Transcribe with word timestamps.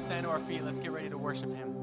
all 0.00 0.06
stand 0.06 0.24
to 0.24 0.30
our 0.30 0.40
feet. 0.40 0.64
Let's 0.64 0.78
get 0.78 0.92
ready 0.92 1.10
to 1.10 1.18
worship 1.18 1.54
Him. 1.54 1.79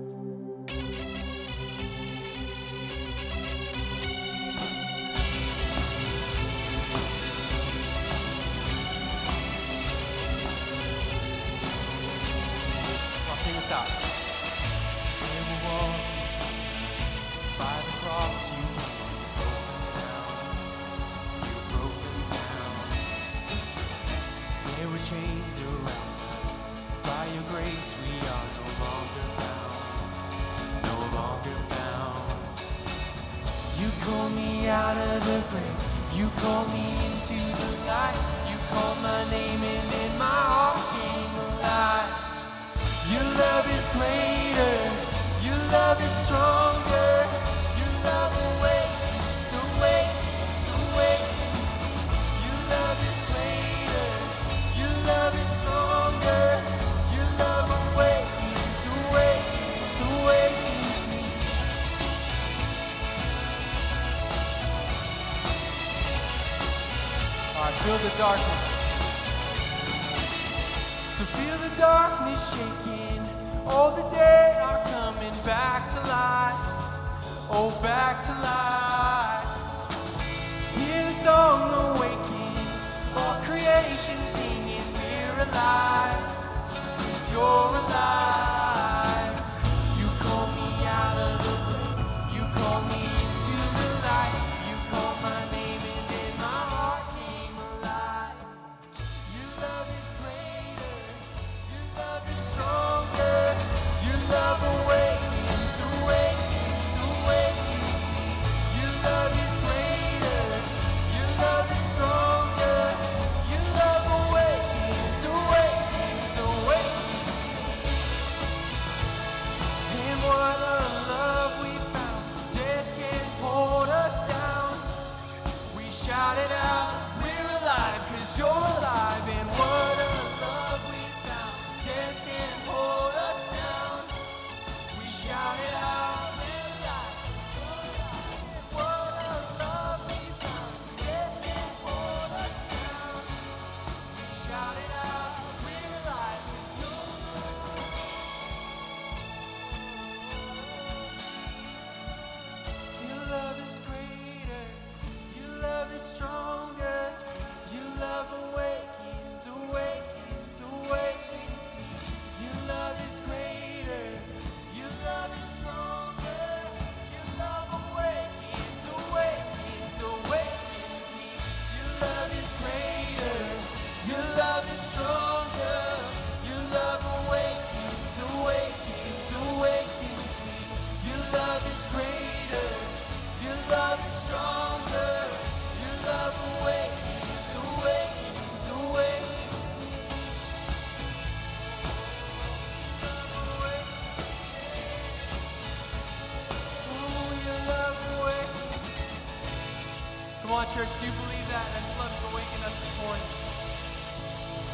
church, 200.77 200.99
do 200.99 201.07
you 201.07 201.11
believe 201.13 201.47
that? 201.49 201.65
That's 201.73 201.97
love 201.97 202.13
is 202.13 202.21
awakening 202.29 202.63
us 202.69 202.77
this 202.77 202.93
morning. 203.01 203.25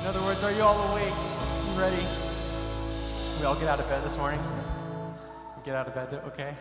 In 0.02 0.08
other 0.12 0.20
words, 0.28 0.44
are 0.44 0.52
you 0.52 0.62
all 0.62 0.76
awake? 0.92 1.16
You 1.64 1.80
ready? 1.80 2.04
We 3.40 3.46
all 3.46 3.56
get 3.56 3.70
out 3.70 3.80
of 3.80 3.88
bed 3.88 4.04
this 4.04 4.18
morning? 4.18 4.42
Get 5.64 5.76
out 5.76 5.88
of 5.88 5.96
bed, 5.96 6.14
okay? 6.28 6.54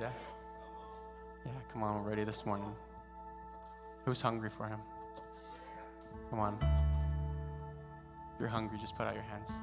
Yeah? 0.00 0.08
Yeah, 1.44 1.52
come 1.70 1.82
on, 1.82 2.02
we're 2.02 2.08
ready 2.08 2.24
this 2.24 2.46
morning. 2.46 2.74
Who's 4.06 4.22
hungry 4.22 4.48
for 4.48 4.66
him? 4.66 4.80
Come 6.30 6.38
on. 6.38 6.58
If 6.62 8.40
you're 8.40 8.48
hungry, 8.48 8.78
just 8.78 8.96
put 8.96 9.06
out 9.06 9.12
your 9.12 9.24
hands. 9.24 9.60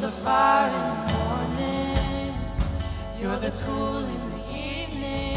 the 0.00 0.10
fire 0.10 0.70
in 0.70 0.88
the 0.96 1.12
morning. 1.12 2.34
You're 3.20 3.36
the 3.36 3.52
cool 3.64 3.98
in 3.98 4.22
the 4.30 4.42
evening. 4.48 5.36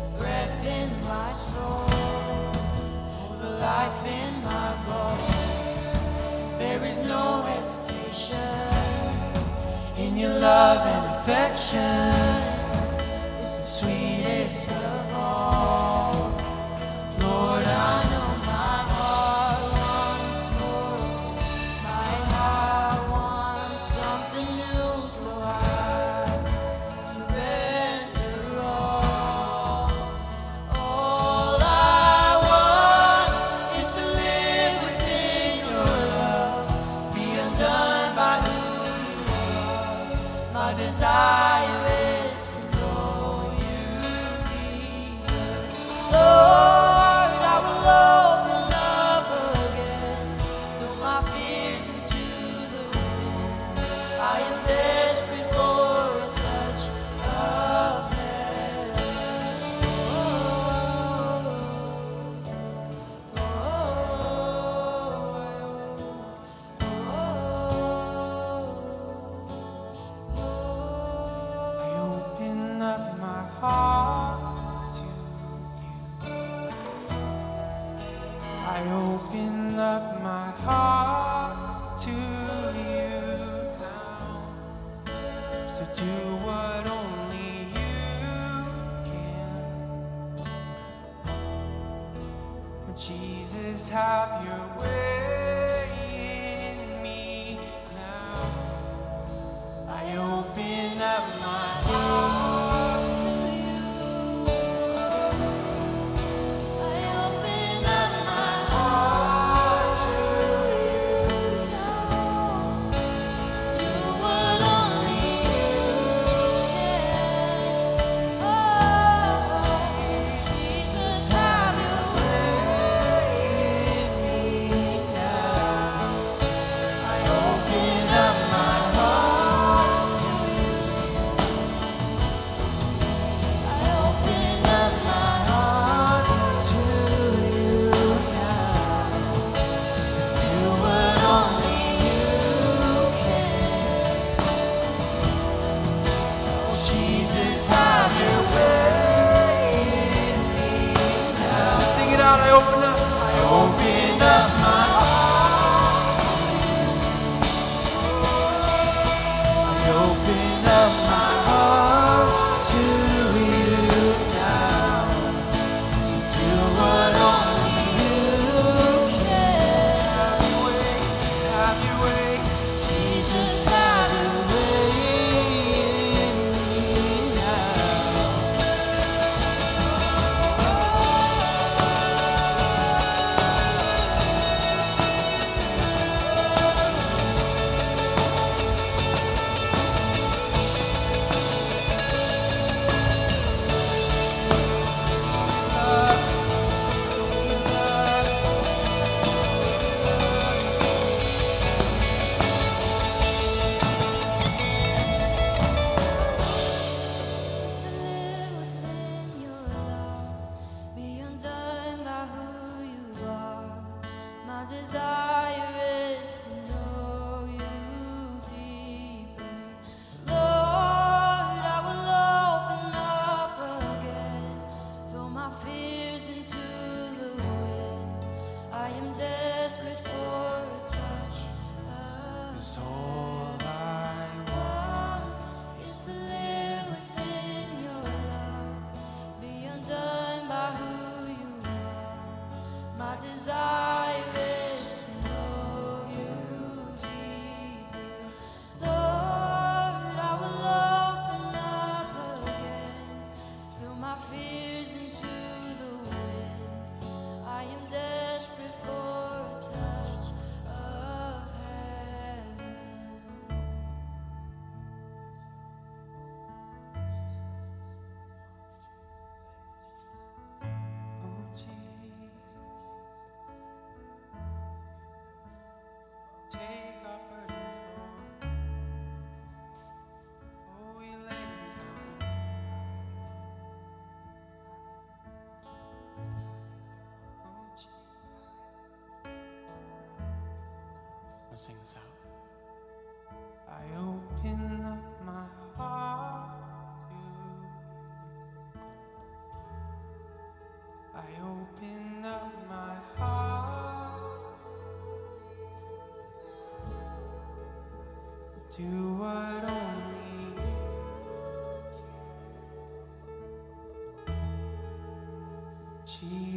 The 0.00 0.18
breath 0.18 0.66
in 0.66 0.90
my 1.06 1.28
soul. 1.28 1.86
The 3.38 3.50
life 3.60 4.02
in 4.20 4.32
my 4.42 4.70
bones. 4.88 5.74
There 6.58 6.82
is 6.82 7.06
no 7.06 7.42
hesitation 7.42 8.38
in 9.96 10.16
your 10.16 10.34
love 10.40 10.84
and 10.84 11.04
affection. 11.14 11.78
It's 13.38 13.60
the 13.60 13.66
sweetest 13.78 14.72
of 14.72 15.14
all. 15.14 15.93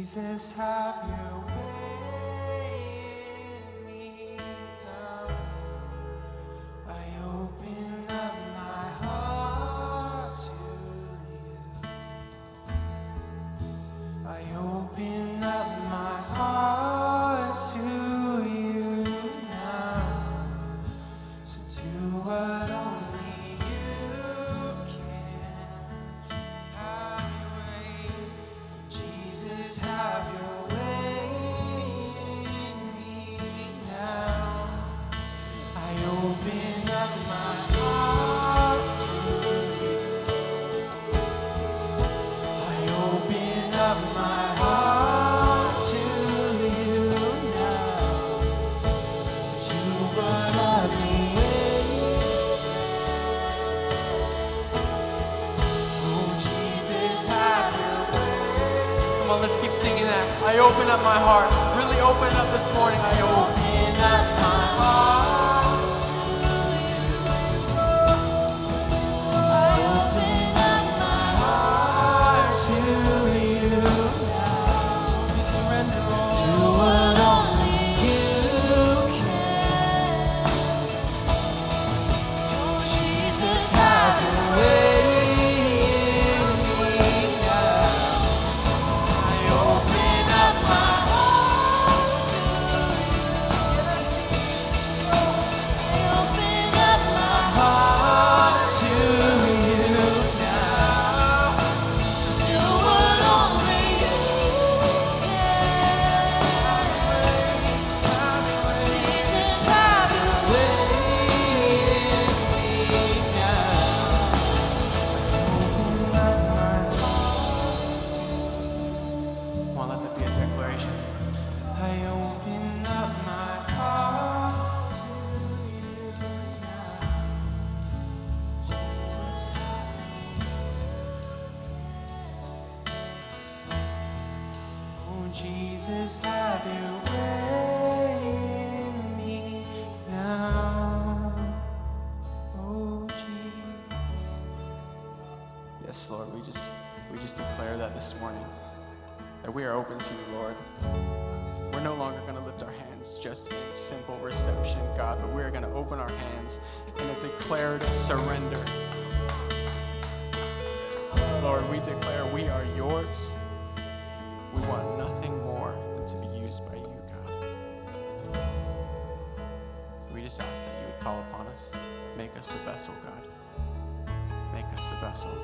Jesus 0.08 0.56
have 0.56 1.06
your 1.06 1.17
heart. 61.20 61.47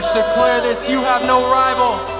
church, 0.00 0.14
declare 0.14 0.60
this. 0.60 0.88
You 0.88 1.00
have 1.02 1.22
no 1.26 1.50
rival. 1.50 2.17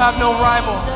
Have 0.00 0.18
no 0.18 0.32
rival. 0.32 0.89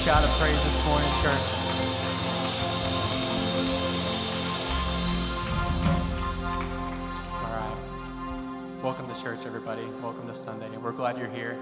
Shout 0.00 0.24
of 0.24 0.30
praise 0.38 0.64
this 0.64 0.86
morning, 0.86 1.10
church. 1.20 1.46
All 7.36 7.52
right. 7.52 8.82
Welcome 8.82 9.06
to 9.12 9.22
church, 9.22 9.44
everybody. 9.44 9.82
Welcome 10.02 10.26
to 10.26 10.32
Sunday. 10.32 10.74
We're 10.78 10.92
glad 10.92 11.18
you're 11.18 11.28
here. 11.28 11.58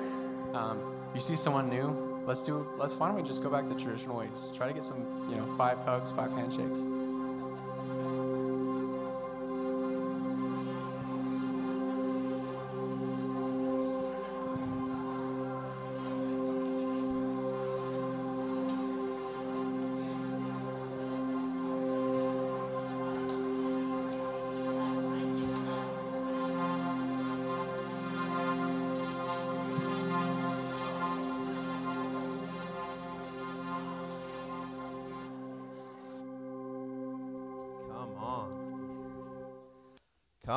Um, 0.54 0.78
you 1.14 1.20
see 1.20 1.34
someone 1.34 1.68
new? 1.68 2.22
Let's 2.26 2.44
do. 2.44 2.64
Let's. 2.78 2.94
Why 2.94 3.08
don't 3.08 3.16
we 3.16 3.24
just 3.24 3.42
go 3.42 3.50
back 3.50 3.66
to 3.66 3.74
traditional 3.74 4.16
ways? 4.16 4.52
Try 4.56 4.68
to 4.68 4.72
get 4.72 4.84
some, 4.84 5.28
you 5.28 5.36
know, 5.36 5.44
five 5.56 5.78
hugs, 5.78 6.12
five 6.12 6.30
handshakes. 6.30 6.86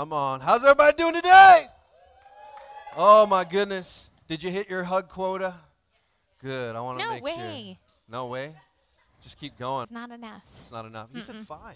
Come 0.02 0.14
on. 0.14 0.40
How's 0.40 0.64
everybody 0.64 0.98
doing 0.98 1.14
today? 1.14 1.66
Oh 2.98 3.28
my 3.28 3.44
goodness. 3.44 4.10
Did 4.28 4.42
you 4.42 4.50
hit 4.50 4.68
your 4.68 4.84
hug 4.84 5.10
quota? 5.10 5.54
Good. 6.42 6.76
I 6.76 6.82
want 6.82 6.98
to 7.00 7.06
No 7.06 7.12
make 7.12 7.24
way. 7.24 7.78
sure. 7.78 7.78
No 8.10 8.26
way. 8.26 8.56
Just 9.22 9.38
keep 9.38 9.60
going. 9.60 9.84
It's 9.84 9.92
not 9.92 10.10
enough. 10.10 10.42
It's 10.58 10.72
not 10.72 10.86
enough. 10.86 11.10
You 11.14 11.22
said 11.22 11.36
five. 11.36 11.76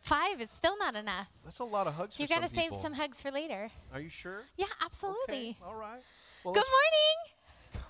Five 0.00 0.40
is 0.40 0.48
still 0.48 0.78
not 0.78 0.94
enough. 0.94 1.26
That's 1.42 1.58
a 1.58 1.64
lot 1.64 1.88
of 1.88 1.94
hugs 1.94 2.20
You 2.20 2.28
got 2.28 2.42
to 2.42 2.48
save 2.48 2.66
people. 2.66 2.78
some 2.78 2.92
hugs 2.92 3.20
for 3.20 3.32
later. 3.32 3.68
Are 3.92 4.00
you 4.00 4.10
sure? 4.10 4.44
Yeah, 4.56 4.66
absolutely. 4.80 5.34
Okay. 5.34 5.56
All 5.66 5.74
right. 5.74 6.02
Well, 6.44 6.54
Good 6.54 6.62
morning. 6.70 7.82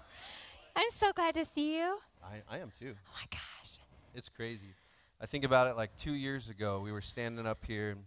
I'm 0.74 0.90
so 0.90 1.12
glad 1.12 1.34
to 1.34 1.44
see 1.44 1.76
you. 1.76 1.98
I, 2.24 2.40
I 2.50 2.60
am 2.60 2.72
too. 2.80 2.94
Oh 2.96 3.10
my 3.12 3.26
gosh. 3.30 3.76
It's 4.14 4.30
crazy. 4.30 4.72
I 5.20 5.26
think 5.26 5.44
about 5.44 5.68
it 5.68 5.76
like 5.76 5.94
two 5.98 6.14
years 6.14 6.48
ago, 6.48 6.80
we 6.82 6.92
were 6.92 7.02
standing 7.02 7.46
up 7.46 7.62
here 7.66 7.98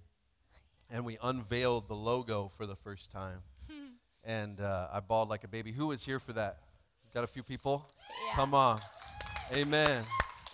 and 0.90 1.06
we 1.06 1.18
unveiled 1.22 1.88
the 1.88 1.96
logo 1.96 2.48
for 2.50 2.66
the 2.66 2.76
first 2.76 3.12
time. 3.12 3.40
and 4.24 4.60
uh, 4.60 4.88
I 4.94 5.00
bawled 5.00 5.30
like 5.30 5.44
a 5.44 5.48
baby. 5.48 5.72
Who 5.72 5.88
was 5.88 6.04
here 6.04 6.20
for 6.20 6.34
that? 6.34 6.58
Got 7.14 7.24
a 7.24 7.28
few 7.28 7.44
people? 7.44 7.86
Yeah. 8.28 8.36
Come 8.36 8.54
on. 8.54 8.80
Amen. 9.54 10.04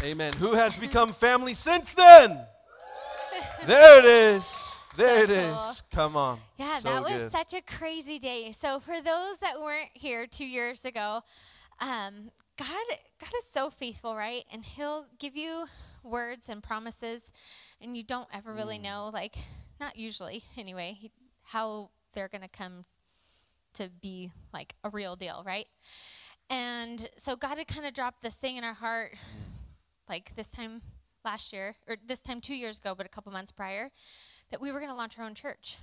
Amen. 0.04 0.34
Who 0.40 0.54
has 0.54 0.76
become 0.80 1.12
family 1.12 1.54
since 1.54 1.94
then? 1.94 2.40
there 3.66 4.00
it 4.00 4.06
is. 4.06 4.72
There 4.98 5.24
it 5.24 5.30
So 5.30 5.34
is. 5.70 5.84
Come 5.92 6.16
on. 6.16 6.38
Yeah, 6.58 6.78
So 6.80 6.90
that 6.90 7.04
was 7.04 7.24
good. 7.24 7.32
such 7.32 7.54
a 7.54 7.62
crazy 7.62 8.18
day. 8.18 8.52
So 8.54 8.80
for 8.80 9.02
those 9.02 9.40
that 9.40 9.60
weren't 9.60 9.90
here 9.94 10.26
two 10.28 10.46
years 10.46 10.86
ago, 10.86 11.22
um, 11.82 12.32
God, 12.58 12.86
God 13.20 13.32
is 13.38 13.46
so 13.50 13.70
faithful, 13.70 14.16
right? 14.16 14.46
And 14.54 14.64
He'll 14.64 15.08
give 15.20 15.36
you 15.36 15.66
words 16.04 16.48
and 16.48 16.64
promises, 16.64 17.30
and 17.82 17.98
you 17.98 18.04
don't 18.04 18.30
ever 18.34 18.54
Mm. 18.54 18.56
really 18.56 18.78
know, 18.78 19.10
like, 19.14 19.36
not 19.80 19.98
usually 19.98 20.44
anyway, 20.58 20.98
he- 21.00 21.12
how 21.44 21.90
they're 22.14 22.28
gonna 22.30 22.48
come 22.48 22.86
to 23.74 23.90
be 24.02 24.32
like 24.54 24.76
a 24.84 24.90
real 24.90 25.16
deal, 25.16 25.44
right? 25.46 25.68
And 26.50 27.10
so 27.18 27.36
God 27.36 27.58
had 27.58 27.68
kind 27.68 27.86
of 27.86 27.94
dropped 27.94 28.22
this 28.22 28.36
thing 28.36 28.56
in 28.58 28.64
our 28.64 28.74
heart, 28.74 29.16
like 30.10 30.36
this 30.36 30.50
time 30.50 30.82
last 31.24 31.52
year, 31.52 31.76
or 31.88 31.96
this 32.06 32.22
time 32.22 32.40
two 32.40 32.56
years 32.56 32.78
ago, 32.78 32.94
but 32.96 33.06
a 33.06 33.10
couple 33.10 33.32
months 33.32 33.52
prior, 33.52 33.90
that 34.52 34.62
we 34.62 34.72
were 34.72 34.80
going 34.80 34.92
to 34.92 34.96
launch 34.96 35.18
our 35.18 35.26
own 35.26 35.34
church. 35.34 35.78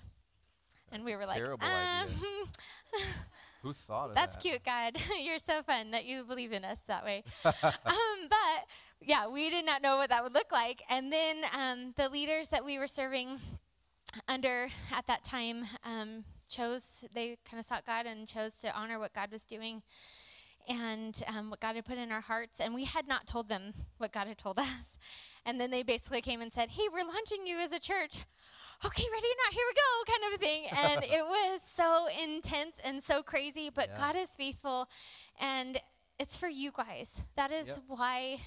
and 0.93 1.05
we 1.05 1.17
were 1.17 1.27
like, 1.27 1.43
um. 1.43 2.09
Who 3.63 3.73
thought 3.73 4.11
of 4.11 4.15
that? 4.15 4.21
that's 4.21 4.37
that? 4.37 4.43
cute, 4.43 4.65
God. 4.65 4.97
You're 5.21 5.39
so 5.39 5.63
fun 5.63 5.91
that 5.93 6.05
you 6.05 6.25
believe 6.25 6.53
in 6.53 6.65
us 6.65 6.81
that 6.89 7.05
way. 7.05 7.25
um, 7.45 7.53
but 8.29 8.67
yeah, 9.01 9.29
we 9.29 9.51
did 9.51 9.65
not 9.65 9.83
know 9.83 9.97
what 9.97 10.11
that 10.11 10.23
would 10.23 10.35
look 10.35 10.51
like. 10.53 10.83
And 10.91 11.13
then 11.13 11.43
um, 11.57 11.95
the 11.97 12.09
leaders 12.09 12.49
that 12.49 12.65
we 12.65 12.79
were 12.79 12.87
serving 12.89 13.39
under 14.29 14.69
at 14.95 15.07
that 15.07 15.25
time 15.25 15.65
um, 15.85 16.25
chose, 16.49 17.05
they 17.15 17.39
kind 17.49 17.59
of 17.59 17.65
sought 17.65 17.85
God 17.87 18.07
and 18.07 18.27
chose 18.29 18.59
to 18.59 18.75
honor 18.77 18.99
what 18.99 19.13
God 19.15 19.31
was 19.31 19.45
doing 19.45 19.83
and 20.69 21.21
um, 21.27 21.51
what 21.51 21.61
God 21.61 21.75
had 21.75 21.85
put 21.85 21.99
in 21.99 22.13
our 22.13 22.21
hearts. 22.21 22.61
And 22.61 22.73
we 22.75 22.85
had 22.85 23.09
not 23.09 23.27
told 23.27 23.49
them 23.49 23.73
what 23.99 24.13
God 24.13 24.27
had 24.29 24.39
told 24.39 24.59
us. 24.61 24.97
And 25.45 25.61
then 25.61 25.71
they 25.71 25.83
basically 25.83 26.21
came 26.21 26.41
and 26.41 26.53
said, 26.53 26.71
Hey, 26.71 26.85
we're 26.93 27.05
launching 27.05 27.47
you 27.47 27.59
as 27.59 27.73
a 27.73 27.81
church. 27.81 28.25
Okay, 28.85 29.05
ready 29.13 29.27
or 29.27 29.39
not, 29.45 29.53
here 29.53 29.65
we 29.69 29.75
go, 29.75 30.13
kind 30.13 30.35
of 30.35 30.41
a 30.41 30.43
thing. 30.43 30.65
And 30.85 31.05
it 31.05 31.25
was 31.25 31.61
so 31.65 32.07
intense 32.23 32.79
and 32.85 33.03
so 33.03 33.23
crazy, 33.23 33.71
but 33.75 33.89
Yeah. 33.91 33.97
God 33.99 34.17
is 34.17 34.31
faithful. 34.37 34.89
And 35.41 35.81
it's 36.19 36.37
for 36.37 36.49
you 36.49 36.71
guys. 36.73 37.23
That 37.37 37.51
is 37.51 37.67
Yep. 37.69 37.79
why 37.89 38.39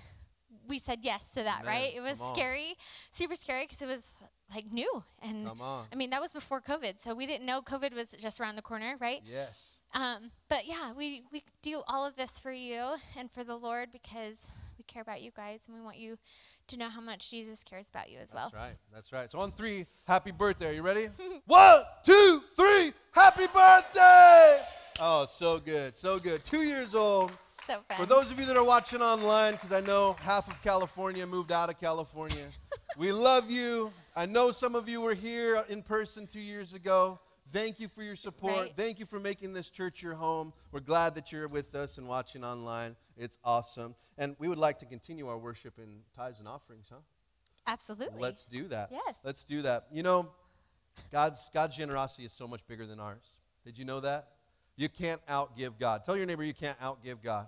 we 0.67 0.79
said 0.79 0.99
yes 1.01 1.31
to 1.31 1.43
that, 1.43 1.63
right? 1.65 1.93
It 1.95 2.01
was 2.01 2.19
scary, 2.19 2.75
super 3.11 3.35
scary, 3.35 3.63
because 3.65 3.81
it 3.81 3.87
was 3.87 4.13
like 4.53 4.71
new. 4.71 5.03
And. 5.21 5.49
I 5.91 5.95
mean, 5.95 6.09
that 6.11 6.21
was 6.21 6.31
before 6.33 6.61
COVID. 6.61 6.99
So 6.99 7.13
we 7.13 7.25
didn't 7.25 7.45
know 7.45 7.61
COVID 7.61 7.93
was 7.93 8.11
just 8.11 8.39
around 8.39 8.55
the 8.55 8.61
corner, 8.61 8.95
right? 8.99 9.21
Yes. 9.25 9.71
Um, 9.93 10.31
but 10.49 10.67
yeah, 10.67 10.91
we, 10.93 11.23
we 11.31 11.43
do 11.61 11.81
all 11.87 12.05
of 12.05 12.15
this 12.15 12.39
for 12.39 12.51
you 12.51 12.95
and 13.17 13.31
for 13.31 13.43
the 13.43 13.55
Lord 13.55 13.89
because 13.93 14.49
we 14.77 14.83
care 14.83 15.01
about 15.01 15.21
you 15.21 15.31
guys 15.31 15.63
and 15.67 15.75
we 15.75 15.81
want 15.81 15.97
you 15.97 16.17
to 16.67 16.77
know 16.77 16.89
how 16.89 16.99
much 16.99 17.29
Jesus 17.29 17.63
cares 17.63 17.89
about 17.89 18.11
you 18.11 18.17
as 18.19 18.33
well. 18.33 18.49
That's 18.51 18.55
right. 18.55 18.75
That's 18.93 19.13
right. 19.13 19.31
So 19.31 19.39
on 19.39 19.51
three, 19.51 19.85
happy 20.05 20.31
birthday. 20.31 20.69
Are 20.69 20.73
you 20.73 20.81
ready? 20.81 21.05
One, 21.45 21.81
two, 22.03 22.41
three. 22.57 22.91
Happy 23.13 23.45
birthday! 23.53 24.59
Oh, 24.99 25.25
so 25.27 25.59
good, 25.59 25.95
so 25.95 26.19
good. 26.19 26.43
Two 26.43 26.63
years 26.63 26.93
old. 26.93 27.31
So 27.67 27.81
fun. 27.87 27.97
For 27.97 28.05
those 28.05 28.31
of 28.31 28.39
you 28.39 28.45
that 28.45 28.57
are 28.57 28.65
watching 28.65 29.01
online, 29.01 29.53
because 29.53 29.71
I 29.71 29.81
know 29.81 30.15
half 30.21 30.47
of 30.47 30.61
California 30.61 31.25
moved 31.25 31.51
out 31.51 31.69
of 31.69 31.79
California, 31.79 32.45
we 32.97 33.11
love 33.11 33.49
you. 33.49 33.91
I 34.15 34.27
know 34.27 34.51
some 34.51 34.75
of 34.75 34.87
you 34.87 35.01
were 35.01 35.15
here 35.15 35.63
in 35.69 35.81
person 35.81 36.27
two 36.27 36.39
years 36.39 36.73
ago. 36.73 37.19
Thank 37.51 37.79
you 37.79 37.87
for 37.87 38.03
your 38.03 38.15
support. 38.15 38.55
Right. 38.55 38.73
Thank 38.75 38.99
you 38.99 39.05
for 39.05 39.19
making 39.19 39.53
this 39.53 39.69
church 39.69 40.03
your 40.03 40.13
home. 40.13 40.53
We're 40.71 40.79
glad 40.79 41.15
that 41.15 41.31
you're 41.31 41.47
with 41.47 41.73
us 41.75 41.97
and 41.97 42.07
watching 42.07 42.43
online. 42.43 42.95
It's 43.17 43.37
awesome. 43.43 43.95
And 44.17 44.35
we 44.39 44.47
would 44.47 44.57
like 44.57 44.79
to 44.79 44.85
continue 44.85 45.27
our 45.27 45.37
worship 45.37 45.79
in 45.79 46.01
tithes 46.15 46.39
and 46.39 46.47
offerings, 46.47 46.89
huh? 46.91 46.99
Absolutely. 47.67 48.21
Let's 48.21 48.45
do 48.45 48.67
that. 48.67 48.89
Yes. 48.91 49.15
Let's 49.23 49.43
do 49.43 49.63
that. 49.63 49.85
You 49.91 50.03
know, 50.03 50.31
God's 51.11 51.49
God's 51.53 51.75
generosity 51.75 52.25
is 52.25 52.33
so 52.33 52.47
much 52.47 52.65
bigger 52.67 52.85
than 52.85 52.99
ours. 52.99 53.33
Did 53.63 53.77
you 53.77 53.85
know 53.85 53.99
that? 54.01 54.27
You 54.77 54.89
can't 54.89 55.25
outgive 55.27 55.79
God. 55.79 56.03
Tell 56.03 56.17
your 56.17 56.25
neighbor 56.25 56.43
you 56.43 56.53
can't 56.53 56.79
outgive 56.79 57.21
God. 57.23 57.47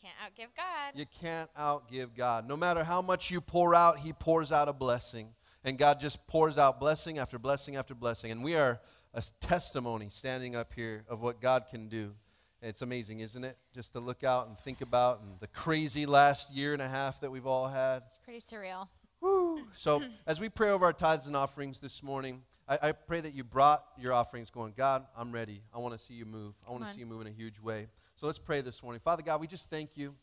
Can't 0.00 0.14
outgive 0.24 0.54
God. 0.56 0.92
You 0.94 1.06
can't 1.20 1.50
outgive 1.54 2.14
God. 2.16 2.48
No 2.48 2.56
matter 2.56 2.84
how 2.84 3.00
much 3.00 3.30
you 3.30 3.40
pour 3.40 3.74
out, 3.74 3.98
He 3.98 4.12
pours 4.12 4.52
out 4.52 4.68
a 4.68 4.72
blessing. 4.72 5.28
And 5.64 5.78
God 5.78 6.00
just 6.00 6.26
pours 6.26 6.58
out 6.58 6.78
blessing 6.80 7.18
after 7.18 7.38
blessing 7.38 7.76
after 7.76 7.94
blessing. 7.94 8.30
And 8.30 8.44
we 8.44 8.56
are 8.56 8.80
a 9.14 9.22
testimony 9.40 10.08
standing 10.10 10.54
up 10.54 10.72
here 10.74 11.04
of 11.08 11.22
what 11.22 11.40
God 11.40 11.64
can 11.70 11.88
do. 11.88 12.14
It's 12.62 12.82
amazing, 12.82 13.20
isn't 13.20 13.44
it? 13.44 13.56
Just 13.74 13.92
to 13.92 14.00
look 14.00 14.24
out 14.24 14.48
and 14.48 14.56
think 14.56 14.80
about 14.80 15.20
and 15.20 15.38
the 15.40 15.46
crazy 15.48 16.04
last 16.06 16.52
year 16.52 16.72
and 16.72 16.82
a 16.82 16.88
half 16.88 17.20
that 17.20 17.30
we've 17.30 17.46
all 17.46 17.68
had. 17.68 18.02
It's 18.06 18.18
pretty 18.18 18.40
surreal. 18.40 18.88
Woo. 19.20 19.58
So, 19.72 20.02
as 20.26 20.40
we 20.40 20.48
pray 20.48 20.70
over 20.70 20.84
our 20.84 20.92
tithes 20.92 21.26
and 21.26 21.36
offerings 21.36 21.80
this 21.80 22.02
morning, 22.02 22.42
I, 22.68 22.78
I 22.82 22.92
pray 22.92 23.20
that 23.20 23.34
you 23.34 23.44
brought 23.44 23.82
your 23.98 24.12
offerings 24.12 24.50
going, 24.50 24.74
God, 24.76 25.06
I'm 25.16 25.32
ready. 25.32 25.62
I 25.74 25.78
want 25.78 25.94
to 25.94 25.98
see 26.00 26.14
you 26.14 26.24
move. 26.26 26.54
I 26.66 26.70
want 26.70 26.86
to 26.86 26.92
see 26.92 27.00
you 27.00 27.06
move 27.06 27.20
in 27.22 27.26
a 27.26 27.30
huge 27.30 27.60
way. 27.60 27.88
So, 28.16 28.26
let's 28.26 28.38
pray 28.38 28.60
this 28.60 28.82
morning. 28.82 29.00
Father 29.00 29.22
God, 29.22 29.40
we 29.40 29.46
just 29.46 29.70
thank 29.70 29.96
you. 29.96 30.14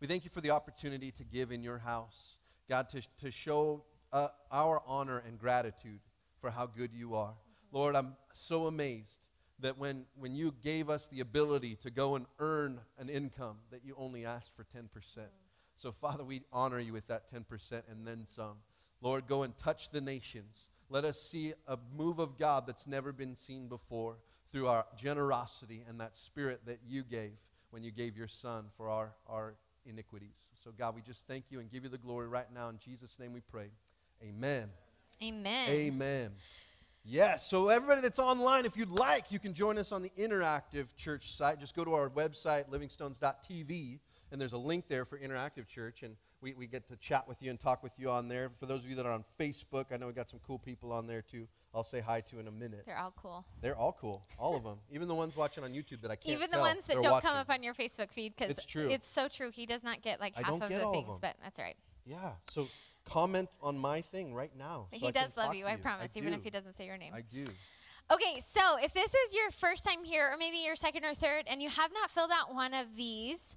We 0.00 0.06
thank 0.06 0.24
you 0.24 0.30
for 0.30 0.40
the 0.40 0.50
opportunity 0.50 1.10
to 1.12 1.24
give 1.24 1.50
in 1.52 1.62
your 1.62 1.78
house. 1.78 2.38
God, 2.68 2.88
to, 2.90 3.02
to 3.18 3.30
show 3.30 3.84
uh, 4.12 4.28
our 4.50 4.82
honor 4.86 5.22
and 5.26 5.38
gratitude 5.38 6.00
for 6.38 6.50
how 6.50 6.66
good 6.66 6.92
you 6.92 7.14
are. 7.14 7.34
Lord, 7.72 7.94
I'm 7.96 8.16
so 8.32 8.66
amazed 8.66 9.28
that 9.60 9.78
when, 9.78 10.04
when 10.18 10.34
you 10.34 10.52
gave 10.62 10.90
us 10.90 11.08
the 11.08 11.20
ability 11.20 11.76
to 11.76 11.90
go 11.90 12.16
and 12.16 12.26
earn 12.38 12.80
an 12.98 13.08
income, 13.08 13.58
that 13.70 13.84
you 13.84 13.94
only 13.96 14.24
asked 14.26 14.54
for 14.54 14.64
10%. 14.64 14.88
So, 15.76 15.92
Father, 15.92 16.24
we 16.24 16.42
honor 16.52 16.80
you 16.80 16.92
with 16.92 17.06
that 17.08 17.30
10% 17.30 17.82
and 17.90 18.06
then 18.06 18.24
some. 18.24 18.56
Lord, 19.02 19.26
go 19.26 19.42
and 19.42 19.56
touch 19.56 19.90
the 19.90 20.00
nations. 20.00 20.68
Let 20.88 21.04
us 21.04 21.20
see 21.20 21.52
a 21.68 21.78
move 21.96 22.18
of 22.18 22.38
God 22.38 22.66
that's 22.66 22.86
never 22.86 23.12
been 23.12 23.36
seen 23.36 23.68
before 23.68 24.16
through 24.50 24.68
our 24.68 24.86
generosity 24.96 25.84
and 25.86 26.00
that 26.00 26.16
spirit 26.16 26.60
that 26.66 26.78
you 26.88 27.02
gave 27.02 27.38
when 27.70 27.82
you 27.82 27.90
gave 27.90 28.16
your 28.16 28.28
son 28.28 28.66
for 28.76 28.88
our, 28.88 29.12
our 29.28 29.54
iniquities. 29.84 30.48
So, 30.64 30.70
God, 30.76 30.94
we 30.94 31.02
just 31.02 31.26
thank 31.26 31.44
you 31.50 31.60
and 31.60 31.70
give 31.70 31.84
you 31.84 31.90
the 31.90 31.98
glory 31.98 32.26
right 32.26 32.50
now. 32.54 32.70
In 32.70 32.78
Jesus' 32.78 33.18
name 33.18 33.32
we 33.34 33.40
pray. 33.40 33.68
Amen. 34.22 34.70
Amen. 35.22 35.68
Amen. 35.68 36.30
Yes, 37.08 37.48
so 37.48 37.68
everybody 37.68 38.00
that's 38.00 38.18
online, 38.18 38.64
if 38.64 38.76
you'd 38.76 38.90
like, 38.90 39.30
you 39.30 39.38
can 39.38 39.54
join 39.54 39.78
us 39.78 39.92
on 39.92 40.02
the 40.02 40.10
interactive 40.18 40.96
church 40.96 41.30
site. 41.32 41.60
Just 41.60 41.76
go 41.76 41.84
to 41.84 41.92
our 41.92 42.10
website, 42.10 42.68
livingstones.tv, 42.68 44.00
and 44.30 44.40
there's 44.40 44.52
a 44.52 44.58
link 44.58 44.88
there 44.88 45.04
for 45.04 45.18
interactive 45.18 45.66
church, 45.66 46.02
and 46.02 46.16
we, 46.40 46.54
we 46.54 46.66
get 46.66 46.86
to 46.88 46.96
chat 46.96 47.26
with 47.26 47.42
you 47.42 47.50
and 47.50 47.58
talk 47.58 47.82
with 47.82 47.98
you 47.98 48.10
on 48.10 48.28
there. 48.28 48.50
For 48.50 48.66
those 48.66 48.84
of 48.84 48.90
you 48.90 48.96
that 48.96 49.06
are 49.06 49.12
on 49.12 49.24
Facebook, 49.40 49.86
I 49.92 49.96
know 49.96 50.06
we 50.06 50.12
got 50.12 50.28
some 50.28 50.40
cool 50.46 50.58
people 50.58 50.92
on 50.92 51.06
there 51.06 51.22
too. 51.22 51.48
I'll 51.74 51.84
say 51.84 52.00
hi 52.00 52.20
to 52.22 52.38
in 52.38 52.48
a 52.48 52.50
minute. 52.50 52.84
They're 52.86 52.98
all 52.98 53.12
cool. 53.16 53.44
They're 53.60 53.76
all 53.76 53.96
cool, 54.00 54.24
all 54.38 54.56
of 54.56 54.64
them. 54.64 54.78
Even 54.90 55.08
the 55.08 55.14
ones 55.14 55.36
watching 55.36 55.62
on 55.62 55.72
YouTube 55.72 56.00
that 56.02 56.10
I 56.10 56.16
can't 56.16 56.36
Even 56.36 56.50
the 56.50 56.58
ones 56.58 56.86
that 56.86 56.94
don't 56.94 57.10
watching. 57.10 57.28
come 57.28 57.36
up 57.36 57.50
on 57.50 57.62
your 57.62 57.74
Facebook 57.74 58.12
feed 58.12 58.34
because 58.36 58.56
It's 58.56 58.64
true. 58.64 58.88
It's 58.90 59.08
so 59.08 59.28
true. 59.28 59.50
He 59.50 59.66
does 59.66 59.84
not 59.84 60.00
get 60.00 60.18
like 60.20 60.34
I 60.36 60.40
half 60.40 60.48
don't 60.48 60.62
of 60.62 60.68
get 60.70 60.78
the 60.80 60.84
all 60.86 60.90
of 60.98 61.04
things, 61.04 61.20
them. 61.20 61.30
but 61.36 61.44
that's 61.44 61.58
all 61.58 61.64
right. 61.64 61.76
Yeah, 62.06 62.32
so 62.50 62.68
comment 63.04 63.48
on 63.62 63.78
my 63.78 64.00
thing 64.00 64.32
right 64.34 64.52
now. 64.56 64.88
so 64.92 64.98
he 64.98 65.08
I 65.08 65.10
does 65.10 65.36
love 65.36 65.54
you, 65.54 65.64
to 65.64 65.70
I 65.70 65.76
promise, 65.76 66.16
even 66.16 66.32
if 66.32 66.42
he 66.42 66.50
doesn't 66.50 66.74
say 66.74 66.86
your 66.86 66.96
name. 66.96 67.12
I 67.14 67.20
do. 67.22 67.44
Okay, 68.12 68.40
so 68.40 68.78
if 68.80 68.94
this 68.94 69.12
is 69.12 69.34
your 69.34 69.50
first 69.50 69.84
time 69.84 70.04
here, 70.04 70.30
or 70.32 70.36
maybe 70.36 70.58
your 70.58 70.76
second 70.76 71.04
or 71.04 71.12
third, 71.12 71.44
and 71.48 71.60
you 71.60 71.68
have 71.68 71.90
not 71.92 72.10
filled 72.10 72.30
out 72.32 72.54
one 72.54 72.72
of 72.72 72.96
these, 72.96 73.56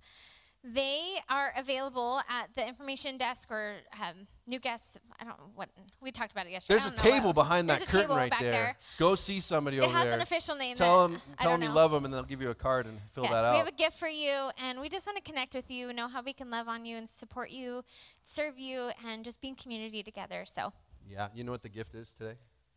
they 0.64 1.16
are 1.30 1.54
available 1.58 2.20
at 2.30 2.54
the 2.56 2.68
information 2.68 3.18
desk 3.18 3.50
or 3.50 3.76
um, 3.94 4.28
new 4.46 4.60
guests. 4.60 5.00
I 5.20 5.24
don't 5.24 5.38
know 5.40 5.52
what 5.56 5.70
we 6.02 6.12
talked 6.12 6.32
about 6.32 6.48
it 6.48 6.52
yesterday. 6.52 6.80
There's 6.80 6.92
a 6.92 6.96
table 6.96 7.28
what- 7.28 7.36
behind 7.36 7.70
that 7.70 7.82
curtain 7.88 8.10
right 8.16 8.30
back 8.30 8.42
there. 8.42 8.78
Go 8.98 9.16
see 9.16 9.40
somebody 9.40 9.78
It 9.78 9.84
over 9.84 9.94
has 9.94 10.06
there. 10.06 10.14
an 10.14 10.22
official 10.22 10.56
name. 10.56 10.76
Tell 10.76 11.08
them, 11.08 11.22
tell 11.40 11.52
them 11.52 11.64
you 11.64 11.74
love 11.74 11.92
them, 11.92 12.04
and 12.06 12.14
they'll 12.14 12.24
give 12.24 12.42
you 12.42 12.50
a 12.50 12.56
card 12.56 12.88
and 12.88 13.00
fill 13.12 13.24
yes, 13.24 13.32
that 13.32 13.46
out. 13.46 13.52
we 13.54 13.58
have 13.60 13.68
a 13.68 13.72
gift 13.72 13.98
for 13.98 14.10
you, 14.10 14.50
and 14.62 14.82
we 14.82 14.90
just 14.90 15.08
want 15.08 15.18
to 15.18 15.24
connect 15.24 15.56
with 15.56 15.72
you, 15.72 15.94
know 15.94 16.08
how 16.08 16.22
we 16.22 16.34
can 16.34 16.50
love 16.50 16.68
on 16.68 16.86
you 16.86 16.98
and 16.98 17.08
support 17.10 17.52
you, 17.52 17.84
serve 18.22 18.60
you, 18.60 18.92
and 19.08 19.24
just 19.24 19.42
be 19.42 19.48
in 19.50 19.56
community 19.56 20.04
together. 20.04 20.44
So, 20.46 20.74
yeah, 21.08 21.30
you 21.34 21.44
know 21.44 21.52
what 21.52 21.64
the 21.64 21.70
gift 21.70 21.96
is 21.96 22.14
today? 22.14 22.36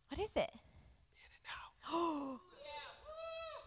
what 0.09 0.19
is 0.19 0.35
it? 0.37 0.51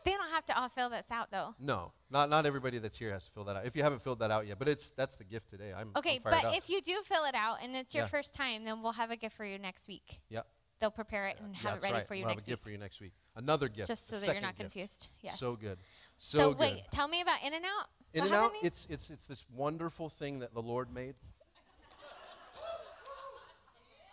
They 0.06 0.12
don't 0.12 0.30
have 0.30 0.46
to 0.46 0.58
all 0.58 0.68
fill 0.68 0.88
this 0.88 1.10
out 1.10 1.30
though. 1.32 1.54
No, 1.58 1.92
not 2.10 2.30
not 2.30 2.46
everybody 2.46 2.78
that's 2.78 2.96
here 2.96 3.10
has 3.12 3.24
to 3.26 3.30
fill 3.32 3.42
that 3.44 3.56
out. 3.56 3.66
If 3.66 3.74
you 3.74 3.82
haven't 3.82 4.02
filled 4.02 4.20
that 4.20 4.30
out 4.30 4.46
yet, 4.46 4.56
but 4.58 4.68
it's 4.68 4.92
that's 4.92 5.16
the 5.16 5.24
gift 5.24 5.50
today. 5.50 5.72
I'm 5.76 5.90
Okay, 5.96 6.16
I'm 6.24 6.30
but 6.32 6.44
up. 6.44 6.56
if 6.56 6.70
you 6.70 6.80
do 6.80 7.02
fill 7.02 7.24
it 7.24 7.34
out 7.34 7.58
and 7.62 7.74
it's 7.74 7.92
your 7.94 8.04
Yeah. 8.04 8.08
first 8.08 8.32
time, 8.34 8.64
then 8.64 8.82
we'll 8.82 8.92
have 8.92 9.10
a 9.10 9.16
gift 9.16 9.36
for 9.36 9.44
you 9.44 9.58
next 9.58 9.88
week. 9.88 10.20
yeah, 10.28 10.42
they'll 10.78 10.92
prepare 10.92 11.26
it 11.26 11.38
and 11.40 11.56
have 11.56 11.78
it 11.78 11.82
ready 11.82 11.94
right. 11.94 12.06
for 12.06 12.14
you 12.14 12.22
we'll 12.22 12.30
next 12.34 12.44
have 12.44 12.48
a 12.48 12.50
gift 12.52 12.60
week. 12.60 12.66
for 12.68 12.72
you 12.72 12.78
next 12.78 13.00
week. 13.00 13.12
Another 13.34 13.68
gift. 13.68 13.88
Just 13.88 14.08
so 14.08 14.16
that 14.20 14.26
you're 14.32 14.40
not 14.40 14.56
gift. 14.56 14.60
confused. 14.72 15.08
Yes. 15.22 15.40
So 15.40 15.56
good. 15.56 15.78
So, 16.18 16.38
So, 16.38 16.48
good. 16.50 16.60
wait, 16.60 16.82
tell 16.92 17.08
me 17.08 17.20
about 17.20 17.42
In 17.44 17.52
and 17.52 17.64
Out. 17.64 17.88
In 18.14 18.24
and 18.24 18.32
out, 18.34 18.52
it's 18.62 18.86
it's 18.86 19.10
it's 19.10 19.26
this 19.26 19.44
wonderful 19.52 20.08
thing 20.08 20.38
that 20.38 20.54
the 20.54 20.62
Lord 20.62 20.90
made. 20.94 21.16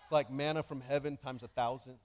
It's 0.01 0.11
like 0.11 0.29
manna 0.31 0.63
from 0.63 0.81
heaven 0.81 1.17
times 1.17 1.43
a 1.43 1.47
thousand. 1.47 1.99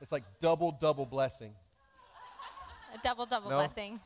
It's 0.00 0.12
like 0.12 0.24
double, 0.40 0.72
double 0.72 1.06
blessing. 1.06 1.52
a 2.94 2.98
double 3.02 3.26
double 3.26 3.50
No? 3.50 3.56
blessing, 3.56 4.00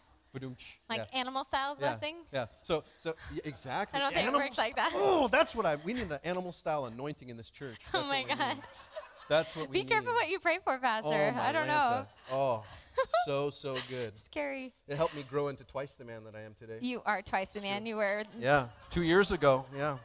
like 0.88 1.00
yeah. 1.12 1.20
animal 1.20 1.44
style 1.44 1.76
yeah. 1.78 1.88
blessing. 1.88 2.16
Yeah. 2.32 2.46
So, 2.62 2.84
so 2.98 3.14
yeah, 3.34 3.40
exactly. 3.44 3.98
I 3.98 4.02
don't 4.02 4.12
think 4.12 4.24
it 4.24 4.28
Animal 4.28 4.40
works 4.40 4.58
like 4.58 4.76
that. 4.76 4.92
Oh, 4.94 5.28
that's 5.28 5.54
what 5.54 5.66
I. 5.66 5.76
We 5.76 5.94
need 5.94 6.10
an 6.10 6.18
animal 6.24 6.52
style 6.52 6.86
anointing 6.86 7.28
in 7.28 7.36
this 7.36 7.50
church. 7.50 7.78
Oh 7.94 7.98
that's 8.00 8.04
Oh 8.04 8.08
my 8.08 8.22
we 8.22 8.24
need. 8.24 8.38
gosh! 8.38 8.88
That's 9.28 9.56
what 9.56 9.68
we 9.68 9.82
Be 9.82 9.88
careful 9.88 10.12
need. 10.12 10.16
what 10.16 10.30
you 10.30 10.38
pray 10.38 10.58
for, 10.62 10.78
Pastor. 10.78 11.34
Oh, 11.36 11.40
I 11.40 11.52
don't 11.52 11.66
know. 11.66 12.06
Oh, 12.32 12.64
so 13.26 13.50
so 13.50 13.76
good. 13.90 14.18
Scary. 14.18 14.72
It 14.86 14.96
helped 14.96 15.14
me 15.16 15.22
grow 15.28 15.48
into 15.48 15.64
twice 15.64 15.96
the 15.96 16.04
man 16.04 16.24
that 16.24 16.34
I 16.34 16.42
am 16.42 16.54
today. 16.54 16.78
You 16.80 17.02
are 17.04 17.22
twice 17.22 17.50
the 17.50 17.60
man 17.60 17.84
you 17.86 17.96
were. 17.96 18.24
Yeah, 18.38 18.68
two 18.90 19.02
years 19.02 19.32
ago. 19.32 19.66
Yeah, 19.76 19.98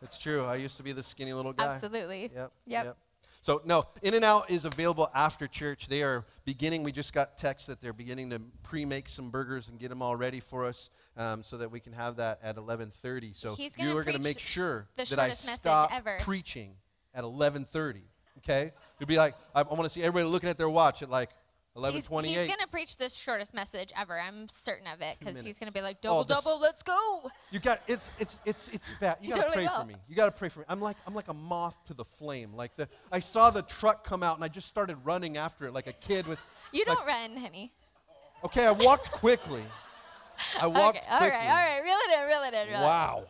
it's 0.00 0.18
true. 0.18 0.44
I 0.44 0.56
used 0.56 0.76
to 0.78 0.82
be 0.82 0.92
the 0.92 1.02
skinny 1.02 1.32
little 1.32 1.52
guy. 1.52 1.66
Absolutely. 1.66 2.30
Yep. 2.34 2.52
Yep. 2.66 2.96
So 3.42 3.60
no, 3.64 3.82
In 4.02 4.14
and 4.14 4.24
Out 4.24 4.50
is 4.50 4.64
available 4.64 5.10
after 5.16 5.48
church. 5.48 5.88
They 5.88 6.04
are 6.04 6.24
beginning. 6.44 6.84
We 6.84 6.92
just 6.92 7.12
got 7.12 7.36
text 7.36 7.66
that 7.66 7.80
they're 7.80 7.92
beginning 7.92 8.30
to 8.30 8.40
pre-make 8.62 9.08
some 9.08 9.30
burgers 9.30 9.68
and 9.68 9.80
get 9.80 9.88
them 9.88 10.00
all 10.00 10.14
ready 10.14 10.38
for 10.38 10.64
us, 10.64 10.90
um, 11.16 11.42
so 11.42 11.56
that 11.56 11.68
we 11.68 11.80
can 11.80 11.92
have 11.92 12.16
that 12.16 12.38
at 12.44 12.56
11:30. 12.56 13.34
So 13.34 13.56
you 13.78 13.98
are 13.98 14.04
going 14.04 14.16
to 14.16 14.22
make 14.22 14.38
sure 14.38 14.88
that 14.94 15.18
I 15.18 15.30
stop 15.30 15.90
ever. 15.92 16.18
preaching 16.20 16.76
at 17.12 17.24
11:30. 17.24 18.02
Okay? 18.38 18.70
It'd 18.98 19.08
be 19.08 19.18
like 19.18 19.34
I, 19.56 19.62
I 19.62 19.64
want 19.64 19.82
to 19.82 19.90
see 19.90 20.02
everybody 20.02 20.30
looking 20.30 20.48
at 20.48 20.56
their 20.56 20.70
watch 20.70 21.02
at 21.02 21.10
like 21.10 21.30
11:28. 21.76 22.24
he's 22.24 22.46
going 22.46 22.58
to 22.60 22.68
preach 22.68 22.96
the 22.96 23.08
shortest 23.08 23.54
message 23.54 23.92
ever. 23.98 24.18
I'm 24.20 24.46
certain 24.48 24.86
of 24.86 25.00
it 25.00 25.16
because 25.18 25.40
he's 25.40 25.58
going 25.58 25.68
to 25.68 25.72
be 25.72 25.80
like, 25.80 25.96
Oh, 26.04 26.22
double, 26.22 26.24
this- 26.24 26.44
double, 26.44 26.60
let's 26.60 26.82
go. 26.82 27.30
You 27.50 27.60
got 27.60 27.80
it's 27.88 28.10
it's 28.18 28.38
it's 28.44 28.68
it's 28.68 28.92
bad. 29.00 29.16
You 29.20 29.28
You 29.28 29.34
gotta 29.36 29.48
totally 29.48 29.66
pray 29.66 29.74
for 29.80 29.86
me. 29.86 29.94
You 30.08 30.16
gotta 30.16 30.32
pray 30.32 30.48
for 30.50 30.60
me. 30.60 30.66
I'm 30.68 30.80
like 30.80 30.96
I'm 31.06 31.14
like 31.14 31.28
a 31.28 31.34
moth 31.34 31.82
to 31.84 31.94
the 31.94 32.04
flame. 32.04 32.52
Like 32.54 32.76
the 32.76 32.88
I 33.10 33.20
saw 33.20 33.50
the 33.50 33.62
truck 33.62 34.04
come 34.04 34.22
out 34.22 34.36
and 34.36 34.44
I 34.44 34.48
just 34.48 34.66
started 34.68 34.96
running 35.04 35.36
after 35.38 35.66
it 35.66 35.72
like 35.72 35.86
a 35.86 35.92
kid 35.94 36.26
with. 36.26 36.38
You 36.72 36.84
like- 36.86 36.96
don't 36.98 37.06
run, 37.06 37.36
honey. 37.36 37.72
Okay, 38.44 38.66
I 38.66 38.72
walked 38.72 39.10
quickly. 39.12 39.62
I 40.60 40.66
walked 40.66 40.98
okay, 40.98 41.06
all 41.10 41.18
quickly. 41.18 41.36
right, 41.38 41.48
all 41.48 41.54
right. 41.54 41.80
Reel 41.84 41.96
it 41.96 42.18
in, 42.20 42.26
reel 42.26 42.42
it 42.42 42.54
in, 42.54 42.68
reel 42.68 42.80
it 42.80 43.18
in. 43.18 43.24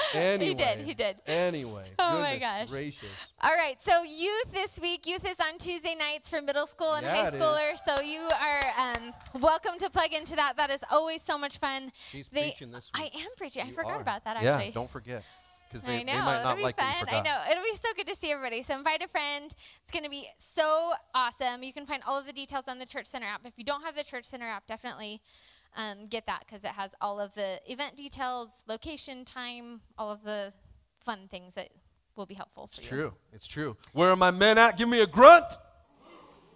Anyway. 0.14 0.54
did, 0.54 0.78
he 0.80 0.94
did. 0.94 1.16
Anyway. 1.26 1.90
Oh 1.98 2.20
my 2.20 2.36
gosh. 2.38 2.70
Gracious. 2.70 3.32
All 3.42 3.54
right, 3.54 3.80
so 3.80 4.02
youth 4.02 4.52
this 4.52 4.80
week. 4.80 5.06
Youth 5.06 5.26
is 5.28 5.38
on 5.40 5.58
Tuesday 5.58 5.94
nights 5.98 6.30
for 6.30 6.42
middle 6.42 6.66
school 6.66 6.94
and 6.94 7.04
Yeah, 7.06 7.14
high 7.14 7.28
is. 7.28 7.34
schooler. 7.34 7.76
So 7.84 8.00
you 8.02 8.20
are 8.40 8.60
um, 8.78 9.12
welcome 9.40 9.78
to 9.78 9.90
plug 9.90 10.12
into 10.12 10.36
that. 10.36 10.56
That 10.56 10.70
is 10.70 10.82
always 10.90 11.22
so 11.22 11.38
much 11.38 11.58
fun. 11.58 11.92
She's 12.10 12.28
preaching 12.28 12.70
this 12.72 12.90
week. 12.94 13.12
I 13.14 13.18
am 13.20 13.28
preaching. 13.36 13.62
I 13.66 13.70
forgot 13.70 13.92
are. 13.98 14.00
about 14.02 14.24
that 14.24 14.36
actually. 14.36 14.66
Yeah, 14.66 14.72
don't 14.72 14.90
forget. 14.90 15.22
Because 15.68 15.84
I 15.84 15.98
they, 15.98 16.02
know. 16.04 16.12
they 16.14 16.18
might 16.18 16.34
It'll 16.40 16.44
not 16.44 16.56
be 16.56 16.62
like 16.64 16.76
fun. 16.80 17.06
you 17.08 17.16
I 17.18 17.22
know. 17.22 17.38
It'll 17.48 17.62
be 17.62 17.74
so 17.76 17.88
good 17.96 18.08
to 18.08 18.14
see 18.16 18.32
everybody. 18.32 18.62
So 18.62 18.76
invite 18.76 19.04
a 19.04 19.08
friend. 19.08 19.54
It's 19.82 19.92
going 19.92 20.02
to 20.02 20.10
be 20.10 20.26
so 20.36 20.92
awesome. 21.14 21.62
You 21.62 21.72
can 21.72 21.86
find 21.86 22.02
all 22.08 22.18
of 22.18 22.26
the 22.26 22.32
details 22.32 22.66
on 22.66 22.80
the 22.80 22.86
Church 22.86 23.06
Center 23.06 23.26
app. 23.26 23.42
If 23.44 23.52
you 23.56 23.62
don't 23.64 23.84
have 23.84 23.94
the 23.94 24.02
Church 24.02 24.24
Center 24.24 24.46
app, 24.46 24.66
definitely 24.66 25.20
um, 25.76 26.06
get 26.08 26.26
that 26.26 26.40
because 26.46 26.64
it 26.64 26.72
has 26.72 26.94
all 27.00 27.20
of 27.20 27.34
the 27.34 27.60
event 27.66 27.96
details, 27.96 28.64
location, 28.68 29.24
time, 29.24 29.80
all 29.98 30.10
of 30.10 30.22
the 30.24 30.52
fun 31.00 31.28
things 31.30 31.54
that 31.54 31.68
will 32.16 32.26
be 32.26 32.34
helpful 32.34 32.66
for 32.66 32.80
It's 32.80 32.90
you. 32.90 32.96
true. 32.96 33.14
It's 33.32 33.46
true. 33.46 33.76
Where 33.92 34.10
are 34.10 34.16
my 34.16 34.30
men 34.30 34.58
at? 34.58 34.76
Give 34.76 34.88
me 34.88 35.00
a 35.00 35.06
grunt. 35.06 35.44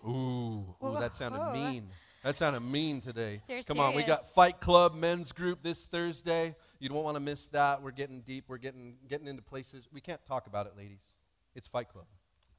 Ooh, 0.07 0.65
ooh, 0.83 0.97
that 1.01 1.15
sounded 1.15 1.53
mean. 1.53 1.89
That 2.23 2.35
sounded 2.35 2.61
mean 2.61 3.01
today. 3.01 3.41
You're 3.49 3.63
Come 3.63 3.81
on, 3.81 3.95
we 3.95 4.03
got. 4.03 4.27
Fight 4.27 4.61
Club 4.61 4.95
men's 4.95 5.33
group 5.33 5.63
this 5.63 5.87
Thursday. 5.87 6.55
You 6.79 6.89
don't 6.89 7.05
want 7.05 7.17
to 7.17 7.23
miss 7.23 7.49
that. 7.49 7.83
We're 7.83 7.91
getting 7.91 8.21
deep. 8.23 8.45
We're 8.49 8.59
getting 8.59 8.97
getting 9.09 9.27
into 9.27 9.43
places. 9.43 9.89
We 9.93 10.01
can't 10.01 10.25
talk 10.27 10.47
about 10.47 10.67
it, 10.67 10.73
ladies. 10.77 11.17
It's 11.55 11.67
Fight 11.67 11.89
Club. 11.89 12.07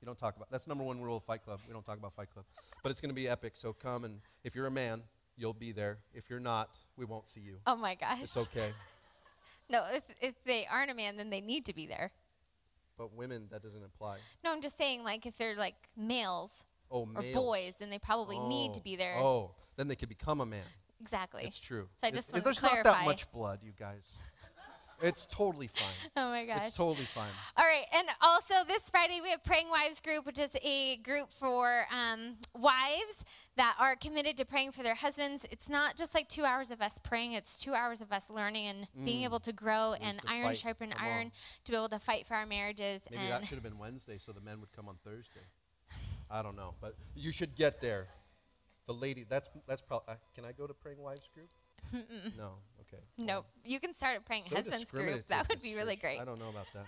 You 0.01 0.05
don't 0.05 0.17
talk 0.17 0.35
about. 0.35 0.51
That's 0.51 0.67
number 0.67 0.83
one 0.83 1.01
rule 1.01 1.17
of 1.17 1.23
Fight 1.23 1.43
Club. 1.43 1.59
We 1.67 1.73
don't 1.73 1.85
talk 1.85 1.97
about 1.97 2.13
Fight 2.13 2.31
Club. 2.31 2.45
But 2.83 2.91
it's 2.91 3.01
going 3.01 3.09
to 3.09 3.15
be 3.15 3.27
epic. 3.27 3.55
So 3.55 3.73
come 3.73 4.05
and 4.05 4.21
if 4.43 4.55
you're 4.55 4.67
a 4.67 4.71
man, 4.71 5.01
you'll 5.37 5.53
be 5.53 5.71
there. 5.71 5.97
If 6.13 6.29
you're 6.29 6.39
not, 6.39 6.77
we 6.97 7.05
won't 7.05 7.29
see 7.29 7.41
you. 7.41 7.57
Oh 7.67 7.75
my 7.75 7.95
gosh. 7.95 8.23
It's 8.23 8.37
okay. 8.37 8.69
No, 9.67 9.83
if, 9.91 10.03
if 10.21 10.35
they 10.43 10.67
aren't 10.71 10.91
a 10.91 10.93
man, 10.93 11.17
then 11.17 11.31
they 11.31 11.41
need 11.41 11.65
to 11.65 11.73
be 11.73 11.87
there. 11.87 12.11
But 12.99 13.15
women, 13.15 13.47
that 13.49 13.63
doesn't 13.63 13.83
apply. 13.83 14.17
No, 14.43 14.51
I'm 14.51 14.61
just 14.61 14.77
saying, 14.77 15.03
like, 15.03 15.25
if 15.25 15.39
they're 15.39 15.55
like 15.55 15.73
males 15.97 16.67
Oh, 16.91 17.09
or 17.15 17.21
males. 17.23 17.33
boys, 17.33 17.75
then 17.79 17.89
they 17.89 17.97
probably 17.97 18.37
need 18.37 18.75
to 18.75 18.79
Oh, 18.79 18.83
be 18.83 18.95
there. 18.95 19.15
Oh, 19.17 19.55
then 19.75 19.87
they 19.87 19.95
could 19.95 20.07
become 20.07 20.39
a 20.39 20.45
man. 20.45 20.61
Exactly. 21.01 21.45
It's 21.45 21.59
true. 21.59 21.89
So 21.95 22.05
I 22.07 22.11
just 22.11 22.31
there's 22.31 22.61
not 22.61 22.83
that 22.83 23.05
much 23.05 23.31
blood, 23.31 23.61
you 23.63 23.71
guys. 23.77 24.15
It's 25.01 25.25
totally 25.27 25.67
fine. 25.67 25.85
Oh 26.17 26.29
my 26.29 26.45
gosh. 26.45 26.67
It's 26.67 26.77
totally 26.77 27.05
fine. 27.05 27.29
All 27.57 27.65
right, 27.65 27.85
and 27.93 28.07
also 28.21 28.53
this 28.67 28.89
Friday 28.89 29.19
we 29.21 29.29
have 29.31 29.43
Praying 29.43 29.67
Wives 29.69 29.99
Group, 29.99 30.25
which 30.25 30.39
is 30.39 30.55
a 30.63 30.95
group 30.97 31.29
for 31.31 31.85
um, 31.91 32.37
wives 32.53 33.25
that 33.57 33.75
are 33.79 33.95
committed 33.97 34.37
to 34.37 34.45
praying 34.45 34.71
for 34.71 34.81
their 34.83 34.95
husbands. 34.95 35.45
It's 35.51 35.69
not 35.69 35.97
just 35.97 36.15
like 36.15 36.29
two 36.29 36.45
hours 36.45 36.71
of 36.71 36.81
us 36.81 36.97
praying; 36.97 37.33
it's 37.33 37.61
two 37.61 37.73
hours 37.73 37.99
of 38.01 38.11
us 38.13 38.29
learning 38.29 38.67
and 38.67 38.87
being 39.05 39.23
able 39.23 39.39
to 39.41 39.51
grow 39.51 39.93
and 39.99 40.19
iron 40.27 40.47
fight. 40.47 40.57
sharpen 40.57 40.91
Come 40.91 41.05
iron 41.05 41.25
on. 41.27 41.31
to 41.65 41.71
be 41.71 41.77
able 41.77 41.89
to 41.89 41.99
fight 41.99 42.25
for 42.25 42.35
our 42.35 42.45
marriages. 42.45 43.07
Maybe 43.11 43.27
that 43.27 43.45
should 43.45 43.55
have 43.55 43.63
been 43.63 43.77
Wednesday 43.77 44.17
so 44.17 44.31
the 44.31 44.41
men 44.41 44.59
would 44.61 44.71
come 44.73 44.87
on 44.87 44.95
Thursday. 45.03 45.45
I 46.31 46.41
don't 46.41 46.55
know, 46.55 46.73
but 46.81 46.95
you 47.15 47.31
should 47.31 47.55
get 47.55 47.81
there. 47.81 48.07
The 48.87 48.93
lady, 48.93 49.25
that's 49.27 49.49
that's 49.67 49.81
probably. 49.81 50.13
Uh, 50.13 50.17
can 50.33 50.45
I 50.45 50.51
go 50.53 50.65
to 50.65 50.73
praying 50.73 50.99
wives 51.01 51.27
group? 51.33 51.49
no. 52.37 52.53
Okay. 53.19 53.27
no, 53.27 53.45
you 53.63 53.79
can 53.79 53.93
start 53.93 54.17
a 54.17 54.21
praying 54.21 54.43
So 54.43 54.55
husbands 54.55 54.91
group. 54.91 55.25
That 55.27 55.47
would 55.49 55.61
be 55.61 55.75
really 55.75 55.95
great, 55.95 56.19
I 56.19 56.25
don't 56.25 56.39
know 56.39 56.49
about 56.49 56.67
that. 56.73 56.85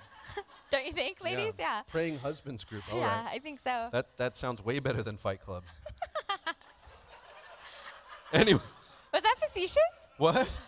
don't 0.71 0.85
you 0.85 0.93
think, 0.93 1.23
ladies? 1.23 1.53
Yeah. 1.59 1.81
Praying 1.87 2.19
husbands 2.19 2.63
group. 2.63 2.83
All 2.93 2.99
right. 2.99 3.05
yeah, 3.05 3.27
I 3.31 3.39
think 3.39 3.59
so. 3.59 3.89
That 3.91 4.17
that 4.17 4.35
sounds 4.35 4.63
way 4.63 4.79
better 4.79 5.03
than 5.03 5.17
Fight 5.17 5.41
Club. 5.41 5.63
anyway, 8.33 8.61
Was 9.13 9.23
that 9.23 9.35
facetious? 9.39 9.77
what? 10.17 10.59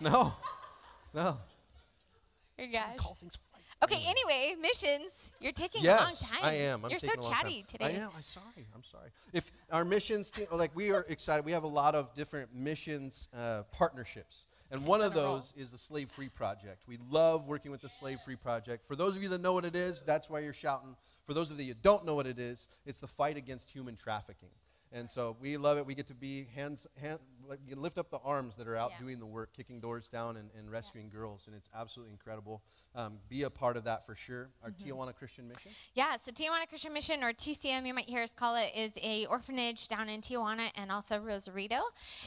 No, 0.00 0.32
no. 1.14 1.38
Oh 2.58 2.66
gosh. 2.70 2.96
Call 2.96 3.14
things. 3.14 3.38
Okay. 3.82 4.02
Anyway, 4.06 4.54
missions. 4.60 5.32
You're 5.40 5.52
taking 5.52 5.82
Yes, 5.82 6.00
a 6.00 6.04
long 6.04 6.32
time. 6.32 6.40
I 6.50 6.54
am. 6.54 6.84
I'm 6.84 6.90
You're 6.90 6.98
so 6.98 7.08
taking 7.08 7.20
a 7.20 7.22
long 7.22 7.32
chatty 7.32 7.64
today. 7.68 7.84
I 7.86 7.90
am. 7.90 8.10
I'm 8.16 8.22
sorry. 8.22 8.66
I'm 8.74 8.84
sorry. 8.84 9.10
If 9.32 9.50
our 9.70 9.84
missions 9.84 10.30
team, 10.30 10.46
like 10.52 10.74
we 10.74 10.90
are 10.92 11.04
excited, 11.08 11.44
we 11.44 11.52
have 11.52 11.64
a 11.64 11.68
lot 11.68 11.94
of 11.94 12.14
different 12.14 12.54
missions 12.54 13.28
uh, 13.36 13.62
partnerships, 13.72 14.46
and 14.70 14.84
one 14.86 15.00
of 15.00 15.12
on 15.12 15.18
a 15.18 15.20
roll. 15.20 15.36
those 15.36 15.52
is 15.56 15.70
the 15.70 15.78
Slave 15.78 16.08
Free 16.10 16.28
Project. 16.28 16.84
We 16.86 16.98
love 17.10 17.46
working 17.46 17.70
with 17.70 17.82
the 17.82 17.88
Slave 17.88 18.18
Free 18.24 18.36
Project. 18.36 18.86
For 18.86 18.96
those 18.96 19.16
of 19.16 19.22
you 19.22 19.28
that 19.30 19.40
know 19.40 19.52
what 19.52 19.64
it 19.64 19.76
is, 19.76 20.02
that's 20.02 20.30
why 20.30 20.40
you're 20.40 20.52
shouting. 20.52 20.96
For 21.24 21.34
those 21.34 21.50
of 21.50 21.60
you 21.60 21.74
that 21.74 21.82
don't 21.82 22.04
know 22.04 22.14
what 22.14 22.26
it 22.26 22.38
is, 22.38 22.68
it's 22.86 23.00
the 23.00 23.06
fight 23.06 23.36
against 23.36 23.70
human 23.70 23.96
trafficking. 23.96 24.50
And 24.94 25.10
so 25.10 25.36
we 25.40 25.56
love 25.56 25.76
it. 25.76 25.84
We 25.84 25.96
get 25.96 26.06
to 26.06 26.14
be 26.14 26.46
hands, 26.54 26.86
hand, 27.02 27.18
like, 27.48 27.58
you 27.66 27.74
lift 27.74 27.98
up 27.98 28.10
the 28.10 28.20
arms 28.20 28.54
that 28.56 28.68
are 28.68 28.76
out 28.76 28.92
Yeah. 28.92 29.00
doing 29.00 29.18
the 29.18 29.26
work, 29.26 29.52
kicking 29.52 29.80
doors 29.80 30.08
down 30.08 30.36
and, 30.36 30.50
and 30.56 30.70
rescuing 30.70 31.08
girls, 31.10 31.48
and 31.48 31.56
it's 31.56 31.68
absolutely 31.74 32.12
incredible. 32.12 32.62
Um, 32.94 33.18
be 33.28 33.42
a 33.42 33.50
part 33.50 33.76
of 33.76 33.82
that 33.84 34.06
for 34.06 34.14
sure. 34.14 34.50
Our 34.62 34.70
Mm-hmm. 34.70 34.88
Tijuana 34.92 35.14
Christian 35.16 35.48
Mission. 35.48 35.72
Yeah, 35.94 36.14
so 36.16 36.30
Tijuana 36.30 36.68
Christian 36.68 36.92
Mission, 36.92 37.24
or 37.24 37.32
TCM, 37.32 37.84
you 37.88 37.92
might 37.92 38.08
hear 38.08 38.22
us 38.22 38.32
call 38.32 38.54
it, 38.54 38.70
is 38.76 38.96
a 39.02 39.26
orphanage 39.26 39.88
down 39.88 40.08
in 40.08 40.20
Tijuana 40.20 40.70
and 40.76 40.92
also 40.92 41.18
Rosarito. 41.18 41.80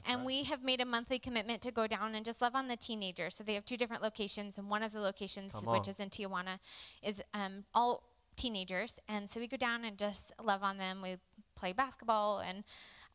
and 0.06 0.26
we 0.26 0.44
have 0.44 0.62
made 0.62 0.82
a 0.82 0.86
monthly 0.86 1.20
commitment 1.20 1.62
to 1.62 1.72
go 1.72 1.88
down 1.88 2.16
and 2.16 2.26
just 2.26 2.42
love 2.42 2.54
on 2.54 2.68
the 2.68 2.76
teenagers. 2.76 3.36
So 3.36 3.46
they 3.46 3.54
have 3.54 3.64
two 3.64 3.78
different 3.78 4.04
locations, 4.04 4.58
and 4.58 4.70
one 4.70 4.84
of 4.84 4.92
the 4.92 5.00
locations, 5.00 5.56
which 5.66 5.88
is 5.88 6.02
in 6.02 6.10
Tijuana, 6.10 6.60
is 7.02 7.22
um, 7.34 7.64
all 7.74 8.04
teenagers. 8.36 9.00
And 9.08 9.30
so 9.30 9.40
we 9.40 9.48
go 9.48 9.58
down 9.58 9.84
and 9.86 9.98
just 9.98 10.32
love 10.44 10.62
on 10.64 10.78
them. 10.78 11.02
We 11.02 11.16
play 11.58 11.74
basketball 11.74 12.40
and 12.40 12.64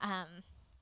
um, 0.01 0.29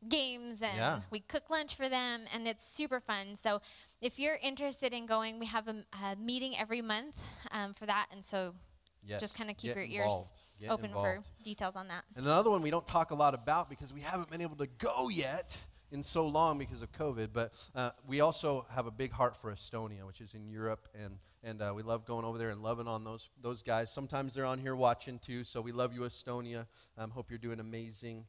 games 0.09 0.63
and 0.63 0.77
Yeah. 0.77 0.99
we 1.11 1.21
cook 1.21 1.51
lunch 1.51 1.75
for 1.77 1.89
them 1.89 2.23
and 2.35 2.49
it's 2.49 2.65
super 2.67 3.01
fun 3.01 3.37
so 3.37 3.61
if 4.01 4.19
you're 4.19 4.39
interested 4.43 4.95
in 4.95 5.05
going 5.07 5.39
we 5.39 5.47
have 5.47 5.69
a, 5.69 5.85
a 6.05 6.17
meeting 6.17 6.55
every 6.59 6.81
month 6.81 7.21
um, 7.53 7.75
for 7.75 7.87
that 7.87 8.07
and 8.13 8.25
so 8.25 8.55
Yes. 9.03 9.19
just 9.21 9.37
kind 9.37 9.49
of 9.51 9.57
keep 9.57 9.75
Get 9.75 9.89
your 9.89 10.03
involved. 10.03 10.31
ears 10.31 10.41
Get 10.61 10.71
open 10.71 10.91
for 10.91 11.21
details 11.43 11.75
on 11.75 11.89
that. 11.89 12.05
And 12.17 12.27
another 12.27 12.51
one 12.51 12.61
we 12.61 12.71
don't 12.71 12.87
talk 12.87 13.13
a 13.13 13.15
lot 13.15 13.33
about 13.33 13.71
because 13.71 13.95
we 13.95 14.03
haven't 14.03 14.31
been 14.31 14.43
able 14.43 14.57
to 14.57 14.67
go 14.77 15.09
yet 15.09 15.67
in 15.91 16.03
so 16.03 16.27
long 16.27 16.59
because 16.59 16.83
of 16.83 16.93
COVID. 16.93 17.29
But 17.33 17.53
uh, 17.75 17.93
we 18.07 18.21
also 18.21 18.67
have 18.71 18.87
a 18.87 18.91
big 18.91 19.11
heart 19.13 19.39
for 19.39 19.51
Estonia, 19.51 20.07
which 20.07 20.21
is 20.21 20.35
in 20.35 20.51
Europe, 20.51 20.87
and 20.95 21.19
and 21.43 21.61
uh, 21.63 21.73
we 21.75 21.83
love 21.83 22.05
going 22.05 22.25
over 22.25 22.39
there 22.39 22.51
and 22.51 22.63
loving 22.63 22.87
on 22.87 23.05
those 23.05 23.29
those 23.41 23.63
guys. 23.63 23.93
Sometimes 23.93 24.35
they're 24.35 24.45
on 24.47 24.59
here 24.59 24.77
watching 24.77 25.19
too, 25.19 25.45
so 25.45 25.61
we 25.61 25.73
love 25.73 25.95
you, 25.95 26.01
Estonia. 26.03 26.67
Um, 26.99 27.11
hope 27.11 27.31
you're 27.31 27.39
doing 27.39 27.61
amazing. 27.61 28.25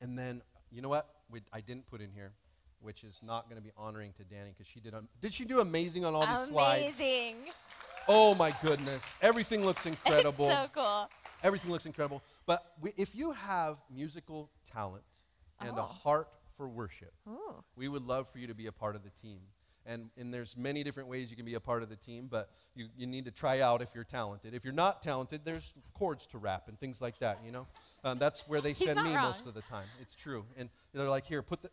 And 0.00 0.18
then 0.18 0.42
you 0.70 0.82
know 0.82 0.88
what? 0.88 1.08
We, 1.30 1.40
I 1.52 1.60
didn't 1.60 1.86
put 1.86 2.00
in 2.00 2.10
here, 2.12 2.32
which 2.80 3.04
is 3.04 3.20
not 3.22 3.48
going 3.48 3.56
to 3.60 3.62
be 3.62 3.72
honoring 3.76 4.12
to 4.14 4.24
Danny 4.24 4.50
because 4.50 4.66
she 4.66 4.80
did. 4.80 4.94
Um, 4.94 5.08
did 5.20 5.32
she 5.32 5.44
do 5.44 5.60
amazing 5.60 6.04
on 6.04 6.14
all 6.14 6.26
these 6.26 6.48
slides? 6.48 6.82
Amazing. 7.00 7.36
Oh 8.08 8.34
my 8.34 8.52
goodness. 8.62 9.14
Everything 9.22 9.64
looks 9.64 9.86
incredible. 9.86 10.46
It's 10.50 10.56
so 10.60 10.68
cool. 10.72 11.10
Everything 11.42 11.70
looks 11.70 11.86
incredible. 11.86 12.22
But 12.46 12.64
we, 12.80 12.92
if 12.96 13.14
you 13.14 13.32
have 13.32 13.76
musical 13.94 14.50
talent 14.72 15.04
and 15.60 15.76
a 15.76 15.82
Oh. 15.82 15.84
heart 15.84 16.28
for 16.56 16.68
worship, 16.68 17.12
Ooh. 17.28 17.62
we 17.76 17.88
would 17.88 18.02
love 18.06 18.28
for 18.28 18.38
you 18.38 18.46
to 18.48 18.54
be 18.54 18.66
a 18.66 18.72
part 18.72 18.96
of 18.96 19.02
the 19.04 19.10
team. 19.10 19.40
And, 19.86 20.10
and 20.16 20.32
there's 20.32 20.56
many 20.56 20.84
different 20.84 21.08
ways 21.08 21.30
you 21.30 21.36
can 21.36 21.46
be 21.46 21.54
a 21.54 21.60
part 21.60 21.82
of 21.82 21.88
the 21.88 21.96
team, 21.96 22.28
but 22.30 22.50
you, 22.74 22.88
you 22.96 23.06
need 23.06 23.24
to 23.24 23.30
try 23.30 23.60
out 23.60 23.80
if 23.82 23.94
you're 23.94 24.04
talented. 24.04 24.54
If 24.54 24.62
you're 24.64 24.74
not 24.74 25.02
talented, 25.02 25.40
there's 25.44 25.72
chords 25.94 26.26
to 26.28 26.38
rap 26.38 26.68
and 26.68 26.78
things 26.78 27.00
like 27.00 27.18
that, 27.20 27.38
you 27.44 27.50
know? 27.50 27.66
Um, 28.04 28.18
that's 28.18 28.46
where 28.46 28.60
they 28.60 28.70
He's 28.70 28.84
send 28.84 29.02
me 29.02 29.14
wrong. 29.14 29.24
most 29.24 29.46
of 29.46 29.54
the 29.54 29.62
time. 29.62 29.86
It's 30.00 30.14
true. 30.14 30.44
And 30.56 30.68
they're 30.92 31.08
like, 31.08 31.26
here, 31.26 31.42
put 31.42 31.62
the, 31.62 31.70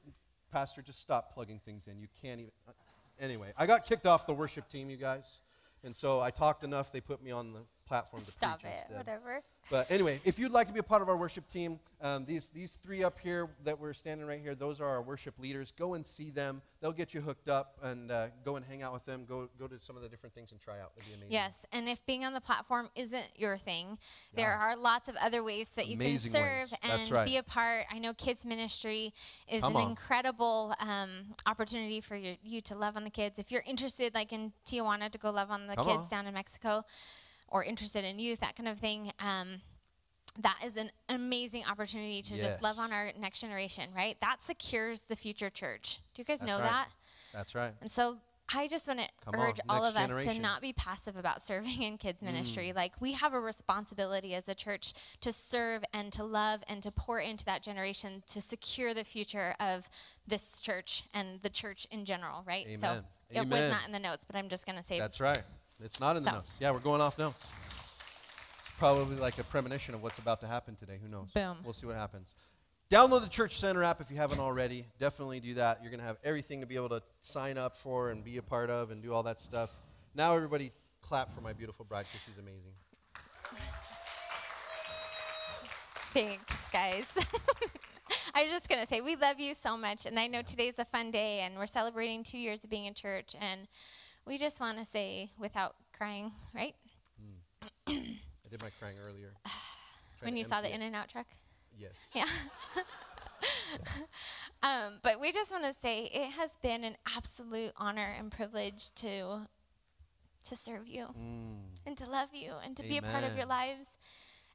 Pastor, 0.52 0.82
just 0.82 1.02
stop 1.02 1.34
plugging 1.34 1.60
things 1.60 1.88
in. 1.88 2.00
You 2.00 2.08
can't 2.22 2.40
even. 2.40 2.52
uh, 2.68 2.72
Anyway, 3.20 3.52
I 3.58 3.66
got 3.66 3.84
kicked 3.84 4.06
off 4.06 4.26
the 4.28 4.34
worship 4.34 4.70
team, 4.70 4.90
you 4.90 4.98
guys. 4.98 5.42
And 5.84 5.96
so 5.96 6.22
I 6.22 6.30
talked 6.32 6.64
enough, 6.64 6.92
they 6.92 7.02
put 7.02 7.22
me 7.24 7.32
on 7.32 7.52
the 7.52 7.62
platform 7.88 8.22
to 8.24 8.32
Stop 8.32 8.62
preach 8.62 8.72
it. 8.72 8.78
instead. 8.78 8.98
Whatever. 8.98 9.42
But 9.70 9.92
anyway, 9.92 10.22
if 10.24 10.40
you'd 10.40 10.52
like 10.54 10.68
to 10.68 10.74
be 10.74 10.80
a 10.80 10.84
part 10.84 11.02
of 11.02 11.10
our 11.10 11.18
worship 11.18 11.48
team, 11.48 11.80
um, 12.02 12.24
these, 12.26 12.50
these 12.52 12.76
three 12.82 13.04
up 13.04 13.20
here 13.20 13.50
that 13.66 13.80
we're 13.80 13.94
standing 13.94 14.26
right 14.26 14.40
here, 14.40 14.56
those 14.56 14.80
are 14.80 14.86
our 14.88 15.02
worship 15.02 15.38
leaders. 15.40 15.74
Go 15.78 15.94
and 15.96 16.06
see 16.06 16.30
them. 16.30 16.62
They'll 16.80 16.94
get 16.94 17.14
you 17.14 17.20
hooked 17.22 17.50
up 17.50 17.78
and 17.84 18.10
uh, 18.12 18.28
go 18.46 18.56
and 18.56 18.66
hang 18.66 18.82
out 18.82 18.94
with 18.94 19.04
them. 19.06 19.26
Go, 19.28 19.50
go 19.60 19.68
to 19.68 19.80
some 19.80 19.98
of 19.98 20.04
the 20.04 20.10
different 20.10 20.34
things 20.34 20.52
and 20.52 20.62
try 20.62 20.80
out. 20.80 20.92
It'd 20.96 21.08
be 21.10 21.14
amazing. 21.16 21.32
Yes, 21.32 21.66
and 21.74 21.90
if 21.90 22.06
being 22.06 22.24
on 22.24 22.34
the 22.34 22.40
platform 22.40 22.90
isn't 22.96 23.26
your 23.36 23.58
thing, 23.58 23.98
there 24.36 24.56
Yeah. 24.58 24.66
are 24.74 24.78
lots 24.78 25.10
of 25.10 25.16
other 25.22 25.44
ways 25.44 25.70
that 25.72 25.88
you 25.88 25.96
Amazing 25.96 26.32
can 26.32 26.68
serve 26.70 26.80
and 26.84 27.12
right. 27.12 27.26
be 27.26 27.36
a 27.38 27.44
part. 27.44 27.86
I 27.92 28.00
know 28.00 28.14
kids 28.14 28.46
ministry 28.46 29.14
is 29.50 29.64
Come 29.64 29.76
an 29.76 29.82
on. 29.82 29.90
incredible 29.90 30.74
um, 30.80 31.34
opportunity 31.46 32.00
for 32.00 32.16
you, 32.16 32.36
you 32.44 32.62
to 32.62 32.78
love 32.78 32.96
on 32.96 33.04
the 33.04 33.10
kids. 33.10 33.38
If 33.40 33.52
you're 33.52 33.64
interested, 33.66 34.14
like 34.14 34.32
in 34.32 34.54
Tijuana, 34.66 35.10
to 35.12 35.18
go 35.18 35.32
love 35.32 35.52
on 35.52 35.68
the 35.68 35.76
Come 35.76 35.86
kids 35.86 36.04
on. 36.04 36.10
down 36.10 36.28
in 36.28 36.36
Mexico, 36.36 36.86
or 37.48 37.64
interested 37.64 38.04
in 38.04 38.20
youth, 38.20 38.40
that 38.40 38.56
kind 38.56 38.68
of 38.68 38.80
thing. 38.80 39.12
Um, 39.20 39.62
that 40.40 40.60
is 40.64 40.78
an 40.78 40.92
amazing 41.10 41.64
opportunity 41.70 42.22
to 42.22 42.38
just 42.38 42.62
love 42.62 42.78
on 42.78 42.92
our 42.94 43.12
next 43.20 43.42
generation, 43.42 43.86
right? 43.96 44.18
That 44.22 44.44
secures 44.44 45.02
the 45.02 45.16
future 45.16 45.50
church. 45.50 46.00
Do 46.14 46.22
you 46.22 46.26
guys 46.26 46.42
That's 46.42 46.52
know 46.52 46.60
right. 46.60 46.70
that? 46.70 46.90
That's 47.34 47.56
right. 47.56 47.72
And 47.82 47.90
so 47.90 48.18
I 48.54 48.68
just 48.68 48.88
want 48.88 49.02
to 49.02 49.08
Come 49.26 49.40
on, 49.40 49.50
urge 49.50 49.60
all 49.68 49.84
of 49.84 49.96
us 49.96 50.02
to 50.04 50.08
generation. 50.08 50.36
Mm. 50.36 50.42
not 50.42 50.62
be 50.62 50.74
passive 50.74 51.18
about 51.18 51.42
serving 51.42 51.82
in 51.82 51.98
kids 51.98 52.24
ministry. 52.24 52.72
Like 52.74 52.94
we 53.02 53.14
have 53.14 53.34
a 53.34 53.40
responsibility 53.40 54.34
as 54.36 54.48
a 54.48 54.56
church 54.56 54.94
to 55.22 55.32
serve 55.32 55.84
and 55.94 56.14
to 56.14 56.24
love 56.24 56.62
and 56.70 56.82
to 56.84 56.92
pour 56.92 57.20
into 57.20 57.44
that 57.46 57.62
generation 57.62 58.24
to 58.28 58.42
secure 58.42 58.94
the 58.94 59.04
future 59.04 59.56
of 59.60 59.90
this 60.26 60.62
church 60.62 61.04
and 61.14 61.42
the 61.42 61.50
church 61.50 61.88
in 61.92 62.06
general, 62.06 62.44
right? 62.46 62.68
So 62.76 62.88
Amen. 62.88 63.04
it 63.32 63.48
was 63.50 63.70
not 63.70 63.86
in 63.86 63.92
the 63.92 64.00
notes, 64.00 64.24
but 64.24 64.36
I'm 64.36 64.48
just 64.50 64.66
going 64.66 64.78
to 64.78 64.84
say 64.84 64.98
That's 64.98 65.20
right. 65.20 65.42
It's 65.84 66.00
not 66.00 66.18
in 66.18 66.24
the 66.24 66.30
So. 66.30 66.36
notes. 66.38 66.54
Yeah, 66.60 66.72
we're 66.72 66.80
going 66.80 67.02
off 67.02 67.18
notes. 67.20 67.48
It's 68.60 68.72
probably 68.72 69.16
like 69.18 69.38
a 69.38 69.44
premonition 69.44 69.94
of 69.96 70.02
what's 70.04 70.18
about 70.18 70.42
to 70.42 70.48
happen 70.48 70.76
today. 70.76 71.00
Who 71.02 71.10
knows? 71.10 71.32
Boom. 71.32 71.58
We'll 71.64 71.74
see 71.74 71.86
what 71.86 71.96
happens. 71.96 72.34
Download 72.90 73.22
the 73.22 73.30
Church 73.30 73.56
Center 73.56 73.84
app 73.84 74.00
if 74.02 74.10
you 74.10 74.18
haven't 74.18 74.40
already. 74.40 74.86
Definitely 74.98 75.40
do 75.42 75.56
that. 75.56 75.80
You're 75.82 75.92
going 75.92 76.00
to 76.00 76.06
have 76.06 76.18
everything 76.24 76.62
to 76.62 76.68
be 76.68 76.76
able 76.76 76.90
to 76.90 77.02
sign 77.20 77.58
up 77.58 77.76
for 77.76 78.12
and 78.12 78.24
be 78.24 78.38
a 78.38 78.42
part 78.42 78.70
of 78.70 78.92
and 78.92 79.04
do 79.04 79.14
all 79.14 79.24
that 79.24 79.40
stuff. 79.40 79.82
Now, 80.16 80.36
everybody 80.36 80.72
clap 81.02 81.34
for 81.34 81.42
my 81.42 81.54
beautiful 81.54 81.86
bride 81.86 82.06
because 82.12 82.26
she's 82.26 82.38
amazing. 82.38 82.74
Thanks, 86.14 86.70
guys. 86.70 87.06
I 88.34 88.44
was 88.44 88.52
just 88.52 88.70
going 88.70 88.82
to 88.82 88.88
say, 88.88 89.02
we 89.02 89.16
love 89.16 89.40
you 89.40 89.54
so 89.54 89.78
much. 89.78 90.06
And 90.06 90.20
I 90.20 90.28
know 90.28 90.42
today's 90.42 90.80
a 90.80 90.86
fun 90.86 91.12
day, 91.12 91.42
and 91.42 91.58
we're 91.58 91.66
celebrating 91.66 92.24
two 92.24 92.38
years 92.38 92.64
of 92.64 92.70
being 92.70 92.86
in 92.86 92.94
church. 92.94 93.36
And 93.40 93.68
we 94.28 94.38
just 94.38 94.60
want 94.60 94.78
to 94.78 94.86
say, 94.86 95.30
without 95.40 95.76
crying, 95.98 96.32
right? 96.54 96.76
I 97.88 98.50
did 98.50 98.62
my 98.62 98.70
crying 98.80 98.98
earlier. 99.08 99.34
When 100.22 100.36
you 100.36 100.44
saw 100.44 100.62
the 100.62 100.74
In 100.74 100.82
and 100.82 100.96
Out 100.96 101.10
truck? 101.10 101.28
Yes. 101.78 102.08
Yeah. 102.16 102.26
um, 104.64 105.00
but 105.04 105.22
we 105.22 105.32
just 105.32 105.52
want 105.52 105.64
to 105.64 105.74
say 105.74 106.06
it 106.06 106.32
has 106.32 106.58
been 106.58 106.84
an 106.84 106.96
absolute 107.16 107.72
honor 107.78 108.16
and 108.18 108.32
privilege 108.32 108.90
to 108.96 109.48
to 110.46 110.56
serve 110.56 110.88
you 110.88 111.08
and 111.86 111.98
to 111.98 112.10
love 112.10 112.30
you 112.34 112.54
and 112.66 112.76
to 112.78 112.84
be 112.84 112.98
a 112.98 113.02
part 113.04 113.24
of 113.24 113.38
your 113.38 113.46
Mm. 113.46 113.50
Lives 113.50 113.98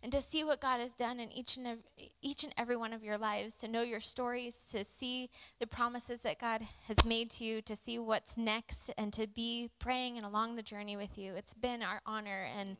and 0.02 0.10
to 0.12 0.20
see 0.20 0.42
what 0.42 0.60
God 0.60 0.80
has 0.80 0.94
done 0.94 1.20
in 1.20 1.30
each 1.30 1.56
and 1.56 1.66
every, 1.66 2.12
each 2.20 2.44
and 2.44 2.52
every 2.56 2.76
one 2.76 2.92
of 2.92 3.04
your 3.04 3.18
lives, 3.18 3.58
to 3.58 3.68
know 3.68 3.82
your 3.82 4.00
stories, 4.00 4.68
to 4.72 4.84
see 4.84 5.30
the 5.60 5.66
promises 5.66 6.22
that 6.22 6.38
God 6.38 6.62
has 6.88 7.04
made 7.04 7.30
to 7.32 7.44
you, 7.44 7.62
to 7.62 7.76
see 7.76 7.98
what's 7.98 8.36
next, 8.36 8.90
and 8.98 9.12
to 9.12 9.26
be 9.26 9.70
praying 9.78 10.16
and 10.16 10.26
along 10.26 10.56
the 10.56 10.62
journey 10.62 10.96
with 10.96 11.16
you. 11.16 11.34
It's 11.34 11.54
been 11.54 11.82
our 11.82 12.00
honor, 12.04 12.46
and 12.58 12.76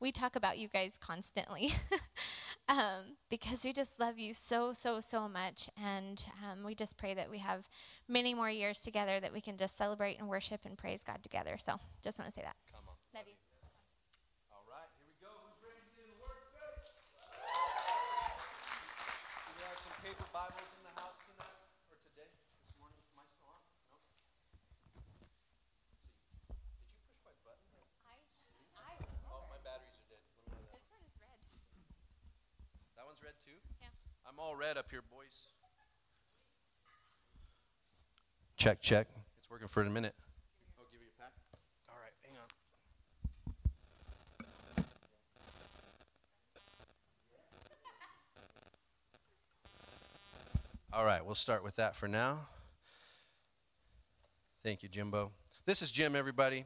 we 0.00 0.10
talk 0.10 0.34
about 0.34 0.58
you 0.58 0.66
guys 0.66 0.98
constantly 0.98 1.70
um, 2.68 3.16
because 3.30 3.64
we 3.64 3.72
just 3.72 4.00
love 4.00 4.18
you 4.18 4.34
so, 4.34 4.72
so, 4.72 4.98
so 4.98 5.28
much. 5.28 5.70
And 5.80 6.24
um, 6.42 6.64
we 6.64 6.74
just 6.74 6.98
pray 6.98 7.14
that 7.14 7.30
we 7.30 7.38
have 7.38 7.68
many 8.08 8.34
more 8.34 8.50
years 8.50 8.80
together 8.80 9.20
that 9.20 9.32
we 9.32 9.40
can 9.40 9.56
just 9.56 9.76
celebrate 9.76 10.18
and 10.18 10.28
worship 10.28 10.62
and 10.64 10.76
praise 10.76 11.04
God 11.04 11.22
together. 11.22 11.56
So 11.56 11.76
just 12.02 12.18
want 12.18 12.30
to 12.30 12.34
say 12.34 12.42
that. 12.42 12.56
Come 12.72 12.82
on. 12.88 12.94
Love 13.14 13.28
you. 13.28 13.34
All 14.50 14.66
right, 14.68 14.90
here 14.98 15.06
we 15.06 15.14
go. 15.22 15.30
Who's 15.46 15.62
ready 15.62 15.78
to 15.86 15.90
get 15.94 16.02
in 16.02 16.10
the 16.10 16.18
Word 16.18 16.42
today? 16.50 16.82
Do 19.46 19.50
we 19.54 19.62
have 19.70 19.78
some 19.78 19.91
paper 20.02 20.26
Bibles 20.34 20.66
in 20.74 20.82
the 20.82 20.90
house 20.98 21.14
tonight 21.30 21.62
or 21.86 21.94
today? 22.02 22.26
This 22.26 22.74
morning? 22.74 22.98
Am 23.14 23.22
I 23.22 23.26
still 23.30 23.46
on? 23.46 23.62
No. 23.86 24.02
Let's 24.98 25.14
see. 25.14 25.30
Did 26.50 27.06
you 27.06 27.14
push 27.22 27.22
my 27.22 27.30
button? 27.46 27.70
I, 28.02 28.18
I. 28.82 28.98
Oh, 29.30 29.46
my 29.46 29.62
batteries 29.62 29.94
are 29.94 30.10
dead. 30.10 30.18
Let 30.26 30.42
me 30.42 30.58
know 30.58 30.58
that. 30.58 30.82
This 30.82 30.90
one's 30.90 31.14
red. 31.22 31.38
That 32.98 33.06
one's 33.06 33.22
red 33.22 33.38
too? 33.38 33.54
Yeah. 33.78 33.94
I'm 34.26 34.42
all 34.42 34.58
red 34.58 34.74
up 34.74 34.90
here, 34.90 35.06
boys. 35.06 35.54
Check, 38.58 38.82
check. 38.82 39.06
It's 39.38 39.46
working 39.46 39.70
for 39.70 39.86
a 39.86 39.90
minute. 39.90 40.18
I'll 40.82 40.90
give 40.90 40.98
you 40.98 41.14
a 41.14 41.18
pack. 41.22 41.30
All 41.86 42.02
right, 42.02 42.14
hang 42.26 42.34
on. 42.42 42.50
All 50.94 51.06
right, 51.06 51.24
we'll 51.24 51.34
start 51.34 51.64
with 51.64 51.76
that 51.76 51.96
for 51.96 52.06
now. 52.06 52.48
Thank 54.62 54.82
you, 54.82 54.90
Jimbo. 54.90 55.32
This 55.64 55.80
is 55.80 55.90
Jim, 55.90 56.14
everybody. 56.14 56.64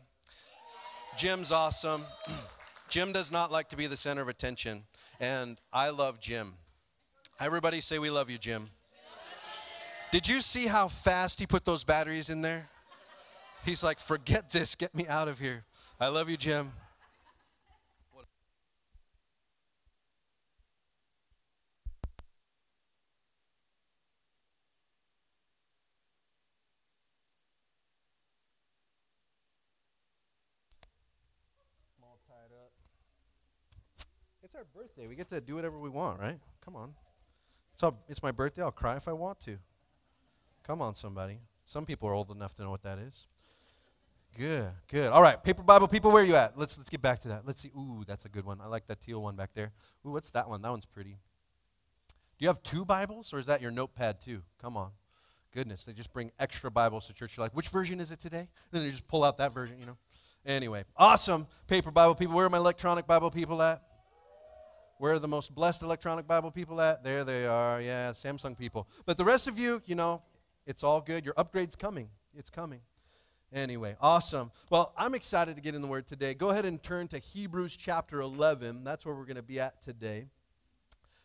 Jim's 1.16 1.52
awesome. 1.52 2.02
Jim 2.88 3.12
does 3.12 3.30
not 3.30 3.52
like 3.52 3.68
to 3.68 3.76
be 3.76 3.86
the 3.86 3.96
center 3.96 4.22
of 4.22 4.28
attention, 4.28 4.82
and 5.20 5.60
I 5.72 5.90
love 5.90 6.18
Jim. 6.18 6.54
Everybody 7.38 7.80
say, 7.80 8.00
We 8.00 8.10
love 8.10 8.28
you, 8.28 8.36
Jim. 8.36 8.64
Did 10.10 10.26
you 10.26 10.40
see 10.40 10.66
how 10.66 10.88
fast 10.88 11.38
he 11.38 11.46
put 11.46 11.64
those 11.64 11.84
batteries 11.84 12.28
in 12.28 12.42
there? 12.42 12.68
He's 13.64 13.84
like, 13.84 14.00
Forget 14.00 14.50
this, 14.50 14.74
get 14.74 14.92
me 14.92 15.06
out 15.06 15.28
of 15.28 15.38
here. 15.38 15.64
I 16.00 16.08
love 16.08 16.28
you, 16.28 16.36
Jim. 16.36 16.72
Birthday. 34.96 35.08
We 35.08 35.14
get 35.14 35.28
to 35.28 35.40
do 35.40 35.54
whatever 35.54 35.78
we 35.78 35.88
want, 35.88 36.20
right? 36.20 36.38
Come 36.64 36.76
on. 36.76 36.94
So 37.74 37.96
it's 38.08 38.22
my 38.22 38.32
birthday. 38.32 38.62
I'll 38.62 38.70
cry 38.70 38.96
if 38.96 39.08
I 39.08 39.12
want 39.12 39.40
to. 39.40 39.58
Come 40.62 40.82
on, 40.82 40.94
somebody. 40.94 41.38
Some 41.64 41.84
people 41.84 42.08
are 42.08 42.14
old 42.14 42.30
enough 42.30 42.54
to 42.54 42.62
know 42.62 42.70
what 42.70 42.82
that 42.82 42.98
is. 42.98 43.26
Good, 44.36 44.68
good. 44.88 45.10
All 45.10 45.22
right, 45.22 45.42
paper 45.42 45.62
Bible 45.62 45.88
people, 45.88 46.12
where 46.12 46.22
are 46.22 46.26
you 46.26 46.36
at? 46.36 46.58
Let's 46.58 46.76
let's 46.76 46.90
get 46.90 47.00
back 47.00 47.20
to 47.20 47.28
that. 47.28 47.46
Let's 47.46 47.60
see. 47.60 47.70
Ooh, 47.76 48.04
that's 48.06 48.24
a 48.26 48.28
good 48.28 48.44
one. 48.44 48.60
I 48.60 48.66
like 48.66 48.86
that 48.88 49.00
teal 49.00 49.22
one 49.22 49.34
back 49.34 49.52
there. 49.54 49.72
Ooh, 50.04 50.10
what's 50.10 50.30
that 50.32 50.48
one? 50.48 50.60
That 50.62 50.70
one's 50.70 50.84
pretty. 50.84 51.16
Do 52.38 52.44
you 52.44 52.48
have 52.48 52.62
two 52.62 52.84
Bibles, 52.84 53.32
or 53.32 53.38
is 53.38 53.46
that 53.46 53.62
your 53.62 53.70
notepad 53.70 54.20
too? 54.20 54.42
Come 54.60 54.76
on. 54.76 54.90
Goodness, 55.54 55.84
they 55.84 55.94
just 55.94 56.12
bring 56.12 56.32
extra 56.38 56.70
Bibles 56.70 57.06
to 57.06 57.14
church. 57.14 57.36
You're 57.36 57.46
like, 57.46 57.56
which 57.56 57.70
version 57.70 57.98
is 57.98 58.10
it 58.10 58.20
today? 58.20 58.46
then 58.72 58.82
they 58.82 58.90
just 58.90 59.08
pull 59.08 59.24
out 59.24 59.38
that 59.38 59.54
version, 59.54 59.78
you 59.78 59.86
know. 59.86 59.96
Anyway, 60.44 60.84
awesome 60.96 61.46
paper 61.66 61.90
Bible 61.90 62.14
people. 62.14 62.36
Where 62.36 62.46
are 62.46 62.50
my 62.50 62.58
electronic 62.58 63.06
Bible 63.06 63.30
people 63.30 63.62
at? 63.62 63.80
Where 64.98 65.12
are 65.12 65.18
the 65.18 65.28
most 65.28 65.54
blessed 65.54 65.82
electronic 65.82 66.26
Bible 66.26 66.50
people 66.50 66.80
at? 66.80 67.04
There 67.04 67.22
they 67.24 67.46
are. 67.46 67.80
Yeah, 67.80 68.12
Samsung 68.12 68.58
people. 68.58 68.88
But 69.04 69.18
the 69.18 69.24
rest 69.24 69.46
of 69.46 69.58
you, 69.58 69.80
you 69.84 69.94
know, 69.94 70.22
it's 70.66 70.82
all 70.82 71.00
good. 71.00 71.24
Your 71.24 71.34
upgrade's 71.36 71.76
coming. 71.76 72.08
It's 72.34 72.50
coming. 72.50 72.80
Anyway, 73.52 73.96
awesome. 74.00 74.50
Well, 74.70 74.92
I'm 74.96 75.14
excited 75.14 75.54
to 75.56 75.62
get 75.62 75.74
in 75.74 75.82
the 75.82 75.88
Word 75.88 76.06
today. 76.06 76.34
Go 76.34 76.50
ahead 76.50 76.64
and 76.64 76.82
turn 76.82 77.08
to 77.08 77.18
Hebrews 77.18 77.76
chapter 77.76 78.20
11. 78.20 78.84
That's 78.84 79.06
where 79.06 79.14
we're 79.14 79.24
going 79.24 79.36
to 79.36 79.42
be 79.42 79.60
at 79.60 79.82
today. 79.82 80.26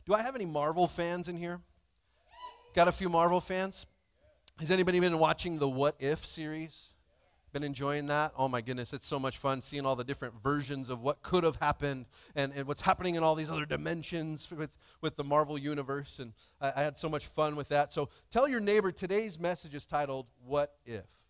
Do 0.06 0.14
I 0.14 0.22
have 0.22 0.36
any 0.36 0.46
Marvel 0.46 0.88
fans 0.88 1.28
in 1.28 1.38
here? 1.38 1.60
Got 2.76 2.88
a 2.88 2.92
few 2.92 3.10
Marvel 3.10 3.42
fans? 3.42 3.88
Has 4.60 4.70
anybody 4.70 5.00
been 5.00 5.18
watching 5.18 5.60
the 5.60 5.68
What 5.68 5.96
If 6.00 6.20
series? 6.26 6.91
Been 7.54 7.64
enjoying 7.64 8.08
that? 8.08 8.32
Oh 8.38 8.48
my 8.48 8.62
goodness, 8.62 8.94
it's 8.94 9.06
so 9.06 9.20
much 9.20 9.38
fun 9.38 9.62
seeing 9.62 9.86
all 9.86 9.98
the 9.98 10.06
different 10.06 10.42
versions 10.42 10.90
of 10.90 11.02
what 11.02 11.22
could 11.22 11.44
have 11.44 11.58
happened 11.58 12.06
and, 12.34 12.54
and 12.56 12.66
what's 12.66 12.82
happening 12.82 13.16
in 13.16 13.24
all 13.24 13.36
these 13.36 13.50
other 13.50 13.66
dimensions 13.66 14.52
with, 14.52 14.78
with 15.02 15.18
the 15.18 15.24
Marvel 15.24 15.58
Universe. 15.58 16.20
And 16.20 16.32
I, 16.62 16.72
I 16.78 16.84
had 16.84 16.98
so 16.98 17.10
much 17.10 17.28
fun 17.28 17.58
with 17.58 17.68
that. 17.70 17.92
So 17.92 18.10
tell 18.30 18.48
your 18.48 18.62
neighbor 18.62 18.92
today's 18.92 19.38
message 19.38 19.74
is 19.74 19.86
titled, 19.86 20.28
What 20.46 20.76
If? 20.86 21.22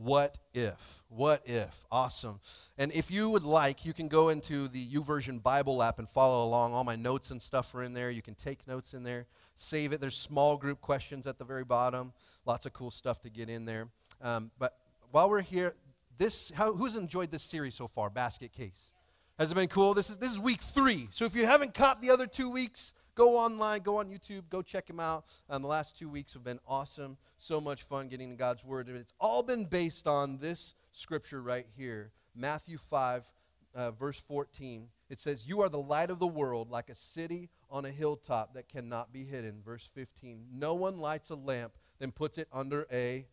What 0.00 0.38
if? 0.54 1.02
What 1.08 1.42
if? 1.44 1.84
Awesome. 1.90 2.38
And 2.76 2.92
if 2.92 3.10
you 3.10 3.30
would 3.30 3.42
like, 3.42 3.84
you 3.84 3.92
can 3.92 4.06
go 4.06 4.28
into 4.28 4.68
the 4.68 4.86
YouVersion 4.86 5.42
Bible 5.42 5.82
app 5.82 5.98
and 5.98 6.08
follow 6.08 6.46
along. 6.46 6.72
All 6.72 6.84
my 6.84 6.94
notes 6.94 7.32
and 7.32 7.42
stuff 7.42 7.74
are 7.74 7.82
in 7.82 7.94
there. 7.94 8.08
You 8.08 8.22
can 8.22 8.36
take 8.36 8.68
notes 8.68 8.94
in 8.94 9.02
there, 9.02 9.26
save 9.56 9.92
it. 9.92 10.00
There's 10.00 10.16
small 10.16 10.56
group 10.56 10.80
questions 10.80 11.26
at 11.26 11.38
the 11.38 11.44
very 11.44 11.64
bottom. 11.64 12.12
Lots 12.46 12.64
of 12.64 12.74
cool 12.74 12.92
stuff 12.92 13.20
to 13.22 13.30
get 13.30 13.48
in 13.48 13.64
there. 13.64 13.88
Um, 14.22 14.52
but 14.56 14.74
while 15.10 15.30
we're 15.30 15.42
here, 15.42 15.74
this 16.16 16.50
how, 16.54 16.72
who's 16.72 16.96
enjoyed 16.96 17.30
this 17.30 17.42
series 17.42 17.74
so 17.74 17.86
far? 17.86 18.10
Basket 18.10 18.52
Case. 18.52 18.92
Has 19.38 19.52
it 19.52 19.54
been 19.54 19.68
cool? 19.68 19.94
This 19.94 20.10
is 20.10 20.18
this 20.18 20.32
is 20.32 20.40
week 20.40 20.60
three. 20.60 21.08
So 21.10 21.24
if 21.24 21.36
you 21.36 21.46
haven't 21.46 21.74
caught 21.74 22.02
the 22.02 22.10
other 22.10 22.26
two 22.26 22.50
weeks, 22.50 22.92
go 23.14 23.36
online, 23.38 23.80
go 23.82 23.98
on 23.98 24.08
YouTube, 24.08 24.42
go 24.50 24.62
check 24.62 24.86
them 24.86 24.98
out. 24.98 25.26
Um, 25.48 25.62
the 25.62 25.68
last 25.68 25.96
two 25.96 26.08
weeks 26.08 26.34
have 26.34 26.42
been 26.42 26.58
awesome. 26.66 27.16
So 27.36 27.60
much 27.60 27.82
fun 27.84 28.08
getting 28.08 28.34
God's 28.36 28.64
word. 28.64 28.88
It's 28.88 29.14
all 29.20 29.44
been 29.44 29.64
based 29.64 30.08
on 30.08 30.38
this 30.38 30.74
scripture 30.90 31.40
right 31.40 31.66
here, 31.76 32.10
Matthew 32.34 32.78
five, 32.78 33.30
uh, 33.74 33.92
verse 33.92 34.18
fourteen. 34.18 34.88
It 35.08 35.18
says, 35.18 35.48
"You 35.48 35.60
are 35.62 35.68
the 35.68 35.78
light 35.78 36.10
of 36.10 36.18
the 36.18 36.26
world, 36.26 36.68
like 36.68 36.90
a 36.90 36.96
city 36.96 37.48
on 37.70 37.84
a 37.84 37.90
hilltop 37.90 38.54
that 38.54 38.68
cannot 38.68 39.12
be 39.12 39.24
hidden." 39.24 39.62
Verse 39.62 39.86
fifteen. 39.86 40.46
No 40.52 40.74
one 40.74 40.98
lights 40.98 41.30
a 41.30 41.36
lamp 41.36 41.74
then 41.98 42.12
puts 42.12 42.38
it 42.38 42.48
under 42.52 42.86
a 42.92 43.26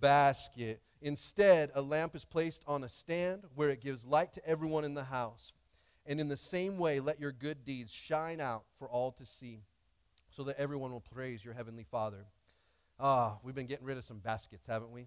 basket. 0.00 0.80
Instead, 1.00 1.70
a 1.74 1.82
lamp 1.82 2.14
is 2.14 2.24
placed 2.24 2.64
on 2.66 2.84
a 2.84 2.88
stand 2.88 3.42
where 3.54 3.70
it 3.70 3.80
gives 3.80 4.04
light 4.04 4.32
to 4.34 4.46
everyone 4.46 4.84
in 4.84 4.94
the 4.94 5.04
house. 5.04 5.52
And 6.06 6.20
in 6.20 6.28
the 6.28 6.36
same 6.36 6.78
way, 6.78 7.00
let 7.00 7.20
your 7.20 7.32
good 7.32 7.64
deeds 7.64 7.92
shine 7.92 8.40
out 8.40 8.64
for 8.76 8.88
all 8.88 9.12
to 9.12 9.26
see, 9.26 9.62
so 10.30 10.42
that 10.44 10.58
everyone 10.58 10.92
will 10.92 11.00
praise 11.00 11.44
your 11.44 11.54
heavenly 11.54 11.84
Father. 11.84 12.26
Ah, 12.98 13.38
we've 13.42 13.54
been 13.54 13.66
getting 13.66 13.86
rid 13.86 13.98
of 13.98 14.04
some 14.04 14.18
baskets, 14.18 14.66
haven't 14.66 14.90
we? 14.92 15.06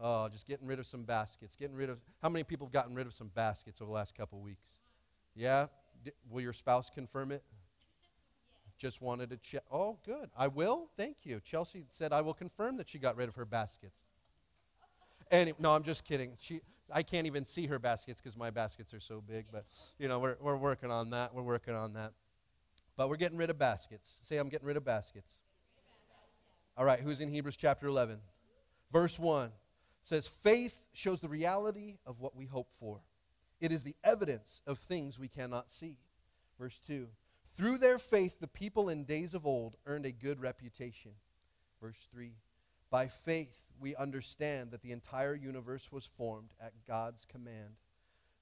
Oh, 0.00 0.28
just 0.28 0.46
getting 0.46 0.66
rid 0.66 0.78
of 0.78 0.86
some 0.86 1.04
baskets. 1.04 1.56
Getting 1.56 1.76
rid 1.76 1.90
of 1.90 2.00
how 2.20 2.28
many 2.28 2.44
people 2.44 2.66
have 2.66 2.72
gotten 2.72 2.94
rid 2.94 3.06
of 3.06 3.14
some 3.14 3.28
baskets 3.28 3.80
over 3.80 3.88
the 3.88 3.94
last 3.94 4.16
couple 4.16 4.40
weeks? 4.40 4.78
Yeah? 5.34 5.66
Will 6.28 6.40
your 6.40 6.52
spouse 6.52 6.90
confirm 6.90 7.30
it? 7.30 7.42
Just 8.82 9.00
wanted 9.00 9.30
to 9.30 9.36
check. 9.36 9.62
Oh, 9.70 9.96
good. 10.04 10.28
I 10.36 10.48
will. 10.48 10.90
Thank 10.96 11.18
you. 11.22 11.38
Chelsea 11.38 11.84
said 11.88 12.12
I 12.12 12.20
will 12.20 12.34
confirm 12.34 12.78
that 12.78 12.88
she 12.88 12.98
got 12.98 13.16
rid 13.16 13.28
of 13.28 13.36
her 13.36 13.44
baskets. 13.44 14.02
And 15.30 15.52
no, 15.60 15.70
I'm 15.70 15.84
just 15.84 16.04
kidding. 16.04 16.32
She, 16.40 16.62
I 16.92 17.04
can't 17.04 17.28
even 17.28 17.44
see 17.44 17.68
her 17.68 17.78
baskets 17.78 18.20
because 18.20 18.36
my 18.36 18.50
baskets 18.50 18.92
are 18.92 18.98
so 18.98 19.20
big. 19.20 19.46
But 19.52 19.66
you 20.00 20.08
know, 20.08 20.18
we're 20.18 20.34
we're 20.40 20.56
working 20.56 20.90
on 20.90 21.10
that. 21.10 21.32
We're 21.32 21.44
working 21.44 21.76
on 21.76 21.92
that. 21.92 22.10
But 22.96 23.08
we're 23.08 23.18
getting 23.18 23.38
rid 23.38 23.50
of 23.50 23.58
baskets. 23.58 24.18
Say, 24.22 24.36
I'm 24.36 24.48
getting 24.48 24.66
rid 24.66 24.76
of 24.76 24.84
baskets. 24.84 25.38
All 26.76 26.84
right. 26.84 26.98
Who's 26.98 27.20
in 27.20 27.28
Hebrews 27.28 27.56
chapter 27.56 27.86
11, 27.86 28.18
verse 28.90 29.16
one? 29.16 29.52
Says 30.02 30.26
faith 30.26 30.88
shows 30.92 31.20
the 31.20 31.28
reality 31.28 31.98
of 32.04 32.18
what 32.18 32.34
we 32.34 32.46
hope 32.46 32.72
for. 32.72 33.02
It 33.60 33.70
is 33.70 33.84
the 33.84 33.94
evidence 34.02 34.60
of 34.66 34.76
things 34.80 35.20
we 35.20 35.28
cannot 35.28 35.70
see. 35.70 35.98
Verse 36.58 36.80
2 36.80 37.06
through 37.54 37.78
their 37.78 37.98
faith, 37.98 38.40
the 38.40 38.48
people 38.48 38.88
in 38.88 39.04
days 39.04 39.34
of 39.34 39.46
old 39.46 39.76
earned 39.86 40.06
a 40.06 40.12
good 40.12 40.40
reputation. 40.40 41.12
Verse 41.80 42.08
3 42.12 42.32
By 42.90 43.08
faith, 43.08 43.72
we 43.78 43.94
understand 43.96 44.70
that 44.70 44.82
the 44.82 44.92
entire 44.92 45.34
universe 45.34 45.92
was 45.92 46.06
formed 46.06 46.50
at 46.60 46.72
God's 46.86 47.24
command, 47.24 47.76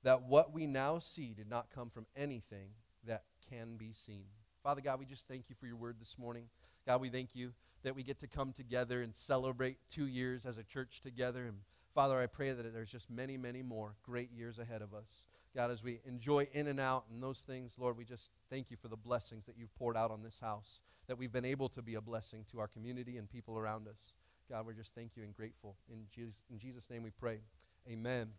that 0.03 0.23
what 0.23 0.53
we 0.53 0.67
now 0.67 0.99
see 0.99 1.33
did 1.35 1.49
not 1.49 1.71
come 1.75 1.91
from 1.91 2.07
anything 2.17 2.71
that 3.05 3.25
can 3.49 3.77
be 3.77 3.93
seen. 3.93 4.27
Father 4.63 4.81
God, 4.81 4.99
we 4.99 5.07
just 5.07 5.27
thank 5.27 5.49
you 5.49 5.57
for 5.57 5.67
your 5.67 5.77
word 5.77 5.97
this 5.99 6.19
morning. 6.19 6.45
God, 6.87 7.01
we 7.01 7.09
thank 7.09 7.35
you 7.35 7.53
that 7.83 7.97
we 7.97 8.03
get 8.03 8.19
to 8.21 8.29
come 8.29 8.53
together 8.53 9.03
and 9.03 9.15
celebrate 9.15 9.79
two 9.89 10.07
years 10.07 10.45
as 10.45 10.59
a 10.59 10.63
church 10.63 11.01
together. 11.01 11.47
And 11.47 11.59
Father, 11.95 12.21
I 12.21 12.27
pray 12.27 12.53
that 12.53 12.73
there's 12.75 12.93
just 12.93 13.11
many, 13.11 13.37
many 13.37 13.63
more 13.63 13.95
great 14.03 14.31
years 14.31 14.59
ahead 14.59 14.83
of 14.83 14.93
us. 14.95 15.25
God, 15.55 15.71
as 15.71 15.83
we 15.83 16.01
enjoy 16.07 16.47
in 16.53 16.69
and 16.69 16.79
out 16.79 17.05
and 17.11 17.23
those 17.23 17.41
things, 17.41 17.77
Lord, 17.79 17.97
we 17.97 18.05
just 18.05 18.31
thank 18.51 18.71
you 18.71 18.77
for 18.77 18.89
the 18.89 18.97
blessings 18.97 19.47
that 19.47 19.57
you've 19.59 19.75
poured 19.75 19.97
out 19.97 20.11
on 20.11 20.23
this 20.23 20.39
house, 20.41 20.81
that 21.09 21.19
we've 21.19 21.33
been 21.33 21.45
able 21.45 21.69
to 21.71 21.83
be 21.83 21.97
a 21.97 22.01
blessing 22.01 22.45
to 22.53 22.61
our 22.61 22.69
community 22.69 23.17
and 23.17 23.29
people 23.29 23.59
around 23.59 23.89
us. 23.89 24.15
God, 24.49 24.67
we're 24.67 24.75
just 24.75 24.95
thank 24.95 25.17
you 25.17 25.25
and 25.25 25.35
grateful. 25.35 25.77
In 25.93 26.07
Jesus, 26.15 26.43
in 26.51 26.59
Jesus' 26.59 26.89
name 26.89 27.03
we 27.03 27.11
pray. 27.11 27.41
Amen. 27.89 28.31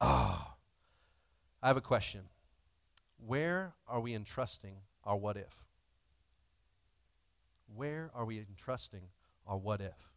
Ah, 0.00 0.54
I 1.62 1.68
have 1.68 1.76
a 1.76 1.82
question. 1.82 2.22
Where 3.18 3.74
are 3.86 4.00
we 4.00 4.14
entrusting 4.14 4.76
our 5.04 5.16
what 5.16 5.36
if? 5.36 5.66
Where 7.74 8.10
are 8.14 8.24
we 8.24 8.38
entrusting 8.38 9.08
our 9.46 9.56
what 9.56 9.80
if? 9.80 10.10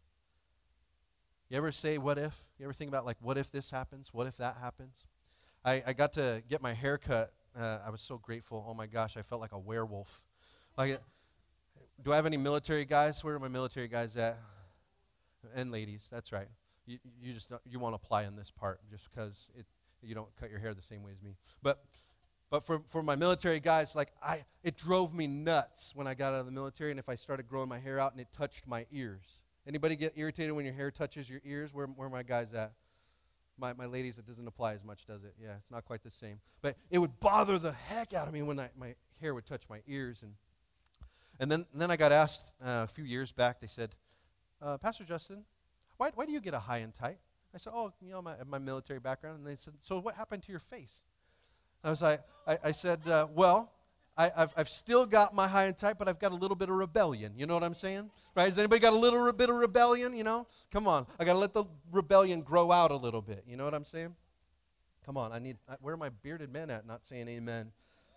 You 1.48 1.56
ever 1.56 1.72
say 1.72 1.98
what 1.98 2.18
if? 2.18 2.44
You 2.58 2.66
ever 2.66 2.72
think 2.72 2.90
about 2.90 3.06
like 3.06 3.16
what 3.20 3.38
if 3.38 3.50
this 3.50 3.70
happens? 3.70 4.12
What 4.12 4.26
if 4.26 4.36
that 4.38 4.56
happens? 4.60 5.06
I, 5.68 5.82
I 5.88 5.92
got 5.92 6.14
to 6.14 6.42
get 6.48 6.62
my 6.62 6.72
hair 6.72 6.96
cut. 6.96 7.32
Uh, 7.58 7.78
I 7.86 7.90
was 7.90 8.00
so 8.00 8.16
grateful. 8.16 8.64
Oh 8.66 8.74
my 8.74 8.86
gosh, 8.86 9.16
I 9.16 9.22
felt 9.22 9.40
like 9.40 9.52
a 9.52 9.58
werewolf. 9.58 10.24
Like, 10.76 10.98
do 12.02 12.12
I 12.12 12.16
have 12.16 12.26
any 12.26 12.36
military 12.38 12.84
guys? 12.84 13.22
Where 13.22 13.34
are 13.34 13.38
my 13.38 13.48
military 13.48 13.88
guys 13.88 14.16
at? 14.16 14.38
And 15.54 15.70
ladies, 15.70 16.08
that's 16.10 16.32
right. 16.32 16.48
You, 16.86 16.98
you 17.20 17.32
just 17.32 17.52
you 17.68 17.78
won't 17.78 17.94
apply 17.94 18.24
in 18.24 18.34
this 18.34 18.50
part 18.50 18.80
just 18.90 19.10
because 19.10 19.50
it 19.56 19.66
you 20.02 20.14
don't 20.14 20.34
cut 20.36 20.50
your 20.50 20.58
hair 20.58 20.72
the 20.72 20.82
same 20.82 21.02
way 21.02 21.10
as 21.12 21.22
me. 21.22 21.36
But 21.62 21.82
but 22.50 22.64
for, 22.64 22.80
for 22.86 23.02
my 23.02 23.14
military 23.14 23.60
guys, 23.60 23.94
like 23.94 24.12
I 24.22 24.44
it 24.62 24.76
drove 24.76 25.14
me 25.14 25.26
nuts 25.26 25.92
when 25.94 26.06
I 26.06 26.14
got 26.14 26.32
out 26.32 26.40
of 26.40 26.46
the 26.46 26.52
military 26.52 26.90
and 26.90 26.98
if 26.98 27.08
I 27.08 27.14
started 27.14 27.46
growing 27.46 27.68
my 27.68 27.78
hair 27.78 27.98
out 27.98 28.12
and 28.12 28.20
it 28.20 28.28
touched 28.32 28.66
my 28.66 28.86
ears. 28.90 29.42
Anybody 29.66 29.96
get 29.96 30.14
irritated 30.16 30.52
when 30.52 30.64
your 30.64 30.72
hair 30.72 30.90
touches 30.90 31.28
your 31.28 31.40
ears? 31.44 31.74
Where 31.74 31.86
where 31.86 32.06
are 32.06 32.10
my 32.10 32.22
guys 32.22 32.54
at? 32.54 32.72
My, 33.58 33.72
my 33.74 33.86
ladies, 33.86 34.18
it 34.18 34.26
doesn't 34.26 34.46
apply 34.46 34.74
as 34.74 34.84
much, 34.84 35.04
does 35.06 35.24
it? 35.24 35.34
Yeah, 35.40 35.56
it's 35.58 35.70
not 35.70 35.84
quite 35.84 36.02
the 36.02 36.10
same. 36.10 36.40
But 36.62 36.76
it 36.90 36.98
would 36.98 37.20
bother 37.20 37.58
the 37.58 37.72
heck 37.72 38.14
out 38.14 38.28
of 38.28 38.32
me 38.32 38.42
when 38.42 38.58
I, 38.58 38.70
my 38.78 38.94
hair 39.20 39.34
would 39.34 39.46
touch 39.46 39.62
my 39.68 39.80
ears. 39.86 40.22
And, 40.22 40.34
and 41.40 41.50
then, 41.50 41.66
and 41.72 41.80
then 41.80 41.90
I 41.90 41.96
got 41.96 42.12
asked 42.12 42.54
uh, 42.62 42.84
a 42.84 42.86
few 42.86 43.04
years 43.04 43.32
back, 43.32 43.60
they 43.60 43.66
said, 43.66 43.96
uh, 44.62 44.78
Pastor 44.78 45.04
Justin, 45.04 45.44
why, 45.96 46.10
why 46.14 46.26
do 46.26 46.32
you 46.32 46.40
get 46.40 46.54
a 46.54 46.60
high 46.60 46.78
and 46.78 46.94
tight? 46.94 47.18
I 47.54 47.58
said, 47.58 47.72
oh, 47.74 47.92
you 48.00 48.12
know, 48.12 48.22
my, 48.22 48.34
my 48.46 48.58
military 48.58 49.00
background. 49.00 49.38
And 49.38 49.46
they 49.46 49.56
said, 49.56 49.74
so 49.80 50.00
what 50.00 50.14
happened 50.14 50.42
to 50.44 50.50
your 50.50 50.60
face? 50.60 51.04
I 51.82 51.90
was 51.90 52.02
like, 52.02 52.20
I, 52.46 52.58
I 52.64 52.70
said, 52.72 53.00
uh, 53.08 53.26
well, 53.34 53.72
I, 54.18 54.30
have 54.36 54.52
I've 54.56 54.68
still 54.68 55.06
got 55.06 55.32
my 55.32 55.46
high 55.46 55.66
and 55.66 55.76
tight, 55.76 55.94
but 55.96 56.08
I've 56.08 56.18
got 56.18 56.32
a 56.32 56.34
little 56.34 56.56
bit 56.56 56.68
of 56.68 56.74
rebellion. 56.74 57.34
You 57.36 57.46
know 57.46 57.54
what 57.54 57.62
I'm 57.62 57.74
saying? 57.74 58.10
Right? 58.34 58.46
Has 58.46 58.58
anybody 58.58 58.80
got 58.80 58.92
a 58.92 58.98
little 58.98 59.32
bit 59.32 59.48
of 59.48 59.54
rebellion? 59.54 60.14
You 60.14 60.24
know? 60.24 60.48
Come 60.72 60.88
on. 60.88 61.06
I 61.20 61.24
got 61.24 61.34
to 61.34 61.38
let 61.38 61.54
the 61.54 61.64
rebellion 61.92 62.42
grow 62.42 62.72
out 62.72 62.90
a 62.90 62.96
little 62.96 63.22
bit. 63.22 63.44
You 63.46 63.56
know 63.56 63.64
what 63.64 63.74
I'm 63.74 63.84
saying? 63.84 64.16
Come 65.06 65.16
on. 65.16 65.32
I 65.32 65.38
need, 65.38 65.56
where 65.80 65.94
are 65.94 65.98
my 65.98 66.08
bearded 66.08 66.52
men 66.52 66.68
at? 66.68 66.84
Not 66.84 67.04
saying 67.04 67.28
amen. 67.28 67.70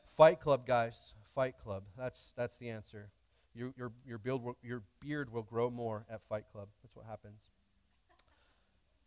Fight 0.05 0.39
club, 0.39 0.65
guys. 0.65 1.13
Fight 1.23 1.59
club. 1.59 1.83
That's, 1.95 2.33
that's 2.35 2.57
the 2.57 2.69
answer. 2.69 3.11
Your, 3.53 3.73
your, 3.77 3.91
your, 4.05 4.17
build 4.17 4.43
will, 4.43 4.57
your 4.63 4.81
beard 5.01 5.31
will 5.31 5.43
grow 5.43 5.69
more 5.69 6.05
at 6.09 6.21
Fight 6.21 6.45
Club. 6.51 6.69
That's 6.81 6.95
what 6.95 7.05
happens. 7.05 7.49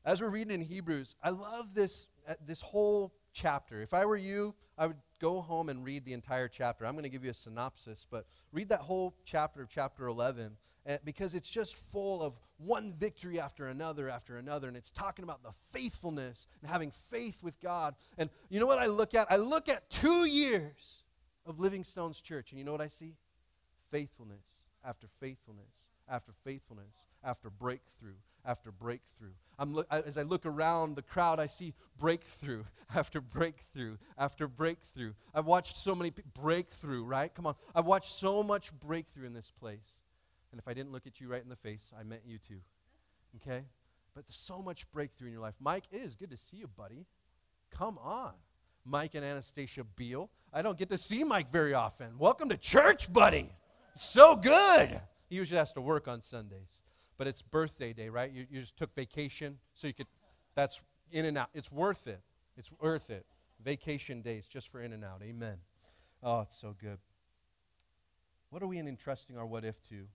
As 0.05 0.21
we're 0.21 0.29
reading 0.29 0.53
in 0.53 0.61
Hebrews, 0.61 1.17
I 1.23 1.31
love 1.31 1.75
this, 1.75 2.09
uh, 2.29 2.35
this 2.47 2.61
whole 2.61 3.15
chapter. 3.33 3.81
If 3.81 3.95
I 3.95 4.05
were 4.05 4.19
you, 4.19 4.55
I 4.77 4.89
would 4.89 4.99
go 5.25 5.41
home 5.41 5.71
and 5.71 5.83
read 5.87 6.05
the 6.05 6.13
entire 6.13 6.49
chapter. 6.49 6.85
I'm 6.85 6.93
going 6.93 7.05
to 7.05 7.09
give 7.09 7.25
you 7.25 7.31
a 7.31 7.35
synopsis, 7.35 8.07
but 8.11 8.27
read 8.53 8.69
that 8.69 8.81
whole 8.81 9.15
chapter 9.25 9.63
of 9.63 9.71
chapter 9.71 10.07
11 10.07 10.59
eh, 10.85 10.99
because 11.03 11.35
it's 11.35 11.49
just 11.49 11.79
full 11.79 12.23
of 12.23 12.39
one 12.59 12.93
victory 12.93 13.41
after 13.41 13.69
another 13.69 14.11
after 14.11 14.37
another. 14.37 14.69
And 14.69 14.77
it's 14.77 14.91
talking 14.91 15.23
about 15.23 15.43
the 15.43 15.53
faithfulness 15.73 16.47
and 16.61 16.71
having 16.71 16.91
faith 16.91 17.43
with 17.43 17.59
God. 17.63 17.95
And 18.19 18.29
you 18.51 18.61
know 18.61 18.67
what 18.67 18.79
I 18.79 18.85
look 18.85 19.15
at? 19.15 19.27
I 19.31 19.37
look 19.37 19.71
at 19.71 19.89
two 19.89 20.27
years 20.27 21.05
of 21.47 21.59
Living 21.59 21.85
Stones 21.85 22.21
Church, 22.21 22.53
and 22.53 22.59
you 22.59 22.65
know 22.65 22.73
what 22.73 22.83
I 22.83 22.89
see? 22.89 23.15
Faithfulness 23.91 24.45
after 24.85 25.07
faithfulness 25.07 25.89
after 26.07 26.33
faithfulness 26.33 27.07
after 27.25 27.49
breakthrough 27.49 28.17
after 28.45 28.71
breakthrough. 28.71 29.33
Lo- 29.59 29.85
as 29.91 30.19
I 30.19 30.23
look 30.23 30.47
around 30.47 30.97
the 30.97 31.03
crowd, 31.03 31.39
I 31.39 31.47
see 31.47 31.75
breakthrough 31.99 32.65
after 32.95 33.21
breakthrough 33.21 33.97
after 34.19 34.49
breakthrough. 34.49 35.15
I've 35.35 35.47
watched 35.47 35.77
so 35.77 35.95
many 35.95 36.11
pe- 36.11 36.23
breakthrough, 36.35 37.05
right? 37.05 37.33
Come 37.33 37.47
on. 37.47 37.55
I've 37.75 37.87
watched 37.87 38.11
so 38.11 38.43
much 38.43 38.73
breakthrough 38.73 39.27
in 39.27 39.33
this 39.33 39.51
place. 39.51 40.01
And 40.51 40.61
if 40.61 40.69
I 40.69 40.75
didn't 40.75 40.93
look 40.93 41.07
at 41.07 41.21
you 41.21 41.29
right 41.29 41.43
in 41.43 41.49
the 41.49 41.57
face, 41.57 41.93
I 41.99 42.03
meant 42.05 42.23
you 42.27 42.39
too. 42.39 42.61
Okay? 43.37 43.65
But 44.15 44.27
there's 44.27 44.37
so 44.37 44.63
much 44.63 44.91
breakthrough 44.93 45.27
in 45.29 45.33
your 45.33 45.43
life. 45.43 45.57
Mike, 45.61 45.85
it 45.91 45.97
is 45.97 46.15
good 46.15 46.31
to 46.31 46.37
see 46.37 46.59
you, 46.59 46.69
buddy. 46.69 47.07
Come 47.71 47.99
on. 47.99 48.35
Mike 48.85 49.15
and 49.15 49.25
Anastasia 49.25 49.83
Beal. 49.83 50.31
I 50.53 50.63
don't 50.63 50.79
get 50.79 50.89
to 50.91 50.99
see 50.99 51.25
Mike 51.25 51.51
very 51.51 51.75
often. 51.75 52.19
Welcome 52.19 52.49
to 52.51 52.57
church, 52.57 53.13
buddy. 53.13 53.51
So 53.97 54.37
good. 54.37 55.01
He 55.29 55.37
usually 55.37 55.59
has 55.59 55.73
to 55.73 55.81
work 55.81 56.07
on 56.07 56.21
Sundays. 56.21 56.83
But 57.17 57.27
it's 57.27 57.43
birthday 57.43 57.93
day, 57.93 58.09
right? 58.09 58.31
You, 58.31 58.47
you 58.51 58.61
just 58.61 58.77
took 58.77 58.95
vacation, 58.95 59.59
so 59.75 59.87
you 59.87 59.95
could, 59.95 60.07
that's 60.55 60.83
in 61.11 61.25
and 61.25 61.39
out. 61.39 61.49
It's 61.55 61.71
worth 61.71 62.07
it. 62.07 62.21
It's 62.57 62.73
worth 62.81 63.11
it. 63.11 63.27
Vacation 63.63 64.23
days 64.23 64.47
just 64.47 64.69
for 64.69 64.81
in 64.81 64.93
and 64.93 65.05
out. 65.05 65.23
Amen. 65.23 65.57
Oh, 66.23 66.41
it's 66.41 66.57
so 66.57 66.75
good. 66.81 66.99
What 68.51 68.63
are 68.63 68.67
we 68.67 68.79
in 68.79 68.89
entrusting 68.89 69.37
our 69.37 69.47
what 69.47 69.65
if 69.65 69.81
to? 69.89 70.07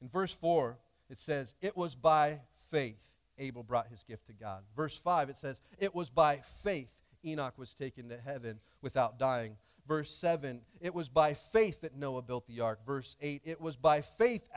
In 0.00 0.08
verse 0.08 0.34
4, 0.34 0.78
it 1.08 1.18
says, 1.18 1.54
It 1.60 1.76
was 1.76 1.94
by 1.94 2.40
faith 2.70 3.16
Abel 3.38 3.62
brought 3.62 3.88
his 3.88 4.02
gift 4.02 4.26
to 4.26 4.32
God. 4.32 4.62
Verse 4.74 4.98
5, 4.98 5.28
it 5.28 5.36
says, 5.36 5.60
It 5.78 5.94
was 5.94 6.10
by 6.10 6.36
faith 6.36 7.02
Enoch 7.24 7.58
was 7.58 7.74
taken 7.74 8.08
to 8.08 8.16
heaven 8.16 8.60
without 8.82 9.18
dying. 9.18 9.56
Verse 9.86 10.10
7, 10.10 10.62
it 10.80 10.94
was 10.94 11.08
by 11.08 11.32
faith 11.32 11.82
that 11.82 11.94
Noah 11.94 12.22
built 12.22 12.48
the 12.48 12.60
ark. 12.60 12.84
Verse 12.84 13.16
8, 13.20 13.42
it 13.44 13.60
was 13.60 13.76
by 13.76 14.00
faith 14.00 14.48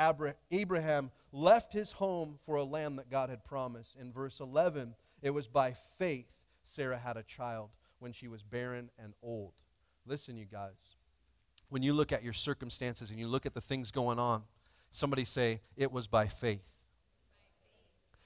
Abraham 0.51 1.11
left 1.31 1.71
his 1.71 1.91
home 1.91 2.37
for 2.39 2.55
a 2.55 2.63
land 2.63 2.97
that 2.97 3.11
God 3.11 3.29
had 3.29 3.45
promised. 3.45 3.95
In 3.95 4.11
verse 4.11 4.39
11, 4.39 4.95
it 5.21 5.29
was 5.29 5.47
by 5.47 5.73
faith 5.73 6.45
Sarah 6.65 6.97
had 6.97 7.15
a 7.15 7.23
child 7.23 7.69
when 7.99 8.11
she 8.11 8.27
was 8.27 8.41
barren 8.41 8.89
and 8.97 9.13
old. 9.21 9.53
Listen, 10.05 10.35
you 10.35 10.45
guys, 10.45 10.95
when 11.69 11.83
you 11.83 11.93
look 11.93 12.11
at 12.11 12.23
your 12.23 12.33
circumstances 12.33 13.11
and 13.11 13.19
you 13.19 13.27
look 13.27 13.45
at 13.45 13.53
the 13.53 13.61
things 13.61 13.91
going 13.91 14.17
on, 14.17 14.43
somebody 14.89 15.25
say, 15.25 15.61
It 15.77 15.91
was 15.91 16.07
by 16.07 16.25
faith. 16.27 16.85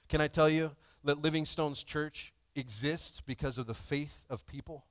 Can 0.08 0.20
I 0.20 0.28
tell 0.28 0.48
you 0.48 0.70
that 1.04 1.20
Living 1.20 1.44
Stones 1.44 1.82
church 1.82 2.32
exists 2.54 3.20
because 3.20 3.58
of 3.58 3.66
the 3.66 3.74
faith 3.74 4.24
of 4.30 4.46
people? 4.46 4.84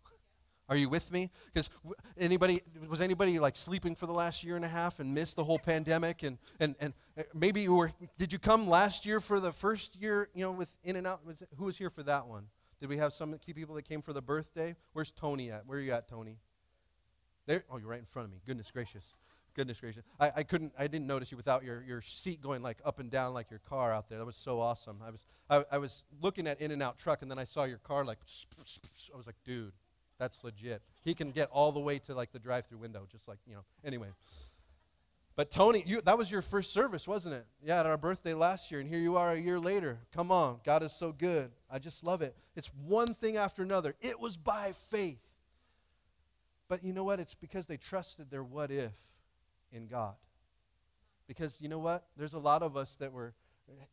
Are 0.70 0.78
you 0.78 0.90
with 0.90 1.12
me? 1.12 1.30
Because 1.54 1.70
anybody 2.18 2.62
was 2.90 3.02
anybody 3.02 3.38
like 3.40 3.56
sleeping 3.56 3.96
for 3.96 4.06
the 4.06 4.14
last 4.14 4.44
year 4.44 4.56
and 4.56 4.64
a 4.64 4.70
half 4.70 5.00
and 5.00 5.14
missed 5.14 5.36
the 5.36 5.44
whole 5.44 5.60
pandemic 5.60 6.24
and 6.24 6.38
and 6.60 6.76
and 6.80 6.94
uh, 7.18 7.24
maybe 7.34 7.62
you 7.62 7.76
were 7.76 7.92
did 8.18 8.32
you 8.32 8.40
come 8.40 8.68
last 8.68 9.06
year 9.06 9.20
for 9.20 9.40
the 9.40 9.52
first 9.52 10.02
year 10.02 10.30
you 10.34 10.46
know 10.46 10.52
with 10.52 10.76
in 10.84 10.96
and 10.96 11.06
out 11.06 11.26
was 11.26 11.44
who 11.58 11.66
was 11.66 11.78
here 11.78 11.90
for 11.90 12.04
that 12.04 12.28
one? 12.28 12.48
Did 12.80 12.90
we 12.90 12.98
have 12.98 13.14
some 13.14 13.38
key 13.38 13.54
people 13.54 13.76
that 13.76 13.84
came 13.84 14.02
for 14.02 14.14
the 14.14 14.22
birthday? 14.22 14.76
Where's 14.94 15.12
Tony 15.12 15.52
at? 15.52 15.66
Where 15.66 15.78
are 15.78 15.82
you 15.82 15.92
at, 15.92 16.08
Tony? 16.08 16.38
There. 17.46 17.64
Oh, 17.70 17.78
you're 17.78 17.88
right 17.88 18.00
in 18.00 18.06
front 18.06 18.28
of 18.28 18.32
me. 18.34 18.40
Goodness 18.46 18.72
gracious. 18.72 19.16
Goodness 19.54 19.80
gracious. 19.80 20.04
I, 20.20 20.32
I 20.38 20.44
couldn't 20.44 20.74
I 20.80 20.88
didn't 20.88 21.08
notice 21.08 21.32
you 21.32 21.38
without 21.38 21.64
your, 21.64 21.84
your 21.84 22.02
seat 22.02 22.42
going 22.42 22.64
like 22.64 22.80
up 22.84 23.00
and 23.00 23.12
down 23.12 23.34
like 23.34 23.52
your 23.52 23.60
car 23.60 23.94
out 23.94 24.10
there. 24.10 24.18
That 24.18 24.26
was 24.26 24.36
so 24.36 24.60
awesome. 24.60 25.00
I 25.06 25.12
was 25.12 25.26
I, 25.50 25.64
I 25.74 25.78
was 25.78 26.04
looking 26.22 26.48
at 26.48 26.60
In 26.60 26.72
and 26.72 26.82
Out 26.82 26.98
truck 26.98 27.22
and 27.22 27.30
then 27.30 27.38
I 27.38 27.44
saw 27.44 27.66
your 27.66 27.78
car 27.78 28.04
like 28.04 28.20
I 29.14 29.18
was 29.18 29.28
like, 29.28 29.36
dude, 29.46 29.74
that's 30.24 30.44
legit. 30.44 30.82
He 31.04 31.14
can 31.14 31.32
get 31.32 31.50
all 31.52 31.72
the 31.72 31.82
way 31.82 32.00
to 32.00 32.16
like 32.16 32.32
the 32.32 32.40
drive 32.40 32.66
through 32.66 32.78
window, 32.78 33.06
just 33.12 33.28
like, 33.28 33.40
you 33.46 33.54
know. 33.54 33.64
Anyway. 33.84 34.08
But 35.36 35.52
Tony, 35.52 35.84
you, 35.86 36.00
that 36.02 36.18
was 36.18 36.32
your 36.32 36.42
first 36.42 36.72
service, 36.72 37.08
wasn't 37.08 37.36
it? 37.36 37.46
Yeah, 37.62 37.80
at 37.80 37.86
our 37.86 37.98
birthday 37.98 38.34
last 38.34 38.72
year, 38.72 38.80
and 38.80 38.88
here 38.88 39.00
you 39.00 39.18
are 39.18 39.32
a 39.32 39.40
year 39.40 39.60
later. 39.60 39.98
Come 40.16 40.32
on, 40.32 40.60
God 40.64 40.84
is 40.84 40.94
so 40.94 41.12
good. 41.12 41.52
I 41.70 41.80
just 41.80 42.04
love 42.04 42.22
it. 42.22 42.36
It's 42.56 42.68
one 42.86 43.14
thing 43.16 43.36
after 43.36 43.64
another. 43.64 43.96
It 44.00 44.20
was 44.20 44.38
by 44.38 44.74
faith. 44.74 45.26
But 46.70 46.84
you 46.84 46.94
know 46.94 47.04
what? 47.04 47.20
It's 47.20 47.36
because 47.36 47.66
they 47.66 47.78
trusted 47.78 48.30
their 48.30 48.44
what 48.44 48.72
if 48.72 48.94
in 49.72 49.88
God. 49.88 50.16
Because 51.28 51.62
you 51.62 51.68
know 51.68 51.80
what? 51.80 52.06
There's 52.16 52.34
a 52.34 52.40
lot 52.40 52.62
of 52.62 52.78
us 52.78 52.96
that 52.98 53.12
were 53.12 53.34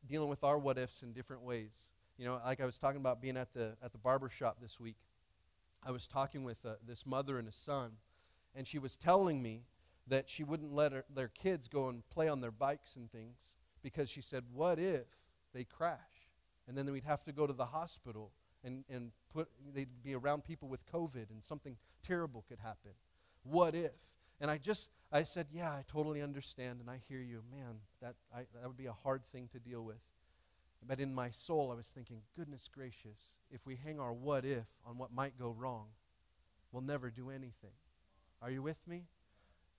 dealing 0.07 0.29
with 0.29 0.45
our 0.45 0.59
what 0.59 0.79
ifs 0.79 1.03
in 1.03 1.13
different 1.13 1.43
ways. 1.43 1.87
You 2.19 2.27
know, 2.27 2.39
like 2.45 2.61
I 2.61 2.67
was 2.67 2.79
talking 2.79 3.01
about 3.01 3.23
being 3.23 3.39
at 3.39 3.55
the 3.55 3.77
at 3.83 3.93
the 3.93 3.99
barber 3.99 4.29
shop 4.29 4.59
this 4.61 4.79
week. 4.79 4.97
I 5.85 5.91
was 5.91 6.07
talking 6.07 6.45
with 6.45 6.65
uh, 6.65 6.75
this 6.87 7.07
mother 7.07 7.39
and 7.39 7.49
a 7.49 7.53
son, 7.53 7.93
and 8.55 8.67
she 8.67 8.79
was 8.79 8.97
telling 8.97 9.43
me 9.43 9.65
that 10.07 10.29
she 10.29 10.45
wouldn't 10.45 10.73
let 10.73 10.93
her, 10.93 11.05
their 11.13 11.29
kids 11.29 11.69
go 11.69 11.89
and 11.89 12.09
play 12.11 12.29
on 12.29 12.41
their 12.41 12.51
bikes 12.51 12.97
and 12.97 13.11
things 13.11 13.55
because 13.83 14.11
she 14.11 14.21
said, 14.21 14.45
"What 14.53 14.79
if 14.79 15.07
they 15.53 15.65
crash?" 15.65 15.99
And 16.69 16.77
then 16.77 16.91
we'd 16.93 17.05
have 17.05 17.25
to 17.25 17.33
go 17.33 17.47
to 17.47 17.53
the 17.53 17.67
hospital 17.67 18.33
and, 18.63 18.85
and 18.89 19.13
put 19.33 19.49
they'd 19.75 20.03
be 20.03 20.15
around 20.15 20.45
people 20.45 20.69
with 20.69 20.87
COVID 20.87 21.31
and 21.31 21.43
something 21.43 21.77
terrible 22.03 22.45
could 22.49 22.59
happen. 22.59 22.93
What 23.43 23.75
if? 23.75 23.93
And 24.41 24.51
I 24.51 24.59
just 24.59 24.91
I 25.13 25.25
said, 25.25 25.49
Yeah, 25.51 25.71
I 25.71 25.83
totally 25.87 26.23
understand 26.23 26.81
and 26.81 26.89
I 26.89 26.99
hear 27.09 27.21
you. 27.21 27.43
Man, 27.51 27.81
that, 28.01 28.15
I, 28.35 28.41
that 28.55 28.67
would 28.67 28.77
be 28.77 28.87
a 28.87 28.93
hard 28.93 29.25
thing 29.25 29.49
to 29.53 29.59
deal 29.59 29.85
with. 29.85 30.09
But 30.87 31.01
in 31.01 31.15
my 31.15 31.31
soul, 31.31 31.71
I 31.71 31.75
was 31.75 31.91
thinking, 31.91 32.23
goodness 32.37 32.69
gracious, 32.73 33.35
if 33.51 33.67
we 33.67 33.77
hang 33.77 34.01
our 34.01 34.13
what 34.13 34.45
if 34.45 34.67
on 34.87 34.99
what 34.99 35.13
might 35.13 35.39
go 35.39 35.55
wrong, 35.57 35.87
we'll 36.73 36.83
never 36.83 37.11
do 37.11 37.31
anything. 37.31 37.73
Are 38.43 38.51
you 38.51 38.63
with 38.63 38.87
me? 38.89 39.05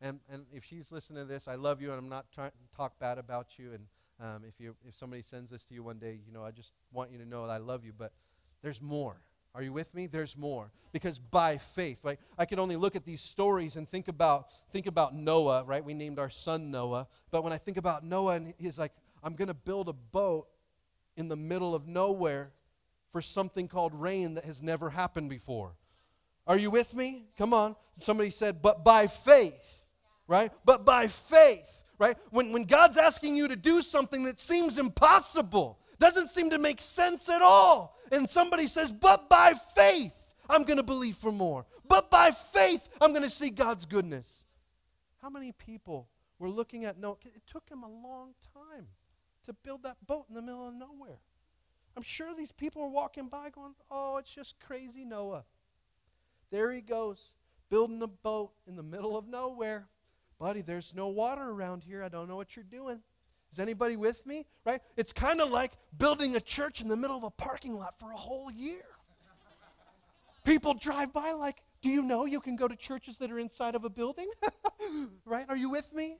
And, 0.02 0.20
and 0.32 0.46
if 0.54 0.64
she's 0.64 0.92
listening 0.92 1.24
to 1.24 1.26
this, 1.26 1.48
I 1.48 1.56
love 1.56 1.82
you 1.82 1.90
and 1.90 2.00
I'm 2.00 2.10
not 2.10 2.32
trying 2.32 2.52
to 2.52 2.78
talk 2.78 3.00
bad 3.00 3.18
about 3.18 3.58
you. 3.58 3.72
And 3.74 3.86
um, 4.20 4.44
if, 4.48 4.60
you, 4.60 4.76
if 4.88 4.96
somebody 4.96 5.22
sends 5.22 5.52
this 5.52 5.64
to 5.66 5.74
you 5.74 5.84
one 5.84 6.00
day, 6.00 6.20
you 6.26 6.34
know, 6.34 6.44
I 6.44 6.52
just 6.52 6.74
want 6.92 7.12
you 7.12 7.18
to 7.20 7.26
know 7.26 7.46
that 7.46 7.54
I 7.54 7.58
love 7.58 7.84
you. 7.86 7.94
But 7.98 8.12
there's 8.62 8.82
more. 8.82 9.22
Are 9.54 9.62
you 9.62 9.74
with 9.74 9.94
me? 9.94 10.08
There's 10.08 10.38
more. 10.38 10.72
Because 10.92 11.20
by 11.20 11.58
faith, 11.58 12.04
right? 12.04 12.20
I 12.38 12.46
can 12.46 12.58
only 12.58 12.78
look 12.78 12.96
at 12.96 13.06
these 13.06 13.22
stories 13.22 13.76
and 13.76 13.88
think 13.88 14.08
about 14.08 14.46
think 14.70 14.88
about 14.88 15.14
Noah, 15.14 15.64
right? 15.66 15.84
We 15.84 15.94
named 15.94 16.20
our 16.20 16.30
son 16.30 16.72
Noah. 16.72 17.08
But 17.32 17.44
when 17.44 17.52
I 17.52 17.58
think 17.58 17.78
about 17.78 18.04
Noah 18.04 18.36
and 18.36 18.54
he's 18.58 18.80
like, 18.80 18.94
I'm 19.24 19.36
gonna 19.36 19.54
build 19.54 19.90
a 19.90 19.94
boat 19.94 20.48
in 21.16 21.28
the 21.28 21.36
middle 21.36 21.76
of 21.76 21.88
nowhere 21.88 22.52
for 23.10 23.22
something 23.22 23.68
called 23.68 23.94
rain 23.94 24.36
that 24.36 24.46
has 24.46 24.62
never 24.62 24.90
happened 24.90 25.30
before. 25.30 25.74
Are 26.48 26.58
you 26.58 26.72
with 26.72 26.96
me? 26.96 27.26
Come 27.38 27.54
on. 27.54 27.76
Somebody 27.94 28.30
said, 28.30 28.62
but 28.62 28.84
by 28.84 29.08
faith, 29.08 29.90
right? 30.28 30.52
But 30.66 30.86
by 30.86 31.08
faith, 31.08 31.84
right? 32.00 32.18
When, 32.32 32.52
when 32.52 32.64
God's 32.64 32.98
asking 32.98 33.36
you 33.36 33.48
to 33.48 33.56
do 33.56 33.82
something 33.82 34.24
that 34.24 34.40
seems 34.40 34.78
impossible, 34.78 35.78
doesn't 36.00 36.30
seem 36.30 36.50
to 36.50 36.58
make 36.58 36.82
sense 36.82 37.30
at 37.30 37.42
all. 37.42 37.96
And 38.12 38.28
somebody 38.28 38.66
says, 38.68 38.92
But 38.92 39.30
by 39.30 39.54
faith, 39.76 40.34
I'm 40.50 40.64
going 40.64 40.78
to 40.78 40.84
believe 40.84 41.16
for 41.16 41.32
more. 41.32 41.66
But 41.88 42.10
by 42.10 42.32
faith, 42.32 42.90
I'm 43.00 43.12
going 43.12 43.24
to 43.24 43.30
see 43.30 43.52
God's 43.52 43.86
goodness. 43.86 44.44
How 45.22 45.30
many 45.30 45.52
people 45.52 46.10
were 46.40 46.50
looking 46.50 46.86
at 46.86 46.98
Noah? 46.98 47.18
It 47.24 47.46
took 47.46 47.70
him 47.70 47.84
a 47.84 47.88
long 47.88 48.34
time 48.54 48.88
to 49.46 49.54
build 49.64 49.84
that 49.84 49.98
boat 50.06 50.26
in 50.30 50.36
the 50.36 50.42
middle 50.42 50.68
of 50.68 50.76
nowhere. 50.76 51.20
I'm 51.96 52.04
sure 52.04 52.34
these 52.36 52.52
people 52.52 52.84
are 52.84 52.90
walking 52.90 53.28
by 53.28 53.50
going, 53.50 53.76
Oh, 53.90 54.18
it's 54.18 54.34
just 54.34 54.60
crazy 54.60 55.06
Noah. 55.06 55.46
There 56.52 56.72
he 56.72 56.82
goes, 56.82 57.34
building 57.70 58.02
a 58.02 58.08
boat 58.08 58.52
in 58.68 58.76
the 58.76 58.84
middle 58.84 59.18
of 59.18 59.28
nowhere. 59.28 59.88
Buddy, 60.40 60.62
there's 60.62 60.94
no 60.96 61.10
water 61.10 61.44
around 61.44 61.84
here. 61.84 62.04
I 62.04 62.10
don't 62.10 62.28
know 62.28 62.36
what 62.36 62.56
you're 62.56 62.66
doing. 62.66 63.02
Is 63.52 63.60
anybody 63.60 63.96
with 63.98 64.26
me? 64.26 64.46
Right? 64.66 64.82
It's 64.98 65.14
kind 65.14 65.42
of 65.42 65.52
like 65.52 65.74
building 65.98 66.36
a 66.36 66.42
church 66.42 66.82
in 66.82 66.88
the 66.88 66.96
middle 66.96 67.18
of 67.18 67.24
a 67.24 67.32
parking 67.32 67.76
lot 67.76 67.98
for 68.00 68.12
a 68.12 68.16
whole 68.16 68.52
year. 68.52 68.82
People 70.44 70.74
drive 70.74 71.14
by 71.14 71.34
like, 71.34 71.62
do 71.82 71.90
you 71.90 72.02
know 72.02 72.26
you 72.26 72.40
can 72.40 72.56
go 72.56 72.68
to 72.68 72.76
churches 72.76 73.18
that 73.20 73.32
are 73.32 73.40
inside 73.40 73.76
of 73.76 73.84
a 73.84 73.90
building? 73.90 74.30
right? 75.26 75.46
Are 75.50 75.58
you 75.58 75.70
with 75.70 75.94
me? 75.94 76.18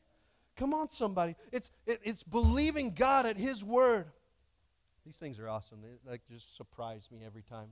Come 0.62 0.76
on, 0.76 0.90
somebody. 0.90 1.36
It's, 1.52 1.72
it, 1.88 2.02
it's 2.04 2.22
believing 2.22 2.92
God 2.92 3.26
at 3.26 3.36
His 3.36 3.66
word. 3.66 4.06
These 5.04 5.18
things 5.18 5.40
are 5.40 5.50
awesome. 5.50 5.80
They 5.82 6.12
like 6.12 6.22
just 6.30 6.56
surprise 6.56 7.10
me 7.12 7.22
every 7.26 7.42
time. 7.42 7.70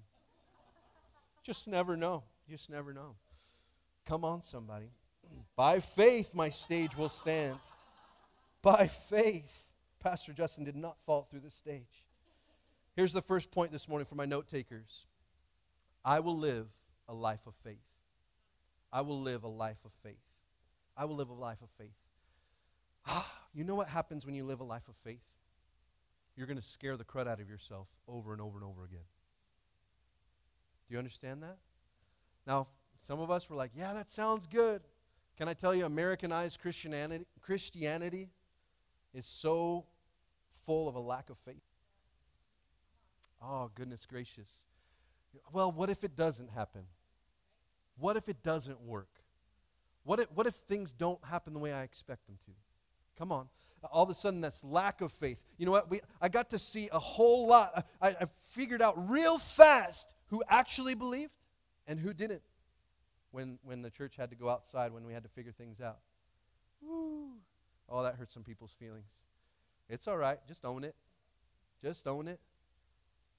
just 1.43 1.67
never 1.67 1.95
know. 1.95 2.23
Just 2.49 2.67
never 2.67 2.91
know. 2.91 3.13
Come 4.07 4.25
on, 4.25 4.41
somebody. 4.41 4.87
By 5.55 5.81
faith, 5.81 6.33
my 6.33 6.49
stage 6.49 6.97
will 6.97 7.09
stand. 7.09 7.59
By 8.63 8.87
faith, 8.87 9.71
Pastor 9.99 10.33
Justin 10.33 10.63
did 10.63 10.75
not 10.75 10.99
fall 11.05 11.27
through 11.29 11.41
the 11.41 11.51
stage. 11.51 12.07
Here's 12.95 13.13
the 13.13 13.21
first 13.21 13.51
point 13.51 13.71
this 13.71 13.87
morning 13.87 14.07
for 14.07 14.15
my 14.15 14.25
note 14.25 14.47
takers 14.47 15.05
I 16.03 16.21
will 16.21 16.37
live 16.37 16.71
a 17.07 17.13
life 17.13 17.45
of 17.45 17.53
faith. 17.53 17.77
I 18.91 19.01
will 19.01 19.21
live 19.21 19.43
a 19.43 19.47
life 19.47 19.85
of 19.85 19.91
faith. 19.91 20.15
I 20.97 21.05
will 21.05 21.17
live 21.17 21.29
a 21.29 21.33
life 21.33 21.61
of 21.61 21.69
faith. 21.77 21.93
You 23.51 23.63
know 23.63 23.73
what 23.73 23.87
happens 23.87 24.27
when 24.27 24.35
you 24.35 24.43
live 24.43 24.59
a 24.59 24.63
life 24.63 24.87
of 24.87 24.95
faith? 24.95 25.37
You're 26.35 26.45
going 26.45 26.59
to 26.59 26.63
scare 26.63 26.95
the 26.95 27.03
crud 27.03 27.27
out 27.27 27.41
of 27.41 27.49
yourself 27.49 27.89
over 28.07 28.31
and 28.31 28.39
over 28.39 28.59
and 28.59 28.63
over 28.63 28.85
again. 28.85 29.07
Do 30.87 30.93
you 30.93 30.99
understand 30.99 31.41
that? 31.41 31.57
Now, 32.45 32.67
some 32.95 33.19
of 33.19 33.31
us 33.31 33.49
were 33.49 33.55
like, 33.55 33.71
yeah, 33.75 33.93
that 33.95 34.07
sounds 34.07 34.45
good. 34.45 34.83
Can 35.35 35.47
I 35.47 35.53
tell 35.53 35.73
you, 35.73 35.85
Americanized 35.85 36.61
Christianity, 36.61 37.25
Christianity 37.41 38.29
is 39.13 39.25
so 39.25 39.87
full 40.65 40.87
of 40.87 40.95
a 40.95 40.99
lack 40.99 41.29
of 41.29 41.37
faith. 41.37 41.63
Oh, 43.41 43.71
goodness 43.73 44.05
gracious. 44.05 44.65
Well, 45.51 45.71
what 45.71 45.89
if 45.89 46.03
it 46.03 46.15
doesn't 46.15 46.51
happen? 46.51 46.83
What 47.97 48.15
if 48.17 48.29
it 48.29 48.43
doesn't 48.43 48.81
work? 48.81 49.09
What 50.03 50.19
if, 50.19 50.31
what 50.31 50.47
if 50.47 50.53
things 50.53 50.91
don't 50.91 51.23
happen 51.25 51.53
the 51.53 51.59
way 51.59 51.73
I 51.73 51.83
expect 51.83 52.25
them 52.27 52.37
to? 52.45 52.51
Come 53.19 53.31
on. 53.33 53.49
All 53.91 54.03
of 54.03 54.09
a 54.09 54.15
sudden, 54.15 54.41
that's 54.41 54.63
lack 54.63 55.01
of 55.01 55.11
faith. 55.11 55.43
You 55.57 55.65
know 55.65 55.71
what? 55.71 55.89
We, 55.89 55.99
I 56.21 56.29
got 56.29 56.49
to 56.51 56.59
see 56.59 56.89
a 56.91 56.99
whole 56.99 57.47
lot. 57.47 57.85
I, 58.01 58.09
I 58.09 58.25
figured 58.41 58.81
out 58.81 58.95
real 59.09 59.37
fast 59.37 60.15
who 60.27 60.41
actually 60.49 60.95
believed 60.95 61.45
and 61.85 61.99
who 61.99 62.13
didn't 62.13 62.41
when, 63.31 63.59
when 63.63 63.81
the 63.81 63.89
church 63.89 64.15
had 64.15 64.29
to 64.31 64.35
go 64.35 64.49
outside, 64.49 64.93
when 64.93 65.05
we 65.05 65.13
had 65.13 65.23
to 65.23 65.29
figure 65.29 65.51
things 65.51 65.79
out. 65.81 65.99
Woo. 66.81 67.33
Oh, 67.89 68.03
that 68.03 68.15
hurt 68.15 68.31
some 68.31 68.43
people's 68.43 68.73
feelings. 68.73 69.11
It's 69.89 70.07
all 70.07 70.17
right. 70.17 70.39
Just 70.47 70.65
own 70.65 70.83
it. 70.83 70.95
Just 71.83 72.07
own 72.07 72.27
it. 72.27 72.39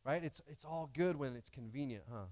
Right? 0.04 0.22
It's, 0.22 0.42
it's 0.48 0.64
all 0.64 0.90
good 0.92 1.16
when 1.16 1.36
it's 1.36 1.50
convenient, 1.50 2.04
huh? 2.10 2.26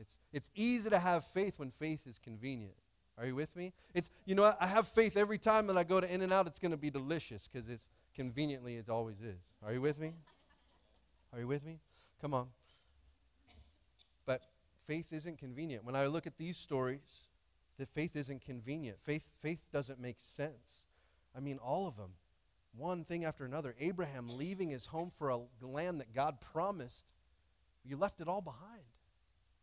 It's, 0.00 0.18
it's 0.32 0.50
easy 0.54 0.90
to 0.90 0.98
have 0.98 1.24
faith 1.24 1.58
when 1.58 1.70
faith 1.70 2.06
is 2.06 2.18
convenient. 2.18 2.74
Are 3.18 3.26
you 3.26 3.34
with 3.34 3.56
me? 3.56 3.72
It's 3.94 4.10
you 4.24 4.34
know? 4.34 4.52
I 4.60 4.66
have 4.66 4.86
faith 4.86 5.16
every 5.16 5.38
time 5.38 5.66
that 5.66 5.76
I 5.76 5.84
go 5.84 6.00
to 6.00 6.12
In 6.12 6.22
and 6.22 6.32
Out. 6.32 6.46
It's 6.46 6.58
going 6.58 6.70
to 6.70 6.78
be 6.78 6.90
delicious 6.90 7.48
because 7.48 7.68
it's 7.68 7.88
conveniently 8.14 8.76
it 8.76 8.88
always 8.88 9.20
is. 9.20 9.54
Are 9.64 9.72
you 9.72 9.80
with 9.80 9.98
me? 9.98 10.12
Are 11.32 11.40
you 11.40 11.48
with 11.48 11.64
me? 11.64 11.80
Come 12.20 12.32
on. 12.32 12.48
But 14.24 14.42
faith 14.86 15.12
isn't 15.12 15.38
convenient. 15.38 15.84
When 15.84 15.96
I 15.96 16.06
look 16.06 16.26
at 16.26 16.38
these 16.38 16.56
stories, 16.56 17.26
the 17.78 17.86
faith 17.86 18.14
isn't 18.16 18.42
convenient. 18.42 19.00
Faith 19.00 19.30
faith 19.40 19.68
doesn't 19.72 20.00
make 20.00 20.16
sense. 20.20 20.84
I 21.36 21.40
mean, 21.40 21.58
all 21.58 21.86
of 21.86 21.96
them, 21.96 22.12
one 22.76 23.04
thing 23.04 23.24
after 23.24 23.44
another. 23.44 23.74
Abraham 23.80 24.28
leaving 24.28 24.70
his 24.70 24.86
home 24.86 25.10
for 25.10 25.30
a 25.30 25.40
land 25.60 26.00
that 26.00 26.14
God 26.14 26.40
promised. 26.40 27.06
You 27.84 27.96
left 27.96 28.20
it 28.20 28.28
all 28.28 28.42
behind. 28.42 28.84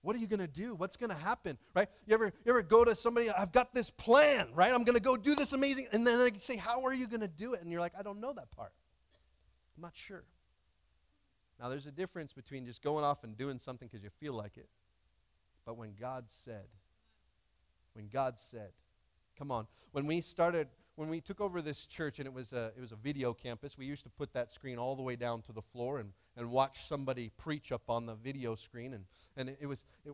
What 0.05 0.15
are 0.15 0.19
you 0.19 0.27
going 0.27 0.39
to 0.39 0.47
do? 0.47 0.75
What's 0.75 0.97
going 0.97 1.09
to 1.09 1.15
happen? 1.15 1.57
Right? 1.73 1.87
You 2.05 2.13
ever, 2.13 2.25
you 2.25 2.51
ever 2.51 2.61
go 2.61 2.85
to 2.85 2.93
somebody, 2.93 3.31
I've 3.31 3.51
got 3.51 3.73
this 3.73 3.89
plan, 3.89 4.49
right? 4.53 4.71
I'm 4.71 4.83
going 4.83 4.95
to 4.95 5.01
go 5.01 5.17
do 5.17 5.33
this 5.33 5.51
amazing. 5.51 5.87
And 5.91 6.05
then 6.05 6.19
they 6.19 6.37
say, 6.37 6.57
How 6.57 6.83
are 6.85 6.93
you 6.93 7.07
going 7.07 7.21
to 7.21 7.27
do 7.27 7.55
it? 7.55 7.61
And 7.61 7.71
you're 7.71 7.81
like, 7.81 7.93
I 7.97 8.03
don't 8.03 8.21
know 8.21 8.31
that 8.33 8.51
part. 8.51 8.71
I'm 9.75 9.81
not 9.81 9.95
sure. 9.95 10.23
Now, 11.59 11.69
there's 11.69 11.87
a 11.87 11.91
difference 11.91 12.33
between 12.33 12.67
just 12.67 12.83
going 12.83 13.03
off 13.03 13.23
and 13.23 13.35
doing 13.35 13.57
something 13.57 13.87
because 13.87 14.03
you 14.03 14.11
feel 14.11 14.33
like 14.33 14.57
it. 14.57 14.69
But 15.65 15.75
when 15.75 15.95
God 15.99 16.25
said, 16.27 16.67
when 17.93 18.07
God 18.07 18.37
said, 18.37 18.73
come 19.35 19.49
on, 19.49 19.65
when 19.91 20.05
we 20.05 20.21
started, 20.21 20.67
when 20.97 21.09
we 21.09 21.19
took 21.19 21.41
over 21.41 21.63
this 21.63 21.87
church 21.87 22.19
and 22.19 22.27
it 22.27 22.33
was 22.33 22.53
a, 22.53 22.73
it 22.77 22.81
was 22.81 22.91
a 22.91 22.95
video 22.95 23.33
campus, 23.33 23.75
we 23.75 23.87
used 23.87 24.03
to 24.03 24.11
put 24.11 24.33
that 24.33 24.51
screen 24.51 24.77
all 24.77 24.95
the 24.95 25.01
way 25.01 25.15
down 25.15 25.41
to 25.43 25.51
the 25.51 25.63
floor 25.63 25.97
and, 25.97 26.11
and 26.37 26.51
watch 26.51 26.85
somebody 26.85 27.31
preach 27.37 27.71
up 27.71 27.83
on 27.89 28.05
the 28.05 28.15
video 28.15 28.55
screen. 28.55 28.93
And, 28.93 29.05
and 29.37 29.49
it, 29.49 29.57
it 29.61 29.67
was, 29.67 29.85
it, 30.05 30.13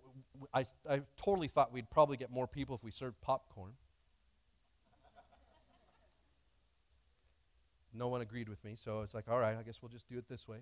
I, 0.53 0.65
I 0.89 1.01
totally 1.17 1.47
thought 1.47 1.72
we'd 1.74 1.89
probably 1.89 2.17
get 2.17 2.32
more 2.32 2.47
people 2.47 2.76
if 2.76 2.84
we 2.84 2.91
served 2.91 3.19
popcorn. 3.22 3.74
No 7.93 8.07
one 8.07 8.22
agreed 8.22 8.47
with 8.47 8.63
me, 8.63 8.76
so 8.76 9.01
it's 9.01 9.13
like, 9.13 9.26
all 9.30 9.39
right, 9.39 9.57
I 9.57 9.63
guess 9.63 9.82
we'll 9.82 9.89
just 9.89 10.07
do 10.07 10.17
it 10.17 10.28
this 10.30 10.47
way. 10.47 10.59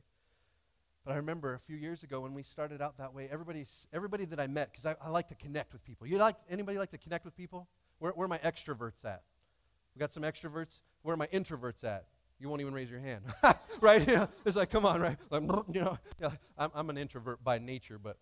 But 1.05 1.13
I 1.13 1.17
remember 1.17 1.53
a 1.53 1.59
few 1.59 1.75
years 1.75 2.03
ago 2.03 2.21
when 2.21 2.33
we 2.33 2.43
started 2.43 2.81
out 2.81 2.97
that 2.97 3.13
way, 3.13 3.29
everybody, 3.31 3.65
everybody 3.93 4.25
that 4.25 4.39
I 4.39 4.47
met, 4.47 4.71
because 4.71 4.85
I, 4.85 4.95
I, 5.01 5.09
like 5.09 5.27
to 5.29 5.35
connect 5.35 5.71
with 5.71 5.85
people. 5.85 6.07
You 6.07 6.17
like 6.17 6.35
anybody 6.49 6.77
like 6.77 6.89
to 6.91 6.97
connect 6.97 7.25
with 7.25 7.37
people? 7.37 7.67
Where, 7.99 8.11
where 8.13 8.25
are 8.25 8.29
my 8.29 8.39
extroverts 8.39 9.05
at? 9.05 9.23
We 9.95 9.99
got 9.99 10.11
some 10.11 10.23
extroverts. 10.23 10.81
Where 11.03 11.13
are 11.13 11.17
my 11.17 11.27
introverts 11.27 11.83
at? 11.83 12.05
You 12.39 12.47
won't 12.47 12.61
even 12.61 12.73
raise 12.73 12.89
your 12.89 13.01
hand, 13.01 13.23
right? 13.81 14.01
It's 14.45 14.55
like, 14.55 14.69
come 14.69 14.85
on, 14.85 15.01
right? 15.01 15.17
Like, 15.29 15.41
you 15.73 15.81
know, 15.81 15.97
I'm, 16.57 16.71
I'm 16.73 16.89
an 16.89 16.97
introvert 16.97 17.43
by 17.43 17.59
nature, 17.59 17.99
but 17.99 18.17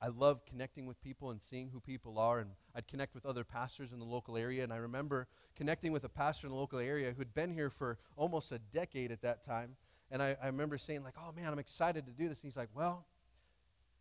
I 0.00 0.08
love 0.08 0.44
connecting 0.44 0.86
with 0.86 1.00
people 1.00 1.30
and 1.30 1.40
seeing 1.40 1.70
who 1.70 1.80
people 1.80 2.18
are. 2.18 2.38
And 2.38 2.50
I'd 2.74 2.86
connect 2.86 3.14
with 3.14 3.24
other 3.24 3.42
pastors 3.42 3.92
in 3.92 3.98
the 3.98 4.04
local 4.04 4.36
area. 4.36 4.62
And 4.62 4.72
I 4.72 4.76
remember 4.76 5.28
connecting 5.56 5.92
with 5.92 6.04
a 6.04 6.10
pastor 6.10 6.46
in 6.46 6.52
the 6.52 6.58
local 6.58 6.78
area 6.78 7.14
who'd 7.16 7.32
been 7.32 7.50
here 7.50 7.70
for 7.70 7.98
almost 8.16 8.52
a 8.52 8.58
decade 8.58 9.10
at 9.10 9.22
that 9.22 9.42
time. 9.42 9.76
And 10.10 10.22
I, 10.22 10.36
I 10.42 10.46
remember 10.46 10.76
saying, 10.76 11.02
like, 11.02 11.14
oh 11.18 11.32
man, 11.32 11.50
I'm 11.50 11.58
excited 11.58 12.04
to 12.06 12.12
do 12.12 12.28
this. 12.28 12.42
And 12.42 12.48
he's 12.48 12.56
like, 12.56 12.68
well, 12.74 13.06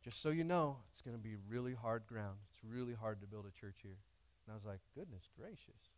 just 0.04 0.22
so 0.22 0.30
you 0.30 0.44
know, 0.44 0.80
it's 0.90 1.02
going 1.02 1.16
to 1.16 1.24
be 1.24 1.36
really 1.48 1.74
hard 1.74 2.06
ground. 2.06 2.36
It's 2.52 2.60
really 2.64 2.94
hard 2.94 3.22
to 3.22 3.28
build 3.28 3.46
a 3.46 3.52
church 3.52 3.78
here. 3.82 3.98
And 4.46 4.52
I 4.52 4.56
was 4.56 4.66
like, 4.66 4.82
goodness 4.94 5.30
gracious. 5.40 5.94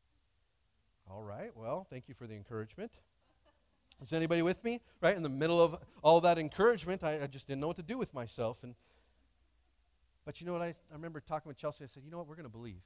All 1.09 1.23
right, 1.23 1.51
well, 1.55 1.85
thank 1.89 2.07
you 2.07 2.13
for 2.13 2.27
the 2.27 2.35
encouragement. 2.35 2.99
Is 4.01 4.11
anybody 4.11 4.41
with 4.41 4.63
me? 4.63 4.81
Right 5.01 5.15
in 5.15 5.23
the 5.23 5.29
middle 5.29 5.61
of 5.61 5.77
all 6.03 6.19
that 6.21 6.37
encouragement, 6.37 7.03
I, 7.03 7.23
I 7.23 7.27
just 7.27 7.47
didn't 7.47 7.61
know 7.61 7.67
what 7.67 7.77
to 7.77 7.83
do 7.83 7.97
with 7.97 8.13
myself. 8.13 8.63
And 8.63 8.75
but 10.25 10.41
you 10.41 10.47
know 10.47 10.53
what? 10.53 10.63
I, 10.63 10.67
I 10.67 10.93
remember 10.93 11.19
talking 11.19 11.47
with 11.47 11.57
Chelsea. 11.57 11.83
I 11.83 11.87
said, 11.87 12.03
you 12.03 12.11
know 12.11 12.17
what? 12.17 12.27
We're 12.27 12.35
going 12.35 12.47
to 12.47 12.51
believe. 12.51 12.81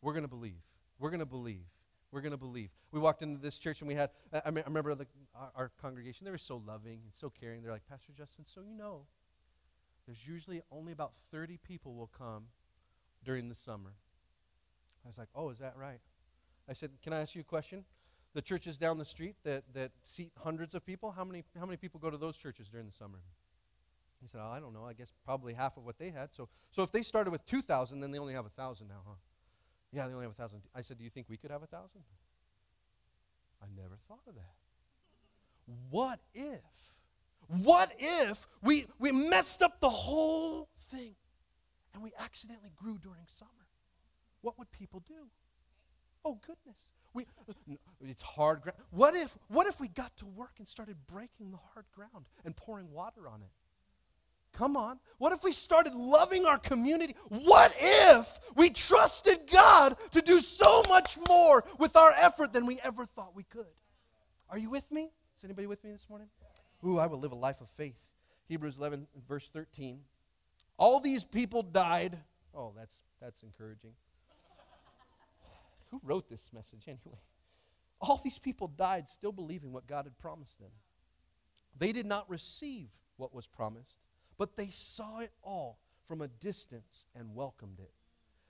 We're 0.00 0.12
going 0.12 0.24
to 0.24 0.28
believe. 0.28 0.62
We're 0.98 1.10
going 1.10 1.20
to 1.20 1.26
believe. 1.26 1.64
We're 2.12 2.20
going 2.20 2.32
to 2.32 2.38
believe. 2.38 2.70
We 2.92 3.00
walked 3.00 3.22
into 3.22 3.40
this 3.40 3.58
church 3.58 3.80
and 3.80 3.88
we 3.88 3.94
had, 3.94 4.10
I, 4.32 4.42
I 4.46 4.48
remember 4.48 4.94
the, 4.94 5.06
our, 5.34 5.50
our, 5.54 5.70
congregation, 5.80 6.24
they 6.24 6.30
were 6.30 6.38
so 6.38 6.62
loving 6.64 7.00
and 7.04 7.12
so 7.12 7.30
caring. 7.30 7.62
They're 7.62 7.70
like, 7.70 7.86
Pastor 7.88 8.12
Justin, 8.16 8.44
so 8.44 8.62
you 8.62 8.76
know, 8.76 9.06
there's 10.06 10.26
usually 10.26 10.62
only 10.72 10.92
about 10.92 11.14
30 11.14 11.58
people 11.58 11.94
will 11.94 12.10
come 12.18 12.46
during 13.24 13.48
the 13.48 13.54
summer. 13.54 13.92
I 15.04 15.08
was 15.08 15.18
like, 15.18 15.28
oh, 15.34 15.50
is 15.50 15.58
that 15.58 15.74
right? 15.76 16.00
I 16.70 16.72
said, 16.72 16.90
can 17.02 17.12
I 17.12 17.20
ask 17.20 17.34
you 17.34 17.40
a 17.40 17.44
question? 17.44 17.84
The 18.32 18.40
churches 18.40 18.78
down 18.78 18.96
the 18.96 19.04
street 19.04 19.34
that, 19.42 19.64
that 19.74 19.90
seat 20.04 20.30
hundreds 20.38 20.72
of 20.74 20.86
people, 20.86 21.10
how 21.10 21.24
many, 21.24 21.42
how 21.58 21.66
many 21.66 21.76
people 21.76 21.98
go 21.98 22.10
to 22.10 22.16
those 22.16 22.36
churches 22.36 22.68
during 22.68 22.86
the 22.86 22.92
summer? 22.92 23.18
He 24.20 24.28
said, 24.28 24.40
oh, 24.44 24.50
I 24.50 24.60
don't 24.60 24.72
know. 24.72 24.84
I 24.84 24.92
guess 24.92 25.12
probably 25.24 25.54
half 25.54 25.76
of 25.76 25.84
what 25.84 25.98
they 25.98 26.10
had. 26.10 26.32
So, 26.32 26.48
so 26.70 26.82
if 26.84 26.92
they 26.92 27.02
started 27.02 27.32
with 27.32 27.44
2,000, 27.44 28.00
then 28.00 28.12
they 28.12 28.18
only 28.18 28.34
have 28.34 28.44
1,000 28.44 28.86
now, 28.86 29.02
huh? 29.04 29.14
Yeah, 29.92 30.06
they 30.06 30.12
only 30.12 30.26
have 30.26 30.32
a 30.32 30.34
thousand. 30.34 30.62
I 30.74 30.82
said, 30.82 30.98
Do 30.98 31.04
you 31.04 31.10
think 31.10 31.26
we 31.28 31.36
could 31.36 31.50
have 31.50 31.62
a 31.64 31.66
thousand? 31.66 32.02
I 33.60 33.66
never 33.76 33.96
thought 34.08 34.22
of 34.28 34.36
that. 34.36 34.54
What 35.90 36.20
if? 36.32 36.60
What 37.48 37.90
if 37.98 38.46
we, 38.62 38.86
we 39.00 39.10
messed 39.10 39.62
up 39.62 39.80
the 39.80 39.90
whole 39.90 40.68
thing 40.78 41.16
and 41.92 42.02
we 42.02 42.12
accidentally 42.20 42.70
grew 42.76 42.98
during 42.98 43.24
summer? 43.26 43.50
What 44.42 44.56
would 44.58 44.70
people 44.70 45.00
do? 45.00 45.30
Oh 46.24 46.38
goodness. 46.46 46.76
We, 47.12 47.26
it's 48.00 48.22
hard 48.22 48.60
ground. 48.62 48.78
What 48.90 49.16
if, 49.16 49.36
what 49.48 49.66
if 49.66 49.80
we 49.80 49.88
got 49.88 50.16
to 50.18 50.26
work 50.26 50.52
and 50.58 50.68
started 50.68 50.96
breaking 51.08 51.50
the 51.50 51.58
hard 51.74 51.86
ground 51.92 52.26
and 52.44 52.54
pouring 52.56 52.90
water 52.92 53.28
on 53.28 53.42
it? 53.42 53.50
Come 54.52 54.76
on. 54.76 54.98
What 55.18 55.32
if 55.32 55.42
we 55.42 55.52
started 55.52 55.94
loving 55.94 56.46
our 56.46 56.58
community? 56.58 57.14
What 57.28 57.74
if 57.78 58.38
we 58.56 58.70
trusted 58.70 59.50
God 59.52 59.96
to 60.12 60.20
do 60.20 60.40
so 60.40 60.82
much 60.88 61.18
more 61.28 61.64
with 61.78 61.96
our 61.96 62.12
effort 62.16 62.52
than 62.52 62.66
we 62.66 62.78
ever 62.84 63.04
thought 63.04 63.34
we 63.34 63.44
could? 63.44 63.66
Are 64.48 64.58
you 64.58 64.70
with 64.70 64.90
me? 64.90 65.10
Is 65.36 65.44
anybody 65.44 65.66
with 65.66 65.82
me 65.84 65.92
this 65.92 66.08
morning? 66.08 66.28
Ooh, 66.84 66.98
I 66.98 67.06
will 67.06 67.18
live 67.18 67.32
a 67.32 67.36
life 67.36 67.60
of 67.60 67.68
faith. 67.68 68.12
Hebrews 68.48 68.78
11, 68.78 69.06
verse 69.28 69.48
13. 69.48 70.00
All 70.76 71.00
these 71.00 71.24
people 71.24 71.62
died. 71.62 72.18
Oh, 72.54 72.72
that's, 72.76 73.00
that's 73.20 73.42
encouraging. 73.42 73.92
Who 75.90 76.00
wrote 76.02 76.28
this 76.28 76.50
message 76.52 76.84
anyway? 76.86 77.20
All 78.00 78.20
these 78.22 78.38
people 78.38 78.68
died 78.68 79.08
still 79.08 79.32
believing 79.32 79.72
what 79.72 79.86
God 79.86 80.04
had 80.04 80.18
promised 80.18 80.58
them. 80.58 80.70
They 81.76 81.92
did 81.92 82.06
not 82.06 82.28
receive 82.30 82.88
what 83.16 83.34
was 83.34 83.46
promised 83.46 84.00
but 84.40 84.56
they 84.56 84.70
saw 84.70 85.20
it 85.20 85.32
all 85.42 85.80
from 86.02 86.22
a 86.22 86.26
distance 86.26 87.04
and 87.14 87.34
welcomed 87.34 87.78
it. 87.78 87.92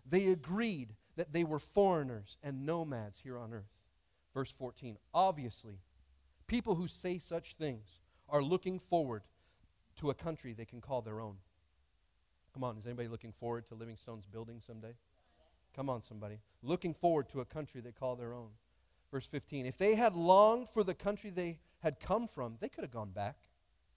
They 0.07 0.29
agreed 0.29 0.95
that 1.17 1.33
they 1.33 1.43
were 1.43 1.59
foreigners 1.59 2.39
and 2.45 2.65
nomads 2.65 3.19
here 3.25 3.37
on 3.37 3.53
earth. 3.53 3.83
Verse 4.33 4.53
14 4.53 4.99
Obviously, 5.13 5.81
people 6.47 6.77
who 6.77 6.87
say 6.87 7.19
such 7.19 7.55
things 7.55 7.99
are 8.29 8.41
looking 8.41 8.79
forward 8.79 9.23
to 9.97 10.11
a 10.11 10.15
country 10.15 10.53
they 10.53 10.65
can 10.65 10.81
call 10.81 11.03
their 11.03 11.21
own. 11.21 11.39
Come 12.55 12.63
on, 12.63 12.79
is 12.79 12.87
anybody 12.87 13.09
looking 13.09 13.33
forward 13.33 13.67
to 13.67 13.75
Livingstone's 13.75 14.27
building 14.27 14.61
someday? 14.61 14.95
Come 15.75 15.89
on, 15.89 16.03
somebody. 16.03 16.41
Looking 16.63 16.95
forward 16.95 17.29
to 17.31 17.41
a 17.41 17.45
country 17.45 17.81
they 17.81 17.93
call 17.93 18.17
their 18.17 18.35
own. 18.35 18.51
Verse 19.11 19.27
15 19.27 19.67
If 19.67 19.79
they 19.79 19.95
had 19.95 20.15
longed 20.15 20.69
for 20.69 20.85
the 20.85 20.95
country 20.95 21.31
they 21.31 21.59
had 21.81 22.01
come 22.01 22.27
from, 22.27 22.57
they 22.61 22.69
could 22.69 22.85
have 22.85 22.91
gone 22.91 23.11
back. 23.11 23.37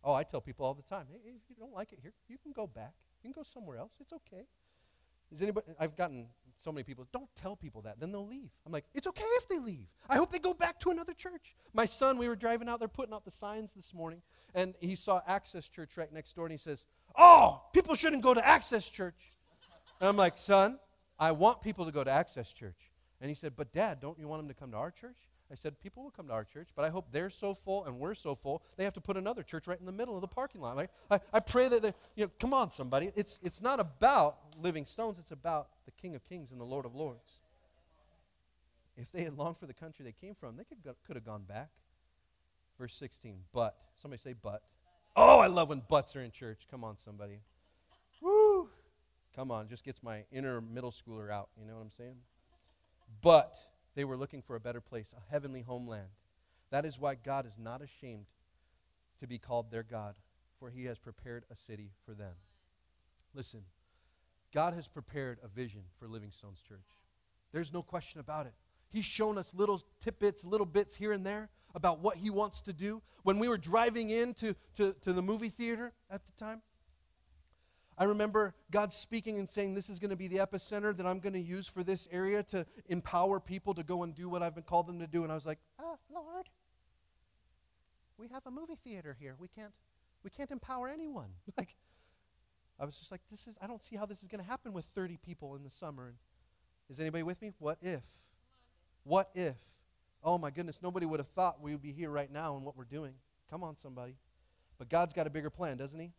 Oh, 0.04 0.14
I 0.14 0.24
tell 0.24 0.42
people 0.42 0.66
all 0.66 0.74
the 0.74 0.82
time, 0.82 1.06
hey, 1.10 1.32
if 1.36 1.50
you 1.50 1.56
don't 1.58 1.74
like 1.74 1.94
it 1.94 2.00
here, 2.02 2.14
you 2.28 2.38
can 2.38 2.52
go 2.52 2.68
back. 2.68 2.94
You 3.22 3.32
can 3.32 3.42
go 3.42 3.44
somewhere 3.44 3.78
else. 3.78 3.94
It's 4.02 4.12
okay. 4.12 4.44
Is 5.32 5.42
anybody? 5.42 5.68
I've 5.80 5.96
gotten 5.96 6.28
so 6.58 6.72
many 6.72 6.84
people. 6.84 7.08
Don't 7.12 7.30
tell 7.36 7.56
people 7.56 7.82
that. 7.84 8.00
Then 8.00 8.12
they'll 8.12 8.28
leave. 8.28 8.52
I'm 8.66 8.72
like, 8.72 8.86
it's 8.94 9.08
okay 9.08 9.24
if 9.38 9.48
they 9.48 9.60
leave. 9.60 9.88
I 10.10 10.18
hope 10.18 10.32
they 10.32 10.40
go 10.40 10.54
back 10.54 10.80
to 10.82 10.90
another 10.90 11.14
church. 11.14 11.56
My 11.74 11.86
son, 11.86 12.18
we 12.18 12.28
were 12.28 12.36
driving 12.36 12.68
out 12.70 12.80
there 12.80 12.90
putting 12.90 13.14
out 13.14 13.26
the 13.26 13.32
signs 13.32 13.74
this 13.74 13.94
morning, 13.94 14.22
and 14.54 14.76
he 14.82 14.96
saw 14.96 15.22
Access 15.26 15.70
Church 15.70 15.98
right 15.98 16.12
next 16.12 16.34
door, 16.34 16.46
and 16.46 16.52
he 16.52 16.58
says, 16.58 16.86
"Oh, 17.18 17.64
people 17.74 17.96
shouldn't 17.96 18.24
go 18.24 18.34
to 18.34 18.46
Access 18.46 18.90
Church." 18.90 19.32
And 20.00 20.10
I'm 20.10 20.18
like, 20.18 20.38
son, 20.38 20.80
I 21.24 21.32
want 21.32 21.62
people 21.62 21.86
to 21.86 21.92
go 21.94 22.04
to 22.04 22.12
Access 22.12 22.52
Church. 22.52 22.92
And 23.22 23.30
he 23.30 23.34
said, 23.34 23.54
but 23.56 23.72
Dad, 23.72 24.02
don't 24.02 24.20
you 24.20 24.28
want 24.28 24.42
them 24.42 24.50
to 24.50 24.54
come 24.54 24.72
to 24.72 24.78
our 24.78 24.92
church? 24.92 25.16
I 25.50 25.56
said, 25.56 25.80
people 25.80 26.04
will 26.04 26.12
come 26.12 26.28
to 26.28 26.34
our 26.34 26.44
church, 26.44 26.68
but 26.76 26.84
I 26.84 26.90
hope 26.90 27.14
they're 27.14 27.30
so 27.30 27.54
full 27.54 27.86
and 27.86 27.98
we're 27.98 28.14
so 28.14 28.36
full, 28.36 28.62
they 28.76 28.84
have 28.84 28.94
to 28.96 29.02
put 29.02 29.16
another 29.16 29.42
church 29.42 29.66
right 29.66 29.80
in 29.80 29.86
the 29.86 29.94
middle 29.94 30.16
of 30.16 30.22
the 30.22 30.28
parking 30.28 30.60
lot. 30.60 30.76
Like, 30.76 30.90
I, 31.10 31.20
I 31.32 31.40
pray 31.40 31.70
that, 31.70 31.82
they, 31.82 31.94
you 32.18 32.26
know, 32.26 32.32
come 32.42 32.54
on, 32.54 32.72
somebody. 32.72 33.12
It's, 33.16 33.40
it's 33.42 33.62
not 33.62 33.80
about 33.80 34.36
living 34.62 34.84
stones, 34.84 35.18
it's 35.18 35.32
about 35.32 35.70
the 35.86 35.92
King 35.92 36.14
of 36.14 36.26
Kings 36.26 36.52
and 36.52 36.60
the 36.60 36.66
Lord 36.66 36.86
of 36.86 36.94
Lords. 36.94 37.40
If 38.98 39.12
they 39.14 39.24
had 39.24 39.38
longed 39.38 39.58
for 39.58 39.66
the 39.66 39.74
country 39.74 40.04
they 40.04 40.12
came 40.12 40.36
from, 40.36 40.58
they 40.58 40.66
could, 40.66 40.80
could 41.08 41.16
have 41.16 41.26
gone 41.26 41.44
back. 41.44 41.70
Verse 42.78 42.96
16, 42.96 43.38
but. 43.54 43.76
Somebody 43.96 44.22
say, 44.22 44.34
but. 44.34 44.62
Oh, 45.16 45.40
I 45.40 45.48
love 45.48 45.70
when 45.70 45.84
buts 45.88 46.16
are 46.18 46.22
in 46.22 46.32
church. 46.32 46.68
Come 46.70 46.84
on, 46.84 46.98
somebody. 46.98 47.40
Come 49.36 49.50
on, 49.52 49.68
just 49.68 49.84
gets 49.84 50.04
my 50.04 50.26
inner 50.32 50.62
middle 50.62 50.92
schooler 50.92 51.32
out. 51.32 51.50
You 51.60 51.66
know 51.66 51.76
what 51.76 51.82
I'm 51.82 51.90
saying? 51.90 52.18
But 53.22 53.58
they 53.96 54.06
were 54.06 54.18
looking 54.18 54.42
for 54.42 54.56
a 54.56 54.60
better 54.60 54.82
place, 54.82 55.14
a 55.18 55.32
heavenly 55.32 55.62
homeland. 55.62 56.10
That 56.72 56.86
is 56.86 57.00
why 57.00 57.16
God 57.16 57.46
is 57.46 57.58
not 57.58 57.82
ashamed 57.82 58.26
to 59.20 59.28
be 59.28 59.38
called 59.38 59.72
their 59.72 59.84
God, 59.84 60.16
for 60.58 60.70
he 60.70 60.86
has 60.86 61.00
prepared 61.00 61.46
a 61.52 61.56
city 61.56 61.92
for 62.06 62.14
them. 62.14 62.34
Listen, 63.34 63.62
God 64.54 64.74
has 64.74 64.88
prepared 64.88 65.40
a 65.44 65.48
vision 65.48 65.84
for 65.98 66.08
Living 66.08 66.32
Stones 66.32 66.62
Church. 66.68 66.80
There's 67.52 67.74
no 67.74 67.82
question 67.82 68.20
about 68.20 68.46
it. 68.46 68.54
He's 68.90 69.06
shown 69.06 69.38
us 69.38 69.56
little 69.56 69.82
tidbits, 70.00 70.46
little 70.46 70.66
bits 70.66 70.96
here 70.96 71.12
and 71.12 71.26
there 71.26 71.50
about 71.74 72.00
what 72.00 72.18
he 72.18 72.30
wants 72.30 72.62
to 72.64 72.74
do. 72.74 73.02
When 73.24 73.40
we 73.40 73.50
were 73.50 73.58
driving 73.58 74.12
into 74.12 74.56
to, 74.76 74.94
to 75.02 75.14
the 75.14 75.22
movie 75.24 75.50
theater 75.50 75.94
at 76.12 76.26
the 76.26 76.32
time, 76.34 76.62
I 77.98 78.06
remember 78.06 78.56
God 78.72 78.94
speaking 78.94 79.38
and 79.38 79.48
saying, 79.48 79.76
This 79.76 79.90
is 79.90 80.00
going 80.00 80.10
to 80.10 80.16
be 80.16 80.28
the 80.28 80.38
epicenter 80.38 80.96
that 80.96 81.06
I'm 81.06 81.20
going 81.20 81.34
to 81.34 81.40
use 81.40 81.68
for 81.68 81.84
this 81.84 82.08
area 82.12 82.44
to 82.44 82.66
empower 82.88 83.40
people 83.40 83.74
to 83.76 83.84
go 83.84 84.04
and 84.04 84.16
do 84.16 84.30
what 84.30 84.42
I've 84.42 84.56
been 84.56 84.64
called 84.64 84.88
them 84.88 85.00
to 85.00 85.08
do. 85.08 85.24
And 85.24 85.32
I 85.32 85.36
was 85.36 85.46
like, 85.46 85.60
Ah, 85.80 85.96
Lord, 86.12 86.50
we 88.18 88.28
have 88.30 88.46
a 88.46 88.52
movie 88.52 88.76
theater 88.76 89.16
here. 89.20 89.36
We 89.40 89.48
can't, 89.48 89.74
we 90.24 90.30
can't 90.30 90.52
empower 90.52 90.88
anyone. 90.88 91.30
Like, 91.58 91.76
I 92.80 92.86
was 92.86 92.98
just 92.98 93.12
like, 93.12 93.22
This 93.30 93.48
is, 93.48 93.58
I 93.62 93.68
don't 93.68 93.84
see 93.84 93.96
how 93.96 94.06
this 94.06 94.24
is 94.24 94.28
going 94.28 94.44
to 94.44 94.50
happen 94.50 94.74
with 94.74 94.86
30 94.86 95.18
people 95.24 95.56
in 95.56 95.64
the 95.64 95.70
summer. 95.70 96.08
And 96.08 96.18
is 96.90 97.00
anybody 97.00 97.24
with 97.24 97.42
me? 97.42 97.52
What 97.60 97.78
if? 97.82 98.04
What 99.04 99.30
if? 99.36 99.58
Oh 100.24 100.38
my 100.38 100.50
goodness, 100.50 100.82
nobody 100.82 101.06
would 101.06 101.20
have 101.20 101.28
thought 101.28 101.62
we 101.62 101.72
would 101.72 101.82
be 101.82 101.92
here 101.92 102.10
right 102.10 102.32
now 102.32 102.56
and 102.56 102.66
what 102.66 102.78
we're 102.78 102.86
doing. 102.86 103.14
Come 103.50 103.64
on, 103.64 103.76
somebody. 103.76 104.16
But 104.78 104.90
God's 104.90 105.14
got 105.14 105.28
a 105.28 105.30
bigger 105.30 105.50
plan, 105.50 105.78
doesn't 105.78 106.00
He? 106.00 106.12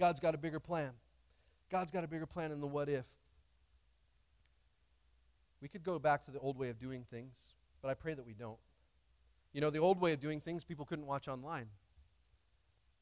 God's 0.00 0.18
got 0.18 0.34
a 0.34 0.38
bigger 0.38 0.58
plan. 0.58 0.92
God's 1.70 1.90
got 1.90 2.04
a 2.04 2.08
bigger 2.08 2.24
plan 2.24 2.50
than 2.50 2.62
the 2.62 2.66
what 2.66 2.88
if. 2.88 3.06
We 5.60 5.68
could 5.68 5.82
go 5.84 5.98
back 5.98 6.24
to 6.24 6.30
the 6.30 6.38
old 6.38 6.56
way 6.56 6.70
of 6.70 6.78
doing 6.78 7.04
things, 7.10 7.36
but 7.82 7.90
I 7.90 7.94
pray 7.94 8.14
that 8.14 8.26
we 8.26 8.32
don't. 8.32 8.58
You 9.52 9.60
know, 9.60 9.68
the 9.68 9.78
old 9.78 10.00
way 10.00 10.14
of 10.14 10.20
doing 10.20 10.40
things, 10.40 10.64
people 10.64 10.86
couldn't 10.86 11.04
watch 11.04 11.28
online. 11.28 11.66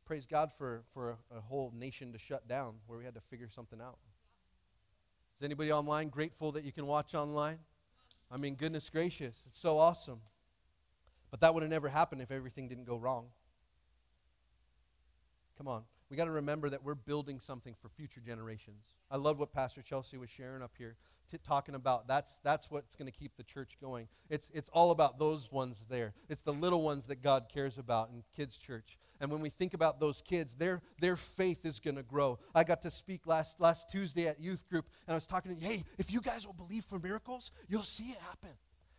Praise 0.06 0.26
God 0.26 0.50
for, 0.52 0.82
for 0.88 1.10
a, 1.10 1.36
a 1.36 1.40
whole 1.40 1.72
nation 1.72 2.12
to 2.14 2.18
shut 2.18 2.48
down 2.48 2.74
where 2.88 2.98
we 2.98 3.04
had 3.04 3.14
to 3.14 3.20
figure 3.20 3.48
something 3.48 3.80
out. 3.80 3.98
Is 5.36 5.44
anybody 5.44 5.70
online 5.70 6.08
grateful 6.08 6.50
that 6.50 6.64
you 6.64 6.72
can 6.72 6.86
watch 6.86 7.14
online? 7.14 7.60
I 8.28 8.38
mean, 8.38 8.56
goodness 8.56 8.90
gracious, 8.90 9.44
it's 9.46 9.58
so 9.58 9.78
awesome. 9.78 10.20
But 11.30 11.38
that 11.40 11.54
would 11.54 11.62
have 11.62 11.70
never 11.70 11.90
happened 11.90 12.22
if 12.22 12.32
everything 12.32 12.66
didn't 12.66 12.86
go 12.86 12.96
wrong. 12.96 13.28
Come 15.56 15.68
on. 15.68 15.84
We 16.10 16.16
got 16.16 16.24
to 16.24 16.30
remember 16.30 16.70
that 16.70 16.82
we're 16.82 16.94
building 16.94 17.38
something 17.38 17.74
for 17.74 17.88
future 17.88 18.20
generations. 18.20 18.84
I 19.10 19.16
love 19.16 19.38
what 19.38 19.52
Pastor 19.52 19.82
Chelsea 19.82 20.16
was 20.16 20.30
sharing 20.30 20.62
up 20.62 20.72
here, 20.78 20.96
t- 21.30 21.36
talking 21.46 21.74
about. 21.74 22.08
That's, 22.08 22.38
that's 22.38 22.70
what's 22.70 22.96
going 22.96 23.10
to 23.10 23.16
keep 23.18 23.36
the 23.36 23.42
church 23.42 23.76
going. 23.80 24.08
It's, 24.30 24.50
it's 24.54 24.70
all 24.70 24.90
about 24.90 25.18
those 25.18 25.52
ones 25.52 25.86
there. 25.90 26.14
It's 26.30 26.40
the 26.40 26.52
little 26.52 26.82
ones 26.82 27.06
that 27.06 27.22
God 27.22 27.50
cares 27.52 27.76
about 27.76 28.08
in 28.08 28.22
kids' 28.34 28.56
church. 28.56 28.96
And 29.20 29.30
when 29.30 29.40
we 29.40 29.50
think 29.50 29.74
about 29.74 30.00
those 30.00 30.22
kids, 30.22 30.54
their, 30.54 30.80
their 31.00 31.16
faith 31.16 31.66
is 31.66 31.78
going 31.78 31.96
to 31.96 32.02
grow. 32.02 32.38
I 32.54 32.64
got 32.64 32.80
to 32.82 32.90
speak 32.90 33.26
last, 33.26 33.60
last 33.60 33.90
Tuesday 33.90 34.28
at 34.28 34.40
youth 34.40 34.66
group, 34.68 34.86
and 35.06 35.12
I 35.12 35.16
was 35.16 35.26
talking 35.26 35.54
to, 35.54 35.62
hey, 35.62 35.82
if 35.98 36.10
you 36.10 36.22
guys 36.22 36.46
will 36.46 36.54
believe 36.54 36.84
for 36.84 36.98
miracles, 36.98 37.50
you'll 37.68 37.82
see 37.82 38.12
it 38.12 38.18
happen. 38.18 38.56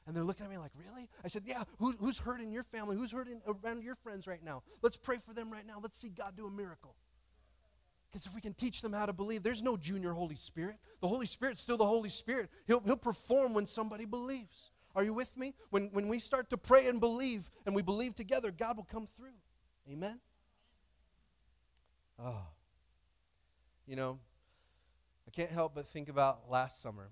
And 0.10 0.18
they're 0.18 0.24
looking 0.24 0.44
at 0.44 0.52
me 0.52 0.58
like, 0.58 0.72
really? 0.76 1.08
I 1.24 1.28
said, 1.28 1.44
yeah, 1.46 1.64
Who, 1.78 1.92
who's 2.00 2.18
hurting 2.18 2.52
your 2.52 2.64
family? 2.64 2.98
Who's 2.98 3.12
hurting 3.12 3.44
around 3.46 3.84
your 3.84 3.94
friends 3.94 4.26
right 4.26 4.44
now? 4.44 4.64
Let's 4.82 4.98
pray 4.98 5.18
for 5.18 5.36
them 5.36 5.54
right 5.54 5.68
now. 5.68 5.76
Let's 5.80 5.98
see 5.98 6.10
God 6.10 6.34
do 6.36 6.48
a 6.48 6.50
miracle. 6.50 6.96
Because 8.10 8.26
if 8.26 8.34
we 8.34 8.42
can 8.42 8.56
teach 8.56 8.82
them 8.82 8.92
how 8.92 9.06
to 9.06 9.14
believe, 9.14 9.44
there's 9.44 9.62
no 9.62 9.78
junior 9.78 10.14
Holy 10.14 10.34
Spirit. 10.34 10.78
The 11.00 11.08
Holy 11.08 11.28
Spirit's 11.28 11.62
still 11.62 11.78
the 11.78 11.86
Holy 11.86 12.10
Spirit. 12.10 12.50
He'll, 12.66 12.80
he'll 12.80 12.98
perform 12.98 13.54
when 13.54 13.68
somebody 13.68 14.06
believes. 14.06 14.72
Are 14.96 15.04
you 15.04 15.14
with 15.14 15.38
me? 15.38 15.54
When, 15.70 15.90
when 15.94 16.08
we 16.08 16.18
start 16.18 16.50
to 16.50 16.58
pray 16.58 16.88
and 16.88 17.00
believe, 17.00 17.52
and 17.68 17.76
we 17.76 17.84
believe 17.84 18.16
together, 18.16 18.50
God 18.50 18.78
will 18.78 18.88
come 18.92 19.06
through. 19.06 19.38
Amen? 19.92 20.20
Oh. 22.18 22.48
You 23.86 23.96
know, 23.96 24.18
I 25.28 25.30
can't 25.30 25.52
help 25.52 25.76
but 25.76 25.88
think 25.88 26.10
about 26.10 26.50
last 26.50 26.82
summer. 26.82 27.12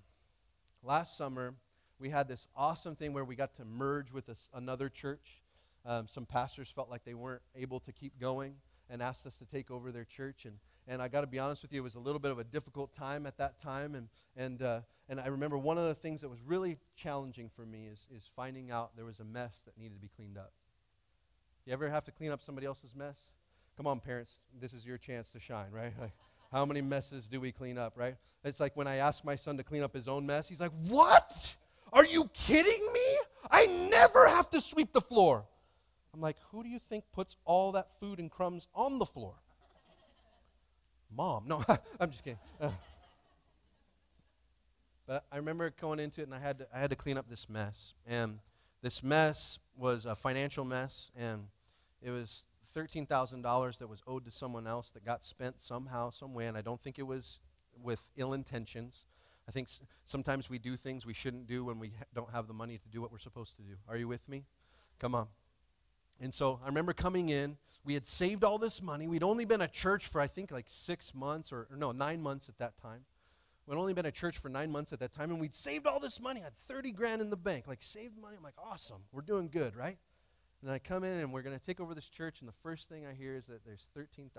Last 0.82 1.16
summer, 1.16 1.54
we 2.00 2.10
had 2.10 2.28
this 2.28 2.48
awesome 2.56 2.95
thing 2.95 3.14
where 3.14 3.26
we 3.26 3.36
got 3.36 3.56
to 3.56 3.66
merge 3.66 4.12
with 4.12 4.30
another 4.54 4.89
church. 4.89 5.41
Um, 5.86 6.08
some 6.08 6.26
pastors 6.26 6.70
felt 6.70 6.89
like 6.89 7.04
they 7.06 7.14
weren't 7.14 7.41
able 7.56 7.80
to 7.82 7.91
keep 7.91 8.20
going 8.20 8.56
and 8.89 9.02
asked 9.02 9.26
us 9.26 9.38
to 9.39 9.45
take 9.45 9.72
over 9.72 9.91
their 9.91 10.04
church. 10.04 10.45
And, 10.45 10.58
and 10.88 11.02
I 11.02 11.08
got 11.08 11.22
to 11.22 11.28
be 11.28 11.39
honest 11.39 11.62
with 11.62 11.74
you, 11.74 11.82
it 11.82 11.84
was 11.84 11.95
a 11.95 12.00
little 12.00 12.20
bit 12.20 12.32
of 12.32 12.39
a 12.39 12.43
difficult 12.43 12.93
time 12.93 13.26
at 13.26 13.38
that 13.38 13.60
time. 13.60 13.95
And, 13.95 14.10
and, 14.36 14.62
uh, 14.62 14.82
and 15.10 15.20
I 15.20 15.28
remember 15.28 15.58
one 15.58 15.78
of 15.78 15.86
the 15.86 15.95
things 15.95 16.22
that 16.22 16.30
was 16.30 16.41
really 16.43 16.78
challenging 16.95 17.50
for 17.50 17.66
me 17.66 17.88
is, 17.91 18.08
is 18.16 18.30
finding 18.36 18.70
out 18.72 18.95
there 18.95 19.06
was 19.06 19.20
a 19.20 19.26
mess 19.26 19.64
that 19.66 19.78
needed 19.78 19.95
to 19.95 20.02
be 20.02 20.10
cleaned 20.10 20.38
up. 20.38 20.52
You 21.66 21.74
ever 21.74 21.89
have 21.89 22.06
to 22.06 22.12
clean 22.12 22.32
up 22.32 22.41
somebody 22.41 22.68
else's 22.68 22.95
mess? 22.95 23.28
Come 23.76 23.88
on, 23.88 24.00
parents, 24.00 24.39
this 24.60 24.74
is 24.74 24.86
your 24.86 24.98
chance 24.98 25.32
to 25.34 25.39
shine, 25.39 25.72
right? 25.72 25.93
Like, 26.00 26.14
how 26.52 26.66
many 26.66 26.82
messes 26.82 27.28
do 27.28 27.41
we 27.41 27.52
clean 27.52 27.78
up, 27.78 27.93
right? 27.98 28.16
It's 28.43 28.60
like 28.60 28.78
when 28.78 28.88
I 28.88 28.95
ask 28.95 29.26
my 29.26 29.36
son 29.36 29.58
to 29.58 29.64
clean 29.64 29.84
up 29.84 29.93
his 29.93 30.08
own 30.08 30.26
mess, 30.26 30.48
he's 30.48 30.62
like, 30.62 30.72
What? 30.88 31.56
Are 31.93 32.05
you 32.05 32.29
kidding 32.33 32.89
me? 32.93 33.17
I 33.49 33.89
never 33.91 34.27
have 34.27 34.49
to 34.51 34.61
sweep 34.61 34.93
the 34.93 35.01
floor. 35.01 35.45
I'm 36.13 36.21
like, 36.21 36.38
Who 36.51 36.63
do 36.63 36.69
you 36.69 36.79
think 36.79 37.05
puts 37.13 37.35
all 37.45 37.71
that 37.73 37.88
food 37.99 38.19
and 38.19 38.29
crumbs 38.29 38.67
on 38.73 38.99
the 38.99 39.05
floor? 39.05 39.35
Mom. 41.15 41.45
No, 41.47 41.63
I'm 41.99 42.11
just 42.11 42.23
kidding. 42.23 42.39
Uh, 42.59 42.71
but 45.07 45.23
I 45.31 45.38
remember 45.38 45.69
going 45.69 45.99
into 45.99 46.21
it 46.21 46.25
and 46.25 46.33
I 46.33 46.39
had 46.39 46.59
to, 46.59 46.67
I 46.73 46.79
had 46.79 46.89
to 46.89 46.95
clean 46.95 47.17
up 47.17 47.29
this 47.29 47.49
mess. 47.49 47.93
And 48.05 48.39
this 48.81 49.01
mess 49.01 49.59
was 49.75 50.05
a 50.05 50.15
financial 50.15 50.65
mess, 50.65 51.11
and 51.15 51.47
it 52.01 52.11
was 52.11 52.45
$13,000 52.75 53.77
that 53.79 53.88
was 53.88 54.01
owed 54.05 54.25
to 54.25 54.31
someone 54.31 54.67
else 54.67 54.91
that 54.91 55.05
got 55.05 55.23
spent 55.23 55.59
somehow, 55.59 56.09
some 56.09 56.33
way, 56.33 56.47
and 56.47 56.57
I 56.57 56.61
don't 56.61 56.79
think 56.79 56.99
it 56.99 57.07
was 57.07 57.39
with 57.81 58.09
ill 58.17 58.33
intentions. 58.33 59.05
I 59.48 59.52
think 59.52 59.70
sometimes 60.06 60.50
we 60.50 60.60
do 60.60 60.76
things 60.76 61.06
we 61.06 61.14
shouldn't 61.14 61.48
do 61.48 61.66
when 61.66 61.80
we 61.80 61.91
don't 62.14 62.32
have 62.32 62.48
the 62.48 62.54
money 62.54 62.78
to 62.78 62.89
do 62.89 63.02
what 63.02 63.12
we're 63.12 63.18
supposed 63.18 63.56
to 63.58 63.62
do. 63.62 63.76
Are 63.88 63.98
you 63.98 64.08
with 64.08 64.28
me? 64.28 64.45
Come 65.00 65.16
on. 65.16 65.28
And 66.20 66.34
so 66.34 66.60
I 66.64 66.68
remember 66.68 66.93
coming 66.93 67.30
in. 67.30 67.58
We 67.86 67.93
had 67.93 68.06
saved 68.06 68.43
all 68.43 68.58
this 68.58 68.82
money. 68.82 69.08
We'd 69.08 69.24
only 69.24 69.45
been 69.45 69.62
a 69.62 69.68
church 69.68 70.08
for, 70.08 70.20
I 70.20 70.28
think, 70.28 70.52
like 70.52 70.66
six 70.68 71.16
months 71.16 71.54
or, 71.54 71.68
or 71.72 71.78
no, 71.78 71.91
nine 71.91 72.22
months 72.22 72.50
at 72.50 72.58
that 72.58 72.76
time. 72.76 73.06
We'd 73.66 73.78
only 73.78 73.93
been 73.93 74.06
a 74.06 74.12
church 74.12 74.38
for 74.38 74.50
nine 74.50 74.72
months 74.72 74.93
at 74.93 75.00
that 75.00 75.12
time, 75.12 75.30
and 75.30 75.39
we'd 75.39 75.54
saved 75.54 75.88
all 75.88 76.00
this 76.00 76.22
money. 76.22 76.39
I 76.41 76.45
had 76.45 76.56
30 76.56 76.91
grand 76.93 77.22
in 77.22 77.30
the 77.30 77.38
bank. 77.38 77.68
Like, 77.68 77.82
saved 77.82 78.18
money. 78.18 78.36
I'm 78.38 78.43
like, 78.43 78.56
awesome. 78.58 79.04
We're 79.12 79.22
doing 79.22 79.50
good, 79.50 79.76
right? 79.76 79.98
And 80.62 80.72
I 80.72 80.80
come 80.80 81.04
in, 81.04 81.18
and 81.18 81.34
we're 81.34 81.41
going 81.41 81.58
to 81.58 81.64
take 81.64 81.82
over 81.82 81.93
this 81.93 82.10
church, 82.10 82.39
and 82.39 82.48
the 82.48 82.54
first 82.54 82.88
thing 82.88 83.06
I 83.06 83.14
hear 83.14 83.36
is 83.36 83.48
that 83.48 83.66
there's 83.66 83.89
$13,000 83.95 84.32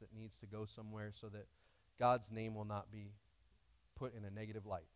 that 0.00 0.08
needs 0.12 0.36
to 0.38 0.46
go 0.46 0.64
somewhere 0.66 1.12
so 1.14 1.28
that 1.28 1.46
God's 2.00 2.32
name 2.32 2.54
will 2.54 2.64
not 2.64 2.90
be 2.90 3.12
put 3.98 4.14
in 4.14 4.24
a 4.24 4.30
negative 4.30 4.66
light. 4.66 4.86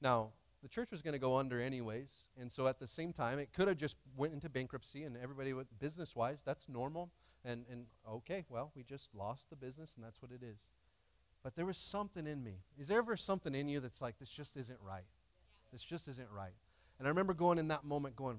Now, 0.00 0.30
the 0.62 0.68
church 0.68 0.90
was 0.90 1.02
going 1.02 1.14
to 1.14 1.20
go 1.20 1.36
under 1.36 1.60
anyways, 1.60 2.26
and 2.40 2.50
so 2.50 2.66
at 2.66 2.78
the 2.78 2.86
same 2.86 3.12
time, 3.12 3.38
it 3.38 3.52
could 3.52 3.68
have 3.68 3.78
just 3.78 3.96
went 4.16 4.32
into 4.32 4.48
bankruptcy, 4.48 5.02
and 5.02 5.16
everybody 5.16 5.52
would, 5.52 5.66
business-wise, 5.80 6.42
that's 6.44 6.68
normal. 6.68 7.10
And, 7.44 7.64
and 7.70 7.86
okay, 8.08 8.44
well, 8.48 8.70
we 8.76 8.84
just 8.84 9.14
lost 9.14 9.50
the 9.50 9.56
business, 9.56 9.94
and 9.96 10.04
that's 10.04 10.22
what 10.22 10.30
it 10.30 10.44
is. 10.44 10.70
But 11.42 11.56
there 11.56 11.66
was 11.66 11.78
something 11.78 12.26
in 12.26 12.44
me. 12.44 12.58
Is 12.78 12.86
there 12.86 12.98
ever 12.98 13.16
something 13.16 13.54
in 13.54 13.68
you 13.68 13.80
that's 13.80 14.00
like, 14.00 14.18
this 14.18 14.28
just 14.28 14.56
isn't 14.56 14.78
right? 14.80 15.06
This 15.72 15.82
just 15.82 16.06
isn't 16.06 16.28
right. 16.30 16.54
And 16.98 17.08
I 17.08 17.10
remember 17.10 17.34
going 17.34 17.58
in 17.58 17.68
that 17.68 17.84
moment 17.84 18.14
going, 18.14 18.38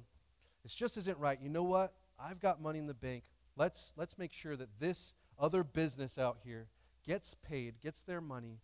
this 0.63 0.73
just 0.73 0.95
isn't 0.97 1.17
right. 1.19 1.37
You 1.41 1.49
know 1.49 1.63
what? 1.63 1.93
I've 2.17 2.39
got 2.39 2.61
money 2.61 2.79
in 2.79 2.87
the 2.87 2.93
bank. 2.93 3.23
Let's, 3.57 3.91
let's 3.97 4.17
make 4.17 4.31
sure 4.31 4.55
that 4.55 4.79
this 4.79 5.13
other 5.37 5.65
business 5.65 6.17
out 6.17 6.37
here 6.45 6.67
gets 7.05 7.33
paid, 7.33 7.81
gets 7.81 8.03
their 8.03 8.21
money, 8.21 8.59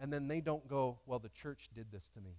and 0.00 0.12
then 0.12 0.28
they 0.28 0.40
don't 0.40 0.66
go, 0.68 0.98
well, 1.06 1.18
the 1.18 1.28
church 1.28 1.68
did 1.74 1.92
this 1.92 2.08
to 2.10 2.20
me. 2.20 2.36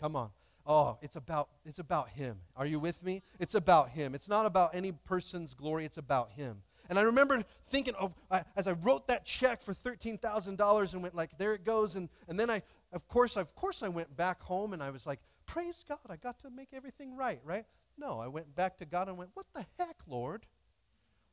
Come 0.00 0.16
on. 0.16 0.30
Oh, 0.66 0.98
it's 1.00 1.16
about 1.16 1.48
it's 1.64 1.78
about 1.78 2.08
him. 2.10 2.38
Are 2.56 2.66
you 2.66 2.80
with 2.80 3.04
me? 3.04 3.22
It's 3.38 3.54
about 3.54 3.90
him. 3.90 4.14
It's 4.14 4.28
not 4.28 4.46
about 4.46 4.74
any 4.74 4.92
person's 4.92 5.54
glory, 5.54 5.84
it's 5.84 5.96
about 5.96 6.32
him. 6.32 6.62
And 6.88 6.98
I 6.98 7.02
remember 7.02 7.42
thinking, 7.64 7.94
oh, 8.00 8.14
as 8.56 8.68
I 8.68 8.72
wrote 8.72 9.08
that 9.08 9.24
check 9.24 9.60
for 9.60 9.72
thirteen 9.72 10.18
thousand 10.18 10.58
dollars 10.58 10.92
and 10.92 11.02
went 11.02 11.14
like, 11.14 11.38
there 11.38 11.54
it 11.54 11.64
goes. 11.64 11.94
And 11.94 12.08
and 12.28 12.38
then 12.38 12.50
I, 12.50 12.62
of 12.92 13.06
course, 13.06 13.36
of 13.36 13.54
course, 13.54 13.82
I 13.82 13.88
went 13.88 14.16
back 14.16 14.42
home 14.42 14.72
and 14.72 14.82
I 14.82 14.90
was 14.90 15.06
like, 15.06 15.20
praise 15.46 15.84
God, 15.88 15.98
I 16.08 16.16
got 16.16 16.40
to 16.40 16.50
make 16.50 16.68
everything 16.72 17.16
right, 17.16 17.40
right? 17.44 17.64
No, 17.96 18.18
I 18.18 18.26
went 18.26 18.54
back 18.54 18.76
to 18.78 18.84
God 18.84 19.08
and 19.08 19.16
went, 19.16 19.30
what 19.34 19.46
the 19.54 19.64
heck, 19.78 19.96
Lord? 20.06 20.46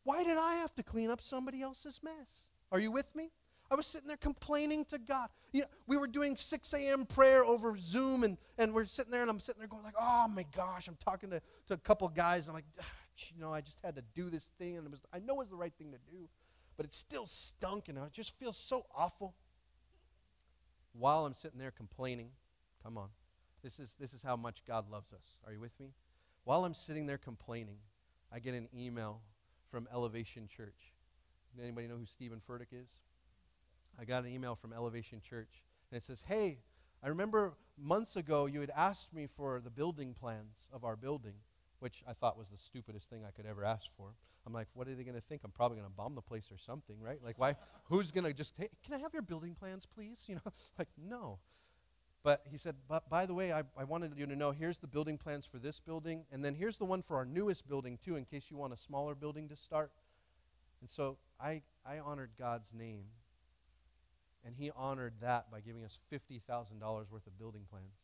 Why 0.04 0.24
did 0.24 0.38
I 0.38 0.56
have 0.56 0.74
to 0.76 0.84
clean 0.84 1.10
up 1.10 1.22
somebody 1.22 1.62
else's 1.62 2.02
mess? 2.04 2.48
Are 2.72 2.80
you 2.80 2.92
with 2.92 3.16
me? 3.16 3.32
I 3.74 3.76
was 3.76 3.88
sitting 3.88 4.08
there 4.08 4.18
complaining 4.18 4.86
to 4.86 5.00
God. 5.00 5.30
You 5.52 5.62
know, 5.62 5.68
we 5.88 5.98
were 5.98 6.06
doing 6.06 6.38
6 6.38 6.74
a.m. 6.76 7.08
prayer 7.08 7.44
over 7.44 7.76
Zoom, 7.76 8.24
and, 8.24 8.38
and 8.60 8.72
we're 8.72 8.86
sitting 8.86 9.12
there, 9.12 9.22
and 9.22 9.32
I'm 9.32 9.40
sitting 9.40 9.60
there 9.60 9.68
going 9.68 9.82
like, 9.82 9.96
oh 10.00 10.28
my 10.28 10.46
gosh, 10.56 10.88
I'm 10.88 10.98
talking 11.04 11.32
to, 11.32 11.42
to 11.70 11.74
a 11.74 11.78
couple 11.78 12.08
guys, 12.10 12.48
and 12.48 12.50
I'm 12.50 12.56
like, 12.56 12.66
"Ah, 12.80 12.86
you 13.34 13.42
know, 13.42 13.52
I 13.52 13.62
just 13.62 13.80
had 13.84 13.96
to 13.96 14.04
do 14.14 14.30
this 14.30 14.52
thing, 14.60 14.78
and 14.78 14.86
it 14.86 14.92
was, 14.92 15.02
I 15.12 15.18
know 15.18 15.42
it's 15.42 15.50
the 15.50 15.56
right 15.56 15.74
thing 15.74 15.92
to 15.92 15.98
do, 16.12 16.30
but 16.78 16.86
it 16.86 16.94
still 16.94 17.26
stunk, 17.26 17.90
and 17.90 17.98
it 17.98 18.14
just 18.14 18.38
feels 18.38 18.58
so 18.58 18.86
awful. 18.96 19.34
While 20.92 21.26
I'm 21.26 21.34
sitting 21.34 21.58
there 21.58 21.72
complaining, 21.72 22.30
come 22.84 22.96
on, 22.96 23.10
this 23.64 23.80
is, 23.80 23.96
this 23.96 24.14
is 24.14 24.22
how 24.22 24.36
much 24.36 24.64
God 24.68 24.92
loves 24.92 25.12
us. 25.14 25.38
Are 25.48 25.52
you 25.52 25.60
with 25.60 25.80
me? 25.80 25.94
While 26.44 26.64
I'm 26.64 26.76
sitting 26.76 27.08
there 27.08 27.18
complaining, 27.18 27.78
I 28.32 28.38
get 28.38 28.54
an 28.54 28.70
email 28.78 29.22
from 29.68 29.88
Elevation 29.92 30.48
Church. 30.48 30.94
Anybody 31.60 31.88
know 31.88 31.98
who 31.98 32.06
Stephen 32.06 32.40
Furtick 32.40 32.72
is? 32.72 33.03
I 34.00 34.06
got 34.06 34.24
an 34.24 34.30
email 34.30 34.56
from 34.56 34.74
Elevation 34.74 35.22
Church, 35.22 35.64
and 35.92 35.98
it 35.98 36.04
says, 36.04 36.26
Hey, 36.28 36.60
I 37.04 37.10
remember 37.10 37.54
months 37.78 38.16
ago 38.16 38.46
you 38.46 38.62
had 38.62 38.72
asked 38.76 39.14
me 39.14 39.28
for 39.28 39.60
the 39.60 39.70
building 39.70 40.14
plans 40.14 40.68
of 40.72 40.84
our 40.84 40.96
building, 40.96 41.36
which 41.80 42.04
I 42.08 42.14
thought 42.14 42.38
was 42.38 42.50
the 42.50 42.58
stupidest 42.58 43.10
thing 43.10 43.24
I 43.28 43.32
could 43.32 43.46
ever 43.46 43.66
ask 43.66 43.92
for. 43.96 44.16
I'm 44.46 44.54
like, 44.54 44.68
what 44.74 44.88
are 44.88 44.96
they 44.96 45.04
going 45.04 45.16
to 45.16 45.22
think? 45.22 45.42
I'm 45.44 45.52
probably 45.52 45.78
going 45.78 45.90
to 45.90 45.96
bomb 45.96 46.16
the 46.16 46.22
place 46.22 46.52
or 46.52 46.58
something, 46.58 46.98
right? 47.02 47.20
Like, 47.24 47.40
why? 47.40 47.56
Who's 47.86 48.12
going 48.12 48.26
to 48.26 48.34
just, 48.34 48.56
hey, 48.58 48.68
can 48.84 48.94
I 48.94 49.00
have 49.00 49.14
your 49.14 49.22
building 49.22 49.56
plans, 49.56 49.86
please? 49.86 50.26
You 50.30 50.36
know, 50.36 50.52
like, 50.78 50.90
no. 50.98 51.40
But 52.24 52.42
he 52.50 52.58
said, 52.58 52.76
but 52.88 53.10
by 53.10 53.26
the 53.26 53.34
way, 53.34 53.52
I, 53.52 53.64
I 53.78 53.84
wanted 53.84 54.14
you 54.18 54.26
to 54.26 54.36
know 54.36 54.52
here's 54.52 54.80
the 54.80 54.88
building 54.88 55.18
plans 55.18 55.46
for 55.46 55.58
this 55.60 55.80
building, 55.80 56.26
and 56.32 56.44
then 56.44 56.56
here's 56.56 56.78
the 56.78 56.86
one 56.86 57.02
for 57.02 57.18
our 57.18 57.26
newest 57.26 57.68
building, 57.68 57.98
too, 58.02 58.16
in 58.16 58.24
case 58.24 58.50
you 58.50 58.58
want 58.58 58.74
a 58.74 58.78
smaller 58.78 59.14
building 59.14 59.50
to 59.50 59.58
start. 59.58 59.92
And 60.80 60.90
so 60.90 61.18
I, 61.40 61.64
I 61.86 62.00
honored 62.00 62.32
God's 62.40 62.74
name, 62.74 63.06
and 64.46 64.56
he 64.56 64.72
honored 64.76 65.14
that 65.22 65.50
by 65.52 65.62
giving 65.62 65.84
us 65.84 66.00
$50,000 66.12 66.42
worth 67.10 67.28
of 67.28 67.38
building 67.38 67.64
plans. 67.70 67.96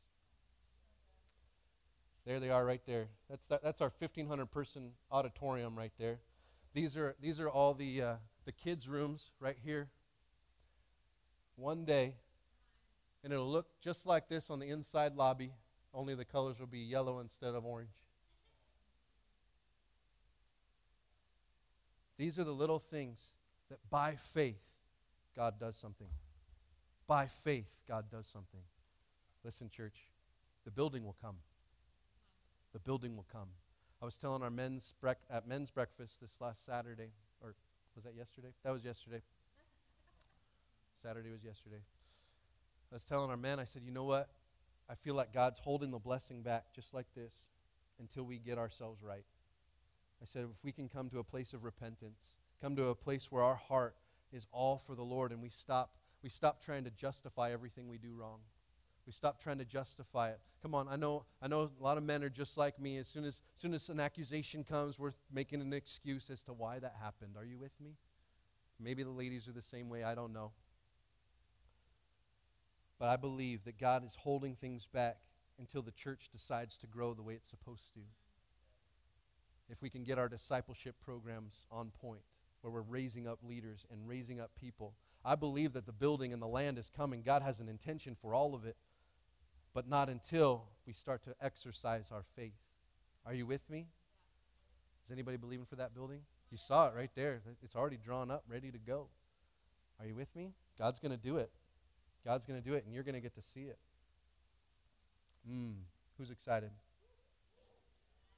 There 2.26 2.40
they 2.40 2.50
are 2.50 2.66
right 2.66 2.82
there. 2.86 3.08
That's, 3.30 3.48
that, 3.48 3.64
that's 3.64 3.82
our 3.82 3.92
1,500 3.98 4.46
person 4.48 4.92
auditorium 5.12 5.78
right 5.78 5.92
there. 5.98 6.20
These 6.74 6.96
are, 6.96 7.16
these 7.20 7.40
are 7.40 7.50
all 7.50 7.74
the, 7.74 8.02
uh, 8.02 8.16
the 8.46 8.52
kids' 8.52 8.88
rooms 8.88 9.32
right 9.40 9.58
here. 9.64 9.90
One 11.56 11.86
day, 11.86 12.16
and 13.24 13.34
it'll 13.34 13.50
look 13.50 13.68
just 13.82 14.06
like 14.06 14.30
this 14.30 14.50
on 14.50 14.60
the 14.60 14.70
inside 14.70 15.16
lobby, 15.16 15.52
only 15.94 16.16
the 16.16 16.26
colors 16.26 16.60
will 16.60 16.68
be 16.68 16.80
yellow 16.80 17.20
instead 17.20 17.56
of 17.56 17.66
orange. 17.66 17.90
These 22.18 22.38
are 22.38 22.44
the 22.44 22.52
little 22.52 22.80
things 22.80 23.32
that 23.70 23.80
by 23.90 24.16
faith, 24.16 24.78
God 25.36 25.60
does 25.60 25.78
something. 25.78 26.08
By 27.10 27.26
faith, 27.26 27.82
God 27.88 28.06
does 28.12 28.28
something. 28.28 28.60
Listen, 29.44 29.68
church, 29.68 29.96
the 30.64 30.70
building 30.70 31.04
will 31.04 31.16
come. 31.20 31.38
The 32.72 32.80
building 32.80 33.16
will 33.16 33.26
come. 33.32 33.50
I 34.00 34.06
was 34.06 34.16
telling 34.16 34.44
our 34.44 34.52
men's 34.52 34.94
brec- 35.04 35.26
at 35.28 35.48
men's 35.48 35.72
breakfast 35.72 36.22
this 36.22 36.40
last 36.40 36.64
Saturday, 36.64 37.10
or 37.42 37.56
was 37.96 38.04
that 38.04 38.14
yesterday? 38.16 38.50
That 38.64 38.74
was 38.74 38.86
yesterday. 38.86 39.24
Saturday 41.02 41.32
was 41.32 41.44
yesterday. 41.44 41.82
I 42.92 42.96
was 42.96 43.06
telling 43.06 43.32
our 43.32 43.38
men, 43.38 43.60
I 43.60 43.66
said, 43.66 43.82
you 43.84 43.92
know 43.92 44.04
what? 44.04 44.30
I 44.88 44.94
feel 44.94 45.16
like 45.16 45.34
God's 45.34 45.58
holding 45.58 45.90
the 45.90 45.98
blessing 45.98 46.44
back 46.44 46.66
just 46.76 46.94
like 46.94 47.08
this 47.16 47.48
until 48.00 48.24
we 48.24 48.38
get 48.38 48.60
ourselves 48.60 49.02
right. 49.02 49.26
I 50.22 50.26
said, 50.26 50.46
if 50.54 50.64
we 50.64 50.72
can 50.72 50.88
come 50.88 51.10
to 51.10 51.18
a 51.18 51.24
place 51.24 51.54
of 51.54 51.64
repentance, 51.64 52.36
come 52.62 52.76
to 52.76 52.90
a 52.90 52.96
place 52.96 53.32
where 53.32 53.42
our 53.42 53.56
heart 53.56 53.96
is 54.32 54.46
all 54.52 54.78
for 54.78 54.94
the 54.94 55.02
Lord 55.02 55.32
and 55.32 55.42
we 55.42 55.50
stop, 55.50 55.96
we 56.22 56.30
stop 56.30 56.64
trying 56.64 56.84
to 56.84 56.92
justify 56.92 57.52
everything 57.52 57.88
we 57.88 57.98
do 57.98 58.14
wrong. 58.14 58.40
We 59.06 59.14
stop 59.14 59.42
trying 59.42 59.58
to 59.58 59.66
justify 59.66 60.30
it. 60.30 60.40
Come 60.62 60.76
on, 60.76 60.88
I 60.88 60.96
know, 60.96 61.26
I 61.42 61.48
know 61.48 61.72
a 61.80 61.84
lot 61.84 61.98
of 61.98 62.04
men 62.04 62.24
are 62.24 62.30
just 62.30 62.58
like 62.58 62.80
me. 62.80 62.98
As 62.98 63.08
soon 63.08 63.24
as, 63.24 63.42
as 63.56 63.62
soon 63.62 63.74
as 63.74 63.90
an 63.90 64.00
accusation 64.00 64.64
comes, 64.64 65.00
we're 65.00 65.14
making 65.34 65.62
an 65.62 65.74
excuse 65.74 66.30
as 66.30 66.44
to 66.44 66.54
why 66.54 66.80
that 66.80 66.96
happened. 67.02 67.36
Are 67.38 67.46
you 67.46 67.58
with 67.58 67.80
me? 67.82 67.96
Maybe 68.80 69.04
the 69.04 69.10
ladies 69.10 69.48
are 69.48 69.52
the 69.54 69.62
same 69.62 69.90
way. 69.90 70.04
I 70.04 70.16
don't 70.16 70.34
know. 70.34 70.52
But 73.00 73.10
I 73.10 73.16
believe 73.16 73.64
that 73.64 73.80
God 73.80 74.06
is 74.06 74.16
holding 74.16 74.56
things 74.56 74.86
back 74.86 75.18
until 75.58 75.82
the 75.82 75.92
church 75.92 76.30
decides 76.32 76.78
to 76.80 76.88
grow 76.88 77.14
the 77.14 77.24
way 77.24 77.34
it's 77.34 77.50
supposed 77.50 77.94
to. 77.94 78.02
If 79.70 79.82
we 79.82 79.90
can 79.90 80.04
get 80.04 80.18
our 80.18 80.28
discipleship 80.28 80.96
programs 81.04 81.66
on 81.72 81.92
point, 81.92 82.22
where 82.62 82.72
we're 82.72 82.82
raising 82.82 83.28
up 83.28 83.40
leaders 83.44 83.86
and 83.90 84.08
raising 84.08 84.40
up 84.40 84.52
people, 84.60 84.94
I 85.24 85.36
believe 85.36 85.74
that 85.74 85.86
the 85.86 85.92
building 85.92 86.34
and 86.34 86.42
the 86.42 86.48
land 86.48 86.78
is 86.78 86.90
coming. 86.96 87.22
God 87.22 87.42
has 87.42 87.60
an 87.60 87.68
intention 87.68 88.16
for 88.16 88.34
all 88.34 88.56
of 88.56 88.66
it, 88.66 88.78
but 89.74 89.88
not 89.88 90.10
until 90.10 90.66
we 90.88 90.94
start 90.94 91.24
to 91.24 91.36
exercise 91.42 92.10
our 92.12 92.24
faith. 92.24 92.60
Are 93.26 93.34
you 93.34 93.46
with 93.46 93.70
me? 93.70 93.88
Is 95.06 95.12
anybody 95.12 95.38
believing 95.38 95.66
for 95.66 95.76
that 95.76 95.94
building? 95.94 96.22
You 96.52 96.58
saw 96.58 96.88
it 96.88 96.94
right 96.96 97.12
there. 97.16 97.42
It's 97.64 97.76
already 97.76 97.98
drawn 97.98 98.32
up, 98.32 98.44
ready 98.48 98.72
to 98.72 98.80
go. 98.80 99.10
Are 100.00 100.06
you 100.06 100.16
with 100.16 100.36
me? 100.36 100.54
God's 100.78 101.00
going 101.00 101.12
to 101.12 101.18
do 101.18 101.38
it. 101.38 101.52
God's 102.26 102.46
going 102.46 102.62
to 102.62 102.68
do 102.68 102.76
it, 102.76 102.86
and 102.86 102.94
you're 102.94 103.04
going 103.04 103.16
to 103.16 103.22
get 103.22 103.36
to 103.36 103.42
see 103.42 103.62
it. 103.62 103.78
Mm, 105.50 105.74
who's 106.18 106.32
excited? 106.32 106.72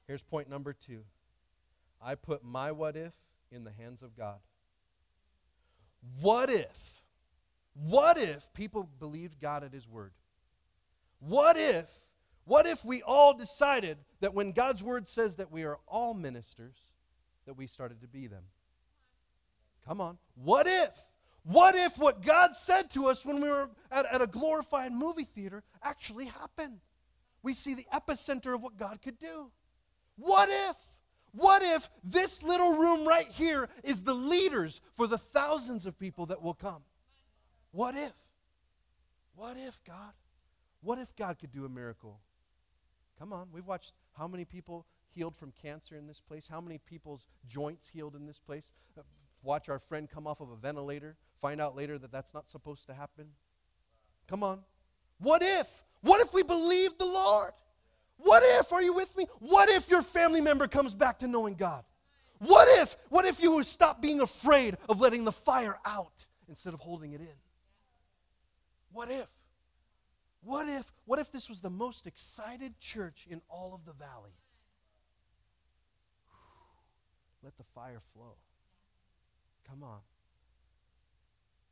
Here's 0.06 0.22
point 0.22 0.48
number 0.48 0.72
two 0.72 1.04
I 2.00 2.14
put 2.14 2.44
my 2.44 2.72
what 2.72 2.96
if 2.96 3.14
in 3.50 3.64
the 3.64 3.72
hands 3.72 4.02
of 4.02 4.16
God. 4.16 4.38
What 6.20 6.50
if? 6.50 7.02
What 7.74 8.18
if 8.18 8.52
people 8.54 8.88
believed 8.98 9.40
God 9.40 9.64
at 9.64 9.72
His 9.72 9.88
word? 9.88 10.12
What 11.20 11.56
if? 11.56 11.88
What 12.44 12.66
if 12.66 12.84
we 12.84 13.02
all 13.02 13.34
decided 13.34 13.98
that 14.20 14.34
when 14.34 14.52
God's 14.52 14.82
word 14.82 15.06
says 15.06 15.36
that 15.36 15.52
we 15.52 15.64
are 15.64 15.78
all 15.86 16.12
ministers, 16.12 16.90
that 17.46 17.54
we 17.54 17.66
started 17.66 18.00
to 18.00 18.08
be 18.08 18.26
them? 18.26 18.44
Come 19.86 20.00
on. 20.00 20.18
What 20.34 20.66
if? 20.66 21.00
What 21.44 21.74
if 21.74 21.98
what 21.98 22.22
God 22.22 22.54
said 22.54 22.90
to 22.90 23.06
us 23.06 23.26
when 23.26 23.40
we 23.40 23.48
were 23.48 23.70
at, 23.90 24.06
at 24.12 24.22
a 24.22 24.26
glorified 24.26 24.92
movie 24.92 25.24
theater 25.24 25.62
actually 25.82 26.26
happened? 26.26 26.80
We 27.42 27.52
see 27.52 27.74
the 27.74 27.86
epicenter 27.92 28.54
of 28.54 28.62
what 28.62 28.76
God 28.76 29.00
could 29.02 29.18
do. 29.18 29.50
What 30.16 30.48
if? 30.48 30.76
What 31.32 31.62
if 31.62 31.88
this 32.04 32.42
little 32.42 32.76
room 32.76 33.06
right 33.06 33.26
here 33.26 33.68
is 33.82 34.02
the 34.02 34.14
leaders 34.14 34.80
for 34.92 35.06
the 35.06 35.18
thousands 35.18 35.86
of 35.86 35.98
people 35.98 36.26
that 36.26 36.42
will 36.42 36.54
come? 36.54 36.82
What 37.70 37.94
if? 37.94 38.12
What 39.34 39.56
if, 39.56 39.82
God? 39.84 40.12
What 40.82 40.98
if 40.98 41.16
God 41.16 41.38
could 41.38 41.52
do 41.52 41.64
a 41.64 41.68
miracle? 41.68 42.20
Come 43.18 43.32
on, 43.32 43.48
we've 43.52 43.66
watched 43.66 43.94
how 44.18 44.28
many 44.28 44.44
people 44.44 44.86
healed 45.14 45.36
from 45.36 45.52
cancer 45.52 45.96
in 45.96 46.06
this 46.06 46.20
place, 46.20 46.48
how 46.48 46.60
many 46.60 46.78
people's 46.78 47.26
joints 47.46 47.88
healed 47.88 48.14
in 48.14 48.26
this 48.26 48.38
place. 48.38 48.72
Uh, 48.98 49.02
watch 49.42 49.68
our 49.68 49.78
friend 49.78 50.08
come 50.10 50.26
off 50.26 50.40
of 50.40 50.50
a 50.50 50.56
ventilator, 50.56 51.16
find 51.40 51.60
out 51.60 51.76
later 51.76 51.98
that 51.98 52.12
that's 52.12 52.34
not 52.34 52.48
supposed 52.48 52.86
to 52.86 52.94
happen. 52.94 53.28
Come 54.28 54.42
on. 54.42 54.62
What 55.18 55.42
if? 55.42 55.82
What 56.00 56.20
if 56.20 56.34
we 56.34 56.42
believe 56.42 56.98
the 56.98 57.06
Lord? 57.06 57.52
What 58.18 58.42
if, 58.44 58.72
are 58.72 58.82
you 58.82 58.94
with 58.94 59.16
me? 59.16 59.26
What 59.40 59.68
if 59.68 59.90
your 59.90 60.02
family 60.02 60.40
member 60.40 60.68
comes 60.68 60.94
back 60.94 61.18
to 61.20 61.26
knowing 61.26 61.54
God? 61.54 61.84
What 62.38 62.68
if, 62.80 62.96
what 63.08 63.24
if 63.24 63.42
you 63.42 63.62
stop 63.62 64.02
being 64.02 64.20
afraid 64.20 64.76
of 64.88 65.00
letting 65.00 65.24
the 65.24 65.32
fire 65.32 65.76
out 65.86 66.26
instead 66.48 66.74
of 66.74 66.80
holding 66.80 67.12
it 67.12 67.20
in? 67.20 67.36
What 68.90 69.10
if? 69.10 69.28
What 70.42 70.68
if, 70.68 70.92
what 71.04 71.20
if 71.20 71.30
this 71.30 71.48
was 71.48 71.60
the 71.60 71.70
most 71.70 72.06
excited 72.06 72.78
church 72.80 73.26
in 73.30 73.40
all 73.48 73.74
of 73.74 73.84
the 73.84 73.92
valley? 73.92 74.32
Let 77.42 77.56
the 77.56 77.64
fire 77.64 78.00
flow. 78.12 78.36
Come 79.68 79.82
on. 79.82 80.00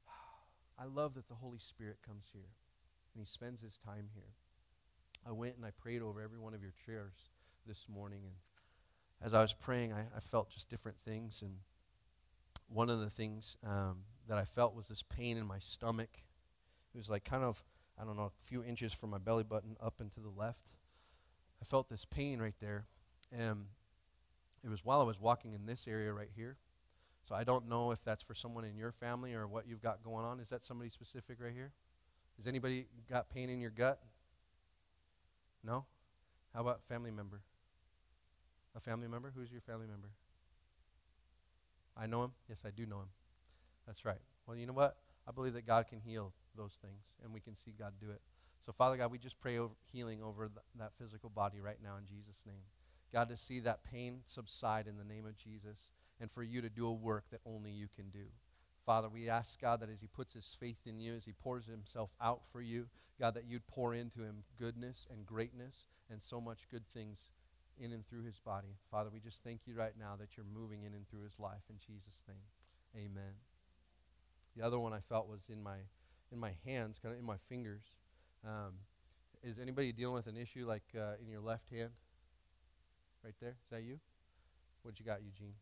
I 0.78 0.84
love 0.84 1.14
that 1.14 1.28
the 1.28 1.34
Holy 1.34 1.58
Spirit 1.58 1.98
comes 2.06 2.30
here 2.32 2.54
and 3.14 3.20
he 3.20 3.26
spends 3.26 3.60
his 3.60 3.76
time 3.78 4.08
here. 4.14 4.34
I 5.26 5.32
went 5.32 5.56
and 5.56 5.64
I 5.64 5.70
prayed 5.70 6.02
over 6.02 6.20
every 6.20 6.38
one 6.38 6.54
of 6.54 6.62
your 6.62 6.72
chairs 6.86 7.12
this 7.66 7.86
morning. 7.88 8.20
And 8.24 8.34
as 9.22 9.34
I 9.34 9.42
was 9.42 9.52
praying, 9.52 9.92
I, 9.92 10.06
I 10.16 10.20
felt 10.20 10.50
just 10.50 10.68
different 10.68 10.98
things. 10.98 11.42
And 11.42 11.56
one 12.68 12.88
of 12.90 13.00
the 13.00 13.10
things 13.10 13.56
um, 13.66 14.04
that 14.28 14.38
I 14.38 14.44
felt 14.44 14.74
was 14.74 14.88
this 14.88 15.02
pain 15.02 15.36
in 15.36 15.46
my 15.46 15.58
stomach. 15.58 16.10
It 16.94 16.96
was 16.96 17.10
like 17.10 17.24
kind 17.24 17.44
of, 17.44 17.62
I 18.00 18.04
don't 18.04 18.16
know, 18.16 18.24
a 18.24 18.44
few 18.44 18.64
inches 18.64 18.92
from 18.92 19.10
my 19.10 19.18
belly 19.18 19.44
button 19.44 19.76
up 19.80 20.00
and 20.00 20.10
to 20.12 20.20
the 20.20 20.30
left. 20.30 20.70
I 21.60 21.64
felt 21.64 21.88
this 21.88 22.04
pain 22.04 22.40
right 22.40 22.54
there. 22.60 22.86
And 23.30 23.66
it 24.64 24.68
was 24.68 24.84
while 24.84 25.00
I 25.00 25.04
was 25.04 25.20
walking 25.20 25.52
in 25.52 25.66
this 25.66 25.86
area 25.86 26.12
right 26.12 26.30
here. 26.34 26.56
So 27.22 27.34
I 27.34 27.44
don't 27.44 27.68
know 27.68 27.92
if 27.92 28.02
that's 28.02 28.22
for 28.22 28.34
someone 28.34 28.64
in 28.64 28.76
your 28.76 28.90
family 28.90 29.34
or 29.34 29.46
what 29.46 29.66
you've 29.66 29.82
got 29.82 30.02
going 30.02 30.24
on. 30.24 30.40
Is 30.40 30.48
that 30.50 30.62
somebody 30.62 30.90
specific 30.90 31.38
right 31.40 31.52
here? 31.52 31.72
Has 32.36 32.46
anybody 32.46 32.86
got 33.08 33.28
pain 33.28 33.50
in 33.50 33.60
your 33.60 33.70
gut? 33.70 34.00
No? 35.64 35.86
How 36.54 36.60
about 36.60 36.82
family 36.84 37.10
member? 37.10 37.42
A 38.74 38.80
family 38.80 39.08
member? 39.08 39.32
Who's 39.34 39.50
your 39.50 39.60
family 39.60 39.86
member? 39.86 40.10
I 41.96 42.06
know 42.06 42.24
him? 42.24 42.32
Yes, 42.48 42.64
I 42.66 42.70
do 42.70 42.86
know 42.86 43.00
him. 43.00 43.08
That's 43.86 44.04
right. 44.04 44.20
Well, 44.46 44.56
you 44.56 44.66
know 44.66 44.72
what? 44.72 44.96
I 45.28 45.32
believe 45.32 45.54
that 45.54 45.66
God 45.66 45.86
can 45.88 46.00
heal 46.00 46.32
those 46.56 46.78
things, 46.80 47.16
and 47.22 47.32
we 47.32 47.40
can 47.40 47.54
see 47.54 47.72
God 47.78 47.94
do 48.00 48.10
it. 48.10 48.20
So, 48.60 48.72
Father 48.72 48.96
God, 48.96 49.10
we 49.10 49.18
just 49.18 49.40
pray 49.40 49.58
over 49.58 49.74
healing 49.92 50.22
over 50.22 50.48
th- 50.48 50.58
that 50.78 50.94
physical 50.94 51.30
body 51.30 51.60
right 51.60 51.78
now 51.82 51.96
in 51.96 52.06
Jesus' 52.06 52.44
name. 52.46 52.62
God, 53.12 53.28
to 53.28 53.36
see 53.36 53.60
that 53.60 53.84
pain 53.84 54.20
subside 54.24 54.86
in 54.86 54.96
the 54.96 55.04
name 55.04 55.26
of 55.26 55.36
Jesus, 55.36 55.90
and 56.20 56.30
for 56.30 56.42
you 56.42 56.60
to 56.60 56.68
do 56.68 56.86
a 56.86 56.92
work 56.92 57.24
that 57.30 57.40
only 57.46 57.70
you 57.70 57.88
can 57.94 58.10
do. 58.10 58.26
Father, 58.84 59.08
we 59.08 59.28
ask, 59.28 59.60
God, 59.60 59.80
that 59.80 59.90
as 59.90 60.00
he 60.00 60.06
puts 60.06 60.32
his 60.32 60.56
faith 60.58 60.86
in 60.86 61.00
you, 61.00 61.14
as 61.14 61.24
he 61.24 61.32
pours 61.32 61.66
himself 61.66 62.14
out 62.20 62.46
for 62.46 62.60
you, 62.60 62.88
God, 63.18 63.34
that 63.34 63.44
you'd 63.46 63.66
pour 63.66 63.94
into 63.94 64.20
him 64.20 64.44
goodness 64.58 65.06
and 65.10 65.26
greatness 65.26 65.86
and 66.10 66.22
so 66.22 66.40
much 66.40 66.68
good 66.70 66.86
things 66.88 67.28
in 67.78 67.92
and 67.92 68.04
through 68.04 68.24
his 68.24 68.38
body. 68.38 68.76
Father, 68.90 69.10
we 69.12 69.20
just 69.20 69.44
thank 69.44 69.60
you 69.66 69.74
right 69.74 69.94
now 69.98 70.16
that 70.18 70.36
you're 70.36 70.46
moving 70.46 70.82
in 70.82 70.94
and 70.94 71.08
through 71.08 71.24
his 71.24 71.38
life 71.38 71.62
in 71.68 71.76
Jesus' 71.78 72.24
name. 72.26 73.04
Amen. 73.04 73.34
The 74.56 74.62
other 74.62 74.78
one 74.78 74.92
I 74.92 75.00
felt 75.00 75.28
was 75.28 75.48
in 75.50 75.62
my 75.62 75.78
in 76.32 76.38
my 76.38 76.52
hands, 76.64 76.98
kind 76.98 77.12
of 77.12 77.18
in 77.18 77.26
my 77.26 77.36
fingers. 77.36 77.82
Um, 78.46 78.74
is 79.42 79.58
anybody 79.58 79.92
dealing 79.92 80.14
with 80.14 80.26
an 80.26 80.36
issue 80.36 80.66
like 80.66 80.84
uh, 80.96 81.14
in 81.20 81.28
your 81.28 81.40
left 81.40 81.70
hand? 81.70 81.90
Right 83.24 83.34
there? 83.40 83.56
Is 83.64 83.70
that 83.70 83.82
you? 83.82 83.98
What 84.82 84.98
you 84.98 85.04
got, 85.06 85.22
Eugene? 85.22 85.54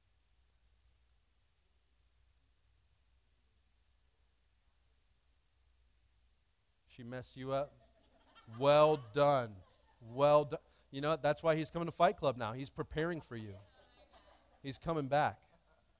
She 6.98 7.04
messed 7.04 7.36
you 7.36 7.52
up? 7.52 7.70
Well 8.58 8.98
done. 9.14 9.50
Well 10.12 10.44
done. 10.44 10.58
You 10.90 11.00
know? 11.00 11.14
That's 11.14 11.44
why 11.44 11.54
he's 11.54 11.70
coming 11.70 11.86
to 11.86 11.92
Fight 11.92 12.16
Club 12.16 12.36
now. 12.36 12.54
He's 12.54 12.70
preparing 12.70 13.20
for 13.20 13.36
you. 13.36 13.54
He's 14.64 14.78
coming 14.78 15.06
back. 15.06 15.38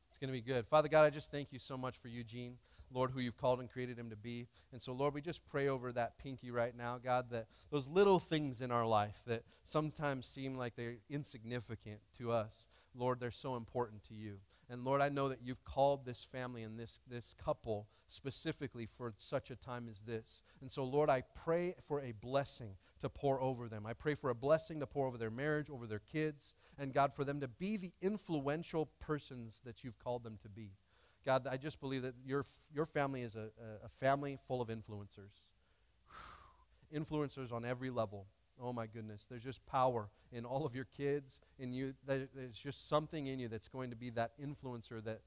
It's 0.09 0.18
going 0.18 0.28
to 0.28 0.32
be 0.32 0.40
good. 0.40 0.66
Father 0.66 0.88
God, 0.88 1.05
I 1.05 1.11
just 1.11 1.30
thank 1.30 1.53
you 1.53 1.61
so 1.61 1.78
much 1.78 1.96
for 1.96 2.09
Eugene. 2.09 2.57
Lord, 2.92 3.12
who 3.12 3.20
you've 3.20 3.36
called 3.36 3.61
and 3.61 3.70
created 3.70 3.96
him 3.96 4.11
to 4.11 4.16
be. 4.16 4.49
And 4.72 4.82
so, 4.82 4.92
Lord, 4.92 5.14
we 5.14 5.20
just 5.20 5.46
pray 5.49 5.68
over 5.68 5.92
that 5.92 6.18
pinky 6.18 6.51
right 6.51 6.76
now, 6.76 6.99
God, 6.99 7.26
that 7.30 7.46
those 7.70 7.86
little 7.86 8.18
things 8.18 8.61
in 8.61 8.72
our 8.72 8.86
life 8.86 9.20
that 9.28 9.42
sometimes 9.62 10.26
seem 10.26 10.57
like 10.57 10.74
they're 10.74 10.96
insignificant 11.09 12.01
to 12.16 12.32
us, 12.32 12.66
Lord, 12.92 13.20
they're 13.20 13.30
so 13.30 13.55
important 13.55 14.03
to 14.09 14.14
you. 14.14 14.38
And 14.71 14.85
Lord, 14.85 15.01
I 15.01 15.09
know 15.09 15.29
that 15.29 15.39
you've 15.43 15.64
called 15.64 16.05
this 16.05 16.25
family 16.25 16.62
and 16.62 16.79
this, 16.79 17.01
this 17.09 17.35
couple 17.43 17.89
specifically 18.07 18.87
for 18.87 19.14
such 19.19 19.51
a 19.51 19.57
time 19.57 19.89
as 19.89 20.03
this. 20.03 20.43
And 20.61 20.71
so, 20.71 20.85
Lord, 20.85 21.09
I 21.09 21.23
pray 21.35 21.75
for 21.81 22.01
a 22.01 22.12
blessing 22.12 22.77
to 23.01 23.09
pour 23.09 23.41
over 23.41 23.69
them. 23.69 23.87
I 23.87 23.93
pray 23.93 24.14
for 24.14 24.29
a 24.29 24.35
blessing 24.35 24.81
to 24.81 24.87
pour 24.87 25.07
over 25.07 25.16
their 25.16 25.31
marriage, 25.31 25.71
over 25.71 25.87
their 25.87 26.01
kids, 26.01 26.55
and 26.79 26.93
God, 26.93 27.14
for 27.14 27.25
them 27.25 27.41
to 27.41 27.49
be 27.49 27.77
the 27.77 27.93
influential 28.03 28.91
persons 28.99 29.62
that 29.64 29.85
you've 29.85 29.99
called 29.99 30.25
them 30.25 30.39
to 30.43 30.49
be. 30.49 30.73
God, 31.25 31.47
I 31.51 31.57
just 31.57 31.81
believe 31.81 32.03
that 32.03 32.14
your, 32.25 32.45
your 32.75 32.87
family 32.87 33.23
is 33.23 33.37
a, 33.37 33.51
a 33.85 33.89
family 33.89 34.39
full 34.47 34.61
of 34.61 34.69
influencers. 34.69 35.51
influencers 36.95 37.53
on 37.53 37.64
every 37.64 37.91
level. 37.91 38.27
Oh 38.61 38.72
my 38.72 38.86
goodness. 38.86 39.26
There's 39.28 39.44
just 39.44 39.64
power 39.66 40.09
in 40.32 40.44
all 40.44 40.66
of 40.66 40.74
your 40.74 40.84
kids, 40.84 41.40
in 41.59 41.72
you. 41.72 41.94
There's 42.06 42.59
just 42.61 42.88
something 42.88 43.26
in 43.26 43.38
you 43.38 43.48
that's 43.48 43.68
going 43.68 43.90
to 43.90 43.96
be 43.96 44.11
that 44.11 44.32
influencer 44.40 45.02
that 45.04 45.20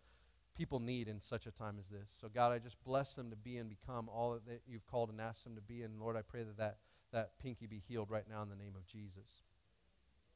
people 0.56 0.80
need 0.80 1.08
in 1.08 1.20
such 1.20 1.46
a 1.48 1.52
time 1.52 1.78
as 1.80 1.90
this. 1.90 2.10
So, 2.10 2.28
God, 2.28 2.52
I 2.52 2.60
just 2.60 2.84
bless 2.84 3.16
them 3.16 3.30
to 3.30 3.36
be 3.36 3.58
and 3.58 3.70
become 3.70 4.10
all 4.10 4.40
that 4.48 4.62
you've 4.68 4.86
called 4.86 5.10
and 5.10 5.22
asked 5.22 5.44
them 5.44 5.56
to 5.56 5.62
be. 5.62 5.82
And, 5.82 6.00
Lord, 6.00 6.16
I 6.16 6.22
pray 6.22 6.44
that 6.44 6.58
that, 6.58 6.78
that 7.12 7.32
pinky 7.42 7.68
be 7.68 7.80
healed 7.80 8.12
right 8.12 8.26
now 8.30 8.42
in 8.42 8.50
the 8.50 8.56
name 8.56 8.74
of 8.76 8.86
Jesus. 8.86 9.44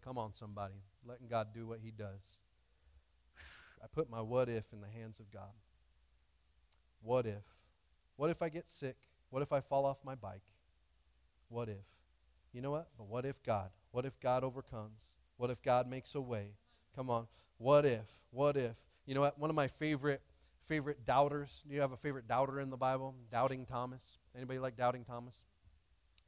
Come 0.04 0.18
on, 0.18 0.34
somebody. 0.34 0.84
Letting 1.06 1.28
God 1.28 1.48
do 1.54 1.68
what 1.68 1.80
he 1.84 1.92
does. 1.92 2.40
I 3.84 3.88
put 3.92 4.10
my 4.10 4.22
what 4.22 4.50
if 4.50 4.72
in 4.72 4.82
the 4.82 4.88
hands 4.88 5.20
of 5.20 5.32
God. 5.32 5.54
What 7.02 7.26
if? 7.26 7.44
What 8.16 8.30
if 8.30 8.42
I 8.42 8.50
get 8.50 8.68
sick? 8.68 8.98
What 9.30 9.42
if 9.42 9.52
I 9.52 9.60
fall 9.60 9.86
off 9.86 10.00
my 10.04 10.16
bike? 10.16 10.54
What 11.50 11.70
if? 11.70 11.95
You 12.56 12.62
know 12.62 12.72
what? 12.72 12.88
But 12.98 13.08
what 13.08 13.26
if 13.26 13.44
God? 13.44 13.70
What 13.92 14.06
if 14.06 14.18
God 14.18 14.46
overcomes? 14.46 15.12
What 15.36 15.50
if 15.50 15.62
God 15.62 15.90
makes 15.90 16.16
a 16.16 16.22
way? 16.22 16.52
Come 16.96 17.10
on. 17.10 17.28
What 17.58 17.86
if? 17.86 18.10
What 18.32 18.56
if? 18.56 18.78
You 19.06 19.14
know 19.14 19.20
what? 19.20 19.38
One 19.38 19.50
of 19.50 19.58
my 19.58 19.68
favorite 19.68 20.22
favorite 20.62 21.04
doubters. 21.04 21.64
Do 21.68 21.76
you 21.76 21.82
have 21.82 21.92
a 21.92 21.98
favorite 21.98 22.30
doubter 22.30 22.62
in 22.62 22.70
the 22.70 22.78
Bible? 22.78 23.14
Doubting 23.30 23.66
Thomas. 23.66 24.20
Anybody 24.34 24.60
like 24.60 24.78
Doubting 24.78 25.04
Thomas? 25.04 25.36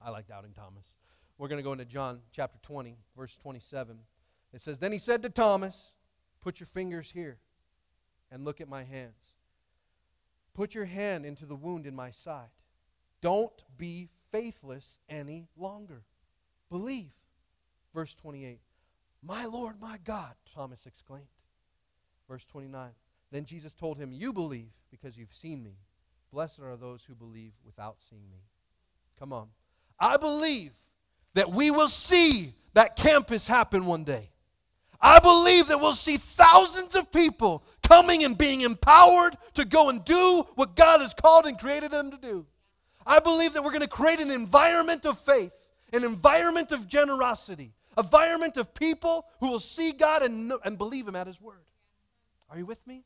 I 0.02 0.10
like 0.10 0.28
Doubting 0.28 0.52
Thomas. 0.52 0.98
We're 1.38 1.48
going 1.48 1.60
to 1.60 1.64
go 1.64 1.72
into 1.72 1.86
John 1.86 2.20
chapter 2.34 2.60
20, 2.62 2.98
verse 3.16 3.38
27. 3.38 3.98
It 4.54 4.60
says, 4.60 4.80
Then 4.80 4.92
he 4.92 5.00
said 5.00 5.24
to 5.24 5.30
Thomas, 5.30 5.94
Put 6.42 6.60
your 6.60 6.68
fingers 6.68 7.12
here 7.12 7.38
and 8.30 8.44
look 8.44 8.60
at 8.60 8.68
my 8.68 8.84
hands. 8.84 9.32
Put 10.54 10.76
your 10.76 10.86
hand 10.86 11.26
into 11.26 11.46
the 11.46 11.56
wound 11.56 11.86
in 11.86 11.96
my 11.96 12.12
side. 12.12 12.50
Don't 13.22 13.64
be 13.78 14.10
faithless 14.30 15.00
any 15.08 15.48
longer. 15.56 16.04
Believe. 16.70 17.12
Verse 17.94 18.16
28. 18.16 18.60
My 19.24 19.46
Lord, 19.46 19.76
my 19.82 19.98
God, 20.04 20.34
Thomas 20.54 20.86
exclaimed. 20.86 21.26
Verse 22.30 22.46
29. 22.46 22.92
Then 23.32 23.46
Jesus 23.46 23.74
told 23.74 23.98
him, 23.98 24.12
You 24.14 24.34
believe 24.34 24.72
because 24.92 25.18
you've 25.18 25.34
seen 25.34 25.64
me. 25.64 25.78
Blessed 26.32 26.60
are 26.60 26.76
those 26.76 27.04
who 27.04 27.16
believe 27.16 27.54
without 27.66 28.02
seeing 28.02 28.30
me. 28.30 28.44
Come 29.18 29.34
on. 29.34 29.48
I 30.00 30.18
believe 30.18 30.74
that 31.34 31.50
we 31.50 31.72
will 31.72 31.88
see 31.88 32.54
that 32.74 32.96
campus 32.96 33.48
happen 33.48 33.86
one 33.86 34.04
day. 34.04 34.30
I 35.00 35.20
believe 35.20 35.68
that 35.68 35.80
we'll 35.80 35.94
see 35.94 36.18
thousands 36.18 36.96
of 36.96 37.12
people 37.12 37.64
coming 37.84 38.24
and 38.24 38.38
being 38.38 38.62
empowered 38.62 39.38
to 39.54 39.66
go 39.66 39.90
and 39.90 40.04
do 40.04 40.44
what 40.56 40.76
God 40.76 41.02
has 41.02 41.14
called 41.14 41.46
and 41.46 41.58
created 41.58 41.92
them 41.92 42.12
to 42.12 42.18
do. 42.18 42.46
I 43.06 43.20
believe 43.20 43.54
that 43.54 43.64
we're 43.64 43.72
going 43.72 43.82
to 43.82 43.88
create 43.88 44.20
an 44.20 44.32
environment 44.32 45.06
of 45.06 45.18
faith, 45.20 45.67
an 45.94 46.04
environment 46.04 46.72
of 46.72 46.88
generosity, 46.88 47.74
environment 47.98 48.58
of 48.58 48.74
people 48.74 49.26
who 49.40 49.52
will 49.52 49.60
see 49.60 49.92
God 49.94 50.22
and, 50.22 50.52
and 50.66 50.78
believe 50.78 51.08
Him 51.08 51.16
at 51.16 51.28
His 51.28 51.42
word. 51.42 51.64
Are 52.50 52.58
you 52.58 52.66
with 52.66 52.86
me? 52.88 53.04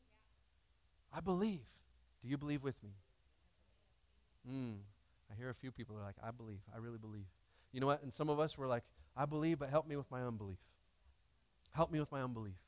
I 1.14 1.20
believe. 1.20 1.66
Do 2.22 2.28
you 2.28 2.38
believe 2.38 2.62
with 2.62 2.82
me? 2.82 2.90
Mm, 4.50 4.76
I 5.30 5.34
hear 5.36 5.50
a 5.50 5.54
few 5.54 5.70
people 5.70 5.96
are 5.96 6.02
like, 6.02 6.16
I 6.22 6.30
believe. 6.30 6.60
I 6.74 6.78
really 6.78 6.98
believe. 6.98 7.26
You 7.72 7.80
know 7.80 7.86
what? 7.86 8.02
And 8.02 8.12
some 8.12 8.28
of 8.28 8.38
us 8.38 8.56
were 8.56 8.66
like, 8.66 8.84
I 9.16 9.26
believe, 9.26 9.58
but 9.58 9.70
help 9.70 9.86
me 9.86 9.96
with 9.96 10.10
my 10.10 10.22
unbelief. 10.22 10.58
Help 11.74 11.90
me 11.90 12.00
with 12.00 12.12
my 12.12 12.22
unbelief. 12.22 12.58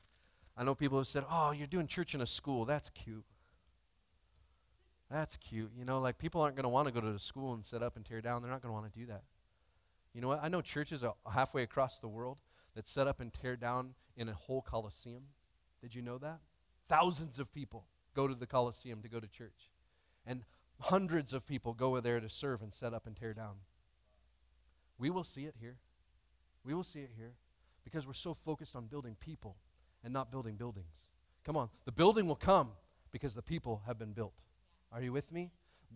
I 0.57 0.63
know 0.63 0.73
people 0.73 0.97
have 0.97 1.07
said, 1.07 1.23
Oh, 1.29 1.51
you're 1.51 1.67
doing 1.67 1.87
church 1.87 2.15
in 2.15 2.21
a 2.21 2.25
school. 2.25 2.65
That's 2.65 2.89
cute. 2.89 3.25
That's 5.09 5.37
cute. 5.37 5.71
You 5.77 5.85
know, 5.85 5.99
like 5.99 6.17
people 6.17 6.41
aren't 6.41 6.55
going 6.55 6.63
to 6.63 6.69
want 6.69 6.87
to 6.87 6.93
go 6.93 7.01
to 7.01 7.11
the 7.11 7.19
school 7.19 7.53
and 7.53 7.63
set 7.63 7.83
up 7.83 7.95
and 7.95 8.05
tear 8.05 8.21
down. 8.21 8.41
They're 8.41 8.51
not 8.51 8.61
going 8.61 8.73
to 8.73 8.79
want 8.79 8.91
to 8.91 8.99
do 8.99 9.05
that. 9.07 9.23
You 10.15 10.21
know 10.21 10.29
what? 10.29 10.39
I 10.41 10.47
know 10.47 10.61
churches 10.61 11.03
are 11.03 11.13
halfway 11.31 11.61
across 11.61 11.99
the 11.99 12.07
world 12.07 12.37
that 12.73 12.87
set 12.87 13.05
up 13.05 13.19
and 13.19 13.33
tear 13.33 13.57
down 13.57 13.95
in 14.15 14.29
a 14.29 14.33
whole 14.33 14.61
coliseum. 14.61 15.23
Did 15.81 15.93
you 15.93 16.01
know 16.01 16.17
that? 16.19 16.39
Thousands 16.87 17.37
of 17.37 17.51
people 17.53 17.85
go 18.15 18.25
to 18.25 18.33
the 18.33 18.47
coliseum 18.47 19.01
to 19.01 19.09
go 19.09 19.19
to 19.19 19.27
church. 19.27 19.71
And 20.25 20.45
hundreds 20.79 21.33
of 21.33 21.45
people 21.45 21.73
go 21.73 21.99
there 21.99 22.21
to 22.21 22.29
serve 22.29 22.61
and 22.61 22.73
set 22.73 22.93
up 22.93 23.05
and 23.05 23.13
tear 23.13 23.33
down. 23.33 23.55
We 24.97 25.09
will 25.09 25.25
see 25.25 25.43
it 25.43 25.55
here. 25.59 25.79
We 26.63 26.73
will 26.73 26.83
see 26.83 27.01
it 27.01 27.11
here 27.17 27.33
because 27.83 28.07
we're 28.07 28.13
so 28.13 28.33
focused 28.33 28.73
on 28.73 28.87
building 28.87 29.17
people 29.19 29.57
and 30.01 30.13
not 30.13 30.31
building 30.31 30.55
buildings. 30.55 31.11
Come 31.43 31.57
on, 31.57 31.69
the 31.83 31.91
building 31.91 32.25
will 32.25 32.35
come 32.35 32.71
because 33.11 33.35
the 33.35 33.41
people 33.41 33.81
have 33.85 33.99
been 33.99 34.13
built. 34.13 34.45
Are 34.93 35.01
you 35.01 35.11
with 35.11 35.33
me? 35.33 35.51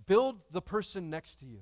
Build 0.05 0.41
the 0.51 0.61
person 0.61 1.09
next 1.09 1.37
to 1.37 1.45
you. 1.45 1.61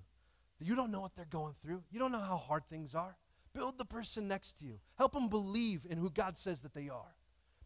You 0.59 0.75
don't 0.75 0.91
know 0.91 1.01
what 1.01 1.15
they're 1.15 1.25
going 1.25 1.53
through, 1.61 1.83
you 1.91 1.99
don't 1.99 2.11
know 2.11 2.19
how 2.19 2.37
hard 2.37 2.67
things 2.67 2.95
are. 2.95 3.17
Build 3.53 3.77
the 3.77 3.85
person 3.85 4.27
next 4.27 4.59
to 4.59 4.65
you. 4.65 4.79
Help 4.97 5.13
them 5.13 5.29
believe 5.29 5.85
in 5.89 5.97
who 5.97 6.09
God 6.11 6.37
says 6.37 6.61
that 6.61 6.73
they 6.73 6.89
are. 6.89 7.15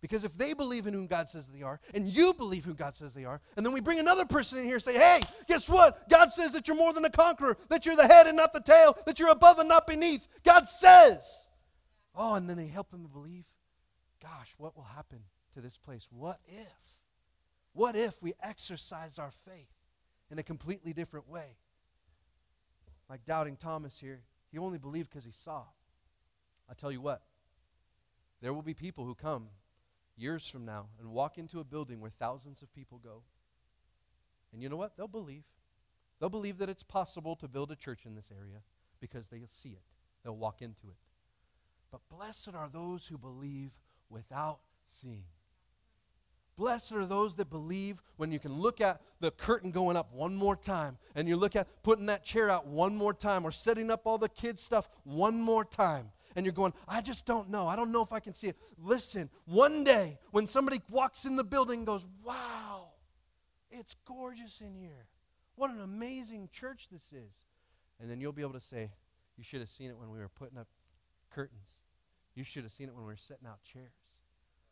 Because 0.01 0.23
if 0.23 0.33
they 0.35 0.53
believe 0.53 0.87
in 0.87 0.93
who 0.93 1.07
God 1.07 1.29
says 1.29 1.47
they 1.47 1.61
are, 1.61 1.79
and 1.93 2.07
you 2.07 2.33
believe 2.33 2.65
who 2.65 2.73
God 2.73 2.95
says 2.95 3.13
they 3.13 3.25
are, 3.25 3.39
and 3.55 3.65
then 3.65 3.71
we 3.71 3.81
bring 3.81 3.99
another 3.99 4.25
person 4.25 4.57
in 4.57 4.65
here 4.65 4.75
and 4.75 4.83
say, 4.83 4.95
hey, 4.95 5.19
guess 5.47 5.69
what? 5.69 6.09
God 6.09 6.31
says 6.31 6.53
that 6.53 6.67
you're 6.67 6.77
more 6.77 6.93
than 6.93 7.05
a 7.05 7.09
conqueror, 7.09 7.55
that 7.69 7.85
you're 7.85 7.95
the 7.95 8.07
head 8.07 8.25
and 8.25 8.35
not 8.35 8.51
the 8.51 8.61
tail, 8.61 8.97
that 9.05 9.19
you're 9.19 9.29
above 9.29 9.59
and 9.59 9.69
not 9.69 9.85
beneath. 9.85 10.27
God 10.43 10.67
says. 10.67 11.47
Oh, 12.15 12.33
and 12.35 12.49
then 12.49 12.57
they 12.57 12.67
help 12.67 12.89
them 12.89 13.03
to 13.03 13.09
believe. 13.09 13.45
Gosh, 14.23 14.53
what 14.57 14.75
will 14.75 14.83
happen 14.83 15.19
to 15.53 15.61
this 15.61 15.77
place? 15.77 16.07
What 16.11 16.39
if? 16.47 17.03
What 17.73 17.95
if 17.95 18.23
we 18.23 18.33
exercise 18.41 19.19
our 19.19 19.31
faith 19.31 19.71
in 20.31 20.39
a 20.39 20.43
completely 20.43 20.93
different 20.93 21.29
way? 21.29 21.57
Like 23.11 23.25
doubting 23.25 23.57
Thomas 23.57 23.99
here, 23.99 24.21
he 24.53 24.57
only 24.57 24.79
believed 24.79 25.09
because 25.09 25.25
he 25.25 25.33
saw. 25.33 25.65
I 26.69 26.73
tell 26.73 26.93
you 26.93 27.01
what, 27.01 27.21
there 28.41 28.53
will 28.53 28.61
be 28.61 28.73
people 28.73 29.03
who 29.03 29.15
come 29.15 29.49
years 30.15 30.47
from 30.47 30.63
now 30.63 30.87
and 30.97 31.11
walk 31.11 31.37
into 31.37 31.59
a 31.59 31.65
building 31.65 31.99
where 31.99 32.09
thousands 32.09 32.61
of 32.61 32.73
people 32.73 32.99
go. 33.03 33.23
And 34.53 34.63
you 34.63 34.69
know 34.69 34.77
what? 34.77 34.95
They'll 34.95 35.09
believe. 35.09 35.43
They'll 36.21 36.29
believe 36.29 36.57
that 36.59 36.69
it's 36.69 36.83
possible 36.83 37.35
to 37.35 37.49
build 37.49 37.69
a 37.69 37.75
church 37.75 38.05
in 38.05 38.15
this 38.15 38.29
area 38.31 38.61
because 39.01 39.27
they'll 39.27 39.45
see 39.45 39.71
it. 39.71 39.83
They'll 40.23 40.37
walk 40.37 40.61
into 40.61 40.87
it. 40.87 40.97
But 41.91 42.07
blessed 42.09 42.55
are 42.55 42.69
those 42.69 43.07
who 43.07 43.17
believe 43.17 43.73
without 44.09 44.59
seeing. 44.85 45.25
Blessed 46.61 46.91
are 46.91 47.07
those 47.07 47.37
that 47.37 47.49
believe 47.49 48.03
when 48.17 48.31
you 48.31 48.37
can 48.37 48.53
look 48.53 48.81
at 48.81 49.01
the 49.19 49.31
curtain 49.31 49.71
going 49.71 49.97
up 49.97 50.13
one 50.13 50.35
more 50.35 50.55
time 50.55 50.99
and 51.15 51.27
you 51.27 51.35
look 51.35 51.55
at 51.55 51.67
putting 51.81 52.05
that 52.05 52.23
chair 52.23 52.51
out 52.51 52.67
one 52.67 52.95
more 52.95 53.15
time 53.15 53.43
or 53.43 53.49
setting 53.49 53.89
up 53.89 54.01
all 54.05 54.19
the 54.19 54.29
kids' 54.29 54.61
stuff 54.61 54.87
one 55.03 55.41
more 55.41 55.65
time. 55.65 56.11
And 56.35 56.45
you're 56.45 56.53
going, 56.53 56.71
I 56.87 57.01
just 57.01 57.25
don't 57.25 57.49
know. 57.49 57.65
I 57.65 57.75
don't 57.75 57.91
know 57.91 58.03
if 58.03 58.13
I 58.13 58.19
can 58.19 58.35
see 58.35 58.45
it. 58.45 58.57
Listen, 58.77 59.31
one 59.45 59.83
day 59.83 60.19
when 60.29 60.45
somebody 60.45 60.77
walks 60.87 61.25
in 61.25 61.35
the 61.35 61.43
building 61.43 61.79
and 61.79 61.87
goes, 61.87 62.05
Wow, 62.23 62.89
it's 63.71 63.95
gorgeous 64.05 64.61
in 64.61 64.75
here. 64.75 65.07
What 65.55 65.71
an 65.71 65.81
amazing 65.81 66.49
church 66.51 66.89
this 66.91 67.11
is. 67.11 67.43
And 67.99 68.07
then 68.07 68.21
you'll 68.21 68.33
be 68.33 68.43
able 68.43 68.53
to 68.53 68.61
say, 68.61 68.91
You 69.35 69.43
should 69.43 69.61
have 69.61 69.69
seen 69.69 69.89
it 69.89 69.97
when 69.97 70.11
we 70.11 70.19
were 70.19 70.29
putting 70.29 70.59
up 70.59 70.67
curtains. 71.31 71.81
You 72.35 72.43
should 72.43 72.61
have 72.61 72.71
seen 72.71 72.87
it 72.87 72.93
when 72.93 73.03
we 73.03 73.13
were 73.13 73.17
setting 73.17 73.47
out 73.47 73.63
chairs. 73.63 74.00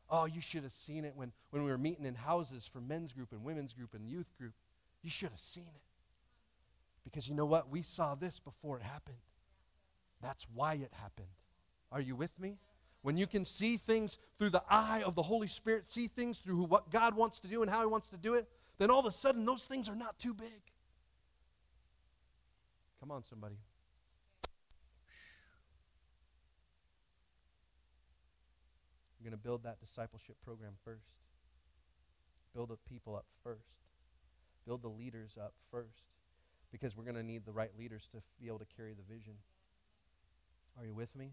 Oh, 0.09 0.25
you 0.25 0.41
should 0.41 0.63
have 0.63 0.71
seen 0.71 1.05
it 1.05 1.13
when, 1.15 1.31
when 1.51 1.63
we 1.63 1.69
were 1.69 1.77
meeting 1.77 2.05
in 2.05 2.15
houses 2.15 2.67
for 2.67 2.81
men's 2.81 3.13
group 3.13 3.31
and 3.31 3.43
women's 3.43 3.73
group 3.73 3.93
and 3.93 4.07
youth 4.07 4.31
group. 4.37 4.53
You 5.03 5.09
should 5.09 5.29
have 5.29 5.39
seen 5.39 5.71
it. 5.75 5.81
Because 7.03 7.27
you 7.27 7.35
know 7.35 7.45
what? 7.45 7.69
We 7.69 7.81
saw 7.81 8.15
this 8.15 8.39
before 8.39 8.77
it 8.77 8.83
happened. 8.83 9.17
That's 10.21 10.47
why 10.53 10.73
it 10.73 10.91
happened. 10.93 11.29
Are 11.91 12.01
you 12.01 12.15
with 12.15 12.39
me? 12.39 12.57
When 13.01 13.17
you 13.17 13.27
can 13.27 13.45
see 13.45 13.77
things 13.77 14.17
through 14.37 14.49
the 14.49 14.63
eye 14.69 15.03
of 15.05 15.15
the 15.15 15.21
Holy 15.21 15.47
Spirit, 15.47 15.87
see 15.87 16.07
things 16.07 16.39
through 16.39 16.63
what 16.63 16.91
God 16.91 17.15
wants 17.15 17.39
to 17.41 17.47
do 17.47 17.61
and 17.61 17.71
how 17.71 17.79
He 17.79 17.87
wants 17.87 18.09
to 18.09 18.17
do 18.17 18.33
it, 18.33 18.47
then 18.77 18.91
all 18.91 18.99
of 18.99 19.05
a 19.05 19.11
sudden 19.11 19.45
those 19.45 19.65
things 19.65 19.87
are 19.87 19.95
not 19.95 20.19
too 20.19 20.33
big. 20.33 20.61
Come 22.99 23.11
on, 23.11 23.23
somebody. 23.23 23.55
You're 29.19 29.29
going 29.29 29.37
to 29.37 29.43
build 29.43 29.63
that 29.63 29.81
discipleship 29.81 30.37
program 30.43 30.73
first. 30.83 31.19
Build 32.53 32.69
the 32.69 32.77
people 32.77 33.15
up 33.15 33.25
first. 33.43 33.83
Build 34.65 34.81
the 34.81 34.89
leaders 34.89 35.37
up 35.39 35.53
first. 35.69 36.13
Because 36.71 36.95
we're 36.95 37.03
going 37.03 37.15
to 37.15 37.23
need 37.23 37.45
the 37.45 37.51
right 37.51 37.71
leaders 37.77 38.07
to 38.13 38.19
be 38.39 38.47
able 38.47 38.59
to 38.59 38.65
carry 38.77 38.93
the 38.93 39.03
vision. 39.03 39.33
Are 40.77 40.85
you 40.85 40.93
with 40.93 41.15
me? 41.15 41.31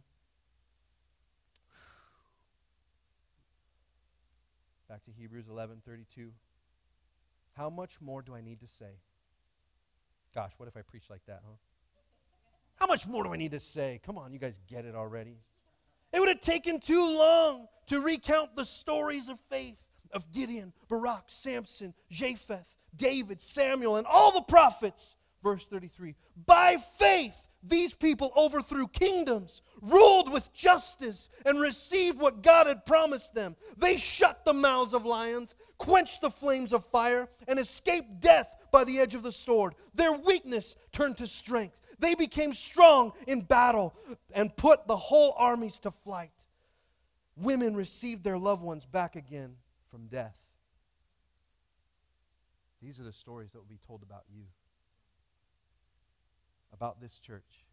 Back 4.89 5.05
to 5.05 5.13
Hebrews 5.13 5.47
11 5.49 5.83
32. 5.87 6.33
How 7.57 7.71
much 7.71 8.01
more 8.01 8.23
do 8.23 8.35
I 8.35 8.41
need 8.41 8.61
to 8.61 8.67
say? 8.67 9.01
Gosh, 10.35 10.53
what 10.57 10.69
if 10.69 10.77
I 10.77 10.83
preach 10.83 11.09
like 11.09 11.25
that, 11.27 11.43
huh? 11.47 11.55
How 12.75 12.87
much 12.87 13.07
more 13.07 13.25
do 13.25 13.33
I 13.33 13.37
need 13.37 13.53
to 13.53 13.61
say? 13.61 14.01
Come 14.05 14.19
on, 14.19 14.33
you 14.33 14.39
guys 14.39 14.61
get 14.67 14.85
it 14.85 14.95
already. 14.95 15.39
It 16.17 16.21
would 16.21 16.31
have 16.31 16.41
taken 16.41 16.81
too 16.81 17.05
long 17.19 17.69
to 17.89 18.01
recount 18.01 18.57
the 18.57 18.65
stories 18.65 19.29
of 19.29 19.39
faith 19.39 19.79
of 20.13 20.33
Gideon, 20.33 20.73
Barak, 20.89 21.25
Samson, 21.27 21.93
Jephthah, 22.11 22.65
David, 22.97 23.39
Samuel, 23.43 23.97
and 23.97 24.07
all 24.07 24.33
the 24.33 24.41
prophets. 24.41 25.15
Verse 25.43 25.67
33 25.67 26.15
By 26.47 26.77
faith, 26.99 27.49
these 27.63 27.93
people 27.93 28.33
overthrew 28.35 28.89
kingdoms, 28.89 29.61
ruled 29.83 30.33
with 30.33 30.55
justice, 30.55 31.29
and 31.45 31.61
received 31.61 32.19
what 32.19 32.43
God 32.43 32.67
had 32.67 32.87
promised 32.87 33.35
them. 33.35 33.55
They 33.77 33.99
shut 33.99 34.43
the 34.47 34.55
mouths 34.55 34.95
of 34.95 35.05
lions, 35.05 35.55
quenched 35.77 36.23
the 36.23 36.31
flames 36.31 36.73
of 36.73 36.83
fire, 36.83 37.29
and 37.47 37.59
escaped 37.59 38.21
death 38.21 38.55
by 38.71 38.85
the 38.85 38.99
edge 38.99 39.15
of 39.15 39.23
the 39.23 39.33
sword. 39.33 39.75
Their 39.95 40.13
weakness 40.13 40.77
turned 40.93 41.19
to 41.19 41.27
strength. 41.27 41.81
They 41.99 42.15
became 42.15 42.53
strong 42.53 43.13
in 43.27 43.43
battle 43.43 43.95
and 44.35 44.55
put 44.57 44.87
the 44.87 44.97
whole 44.97 45.35
armies 45.39 45.79
to 45.81 45.91
flight. 45.91 46.47
Women 47.37 47.75
received 47.75 48.25
their 48.25 48.39
loved 48.39 48.63
ones 48.63 48.87
back 48.87 49.17
again 49.17 49.57
from 49.91 50.07
death. 50.07 50.39
These 52.83 53.01
are 53.01 53.05
the 53.05 53.13
stories 53.13 53.53
that 53.53 53.59
will 53.59 53.65
be 53.67 53.81
told 53.87 54.03
about 54.03 54.25
you 54.33 54.45
about 56.73 57.01
this 57.01 57.19
church, 57.19 57.65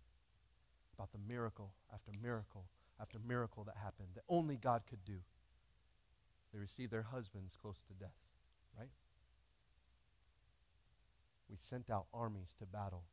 about 0.98 1.12
the 1.12 1.20
miracle 1.30 1.74
after 1.94 2.12
miracle 2.22 2.66
after 3.00 3.18
miracle 3.28 3.64
that 3.66 3.76
happened 3.76 4.10
that 4.16 4.24
only 4.30 4.56
God 4.56 4.84
could 4.90 5.04
do. 5.04 5.20
They 6.54 6.60
received 6.60 6.92
their 6.92 7.04
husbands 7.04 7.58
close 7.60 7.84
to 7.88 7.94
death, 7.94 8.30
right? 8.78 8.92
We 11.50 11.58
sent 11.58 11.90
out 11.90 12.06
armies 12.14 12.56
to 12.60 12.66
battle. 12.66 13.04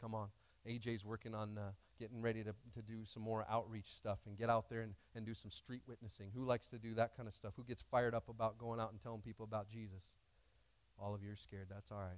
Come 0.00 0.14
on. 0.14 0.28
AJ's 0.66 1.04
working 1.04 1.34
on 1.34 1.58
uh, 1.58 1.70
getting 1.98 2.20
ready 2.20 2.42
to, 2.42 2.54
to 2.74 2.82
do 2.82 3.04
some 3.04 3.22
more 3.22 3.46
outreach 3.48 3.94
stuff 3.94 4.20
and 4.26 4.36
get 4.36 4.50
out 4.50 4.68
there 4.68 4.82
and, 4.82 4.94
and 5.14 5.24
do 5.24 5.34
some 5.34 5.50
street 5.50 5.82
witnessing. 5.86 6.30
Who 6.34 6.44
likes 6.44 6.68
to 6.68 6.78
do 6.78 6.94
that 6.94 7.16
kind 7.16 7.28
of 7.28 7.34
stuff? 7.34 7.54
Who 7.56 7.64
gets 7.64 7.82
fired 7.82 8.14
up 8.14 8.28
about 8.28 8.58
going 8.58 8.80
out 8.80 8.92
and 8.92 9.00
telling 9.00 9.20
people 9.20 9.44
about 9.44 9.68
Jesus? 9.68 10.10
All 11.00 11.14
of 11.14 11.22
you 11.22 11.32
are 11.32 11.36
scared. 11.36 11.66
That's 11.70 11.90
all 11.92 11.98
right. 11.98 12.16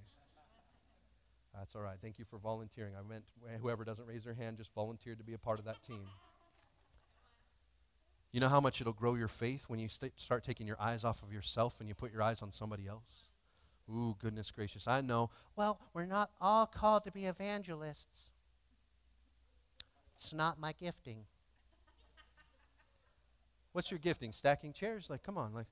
That's 1.55 1.75
all 1.75 1.83
right. 1.83 1.97
Thank 2.01 2.19
you 2.19 2.25
for 2.25 2.39
volunteering. 2.39 2.95
I 2.95 3.07
meant 3.09 3.25
whoever 3.61 3.85
doesn't 3.85 4.07
raise 4.07 4.25
their 4.25 4.35
hand 4.35 4.59
just 4.59 4.73
volunteered 4.75 5.19
to 5.19 5.25
be 5.25 5.35
a 5.35 5.39
part 5.39 5.59
of 5.59 5.65
that 5.65 5.83
team. 5.83 6.05
You 8.31 8.41
know 8.41 8.49
how 8.49 8.61
much 8.61 8.81
it'll 8.81 8.93
grow 8.93 9.15
your 9.15 9.29
faith 9.29 9.65
when 9.69 9.81
you 9.81 9.89
st- 9.89 10.21
start 10.21 10.45
taking 10.45 10.67
your 10.67 10.81
eyes 10.81 11.03
off 11.03 11.23
of 11.23 11.33
yourself 11.33 11.81
and 11.81 11.89
you 11.89 11.95
put 11.95 12.13
your 12.13 12.23
eyes 12.23 12.43
on 12.43 12.53
somebody 12.53 12.87
else? 12.87 13.28
Ooh, 13.91 14.17
goodness 14.21 14.51
gracious. 14.51 14.87
I 14.87 15.01
know. 15.01 15.31
Well, 15.57 15.81
we're 15.95 16.07
not 16.07 16.31
all 16.41 16.67
called 16.67 17.05
to 17.05 17.13
be 17.13 17.25
evangelists. 17.25 18.31
It's 20.15 20.35
not 20.35 20.61
my 20.61 20.73
gifting. 20.73 21.25
What's 23.73 23.91
your 23.91 23.99
gifting? 23.99 24.33
Stacking 24.33 24.73
chairs? 24.73 25.09
Like, 25.09 25.23
come 25.23 25.39
on. 25.39 25.55
Like, 25.55 25.69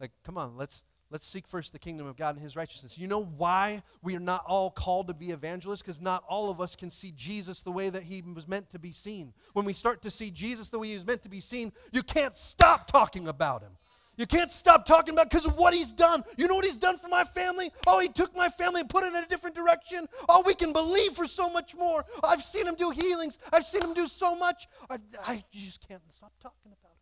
like 0.00 0.12
come 0.24 0.38
on. 0.38 0.56
Let's 0.56 0.84
Let's 1.10 1.26
seek 1.26 1.46
first 1.46 1.72
the 1.72 1.78
kingdom 1.78 2.06
of 2.06 2.16
God 2.16 2.34
and 2.34 2.44
his 2.44 2.54
righteousness. 2.54 2.98
You 2.98 3.06
know 3.06 3.24
why 3.24 3.82
we 4.02 4.14
are 4.14 4.20
not 4.20 4.42
all 4.46 4.70
called 4.70 5.08
to 5.08 5.14
be 5.14 5.26
evangelists? 5.26 5.80
Because 5.80 6.02
not 6.02 6.22
all 6.28 6.50
of 6.50 6.60
us 6.60 6.76
can 6.76 6.90
see 6.90 7.12
Jesus 7.16 7.62
the 7.62 7.72
way 7.72 7.88
that 7.88 8.02
he 8.02 8.20
was 8.20 8.46
meant 8.46 8.68
to 8.70 8.78
be 8.78 8.92
seen. 8.92 9.32
When 9.54 9.64
we 9.64 9.72
start 9.72 10.02
to 10.02 10.10
see 10.10 10.30
Jesus 10.30 10.68
the 10.68 10.78
way 10.78 10.88
he 10.88 10.94
was 10.94 11.06
meant 11.06 11.22
to 11.22 11.30
be 11.30 11.40
seen, 11.40 11.72
you 11.92 12.02
can't 12.02 12.36
stop 12.36 12.86
talking 12.86 13.26
about 13.26 13.62
him. 13.62 13.72
You 14.18 14.26
can't 14.26 14.50
stop 14.50 14.84
talking 14.84 15.14
about 15.14 15.30
because 15.30 15.46
of 15.46 15.56
what 15.56 15.72
he's 15.72 15.92
done. 15.92 16.24
You 16.36 16.48
know 16.48 16.56
what 16.56 16.64
he's 16.64 16.76
done 16.76 16.98
for 16.98 17.08
my 17.08 17.22
family? 17.22 17.70
Oh, 17.86 18.00
he 18.00 18.08
took 18.08 18.36
my 18.36 18.48
family 18.48 18.80
and 18.80 18.90
put 18.90 19.04
it 19.04 19.14
in 19.14 19.22
a 19.22 19.26
different 19.28 19.54
direction. 19.54 20.06
Oh, 20.28 20.42
we 20.44 20.54
can 20.54 20.72
believe 20.72 21.12
for 21.12 21.24
so 21.24 21.48
much 21.48 21.76
more. 21.76 22.04
I've 22.24 22.42
seen 22.42 22.66
him 22.66 22.74
do 22.74 22.90
healings. 22.90 23.38
I've 23.52 23.64
seen 23.64 23.80
him 23.80 23.94
do 23.94 24.08
so 24.08 24.36
much. 24.36 24.66
I, 24.90 24.96
I 25.24 25.44
just 25.52 25.86
can't 25.86 26.02
stop 26.10 26.32
talking 26.42 26.72
about 26.72 26.90
him. 26.90 26.98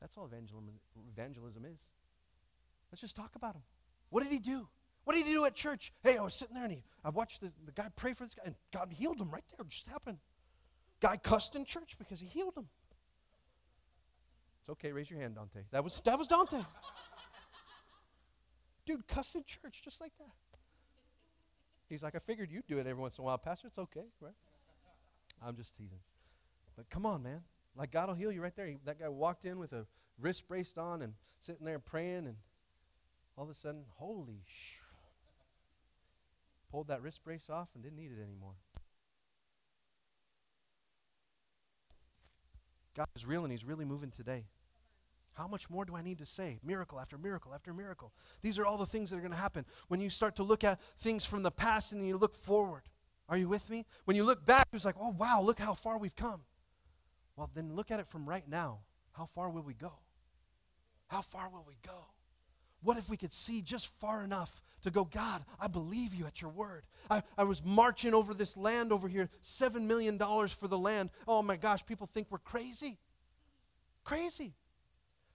That's 0.00 0.18
all 0.18 0.26
evangelism, 0.26 0.74
evangelism 1.12 1.64
is. 1.66 1.88
Let's 2.90 3.02
just 3.02 3.14
talk 3.14 3.36
about 3.36 3.54
him. 3.54 3.62
What 4.10 4.24
did 4.24 4.32
he 4.32 4.40
do? 4.40 4.68
What 5.04 5.14
did 5.14 5.24
he 5.24 5.32
do 5.32 5.44
at 5.44 5.54
church? 5.54 5.92
Hey, 6.02 6.18
I 6.18 6.22
was 6.22 6.34
sitting 6.34 6.54
there 6.56 6.64
and 6.64 6.72
he, 6.72 6.82
I 7.04 7.10
watched 7.10 7.40
the, 7.40 7.52
the 7.64 7.70
guy 7.72 7.86
pray 7.94 8.12
for 8.12 8.24
this 8.24 8.34
guy, 8.34 8.42
and 8.46 8.56
God 8.72 8.92
healed 8.92 9.20
him 9.20 9.30
right 9.30 9.44
there. 9.56 9.64
It 9.64 9.70
just 9.70 9.88
happened. 9.88 10.18
Guy 11.00 11.16
cussed 11.16 11.54
in 11.54 11.64
church 11.64 11.96
because 11.96 12.20
he 12.20 12.26
healed 12.26 12.56
him. 12.56 12.68
It's 14.62 14.70
okay, 14.70 14.92
raise 14.92 15.10
your 15.10 15.18
hand, 15.18 15.34
Dante. 15.34 15.62
That 15.72 15.82
was 15.82 16.00
that 16.04 16.16
was 16.16 16.28
Dante. 16.28 16.62
Dude, 18.86 19.08
cussed 19.08 19.34
in 19.34 19.42
church 19.44 19.82
just 19.82 20.00
like 20.00 20.12
that. 20.18 20.58
He's 21.88 22.02
like, 22.02 22.14
I 22.14 22.20
figured 22.20 22.50
you'd 22.50 22.68
do 22.68 22.78
it 22.78 22.86
every 22.86 23.02
once 23.02 23.18
in 23.18 23.22
a 23.22 23.26
while, 23.26 23.38
Pastor. 23.38 23.66
It's 23.66 23.78
okay, 23.78 24.04
right? 24.20 24.34
I'm 25.44 25.56
just 25.56 25.76
teasing. 25.76 25.98
But 26.76 26.88
come 26.90 27.04
on, 27.04 27.24
man. 27.24 27.42
Like 27.74 27.90
God 27.90 28.08
will 28.08 28.14
heal 28.14 28.30
you 28.30 28.40
right 28.40 28.54
there. 28.54 28.68
He, 28.68 28.78
that 28.84 29.00
guy 29.00 29.08
walked 29.08 29.44
in 29.44 29.58
with 29.58 29.72
a 29.72 29.86
wrist 30.20 30.46
braced 30.46 30.78
on 30.78 31.02
and 31.02 31.14
sitting 31.40 31.66
there 31.66 31.80
praying 31.80 32.26
and 32.26 32.36
all 33.36 33.44
of 33.44 33.50
a 33.50 33.54
sudden, 33.54 33.84
holy 33.96 34.42
sh! 34.46 34.76
Pulled 36.70 36.86
that 36.88 37.02
wrist 37.02 37.24
brace 37.24 37.50
off 37.50 37.70
and 37.74 37.82
didn't 37.82 37.96
need 37.96 38.12
it 38.12 38.22
anymore. 38.22 38.54
God 42.96 43.06
is 43.16 43.26
real 43.26 43.42
and 43.44 43.52
He's 43.52 43.64
really 43.64 43.84
moving 43.84 44.10
today. 44.10 44.44
How 45.34 45.46
much 45.46 45.70
more 45.70 45.84
do 45.84 45.96
I 45.96 46.02
need 46.02 46.18
to 46.18 46.26
say? 46.26 46.58
Miracle 46.62 47.00
after 47.00 47.16
miracle 47.16 47.54
after 47.54 47.72
miracle. 47.72 48.12
These 48.42 48.58
are 48.58 48.66
all 48.66 48.76
the 48.76 48.86
things 48.86 49.10
that 49.10 49.16
are 49.16 49.20
going 49.20 49.32
to 49.32 49.38
happen 49.38 49.64
when 49.88 50.00
you 50.00 50.10
start 50.10 50.36
to 50.36 50.42
look 50.42 50.62
at 50.62 50.80
things 50.80 51.24
from 51.24 51.42
the 51.42 51.50
past 51.50 51.92
and 51.92 52.06
you 52.06 52.18
look 52.18 52.34
forward. 52.34 52.82
Are 53.28 53.38
you 53.38 53.48
with 53.48 53.70
me? 53.70 53.84
When 54.04 54.16
you 54.16 54.24
look 54.24 54.44
back, 54.44 54.68
it's 54.72 54.84
like, 54.84 54.96
oh, 55.00 55.14
wow, 55.18 55.40
look 55.42 55.58
how 55.58 55.72
far 55.72 55.98
we've 55.98 56.14
come. 56.14 56.42
Well, 57.34 57.50
then 57.54 57.74
look 57.74 57.90
at 57.90 57.98
it 57.98 58.06
from 58.06 58.28
right 58.28 58.46
now. 58.46 58.80
How 59.12 59.24
far 59.24 59.48
will 59.48 59.62
we 59.62 59.74
go? 59.74 59.92
How 61.08 61.22
far 61.22 61.48
will 61.48 61.64
we 61.66 61.76
go? 61.86 62.10
What 62.82 62.98
if 62.98 63.08
we 63.08 63.16
could 63.16 63.32
see 63.32 63.62
just 63.62 63.88
far 64.00 64.24
enough 64.24 64.60
to 64.82 64.90
go, 64.90 65.04
God, 65.04 65.42
I 65.60 65.68
believe 65.68 66.14
you 66.14 66.26
at 66.26 66.42
your 66.42 66.50
word. 66.50 66.84
I, 67.08 67.22
I 67.38 67.44
was 67.44 67.64
marching 67.64 68.14
over 68.14 68.34
this 68.34 68.56
land 68.56 68.92
over 68.92 69.08
here, 69.08 69.28
$7 69.42 69.86
million 69.86 70.18
for 70.18 70.68
the 70.68 70.78
land. 70.78 71.10
Oh 71.28 71.42
my 71.42 71.56
gosh, 71.56 71.86
people 71.86 72.06
think 72.06 72.26
we're 72.30 72.38
crazy. 72.38 72.98
Crazy. 74.04 74.54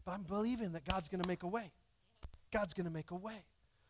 But 0.06 0.14
I'm 0.14 0.24
believing 0.24 0.74
that 0.74 0.86
God's 0.86 1.08
going 1.08 1.22
to 1.22 1.28
make 1.28 1.44
a 1.44 1.48
way. 1.48 1.72
God's 2.52 2.74
going 2.74 2.86
to 2.86 2.92
make 2.92 3.12
a 3.12 3.16
way. 3.16 3.44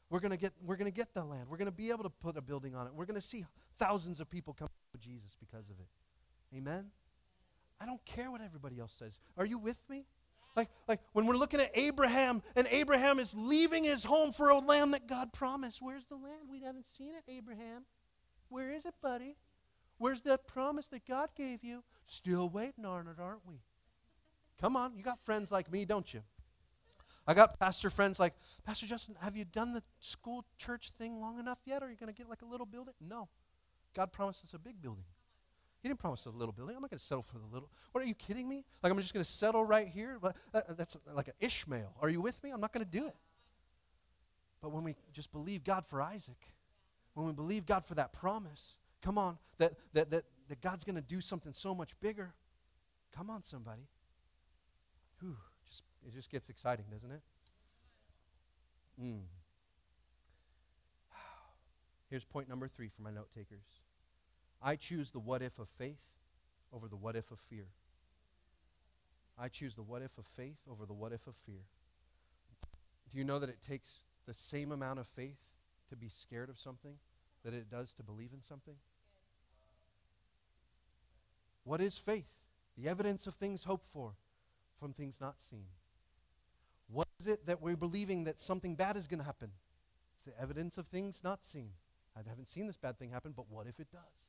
We're 0.10 0.20
going 0.20 0.32
to 0.32 0.38
get 0.38 0.54
we're 0.64 0.78
going 0.78 0.90
to 0.90 0.96
get 0.96 1.14
the 1.14 1.24
land. 1.24 1.48
We're 1.50 1.58
going 1.58 1.70
to 1.70 1.76
be 1.76 1.90
able 1.90 2.04
to 2.04 2.10
put 2.10 2.38
a 2.38 2.42
building 2.42 2.76
on 2.76 2.88
it. 2.88 2.94
We're 2.94 3.06
going 3.06 3.20
to 3.20 3.22
see 3.22 3.46
thousands 3.78 4.20
of 4.20 4.30
people 4.30 4.54
come 4.54 4.70
to 4.94 5.00
Jesus 5.00 5.36
because 5.40 5.70
of 5.70 5.80
it. 5.80 5.88
Amen. 6.56 6.92
I 7.80 7.86
don't 7.86 8.04
care 8.06 8.32
what 8.32 8.42
everybody 8.42 8.80
else 8.80 8.94
says. 8.94 9.20
Are 9.38 9.46
you 9.46 9.60
with 9.60 9.82
me? 9.90 10.06
Like, 10.58 10.70
like 10.88 11.00
when 11.14 11.28
we're 11.28 11.38
looking 11.38 11.62
at 11.62 11.70
Abraham, 11.76 12.42
and 12.56 12.68
Abraham 12.72 13.20
is 13.20 13.36
leaving 13.38 13.84
his 13.84 14.04
home 14.04 14.32
for 14.32 14.50
a 14.50 14.58
land 14.58 14.96
that 14.96 15.08
God 15.08 15.32
promised. 15.32 15.84
Where's 15.84 16.06
the 16.06 16.16
land? 16.16 16.50
We 16.50 16.64
haven't 16.64 16.88
seen 16.88 17.14
it, 17.14 17.32
Abraham. 17.32 17.86
Where 18.50 18.72
is 18.72 18.84
it, 18.84 18.96
buddy? 19.02 19.38
Where's 20.00 20.22
that 20.22 20.48
promise 20.48 20.88
that 20.88 21.06
God 21.08 21.30
gave 21.38 21.64
you? 21.64 21.84
Still 22.06 22.50
waiting 22.50 22.86
on 22.86 23.08
it, 23.08 23.22
aren't 23.22 23.46
we? 23.48 23.62
Come 24.60 24.76
on, 24.76 24.98
you 24.98 25.04
got 25.04 25.20
friends 25.20 25.52
like 25.52 25.72
me, 25.72 25.86
don't 25.86 26.12
you? 26.12 26.22
I 27.28 27.36
got 27.36 27.60
pastor 27.60 27.92
friends 27.92 28.20
like, 28.20 28.34
Pastor 28.66 28.88
Justin, 28.88 29.16
have 29.22 29.36
you 29.36 29.46
done 29.46 29.74
the 29.74 29.84
school 30.00 30.46
church 30.58 30.90
thing 30.90 31.20
long 31.20 31.40
enough 31.40 31.60
yet? 31.66 31.84
Are 31.84 31.90
you 31.90 31.98
going 31.98 32.12
to 32.12 32.18
get 32.18 32.30
like 32.30 32.42
a 32.42 32.46
little 32.46 32.66
building? 32.66 32.96
No. 33.00 33.28
God 33.94 34.12
promised 34.12 34.44
us 34.44 34.54
a 34.56 34.60
big 34.60 34.82
building. 34.82 35.04
He 35.88 35.89
didn't 35.89 36.01
promise 36.01 36.26
a 36.26 36.31
little 36.31 36.51
building. 36.51 36.76
I'm 36.76 36.81
not 36.81 36.91
going 36.91 36.99
to 36.99 37.05
settle 37.05 37.22
for 37.22 37.38
the 37.38 37.45
little. 37.45 37.69
What 37.93 38.03
are 38.03 38.05
you 38.05 38.14
kidding 38.14 38.49
me? 38.49 38.65
Like 38.84 38.91
I'm 38.91 38.99
just 38.99 39.14
going 39.14 39.23
to 39.23 39.31
settle 39.31 39.64
right 39.64 39.88
here? 39.88 40.19
That's 40.51 40.97
like 41.14 41.30
an 41.30 41.34
Ishmael. 41.39 41.95
Are 42.01 42.09
you 42.09 42.19
with 42.19 42.43
me? 42.43 42.51
I'm 42.51 42.59
not 42.59 42.73
going 42.73 42.85
to 42.85 42.91
do 42.91 43.07
it. 43.07 43.15
But 44.61 44.73
when 44.73 44.84
we 44.84 44.95
just 45.14 45.31
believe 45.31 45.64
God 45.64 45.85
for 45.85 46.01
Isaac, 46.01 46.35
when 47.14 47.26
we 47.26 47.31
believe 47.31 47.65
God 47.65 47.85
for 47.85 47.95
that 47.95 48.11
promise, 48.11 48.80
come 49.01 49.18
on, 49.18 49.38
that 49.59 49.76
that 49.93 50.11
that, 50.11 50.23
that 50.49 50.59
God's 50.59 50.84
going 50.84 50.97
to 50.97 51.01
do 51.01 51.22
something 51.22 51.53
so 51.53 51.73
much 51.73 51.97
bigger. 52.01 52.34
Come 53.15 53.30
on, 53.30 53.41
somebody. 53.41 53.88
Whew, 55.22 55.38
just 55.65 55.85
it 56.05 56.14
just 56.14 56.30
gets 56.30 56.49
exciting, 56.49 56.88
doesn't 56.91 57.11
it? 57.11 57.22
Mm. 59.01 59.22
Here's 62.09 62.26
point 62.26 62.49
number 62.49 62.68
three 62.68 62.89
for 62.89 63.03
my 63.03 63.09
note 63.11 63.31
takers. 63.31 63.77
I 64.62 64.76
choose 64.76 65.12
the 65.12 65.20
what 65.20 65.42
if 65.42 65.60
of 65.60 65.70
faith 65.70 66.02
over 66.74 66.88
the 66.88 66.96
what 66.96 67.16
if 67.16 67.32
of 67.32 67.40
fear. 67.40 67.68
I 69.40 69.50
choose 69.50 69.76
the 69.76 69.84
what 69.84 70.02
if 70.02 70.18
of 70.18 70.26
faith 70.26 70.62
over 70.70 70.86
the 70.86 70.94
what 70.94 71.14
if 71.14 71.28
of 71.28 71.36
fear. 71.36 71.66
Do 73.12 73.18
you 73.18 73.24
know 73.24 73.40
that 73.40 73.50
it 73.50 73.62
takes 73.62 74.04
the 74.26 74.34
same 74.34 74.72
amount 74.72 75.00
of 75.00 75.08
faith 75.08 75.40
to 75.90 75.96
be 75.96 76.10
scared 76.10 76.50
of 76.50 76.60
something 76.60 76.96
that 77.46 77.54
it 77.54 77.70
does 77.70 77.94
to 77.94 78.04
believe 78.04 78.32
in 78.34 78.42
something? 78.42 78.76
What 81.64 81.82
is 81.82 81.98
faith? 81.98 82.44
The 82.78 82.90
evidence 82.90 83.28
of 83.28 83.36
things 83.36 83.64
hoped 83.64 83.86
for, 83.86 84.14
from 84.80 84.94
things 84.94 85.22
not 85.22 85.42
seen. 85.42 85.66
What 86.90 87.08
is 87.20 87.28
it 87.28 87.46
that 87.46 87.62
we're 87.62 87.78
believing 87.78 88.24
that 88.24 88.40
something 88.40 88.76
bad 88.76 88.96
is 88.96 89.08
going 89.08 89.20
to 89.20 89.26
happen? 89.26 89.52
It's 90.16 90.26
the 90.26 90.40
evidence 90.42 90.78
of 90.78 90.88
things 90.88 91.24
not 91.24 91.44
seen. 91.44 91.72
I 92.16 92.28
haven't 92.28 92.48
seen 92.48 92.68
this 92.68 92.78
bad 92.78 92.98
thing 92.98 93.12
happen, 93.12 93.34
but 93.36 93.50
what 93.50 93.68
if 93.68 93.80
it 93.80 93.92
does? 93.92 94.27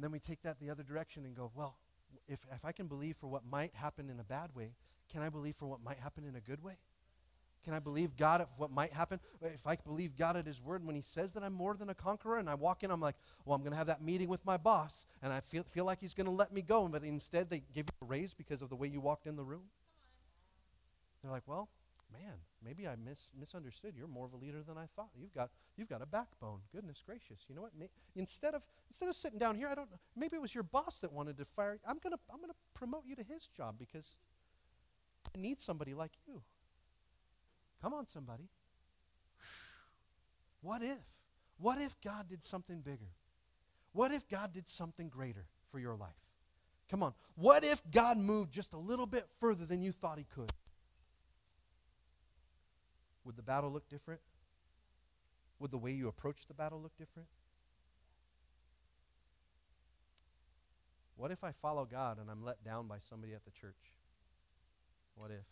And 0.00 0.04
then 0.06 0.12
we 0.12 0.18
take 0.18 0.40
that 0.44 0.58
the 0.58 0.70
other 0.70 0.82
direction 0.82 1.26
and 1.26 1.36
go, 1.36 1.52
well, 1.54 1.76
if, 2.26 2.46
if 2.54 2.64
I 2.64 2.72
can 2.72 2.86
believe 2.86 3.18
for 3.18 3.26
what 3.26 3.42
might 3.44 3.74
happen 3.74 4.08
in 4.08 4.18
a 4.18 4.24
bad 4.24 4.48
way, 4.54 4.72
can 5.12 5.20
I 5.20 5.28
believe 5.28 5.56
for 5.56 5.66
what 5.66 5.84
might 5.84 5.98
happen 5.98 6.24
in 6.24 6.34
a 6.36 6.40
good 6.40 6.64
way? 6.64 6.78
Can 7.66 7.74
I 7.74 7.80
believe 7.80 8.16
God 8.16 8.40
at 8.40 8.48
what 8.56 8.70
might 8.70 8.94
happen? 8.94 9.20
If 9.42 9.66
I 9.66 9.76
believe 9.76 10.16
God 10.16 10.38
at 10.38 10.46
His 10.46 10.62
word 10.62 10.86
when 10.86 10.96
He 10.96 11.02
says 11.02 11.34
that 11.34 11.42
I'm 11.42 11.52
more 11.52 11.74
than 11.74 11.90
a 11.90 11.94
conqueror, 11.94 12.38
and 12.38 12.48
I 12.48 12.54
walk 12.54 12.82
in, 12.82 12.90
I'm 12.90 13.02
like, 13.02 13.16
well, 13.44 13.54
I'm 13.54 13.60
going 13.60 13.72
to 13.72 13.76
have 13.76 13.88
that 13.88 14.00
meeting 14.00 14.30
with 14.30 14.42
my 14.46 14.56
boss, 14.56 15.04
and 15.22 15.34
I 15.34 15.40
feel, 15.40 15.64
feel 15.64 15.84
like 15.84 16.00
He's 16.00 16.14
going 16.14 16.24
to 16.24 16.32
let 16.32 16.50
me 16.50 16.62
go, 16.62 16.88
but 16.88 17.02
instead 17.02 17.50
they 17.50 17.62
give 17.74 17.84
you 17.84 18.06
a 18.06 18.10
raise 18.10 18.32
because 18.32 18.62
of 18.62 18.70
the 18.70 18.76
way 18.76 18.88
you 18.88 19.02
walked 19.02 19.26
in 19.26 19.36
the 19.36 19.44
room. 19.44 19.64
They're 21.22 21.30
like, 21.30 21.46
well, 21.46 21.68
man, 22.12 22.34
maybe 22.64 22.86
I 22.86 22.96
mis- 22.96 23.30
misunderstood. 23.38 23.94
You're 23.96 24.08
more 24.08 24.26
of 24.26 24.32
a 24.32 24.36
leader 24.36 24.62
than 24.62 24.76
I 24.76 24.86
thought. 24.86 25.10
You've 25.18 25.34
got 25.34 25.50
you've 25.76 25.88
got 25.88 26.02
a 26.02 26.06
backbone. 26.06 26.60
Goodness 26.72 27.02
gracious. 27.04 27.44
You 27.48 27.54
know 27.54 27.62
what? 27.62 27.76
May, 27.78 27.88
instead 28.14 28.54
of 28.54 28.66
instead 28.88 29.08
of 29.08 29.14
sitting 29.16 29.38
down 29.38 29.56
here, 29.56 29.68
I 29.68 29.74
don't. 29.74 29.88
Maybe 30.16 30.36
it 30.36 30.42
was 30.42 30.54
your 30.54 30.64
boss 30.64 30.98
that 31.00 31.12
wanted 31.12 31.38
to 31.38 31.44
fire. 31.44 31.74
you. 31.74 31.80
I'm 31.86 31.98
gonna 32.02 32.18
I'm 32.32 32.40
gonna 32.40 32.54
promote 32.74 33.04
you 33.06 33.16
to 33.16 33.22
his 33.24 33.48
job 33.48 33.76
because 33.78 34.16
I 35.34 35.38
need 35.38 35.60
somebody 35.60 35.94
like 35.94 36.12
you. 36.26 36.42
Come 37.82 37.94
on, 37.94 38.06
somebody. 38.06 38.48
What 40.62 40.82
if? 40.82 40.98
What 41.58 41.80
if 41.80 42.00
God 42.00 42.28
did 42.28 42.42
something 42.44 42.80
bigger? 42.80 43.12
What 43.92 44.12
if 44.12 44.28
God 44.28 44.52
did 44.52 44.68
something 44.68 45.08
greater 45.08 45.46
for 45.66 45.78
your 45.78 45.96
life? 45.96 46.10
Come 46.90 47.02
on. 47.02 47.14
What 47.34 47.64
if 47.64 47.82
God 47.90 48.18
moved 48.18 48.52
just 48.52 48.72
a 48.72 48.78
little 48.78 49.06
bit 49.06 49.26
further 49.38 49.64
than 49.64 49.82
you 49.82 49.92
thought 49.92 50.18
he 50.18 50.24
could? 50.24 50.50
Would 53.24 53.36
the 53.36 53.42
battle 53.42 53.70
look 53.70 53.88
different? 53.88 54.20
Would 55.58 55.70
the 55.70 55.78
way 55.78 55.92
you 55.92 56.08
approach 56.08 56.46
the 56.46 56.54
battle 56.54 56.80
look 56.80 56.96
different? 56.96 57.28
What 61.16 61.30
if 61.30 61.44
I 61.44 61.52
follow 61.52 61.84
God 61.84 62.18
and 62.18 62.30
I'm 62.30 62.42
let 62.42 62.64
down 62.64 62.88
by 62.88 62.98
somebody 62.98 63.34
at 63.34 63.44
the 63.44 63.50
church? 63.50 63.92
What 65.14 65.30
if? 65.30 65.44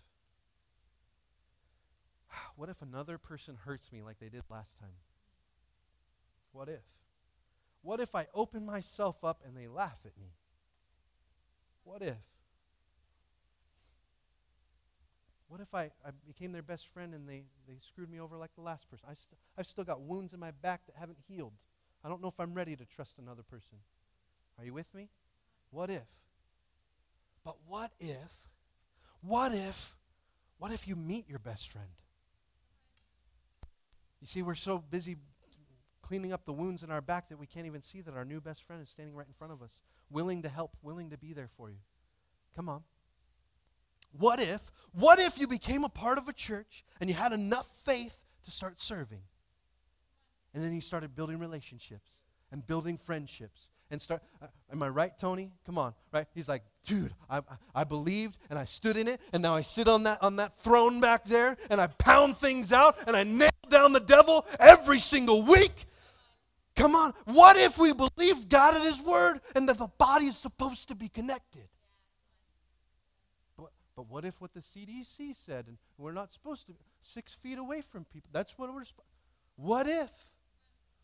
What 2.57 2.71
if 2.71 2.81
another 2.81 3.19
person 3.19 3.57
hurts 3.65 3.93
me 3.93 4.03
like 4.03 4.19
they 4.19 4.31
did 4.31 4.45
last 4.49 4.79
time? 4.79 4.97
What 6.53 6.69
if? 6.69 6.85
What 7.83 8.01
if 8.01 8.15
I 8.15 8.27
open 8.35 8.65
myself 8.65 9.23
up 9.23 9.43
and 9.47 9.57
they 9.57 9.69
laugh 9.69 10.01
at 10.07 10.19
me? 10.19 10.33
What 11.85 12.03
if? 12.03 12.38
What 15.49 15.61
if 15.61 15.75
I, 15.75 15.91
I 16.07 16.11
became 16.27 16.53
their 16.53 16.63
best 16.63 16.89
friend 16.89 17.15
and 17.15 17.29
they, 17.29 17.45
they 17.67 17.79
screwed 17.81 18.11
me 18.11 18.21
over 18.21 18.37
like 18.37 18.55
the 18.55 18.61
last 18.61 18.89
person? 18.91 19.09
I 19.11 19.15
st- 19.15 19.39
I've 19.57 19.67
still 19.67 19.85
got 19.85 20.03
wounds 20.03 20.35
in 20.35 20.41
my 20.41 20.51
back 20.51 20.83
that 20.87 20.97
haven't 20.97 21.19
healed. 21.27 21.55
I 22.05 22.09
don't 22.09 22.23
know 22.23 22.29
if 22.29 22.39
I'm 22.39 22.55
ready 22.55 22.77
to 22.77 22.85
trust 22.85 23.19
another 23.19 23.43
person. 23.43 23.79
Are 24.59 24.65
you 24.65 24.75
with 24.75 24.95
me? 24.95 25.09
What 25.71 25.91
if? 25.91 26.07
But 27.45 27.57
what 27.67 27.93
if, 27.99 28.49
what 29.23 29.53
if, 29.53 29.97
what 30.59 30.71
if 30.71 30.87
you 30.87 30.97
meet 30.97 31.29
your 31.29 31.39
best 31.39 31.71
friend? 31.71 31.89
You 34.21 34.27
see, 34.27 34.43
we're 34.43 34.55
so 34.55 34.79
busy 34.79 35.17
cleaning 36.03 36.33
up 36.33 36.45
the 36.45 36.53
wounds 36.53 36.83
in 36.83 36.91
our 36.91 37.01
back 37.01 37.29
that 37.29 37.39
we 37.39 37.47
can't 37.47 37.67
even 37.67 37.83
see 37.83 38.01
that 38.03 38.15
our 38.15 38.25
new 38.25 38.41
best 38.41 38.65
friend 38.65 38.83
is 38.83 38.91
standing 38.91 39.15
right 39.15 39.27
in 39.27 39.33
front 39.33 39.53
of 39.53 39.63
us, 39.63 39.83
willing 40.11 40.43
to 40.43 40.49
help, 40.49 40.73
willing 40.83 41.11
to 41.11 41.19
be 41.19 41.33
there 41.33 41.49
for 41.49 41.71
you. 41.71 41.79
Come 42.55 42.69
on. 42.69 42.83
What 44.19 44.41
if, 44.41 44.71
what 44.93 45.19
if 45.19 45.39
you 45.39 45.47
became 45.47 45.85
a 45.85 45.89
part 45.89 46.19
of 46.19 46.29
a 46.29 46.33
church 46.33 46.85
and 47.01 47.09
you 47.09 47.15
had 47.15 47.33
enough 47.33 47.67
faith 47.67 48.25
to 48.45 48.51
start 48.51 48.81
serving? 48.81 49.23
And 50.55 50.65
then 50.65 50.75
you 50.75 50.81
started 50.81 51.15
building 51.15 51.39
relationships 51.39 52.21
and 52.51 52.67
building 52.67 52.97
friendships 52.97 53.71
and 53.91 54.01
start 54.01 54.23
uh, 54.43 54.47
am 54.73 54.83
i 54.83 54.89
right 54.89 55.13
tony? 55.19 55.53
Come 55.65 55.79
on 55.79 55.95
right? 56.13 56.27
He's 56.35 56.49
like 56.49 56.63
dude 56.87 57.13
I, 57.31 57.41
I, 57.75 57.85
believed 57.85 58.39
and 58.51 58.59
i 58.59 58.65
stood 58.65 58.97
in 58.97 59.09
it 59.09 59.21
and 59.33 59.43
now 59.43 59.55
i 59.55 59.63
sit 59.63 59.89
on 59.89 60.03
that 60.05 60.23
on 60.23 60.37
that 60.37 60.55
throne 60.57 61.01
back 61.01 61.25
there 61.25 61.57
and 61.71 61.81
i 61.81 61.87
pound 61.87 62.37
things 62.37 62.73
out 62.73 62.97
and 63.07 63.17
i 63.17 63.23
nail 63.23 63.51
down 63.71 63.93
the 63.93 64.01
devil 64.01 64.47
every 64.59 64.99
single 64.99 65.43
week. 65.45 65.85
Come 66.77 66.95
on 66.95 67.13
what 67.25 67.57
if 67.57 67.79
we 67.79 67.93
believed 67.93 68.49
god 68.49 68.75
at 68.75 68.83
his 68.83 69.03
word 69.03 69.41
and 69.55 69.69
that 69.69 69.79
the 69.79 69.89
body 69.99 70.27
is 70.27 70.37
supposed 70.37 70.89
to 70.89 70.95
be 70.95 71.09
connected 71.09 71.69
but, 73.99 74.09
what 74.09 74.25
if 74.25 74.41
what 74.41 74.53
the 74.53 74.61
cdc 74.61 75.35
said 75.35 75.67
and 75.67 75.77
we're 75.97 76.13
not 76.13 76.33
supposed 76.33 76.67
to 76.67 76.73
six 77.03 77.35
feet 77.35 77.59
away 77.59 77.81
from 77.81 78.05
people 78.05 78.31
that's 78.33 78.57
what 78.57 78.73
we're 78.73 78.85
what 79.57 79.87
if 79.87 80.11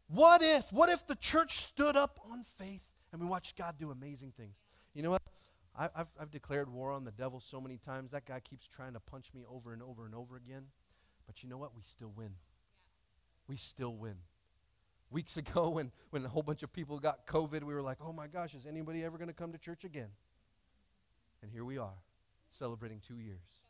what 0.09 0.43
if? 0.43 0.73
What 0.73 0.91
if 0.91 1.07
the 1.07 1.17
church 1.17 1.53
stood 1.57 1.97
up 1.97 2.19
on 2.31 2.43
faith 2.43 2.93
and 3.13 3.21
we 3.21 3.27
watched 3.27 3.57
God 3.57 3.77
do 3.79 3.91
amazing 3.91 4.33
things? 4.33 4.63
You 4.93 5.03
know 5.03 5.11
what? 5.11 5.23
I, 5.77 5.89
I've, 5.97 6.13
I've 6.21 6.31
declared 6.31 6.73
war 6.73 6.93
on 6.93 7.05
the 7.05 7.11
devil 7.11 7.41
so 7.41 7.61
many 7.61 7.79
times. 7.79 8.11
That 8.13 8.27
guy 8.27 8.41
keeps 8.41 8.69
trying 8.69 8.93
to 8.93 9.01
punch 9.01 9.33
me 9.35 9.45
over 9.51 9.73
and 9.73 9.83
over 9.83 10.05
and 10.05 10.15
over 10.15 10.37
again. 10.37 10.67
But 11.27 11.43
you 11.43 11.49
know 11.49 11.57
what? 11.57 11.75
We 11.75 11.83
still 11.83 12.13
win. 12.15 12.35
We 13.49 13.57
still 13.57 13.95
win. 13.95 14.17
Weeks 15.11 15.37
ago, 15.37 15.71
when, 15.71 15.91
when 16.11 16.25
a 16.25 16.29
whole 16.29 16.43
bunch 16.43 16.63
of 16.63 16.73
people 16.73 16.99
got 16.99 17.27
COVID, 17.27 17.65
we 17.65 17.75
were 17.75 17.83
like, 17.83 17.99
oh 18.01 18.13
my 18.13 18.27
gosh, 18.27 18.55
is 18.55 18.67
anybody 18.67 19.03
ever 19.03 19.17
going 19.17 19.29
to 19.29 19.35
come 19.35 19.53
to 19.53 19.59
church 19.59 19.85
again? 19.85 20.11
And 21.43 21.51
here 21.51 21.65
we 21.65 21.77
are, 21.77 21.99
celebrating 22.55 23.01
two 23.01 23.19
years. 23.19 23.61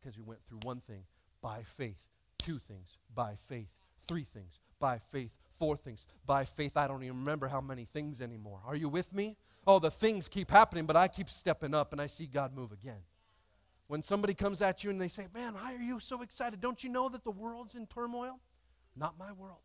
Because 0.00 0.16
we 0.16 0.24
went 0.24 0.42
through 0.42 0.60
one 0.62 0.80
thing 0.80 1.04
by 1.42 1.62
faith, 1.62 2.08
two 2.38 2.58
things 2.58 2.98
by 3.14 3.34
faith, 3.34 3.78
three 3.98 4.24
things 4.24 4.60
by 4.78 4.98
faith, 4.98 5.36
four 5.50 5.76
things 5.76 6.06
by 6.24 6.44
faith. 6.44 6.76
I 6.76 6.88
don't 6.88 7.02
even 7.02 7.18
remember 7.18 7.48
how 7.48 7.60
many 7.60 7.84
things 7.84 8.20
anymore. 8.20 8.60
Are 8.66 8.76
you 8.76 8.88
with 8.88 9.14
me? 9.14 9.36
Oh, 9.66 9.78
the 9.78 9.90
things 9.90 10.28
keep 10.28 10.50
happening, 10.50 10.86
but 10.86 10.96
I 10.96 11.08
keep 11.08 11.28
stepping 11.28 11.74
up 11.74 11.92
and 11.92 12.00
I 12.00 12.06
see 12.06 12.26
God 12.26 12.54
move 12.54 12.72
again. 12.72 13.02
When 13.88 14.02
somebody 14.02 14.34
comes 14.34 14.62
at 14.62 14.84
you 14.84 14.90
and 14.90 15.00
they 15.00 15.08
say, 15.08 15.26
Man, 15.34 15.54
why 15.54 15.74
are 15.74 15.82
you 15.82 16.00
so 16.00 16.22
excited? 16.22 16.60
Don't 16.60 16.82
you 16.82 16.90
know 16.90 17.08
that 17.08 17.24
the 17.24 17.30
world's 17.30 17.74
in 17.74 17.86
turmoil? 17.86 18.40
Not 18.96 19.18
my 19.18 19.32
world. 19.32 19.58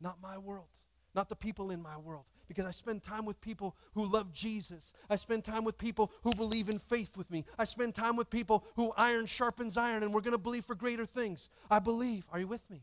Not 0.00 0.18
my 0.22 0.38
world. 0.38 0.68
Not 1.14 1.28
the 1.28 1.36
people 1.36 1.70
in 1.70 1.80
my 1.80 1.96
world. 1.96 2.24
Because 2.48 2.66
I 2.66 2.72
spend 2.72 3.02
time 3.02 3.24
with 3.24 3.40
people 3.40 3.76
who 3.94 4.04
love 4.04 4.32
Jesus. 4.32 4.92
I 5.08 5.16
spend 5.16 5.44
time 5.44 5.64
with 5.64 5.78
people 5.78 6.10
who 6.22 6.34
believe 6.34 6.68
in 6.68 6.78
faith 6.78 7.16
with 7.16 7.30
me. 7.30 7.44
I 7.58 7.64
spend 7.64 7.94
time 7.94 8.16
with 8.16 8.30
people 8.30 8.64
who 8.76 8.92
iron 8.96 9.26
sharpens 9.26 9.76
iron 9.76 10.02
and 10.02 10.12
we're 10.12 10.20
going 10.20 10.36
to 10.36 10.42
believe 10.42 10.64
for 10.64 10.74
greater 10.74 11.06
things. 11.06 11.48
I 11.70 11.78
believe. 11.78 12.26
Are 12.32 12.40
you 12.40 12.48
with 12.48 12.68
me? 12.70 12.82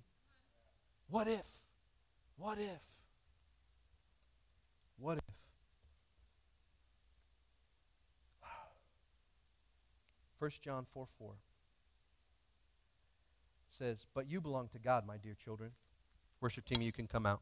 What 1.09 1.27
if? 1.27 1.47
What 2.37 2.57
if? 2.57 2.81
What 4.97 5.17
if? 5.17 5.23
1 10.39 10.49
John 10.63 10.85
4 10.85 11.05
4 11.05 11.33
says, 13.69 14.07
But 14.15 14.27
you 14.27 14.41
belong 14.41 14.69
to 14.69 14.79
God, 14.79 15.05
my 15.05 15.17
dear 15.17 15.35
children. 15.35 15.71
Worship 16.39 16.65
team, 16.65 16.81
you 16.81 16.91
can 16.91 17.05
come 17.05 17.27
out. 17.27 17.41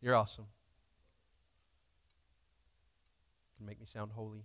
You're 0.00 0.14
awesome. 0.14 0.46
You 3.52 3.56
can 3.58 3.66
make 3.66 3.80
me 3.80 3.86
sound 3.86 4.12
holy. 4.12 4.44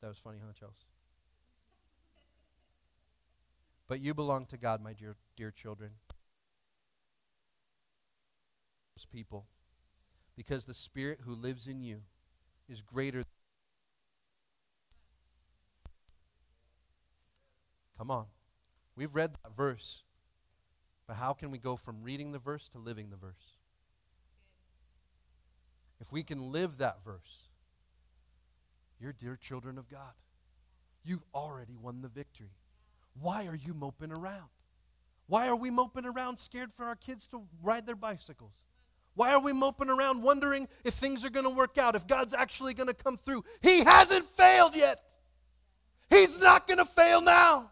That 0.00 0.08
was 0.08 0.18
funny, 0.18 0.38
huh, 0.44 0.52
Chelsea? 0.58 0.84
But 3.88 4.00
you 4.00 4.14
belong 4.14 4.46
to 4.46 4.58
God, 4.58 4.82
my 4.82 4.92
dear, 4.92 5.16
dear 5.36 5.50
children. 5.50 5.92
Those 8.94 9.06
people, 9.06 9.46
because 10.36 10.64
the 10.64 10.74
Spirit 10.74 11.20
who 11.24 11.34
lives 11.34 11.66
in 11.66 11.80
you 11.80 12.02
is 12.68 12.82
greater. 12.82 13.18
Than 13.18 13.26
Come 17.98 18.10
on. 18.10 18.26
We've 18.96 19.14
read 19.14 19.34
that 19.42 19.54
verse, 19.54 20.02
but 21.06 21.16
how 21.16 21.32
can 21.32 21.50
we 21.50 21.58
go 21.58 21.76
from 21.76 22.02
reading 22.02 22.32
the 22.32 22.38
verse 22.38 22.68
to 22.70 22.78
living 22.78 23.10
the 23.10 23.16
verse? 23.16 23.56
If 26.00 26.12
we 26.12 26.22
can 26.22 26.52
live 26.52 26.78
that 26.78 27.02
verse, 27.04 27.48
you're 29.00 29.12
dear 29.12 29.36
children 29.36 29.78
of 29.78 29.88
God. 29.88 30.12
You've 31.04 31.24
already 31.34 31.76
won 31.76 32.02
the 32.02 32.08
victory. 32.08 32.50
Why 33.20 33.46
are 33.46 33.54
you 33.54 33.72
moping 33.72 34.12
around? 34.12 34.48
Why 35.28 35.48
are 35.48 35.56
we 35.56 35.70
moping 35.70 36.04
around 36.04 36.38
scared 36.38 36.72
for 36.72 36.84
our 36.86 36.96
kids 36.96 37.26
to 37.28 37.42
ride 37.62 37.86
their 37.86 37.96
bicycles? 37.96 38.52
Why 39.14 39.32
are 39.32 39.42
we 39.42 39.52
moping 39.52 39.88
around 39.88 40.22
wondering 40.22 40.68
if 40.84 40.94
things 40.94 41.24
are 41.24 41.30
going 41.30 41.46
to 41.46 41.56
work 41.56 41.78
out, 41.78 41.94
if 41.96 42.06
God's 42.06 42.34
actually 42.34 42.74
going 42.74 42.88
to 42.88 42.94
come 42.94 43.16
through? 43.16 43.44
He 43.62 43.82
hasn't 43.82 44.26
failed 44.26 44.76
yet. 44.76 45.00
He's 46.10 46.38
not 46.40 46.68
going 46.68 46.78
to 46.78 46.84
fail 46.84 47.22
now. 47.22 47.70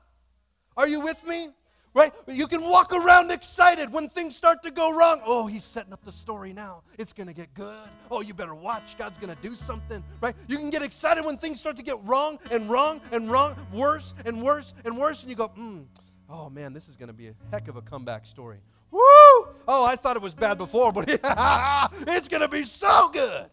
Are 0.76 0.88
you 0.88 1.00
with 1.00 1.24
me? 1.26 1.48
Right? 1.94 2.12
You 2.26 2.48
can 2.48 2.62
walk 2.62 2.92
around 2.92 3.30
excited 3.30 3.92
when 3.92 4.08
things 4.08 4.34
start 4.34 4.64
to 4.64 4.72
go 4.72 4.92
wrong. 4.96 5.20
Oh, 5.24 5.46
he's 5.46 5.62
setting 5.62 5.92
up 5.92 6.02
the 6.02 6.10
story 6.10 6.52
now. 6.52 6.82
It's 6.98 7.12
going 7.12 7.28
to 7.28 7.34
get 7.34 7.54
good. 7.54 7.88
Oh, 8.10 8.20
you 8.20 8.34
better 8.34 8.54
watch. 8.54 8.98
God's 8.98 9.16
going 9.16 9.34
to 9.34 9.40
do 9.40 9.54
something. 9.54 10.02
Right? 10.20 10.34
You 10.48 10.56
can 10.56 10.70
get 10.70 10.82
excited 10.82 11.24
when 11.24 11.36
things 11.36 11.60
start 11.60 11.76
to 11.76 11.84
get 11.84 11.96
wrong 12.02 12.38
and 12.50 12.68
wrong 12.68 13.00
and 13.12 13.30
wrong, 13.30 13.54
worse 13.72 14.12
and 14.26 14.42
worse 14.42 14.74
and 14.84 14.98
worse. 14.98 15.22
And 15.22 15.30
you 15.30 15.36
go, 15.36 15.46
hmm, 15.46 15.82
oh 16.28 16.50
man, 16.50 16.72
this 16.72 16.88
is 16.88 16.96
going 16.96 17.08
to 17.08 17.14
be 17.14 17.28
a 17.28 17.34
heck 17.52 17.68
of 17.68 17.76
a 17.76 17.82
comeback 17.82 18.26
story. 18.26 18.58
Woo! 18.90 18.98
Oh, 19.00 19.86
I 19.88 19.94
thought 19.96 20.16
it 20.16 20.22
was 20.22 20.34
bad 20.34 20.58
before, 20.58 20.92
but 20.92 21.08
it's 22.08 22.28
going 22.28 22.42
to 22.42 22.48
be 22.48 22.64
so 22.64 23.08
good. 23.12 23.46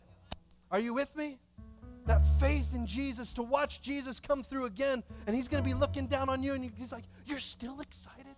Are 0.72 0.80
you 0.80 0.96
with 0.96 1.16
me? 1.16 1.38
that 2.08 2.24
faith 2.40 2.76
in 2.76 2.86
Jesus, 2.88 3.34
to 3.34 3.44
watch 3.44 3.82
Jesus 3.82 4.20
come 4.20 4.44
through 4.44 4.66
again, 4.66 5.04
and 5.28 5.36
He's 5.36 5.48
going 5.48 5.64
to 5.64 5.68
be 5.68 5.76
looking 5.76 6.08
down 6.08 6.30
on 6.30 6.44
you, 6.44 6.54
and 6.54 6.64
He's 6.78 6.92
like, 6.92 7.06
You're 7.26 7.40
still 7.40 7.80
excited? 7.80 8.31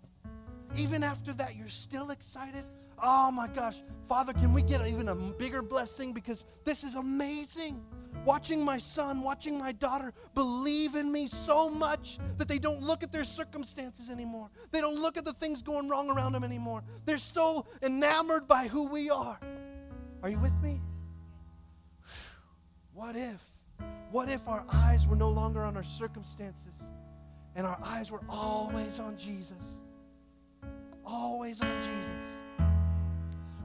Even 0.76 1.04
after 1.04 1.34
that, 1.34 1.56
you're 1.56 1.68
still 1.68 2.10
excited? 2.10 2.64
Oh 3.02 3.32
my 3.32 3.48
gosh. 3.48 3.82
Father, 4.08 4.34
can 4.34 4.54
we 4.54 4.62
get 4.62 4.86
even 4.88 5.10
a 5.10 5.16
bigger 5.16 5.62
blessing? 5.62 6.14
Because 6.14 6.46
this 6.66 6.84
is 6.84 6.96
amazing. 6.96 7.84
Watching 8.26 8.64
my 8.64 8.78
son, 8.78 9.22
watching 9.22 9.58
my 9.58 9.74
daughter 9.74 10.14
believe 10.34 10.96
in 10.96 11.12
me 11.12 11.28
so 11.28 11.70
much 11.70 12.20
that 12.38 12.48
they 12.48 12.58
don't 12.58 12.82
look 12.82 13.04
at 13.04 13.12
their 13.12 13.26
circumstances 13.26 14.10
anymore. 14.10 14.50
They 14.72 14.80
don't 14.80 15.02
look 15.02 15.18
at 15.18 15.26
the 15.26 15.34
things 15.34 15.62
going 15.62 15.90
wrong 15.90 16.10
around 16.10 16.32
them 16.32 16.44
anymore. 16.44 16.84
They're 17.06 17.18
so 17.18 17.66
enamored 17.82 18.48
by 18.48 18.68
who 18.68 18.92
we 18.92 19.10
are. 19.10 19.40
Are 20.22 20.30
you 20.30 20.40
with 20.40 20.58
me? 20.62 20.80
What 22.94 23.16
if? 23.16 23.44
What 24.12 24.30
if 24.30 24.48
our 24.48 24.64
eyes 24.72 25.06
were 25.06 25.16
no 25.18 25.30
longer 25.30 25.64
on 25.64 25.76
our 25.76 25.84
circumstances 25.84 26.88
and 27.56 27.66
our 27.66 27.80
eyes 27.84 28.12
were 28.12 28.22
always 28.30 29.00
on 29.00 29.18
Jesus? 29.18 29.80
Always 31.06 31.62
on 31.62 31.76
Jesus. 31.82 32.12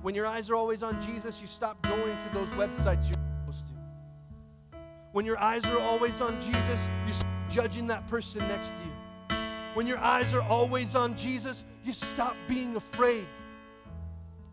When 0.03 0.15
your 0.15 0.27
eyes 0.27 0.49
are 0.51 0.55
always 0.55 0.83
on 0.83 1.01
Jesus, 1.01 1.41
you 1.41 1.47
stop 1.47 1.81
going 1.83 2.17
to 2.17 2.35
those 2.35 2.49
websites 2.55 3.05
you're 3.05 3.25
supposed 3.43 3.67
to. 3.67 4.79
When 5.13 5.25
your 5.27 5.39
eyes 5.39 5.65
are 5.67 5.81
always 5.81 6.21
on 6.21 6.41
Jesus, 6.41 6.89
you 7.07 7.13
stop 7.13 7.31
judging 7.51 7.87
that 7.89 8.07
person 8.07 8.47
next 8.49 8.71
to 8.71 8.77
you. 8.77 9.37
When 9.75 9.87
your 9.87 9.99
eyes 9.99 10.35
are 10.35 10.43
always 10.43 10.95
on 10.95 11.17
Jesus, 11.17 11.65
you 11.85 11.93
stop 11.93 12.37
being 12.49 12.77
afraid. 12.77 13.29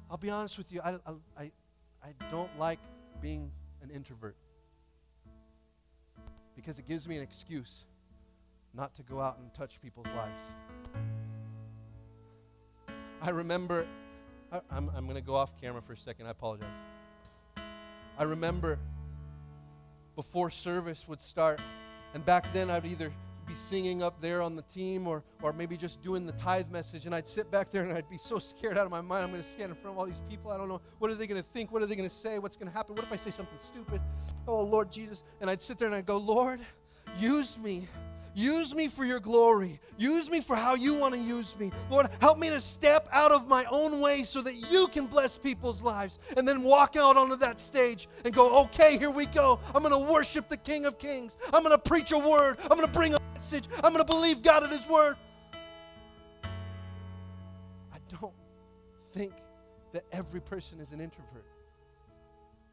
I'll 0.10 0.18
be 0.18 0.30
honest 0.30 0.58
with 0.58 0.72
you, 0.72 0.82
I, 0.84 0.98
I, 1.38 1.52
I 2.04 2.14
don't 2.30 2.52
like 2.60 2.80
being 3.22 3.52
an 3.82 3.90
introvert 3.90 4.36
because 6.56 6.80
it 6.80 6.86
gives 6.86 7.08
me 7.08 7.18
an 7.18 7.24
excuse 7.24 7.86
not 8.74 8.94
to 8.96 9.04
go 9.04 9.20
out 9.20 9.38
and 9.40 9.54
touch 9.54 9.82
people's 9.82 10.08
lives. 10.16 10.44
I 13.26 13.32
remember, 13.32 13.88
I, 14.52 14.58
am 14.58 14.62
I'm, 14.70 14.90
I'm 14.98 15.04
going 15.06 15.16
to 15.16 15.24
go 15.24 15.34
off 15.34 15.60
camera 15.60 15.82
for 15.82 15.94
a 15.94 15.98
second. 15.98 16.28
I 16.28 16.30
apologize. 16.30 16.70
I 18.20 18.24
remember 18.24 18.78
before 20.16 20.52
service 20.52 21.08
would 21.08 21.20
start, 21.20 21.60
and 22.14 22.24
back 22.24 22.54
then 22.54 22.70
I'd 22.70 22.86
either 22.86 23.12
be 23.48 23.56
singing 23.56 24.04
up 24.04 24.22
there 24.22 24.44
on 24.44 24.56
the 24.56 24.62
team 24.62 25.08
or, 25.08 25.24
or 25.42 25.54
maybe 25.54 25.76
just 25.76 26.04
doing 26.04 26.28
the 26.28 26.34
tithe 26.34 26.70
message. 26.70 27.08
And 27.08 27.16
I'd 27.16 27.28
sit 27.28 27.50
back 27.50 27.72
there 27.72 27.84
and 27.84 27.94
I'd 27.94 28.10
be 28.12 28.18
so 28.18 28.38
scared 28.38 28.78
out 28.78 28.86
of 28.86 28.92
my 28.92 29.02
mind. 29.02 29.24
I'm 29.24 29.32
going 29.32 29.42
to 29.42 29.48
stand 29.48 29.72
in 29.72 29.76
front 29.76 29.96
of 29.96 30.00
all 30.00 30.06
these 30.06 30.22
people. 30.30 30.52
I 30.52 30.58
don't 30.58 30.70
know. 30.70 30.82
What 31.00 31.10
are 31.10 31.16
they 31.16 31.26
going 31.26 31.42
to 31.42 31.48
think? 31.48 31.72
What 31.72 31.82
are 31.82 31.88
they 31.88 31.96
going 31.96 32.08
to 32.08 32.16
say? 32.16 32.38
What's 32.38 32.56
going 32.56 32.70
to 32.70 32.78
happen? 32.78 32.94
What 32.94 33.06
if 33.06 33.12
I 33.12 33.16
say 33.16 33.32
something 33.32 33.58
stupid? 33.58 34.02
Oh, 34.48 34.62
Lord 34.62 34.92
Jesus. 34.92 35.24
And 35.42 35.50
I'd 35.50 35.64
sit 35.64 35.80
there 35.80 35.88
and 35.88 35.96
I'd 35.96 36.06
go, 36.06 36.18
Lord, 36.18 36.60
use 37.18 37.58
me. 37.58 37.88
Use 38.36 38.76
me 38.76 38.90
for 38.90 39.06
your 39.06 39.22
glory. 39.22 39.80
Use 39.98 40.30
me 40.30 40.42
for 40.42 40.58
how 40.58 40.76
you 40.76 41.00
want 41.00 41.14
to 41.14 41.20
use 41.20 41.58
me. 41.58 41.72
Lord, 41.90 42.10
help 42.20 42.38
me 42.38 42.50
to 42.50 42.60
step 42.60 43.08
out 43.14 43.32
of 43.32 43.48
my 43.48 43.64
own 43.72 44.02
way 44.02 44.24
so 44.24 44.42
that 44.42 44.70
you 44.70 44.88
can 44.92 45.08
bless 45.08 45.38
people's 45.38 45.82
lives. 45.82 46.20
And 46.36 46.46
then 46.46 46.62
walk 46.62 46.98
out 46.98 47.16
onto 47.16 47.38
that 47.38 47.62
stage 47.62 48.10
and 48.26 48.34
go, 48.34 48.64
okay, 48.64 48.98
here 48.98 49.10
we 49.10 49.26
go. 49.28 49.60
I'm 49.74 49.82
going 49.82 49.94
to 49.94 50.12
worship 50.12 50.50
the 50.50 50.58
King 50.58 50.86
of 50.86 51.00
Kings. 51.00 51.38
I'm 51.54 51.64
going 51.64 51.74
to 51.76 51.82
preach 51.82 52.12
a 52.12 52.20
word. 52.20 52.58
I'm 52.64 52.78
going 52.78 52.82
to 52.82 52.92
bring 52.92 53.14
a 53.14 53.18
message. 53.34 53.70
I'm 53.78 53.94
going 53.94 54.06
to 54.06 54.14
believe 54.14 54.42
God 54.42 54.64
at 54.64 54.70
His 54.70 54.86
word. 54.90 55.16
I 57.94 57.98
don't 58.20 58.34
think 59.14 59.34
that 59.94 60.04
every 60.12 60.42
person 60.42 60.82
is 60.82 60.92
an 60.92 61.00
introvert. 61.00 61.46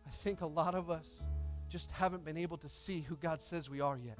I 0.05 0.10
think 0.10 0.40
a 0.40 0.47
lot 0.47 0.74
of 0.74 0.90
us 0.90 1.22
just 1.68 1.93
haven't 1.93 2.24
been 2.24 2.36
able 2.36 2.56
to 2.56 2.68
see 2.68 3.01
who 3.01 3.14
God 3.14 3.40
says 3.40 3.70
we 3.70 3.80
are 3.80 3.97
yet. 3.97 4.18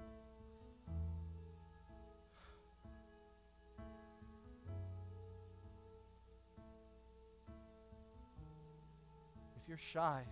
You're 9.73 9.79
shy, 9.79 10.23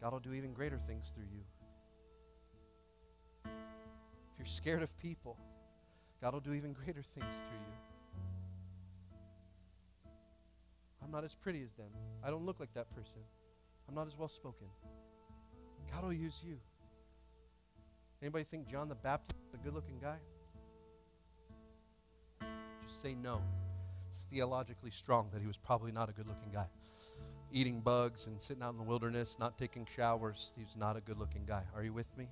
God 0.00 0.14
will 0.14 0.20
do 0.20 0.32
even 0.32 0.54
greater 0.54 0.78
things 0.78 1.12
through 1.14 1.26
you. 1.30 1.42
If 3.44 4.38
you're 4.38 4.46
scared 4.46 4.82
of 4.82 4.98
people, 4.98 5.36
God 6.22 6.32
will 6.32 6.40
do 6.40 6.54
even 6.54 6.72
greater 6.72 7.02
things 7.02 7.26
through 7.26 7.58
you. 7.58 7.74
I'm 11.04 11.10
not 11.10 11.24
as 11.24 11.34
pretty 11.34 11.62
as 11.62 11.74
them. 11.74 11.90
I 12.24 12.30
don't 12.30 12.46
look 12.46 12.58
like 12.58 12.72
that 12.72 12.88
person. 12.94 13.18
I'm 13.86 13.94
not 13.94 14.06
as 14.06 14.18
well 14.18 14.28
spoken. 14.28 14.68
God 15.92 16.04
will 16.04 16.14
use 16.14 16.40
you. 16.42 16.56
Anybody 18.22 18.44
think 18.44 18.66
John 18.66 18.88
the 18.88 18.94
Baptist 18.94 19.36
is 19.50 19.60
a 19.60 19.62
good 19.62 19.74
looking 19.74 19.98
guy? 20.00 20.16
Just 22.82 22.98
say 23.02 23.14
no. 23.14 23.42
It's 24.08 24.22
theologically 24.22 24.90
strong 24.90 25.28
that 25.34 25.42
he 25.42 25.46
was 25.46 25.58
probably 25.58 25.92
not 25.92 26.08
a 26.08 26.12
good 26.12 26.26
looking 26.26 26.50
guy 26.50 26.68
eating 27.52 27.80
bugs 27.80 28.26
and 28.26 28.40
sitting 28.40 28.62
out 28.62 28.72
in 28.72 28.78
the 28.78 28.84
wilderness, 28.84 29.38
not 29.38 29.58
taking 29.58 29.86
showers. 29.86 30.52
He's 30.56 30.76
not 30.76 30.96
a 30.96 31.00
good 31.00 31.18
looking 31.18 31.44
guy. 31.44 31.62
Are 31.74 31.82
you 31.82 31.92
with 31.92 32.16
me? 32.16 32.28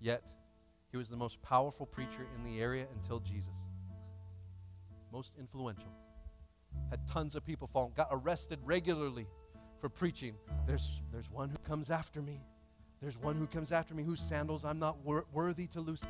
Yet, 0.00 0.30
he 0.90 0.96
was 0.96 1.08
the 1.08 1.16
most 1.16 1.42
powerful 1.42 1.86
preacher 1.86 2.26
in 2.36 2.42
the 2.44 2.60
area 2.60 2.86
until 2.94 3.20
Jesus. 3.20 3.50
Most 5.12 5.36
influential. 5.38 5.90
Had 6.90 7.06
tons 7.06 7.34
of 7.34 7.44
people 7.44 7.66
follow. 7.66 7.88
Got 7.88 8.08
arrested 8.12 8.58
regularly 8.64 9.26
for 9.78 9.88
preaching. 9.88 10.34
There's, 10.66 11.02
there's 11.12 11.30
one 11.30 11.48
who 11.48 11.58
comes 11.58 11.90
after 11.90 12.20
me. 12.20 12.40
There's 13.00 13.18
one 13.18 13.36
who 13.36 13.46
comes 13.46 13.72
after 13.72 13.94
me 13.94 14.02
whose 14.02 14.20
sandals 14.20 14.64
I'm 14.64 14.78
not 14.78 15.04
wor- 15.04 15.26
worthy 15.32 15.66
to 15.68 15.80
loose. 15.80 16.04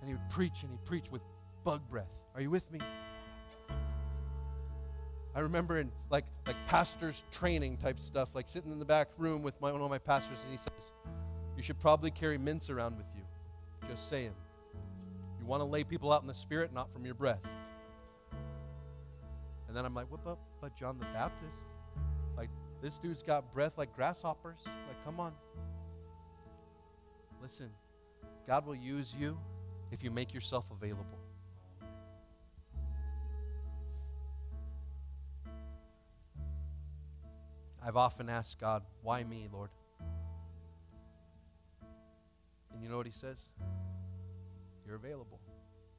And 0.00 0.08
he 0.08 0.14
would 0.14 0.28
preach 0.28 0.62
and 0.62 0.70
he'd 0.72 0.84
preach 0.84 1.10
with 1.10 1.22
bug 1.64 1.88
breath. 1.88 2.22
Are 2.34 2.40
you 2.40 2.50
with 2.50 2.70
me? 2.72 2.80
I 5.34 5.40
remember 5.40 5.78
in 5.78 5.90
like 6.10 6.26
like 6.46 6.56
pastors 6.66 7.24
training 7.30 7.78
type 7.78 7.98
stuff, 7.98 8.34
like 8.34 8.48
sitting 8.48 8.70
in 8.72 8.78
the 8.78 8.84
back 8.84 9.08
room 9.16 9.42
with 9.42 9.60
my, 9.60 9.72
one 9.72 9.80
of 9.80 9.90
my 9.90 9.98
pastors, 9.98 10.38
and 10.42 10.50
he 10.50 10.58
says, 10.58 10.92
"You 11.56 11.62
should 11.62 11.78
probably 11.78 12.10
carry 12.10 12.38
mints 12.38 12.68
around 12.68 12.96
with 12.96 13.06
you." 13.16 13.22
Just 13.88 14.08
saying. 14.08 14.32
You 15.42 15.48
want 15.48 15.60
to 15.60 15.64
lay 15.64 15.82
people 15.82 16.12
out 16.12 16.22
in 16.22 16.28
the 16.28 16.34
spirit, 16.34 16.72
not 16.72 16.92
from 16.92 17.04
your 17.04 17.14
breath. 17.16 17.44
And 19.66 19.76
then 19.76 19.84
I'm 19.84 19.92
like, 19.92 20.08
what 20.08 20.20
about, 20.22 20.38
about 20.60 20.76
John 20.76 20.98
the 21.00 21.06
Baptist? 21.06 21.58
Like 22.36 22.48
this 22.80 22.98
dude's 22.98 23.24
got 23.24 23.50
breath 23.52 23.76
like 23.76 23.92
grasshoppers. 23.96 24.60
Like, 24.66 25.04
come 25.04 25.18
on. 25.18 25.32
Listen, 27.40 27.70
God 28.46 28.66
will 28.66 28.76
use 28.76 29.16
you 29.18 29.36
if 29.90 30.04
you 30.04 30.12
make 30.12 30.32
yourself 30.32 30.70
available. 30.70 31.18
I've 37.84 37.96
often 37.96 38.28
asked 38.28 38.60
God, 38.60 38.82
why 39.02 39.24
me, 39.24 39.48
Lord? 39.52 39.70
And 42.72 42.82
you 42.82 42.88
know 42.88 42.96
what 42.96 43.06
he 43.06 43.12
says? 43.12 43.50
you're 44.86 44.96
available. 44.96 45.40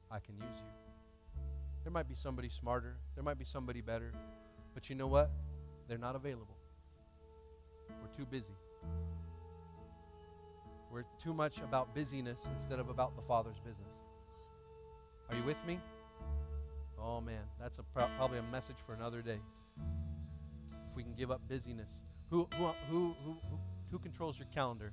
I 0.08 0.20
can 0.20 0.36
use 0.36 0.56
you. 0.56 1.42
There 1.82 1.90
might 1.90 2.08
be 2.08 2.14
somebody 2.14 2.48
smarter, 2.48 2.96
there 3.16 3.24
might 3.24 3.38
be 3.38 3.44
somebody 3.44 3.80
better, 3.80 4.12
but 4.72 4.88
you 4.88 4.94
know 4.94 5.08
what? 5.08 5.30
They're 5.88 5.98
not 5.98 6.14
available. 6.14 6.56
We're 8.00 8.14
too 8.16 8.24
busy. 8.24 8.54
We're 10.92 11.04
too 11.18 11.34
much 11.34 11.58
about 11.58 11.92
busyness 11.92 12.48
instead 12.52 12.78
of 12.78 12.88
about 12.88 13.16
the 13.16 13.22
Father's 13.22 13.58
business. 13.58 14.04
Are 15.28 15.34
you 15.34 15.42
with 15.42 15.66
me? 15.66 15.80
Oh 16.96 17.20
man, 17.20 17.42
that's 17.60 17.78
a, 17.78 17.82
pro- 17.82 18.08
probably 18.16 18.38
a 18.38 18.52
message 18.52 18.76
for 18.86 18.94
another 18.94 19.22
day. 19.22 19.40
We 20.94 21.02
can 21.02 21.14
give 21.14 21.30
up 21.30 21.40
busyness, 21.48 22.00
who 22.30 22.48
who 22.56 22.66
who, 22.88 23.16
who, 23.24 23.36
who 23.90 23.98
controls 23.98 24.38
your 24.38 24.48
calendar? 24.54 24.92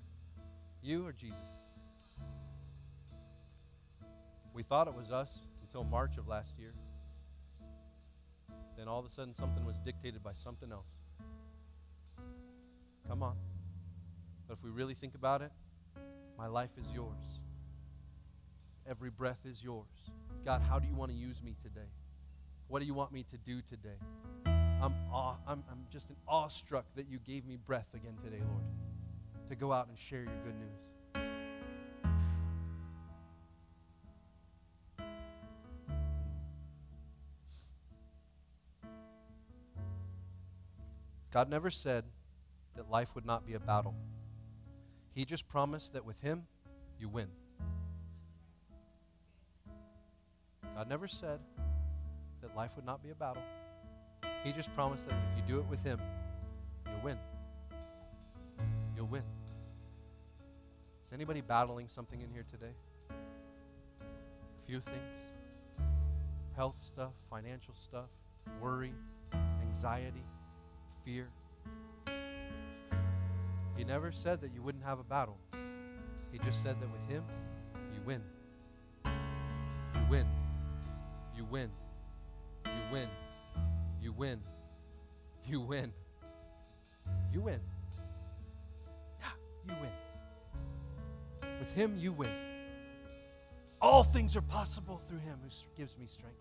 You 0.82 1.06
or 1.06 1.11
Jesus? 1.11 1.38
We 4.53 4.64
thought 4.64 4.88
it 4.88 4.95
was 4.95 5.11
us 5.11 5.44
until 5.61 5.84
March 5.84 6.18
of 6.18 6.28
last 6.28 6.57
year. 6.60 6.72
Then 8.78 8.88
all 8.88 8.99
of 8.99 9.06
a 9.06 9.10
sudden, 9.10 9.34
something 9.34 9.64
was 9.65 9.80
dictated 9.80 10.23
by 10.23 10.32
something 10.32 10.72
else. 10.72 10.95
Come 13.07 13.23
on. 13.23 13.36
But 14.48 14.57
if 14.57 14.64
we 14.64 14.69
really 14.72 14.94
think 14.94 15.15
about 15.15 15.41
it, 15.41 15.52
my 16.38 16.48
life 16.48 16.72
is 16.80 16.91
yours. 16.91 17.44
Every 18.90 19.10
breath 19.10 19.45
is 19.45 19.64
yours. 19.64 19.86
God, 20.44 20.61
how 20.68 20.80
do 20.80 20.88
you 20.88 20.95
want 20.95 21.11
to 21.11 21.18
use 21.18 21.44
me 21.44 21.56
today? 21.61 21.90
What 22.68 22.80
do 22.80 22.86
you 22.86 22.94
want 22.94 23.11
me 23.11 23.23
to 23.23 23.38
do 23.38 23.61
today? 23.61 24.51
I'm, 24.81 24.95
awe, 25.13 25.37
I'm, 25.47 25.63
I'm 25.69 25.85
just 25.91 26.09
an 26.09 26.15
awestruck 26.27 26.85
that 26.95 27.07
you 27.07 27.19
gave 27.19 27.45
me 27.45 27.55
breath 27.55 27.93
again 27.93 28.15
today, 28.23 28.41
Lord, 28.49 28.63
to 29.49 29.55
go 29.55 29.71
out 29.71 29.87
and 29.87 29.97
share 29.97 30.23
your 30.23 30.33
good 30.43 30.55
news. 30.55 30.91
God 41.31 41.47
never 41.47 41.69
said 41.69 42.03
that 42.75 42.89
life 42.89 43.13
would 43.13 43.25
not 43.25 43.45
be 43.45 43.53
a 43.53 43.59
battle. 43.59 43.95
He 45.13 45.25
just 45.25 45.47
promised 45.47 45.93
that 45.93 46.05
with 46.05 46.21
Him, 46.21 46.47
you 46.99 47.07
win. 47.07 47.27
God 50.75 50.89
never 50.89 51.07
said 51.07 51.39
that 52.41 52.55
life 52.55 52.75
would 52.75 52.85
not 52.85 53.03
be 53.03 53.11
a 53.11 53.15
battle. 53.15 53.43
He 54.43 54.51
just 54.51 54.73
promised 54.76 55.07
that 55.07 55.15
if 55.30 55.38
you 55.38 55.43
do 55.47 55.59
it 55.59 55.65
with 55.68 55.84
Him, 55.84 55.99
you'll 56.85 57.03
win. 57.03 57.18
You'll 58.95 59.07
win. 59.07 59.23
Is 61.05 61.13
anybody 61.13 61.41
battling 61.41 61.88
something 61.88 62.19
in 62.22 62.30
here 62.30 62.45
today? 62.49 62.73
A 63.09 64.61
few 64.65 64.80
things 64.80 65.31
health 66.55 66.77
stuff, 66.81 67.13
financial 67.30 67.73
stuff, 67.73 68.09
worry, 68.61 68.93
anxiety, 69.68 70.23
fear. 71.03 71.30
He 73.77 73.84
never 73.84 74.11
said 74.11 74.41
that 74.41 74.53
you 74.53 74.61
wouldn't 74.61 74.84
have 74.84 74.99
a 74.99 75.03
battle. 75.03 75.38
He 76.31 76.38
just 76.39 76.61
said 76.61 76.80
that 76.80 76.89
with 76.91 77.09
Him, 77.09 77.23
you 77.95 78.01
win. 78.05 78.22
You 79.05 80.01
win. 80.09 80.27
You 81.35 81.45
win. 81.45 81.69
You 82.65 82.72
win. 82.91 83.07
You 84.02 84.11
win. 84.11 84.40
You 85.45 85.61
win. 85.61 85.91
You 87.32 87.41
win. 87.41 87.60
Yeah, 89.19 89.28
you 89.65 89.73
win. 89.82 91.49
With 91.60 91.73
Him, 91.73 91.95
you 91.98 92.11
win. 92.11 92.30
All 93.82 94.03
things 94.03 94.36
are 94.36 94.41
possible 94.41 94.98
through 95.07 95.19
Him 95.19 95.38
who 95.44 95.49
gives 95.78 95.98
me 95.98 96.07
strength. 96.07 96.38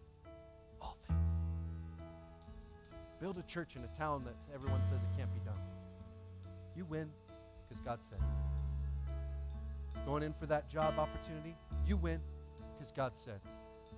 All 0.80 0.96
things. 1.06 1.18
Build 3.20 3.36
a 3.36 3.42
church 3.42 3.76
in 3.76 3.82
a 3.82 3.98
town 3.98 4.24
that 4.24 4.34
everyone 4.54 4.82
says 4.84 4.98
it 5.02 5.18
can't 5.18 5.32
be 5.34 5.40
done. 5.40 5.58
You 6.74 6.86
win 6.86 7.10
because 7.68 7.82
God 7.84 7.98
said. 8.02 8.18
Going 10.06 10.22
in 10.22 10.32
for 10.32 10.46
that 10.46 10.70
job 10.70 10.98
opportunity, 10.98 11.54
you 11.86 11.98
win 11.98 12.20
because 12.72 12.90
God 12.92 13.12
said. 13.14 13.40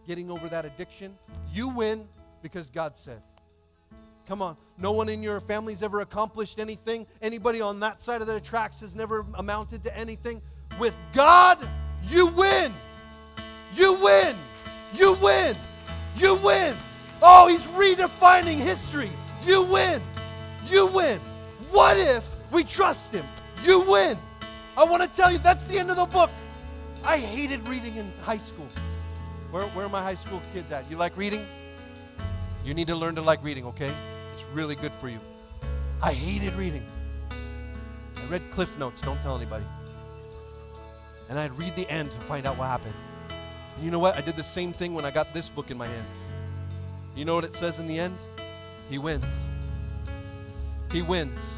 Getting 0.07 0.31
over 0.31 0.49
that 0.49 0.65
addiction, 0.65 1.15
you 1.53 1.69
win 1.69 2.09
because 2.43 2.69
God 2.69 2.97
said. 2.97 3.23
Come 4.27 4.43
on. 4.43 4.57
No 4.79 4.93
one 4.93 5.09
in 5.09 5.23
your 5.23 5.41
family's 5.41 5.83
ever 5.83 6.01
accomplished 6.01 6.59
anything. 6.59 7.07
Anybody 7.21 7.61
on 7.61 7.81
that 7.81 8.01
side 8.01 8.21
of 8.21 8.27
the 8.27 8.41
tracks 8.41 8.81
has 8.81 8.95
never 8.95 9.25
amounted 9.35 9.83
to 9.85 9.97
anything. 9.97 10.41
With 10.79 10.99
God, 11.13 11.59
you 12.09 12.29
win. 12.37 12.73
You 13.75 13.99
win. 14.03 14.37
You 14.95 15.17
win. 15.23 15.57
You 16.17 16.39
win. 16.43 16.75
Oh, 17.23 17.49
he's 17.49 17.67
redefining 17.69 18.59
history. 18.59 19.11
You 19.45 19.67
win. 19.71 20.01
You 20.69 20.89
win. 20.89 21.19
What 21.71 21.97
if 21.97 22.35
we 22.53 22.65
trust 22.65 23.13
him? 23.13 23.25
You 23.65 23.85
win. 23.89 24.17
I 24.77 24.85
want 24.85 25.03
to 25.03 25.09
tell 25.17 25.31
you, 25.31 25.39
that's 25.39 25.65
the 25.65 25.79
end 25.79 25.91
of 25.91 25.97
the 25.97 26.07
book. 26.07 26.31
I 27.05 27.19
hated 27.19 27.67
reading 27.69 27.97
in 27.97 28.11
high 28.23 28.39
school. 28.39 28.67
Where, 29.51 29.65
where 29.69 29.87
are 29.87 29.91
my 29.91 30.03
high 30.03 30.15
school 30.15 30.41
kids 30.53 30.71
at? 30.73 30.91
You 30.91 30.97
like 30.97 31.17
reading? 31.17 31.45
You 32.65 32.75
need 32.75 32.87
to 32.87 32.97
learn 32.97 33.17
to 33.17 33.21
like 33.23 33.43
reading, 33.43 33.67
okay? 33.67 33.93
It's 34.33 34.47
really 34.53 34.75
good 34.77 34.93
for 34.93 35.09
you. 35.09 35.19
I 36.03 36.13
hated 36.13 36.55
reading. 36.55 36.85
I 37.31 38.25
read 38.31 38.43
Cliff 38.51 38.79
Notes, 38.79 39.03
don't 39.03 39.21
tell 39.23 39.37
anybody. 39.37 39.65
And 41.29 41.39
I'd 41.39 41.53
read 41.53 41.75
the 41.77 41.89
end 41.91 42.11
to 42.11 42.19
find 42.19 42.47
out 42.47 42.59
what 42.59 42.67
happened. 42.67 42.95
And 43.77 43.85
you 43.85 43.91
know 43.91 43.99
what? 43.99 44.17
I 44.17 44.21
did 44.21 44.35
the 44.35 44.43
same 44.43 44.73
thing 44.73 44.95
when 44.95 45.05
I 45.05 45.11
got 45.11 45.33
this 45.33 45.49
book 45.49 45.71
in 45.71 45.79
my 45.79 45.87
hands. 45.87 46.23
You 47.17 47.25
know 47.25 47.35
what 47.35 47.45
it 47.45 47.55
says 47.55 47.79
in 47.79 47.87
the 47.87 47.99
end? 47.99 48.15
He 48.91 48.99
wins. 48.99 49.27
He 50.93 51.03
wins. 51.03 51.57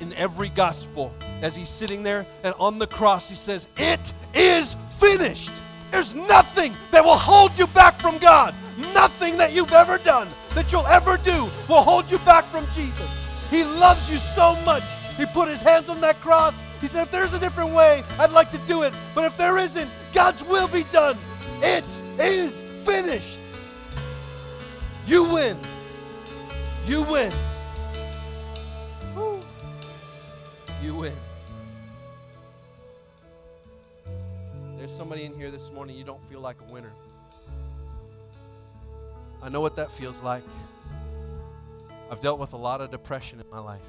In 0.00 0.12
every 0.14 0.48
gospel, 0.50 1.14
as 1.40 1.54
he's 1.54 1.68
sitting 1.68 2.02
there 2.02 2.26
and 2.42 2.54
on 2.58 2.78
the 2.78 2.86
cross, 2.86 3.28
he 3.28 3.34
says, 3.34 3.68
It 3.76 4.12
is 4.34 4.74
finished. 4.90 5.52
There's 5.90 6.14
nothing 6.14 6.74
that 6.90 7.02
will 7.02 7.16
hold 7.16 7.56
you 7.58 7.66
back 7.68 7.94
from 7.94 8.18
God. 8.18 8.54
Nothing 8.94 9.36
that 9.38 9.52
you've 9.52 9.72
ever 9.72 9.98
done, 9.98 10.28
that 10.54 10.70
you'll 10.70 10.86
ever 10.86 11.16
do, 11.18 11.44
will 11.68 11.82
hold 11.82 12.10
you 12.10 12.18
back 12.18 12.44
from 12.44 12.64
Jesus. 12.66 13.50
He 13.50 13.64
loves 13.64 14.10
you 14.10 14.18
so 14.18 14.54
much. 14.64 14.84
He 15.16 15.26
put 15.26 15.48
his 15.48 15.60
hands 15.60 15.88
on 15.88 16.00
that 16.00 16.16
cross. 16.20 16.54
He 16.80 16.86
said, 16.86 17.02
If 17.02 17.10
there's 17.10 17.34
a 17.34 17.40
different 17.40 17.74
way, 17.74 18.02
I'd 18.20 18.30
like 18.30 18.50
to 18.52 18.58
do 18.68 18.82
it. 18.82 18.96
But 19.14 19.24
if 19.24 19.36
there 19.36 19.58
isn't, 19.58 19.90
God's 20.12 20.44
will 20.44 20.68
be 20.68 20.84
done. 20.92 21.16
It 21.60 21.86
is 22.20 22.62
finished. 22.84 23.40
You 25.08 25.24
win. 25.32 25.56
You 26.86 27.02
win. 27.10 27.32
You 30.82 30.94
win. 30.94 31.12
There's 34.76 34.94
somebody 34.94 35.24
in 35.24 35.34
here 35.34 35.50
this 35.50 35.72
morning, 35.72 35.96
you 35.96 36.04
don't 36.04 36.22
feel 36.28 36.40
like 36.40 36.56
a 36.68 36.72
winner. 36.72 36.92
I 39.42 39.48
know 39.48 39.60
what 39.60 39.76
that 39.76 39.90
feels 39.90 40.22
like. 40.22 40.44
I've 42.10 42.20
dealt 42.20 42.40
with 42.40 42.52
a 42.54 42.56
lot 42.56 42.80
of 42.80 42.90
depression 42.90 43.40
in 43.40 43.48
my 43.50 43.60
life. 43.60 43.88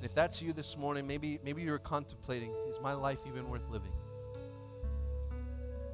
And 0.00 0.04
if 0.04 0.14
that's 0.14 0.40
you 0.42 0.52
this 0.52 0.76
morning, 0.78 1.06
maybe 1.06 1.38
maybe 1.44 1.62
you're 1.62 1.78
contemplating, 1.78 2.50
is 2.68 2.80
my 2.80 2.94
life 2.94 3.20
even 3.26 3.48
worth 3.48 3.68
living? 3.70 3.92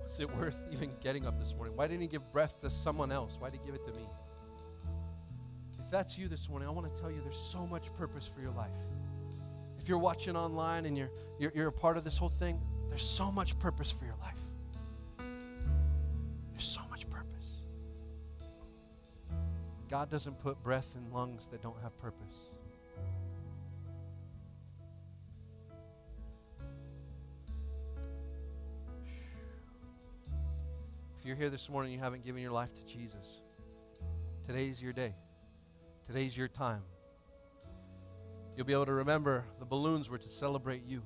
Was 0.05 0.21
it 0.21 0.31
worth 0.37 0.65
even 0.73 0.91
getting 1.03 1.27
up 1.27 1.39
this 1.39 1.55
morning? 1.55 1.77
Why 1.77 1.89
didn't 1.89 2.03
he 2.03 2.09
give 2.09 2.23
breath 2.33 2.61
to 2.61 2.71
someone 2.71 3.11
else? 3.11 3.37
Why 3.39 3.51
did 3.51 3.61
he 3.61 3.67
give 3.67 3.75
it 3.75 3.85
to 3.85 3.93
me? 3.93 4.07
If 5.79 5.91
that's 5.91 6.19
you 6.19 6.29
this 6.29 6.49
morning, 6.49 6.69
I 6.69 6.73
want 6.73 6.93
to 6.93 7.01
tell 7.01 7.11
you 7.11 7.21
there's 7.21 7.37
so 7.37 7.67
much 7.67 7.93
purpose 7.95 8.27
for 8.27 8.41
your 8.41 8.53
life. 8.53 8.71
If 9.79 9.89
you're 9.89 9.99
watching 9.99 10.37
online 10.37 10.85
and 10.85 10.97
you're, 10.99 11.11
you're, 11.39 11.53
you're 11.55 11.69
a 11.69 11.73
part 11.73 11.97
of 11.97 12.03
this 12.03 12.19
whole 12.19 12.29
thing, 12.29 12.61
there's 12.89 13.03
so 13.03 13.31
much 13.31 13.59
purpose 13.59 13.93
for 13.93 14.05
your 14.05 14.17
life. 14.21 14.41
There's 16.57 16.65
so 16.65 16.81
much 16.89 17.07
purpose. 17.11 17.67
God 19.91 20.09
doesn't 20.09 20.41
put 20.41 20.63
breath 20.63 20.97
in 20.97 21.13
lungs 21.13 21.49
that 21.49 21.61
don't 21.61 21.77
have 21.83 21.95
purpose. 21.99 22.51
If 31.19 31.27
you're 31.27 31.37
here 31.37 31.51
this 31.51 31.69
morning 31.69 31.93
and 31.93 31.99
you 31.99 32.03
haven't 32.03 32.25
given 32.25 32.41
your 32.41 32.53
life 32.53 32.73
to 32.73 32.87
Jesus, 32.87 33.37
today's 34.43 34.83
your 34.83 34.95
day. 34.95 35.13
Today's 36.07 36.35
your 36.35 36.49
time. 36.49 36.81
You'll 38.57 38.65
be 38.65 38.73
able 38.73 38.87
to 38.87 38.95
remember 38.95 39.45
the 39.59 39.67
balloons 39.67 40.09
were 40.09 40.17
to 40.17 40.29
celebrate 40.29 40.85
you. 40.89 41.03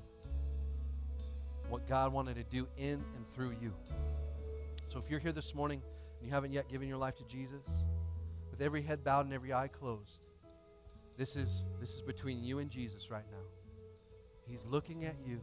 What 1.69 1.89
God 1.89 2.13
wanted 2.13 2.37
to 2.37 2.45
do 2.45 2.69
in 2.79 3.03
and 3.17 3.27
through 3.27 3.57
you. 3.61 3.75
So 4.91 4.99
if 4.99 5.09
you're 5.09 5.21
here 5.21 5.31
this 5.31 5.55
morning 5.55 5.85
and 6.19 6.27
you 6.27 6.35
haven't 6.35 6.53
yet 6.53 6.69
given 6.69 6.89
your 6.89 6.99
life 6.99 7.15
to 7.19 7.25
Jesus, 7.29 7.85
with 8.51 8.61
every 8.61 8.83
head 8.83 9.05
bowed 9.05 9.25
and 9.25 9.33
every 9.33 9.53
eye 9.53 9.69
closed, 9.69 10.21
this 11.17 11.37
is 11.37 11.65
this 11.79 11.95
is 11.95 12.03
between 12.03 12.43
you 12.43 12.59
and 12.59 12.69
Jesus 12.69 13.09
right 13.09 13.23
now. 13.31 13.45
He's 14.49 14.67
looking 14.67 15.05
at 15.05 15.15
you. 15.25 15.41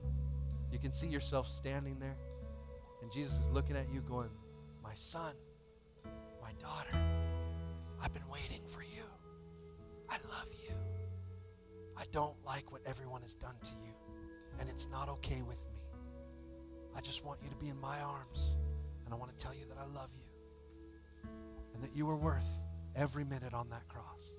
You 0.69 0.79
can 0.79 0.91
see 0.91 1.07
yourself 1.07 1.47
standing 1.47 1.97
there. 1.97 2.17
And 3.01 3.09
Jesus 3.09 3.39
is 3.39 3.49
looking 3.49 3.77
at 3.77 3.87
you, 3.89 4.01
going, 4.01 4.27
My 4.83 4.95
son, 4.95 5.33
my 6.41 6.51
daughter, 6.59 6.97
I've 8.03 8.13
been 8.13 8.27
waiting 8.29 8.67
for 8.67 8.81
you. 8.81 9.03
I 10.09 10.15
love 10.27 10.49
you. 10.61 10.75
I 11.97 12.03
don't 12.11 12.35
like 12.45 12.73
what 12.73 12.81
everyone 12.85 13.21
has 13.21 13.35
done 13.35 13.55
to 13.63 13.71
you, 13.71 13.93
and 14.59 14.69
it's 14.69 14.89
not 14.89 15.07
okay 15.07 15.41
with 15.41 15.65
me. 15.71 15.79
I 16.97 16.99
just 16.99 17.25
want 17.25 17.39
you 17.41 17.49
to 17.49 17.55
be 17.55 17.69
in 17.69 17.79
my 17.79 17.97
arms, 18.01 18.57
and 19.07 19.13
I 19.13 19.17
want 19.17 19.31
to 19.31 19.37
tell 19.41 19.55
you 19.55 19.63
that 19.69 19.77
I 19.77 19.85
love 19.85 20.11
you 20.13 20.25
and 21.73 21.81
that 21.81 21.95
you 21.95 22.05
were 22.05 22.17
worth 22.17 22.61
every 22.93 23.23
minute 23.23 23.53
on 23.53 23.69
that 23.69 23.87
cross. 23.87 24.33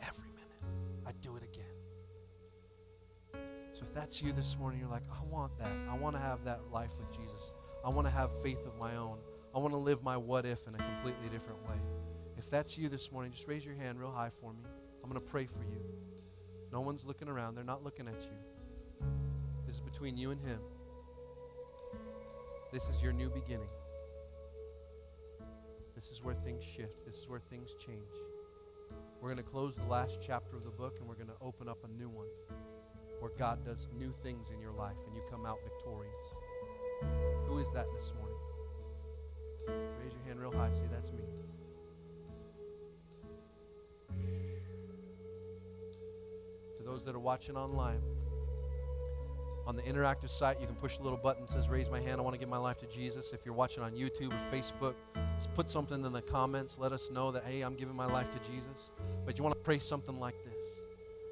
Every 0.00 0.30
minute. 0.30 0.62
I'd 1.06 1.20
do 1.20 1.36
it 1.36 1.42
again. 1.42 1.66
So 3.72 3.82
if 3.82 3.92
that's 3.92 4.22
you 4.22 4.32
this 4.32 4.58
morning, 4.58 4.80
you're 4.80 4.88
like, 4.88 5.02
I 5.12 5.22
want 5.26 5.58
that. 5.58 5.70
I 5.90 5.98
want 5.98 6.16
to 6.16 6.22
have 6.22 6.42
that 6.44 6.70
life 6.72 6.92
with 6.98 7.14
Jesus. 7.14 7.52
I 7.84 7.90
want 7.90 8.06
to 8.06 8.12
have 8.12 8.30
faith 8.42 8.64
of 8.64 8.78
my 8.78 8.96
own. 8.96 9.18
I 9.54 9.58
want 9.58 9.74
to 9.74 9.78
live 9.78 10.02
my 10.02 10.16
what 10.16 10.46
if 10.46 10.66
in 10.66 10.74
a 10.74 10.78
completely 10.78 11.28
different 11.30 11.62
way. 11.68 11.76
If 12.38 12.48
that's 12.48 12.78
you 12.78 12.88
this 12.88 13.12
morning, 13.12 13.30
just 13.30 13.46
raise 13.46 13.66
your 13.66 13.74
hand 13.74 14.00
real 14.00 14.10
high 14.10 14.30
for 14.40 14.54
me. 14.54 14.64
I'm 15.04 15.10
going 15.10 15.20
to 15.20 15.30
pray 15.30 15.44
for 15.44 15.64
you. 15.64 15.82
No 16.72 16.80
one's 16.80 17.04
looking 17.04 17.28
around, 17.28 17.56
they're 17.56 17.64
not 17.64 17.84
looking 17.84 18.08
at 18.08 18.22
you. 18.22 19.06
This 19.66 19.74
is 19.74 19.82
between 19.82 20.16
you 20.16 20.30
and 20.30 20.40
Him. 20.40 20.60
This 22.72 22.88
is 22.88 23.02
your 23.02 23.12
new 23.12 23.28
beginning. 23.28 23.68
This 25.96 26.10
is 26.10 26.22
where 26.22 26.34
things 26.34 26.64
shift. 26.64 27.04
This 27.04 27.14
is 27.14 27.28
where 27.28 27.40
things 27.40 27.74
change. 27.84 27.98
We're 29.20 29.28
going 29.34 29.44
to 29.44 29.50
close 29.50 29.74
the 29.74 29.86
last 29.86 30.20
chapter 30.24 30.56
of 30.56 30.64
the 30.64 30.70
book 30.70 30.94
and 31.00 31.08
we're 31.08 31.16
going 31.16 31.28
to 31.28 31.36
open 31.42 31.68
up 31.68 31.78
a 31.84 31.88
new 31.88 32.08
one 32.08 32.28
where 33.18 33.32
God 33.38 33.64
does 33.64 33.88
new 33.98 34.12
things 34.12 34.50
in 34.50 34.60
your 34.60 34.72
life 34.72 34.96
and 35.06 35.16
you 35.16 35.22
come 35.30 35.44
out 35.44 35.58
victorious. 35.64 36.16
Who 37.48 37.58
is 37.58 37.72
that 37.72 37.86
this 37.92 38.12
morning? 38.16 38.36
Raise 40.02 40.12
your 40.12 40.22
hand 40.26 40.40
real 40.40 40.52
high. 40.52 40.70
Say, 40.72 40.86
that's 40.90 41.10
me. 41.12 41.24
To 46.76 46.82
those 46.84 47.04
that 47.04 47.16
are 47.16 47.20
watching 47.20 47.56
online, 47.56 48.00
on 49.70 49.76
the 49.76 49.82
interactive 49.82 50.30
site, 50.30 50.60
you 50.60 50.66
can 50.66 50.74
push 50.74 50.98
a 50.98 51.02
little 51.02 51.16
button 51.16 51.42
that 51.42 51.48
says 51.48 51.68
raise 51.68 51.88
my 51.88 52.00
hand. 52.00 52.20
I 52.20 52.24
want 52.24 52.34
to 52.34 52.40
give 52.40 52.48
my 52.48 52.58
life 52.58 52.78
to 52.78 52.86
Jesus. 52.88 53.32
If 53.32 53.46
you're 53.46 53.54
watching 53.54 53.84
on 53.84 53.92
YouTube 53.92 54.32
or 54.32 54.56
Facebook, 54.56 54.94
put 55.54 55.70
something 55.70 56.04
in 56.04 56.12
the 56.12 56.22
comments. 56.22 56.76
Let 56.76 56.90
us 56.90 57.08
know 57.08 57.30
that, 57.30 57.44
hey, 57.44 57.60
I'm 57.60 57.76
giving 57.76 57.94
my 57.94 58.06
life 58.06 58.32
to 58.32 58.38
Jesus. 58.40 58.90
But 59.24 59.38
you 59.38 59.44
want 59.44 59.54
to 59.54 59.60
pray 59.60 59.78
something 59.78 60.18
like 60.18 60.34
this 60.44 60.80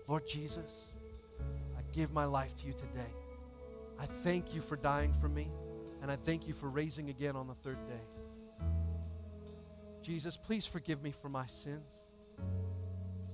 Lord 0.07 0.25
Jesus, 0.25 0.93
I 1.77 1.81
give 1.93 2.13
my 2.13 2.27
life 2.27 2.55
to 2.59 2.69
you 2.69 2.75
today. 2.75 3.11
I 3.99 4.05
thank 4.05 4.55
you 4.55 4.61
for 4.61 4.77
dying 4.77 5.13
for 5.15 5.29
me, 5.29 5.49
and 6.01 6.09
I 6.09 6.15
thank 6.15 6.47
you 6.47 6.55
for 6.55 6.69
raising 6.69 7.11
again 7.11 7.35
on 7.35 7.49
the 7.49 7.55
third 7.55 7.79
day. 7.89 8.65
Jesus, 10.01 10.37
please 10.37 10.65
forgive 10.65 11.03
me 11.03 11.11
for 11.11 11.29
my 11.29 11.47
sins. 11.47 12.07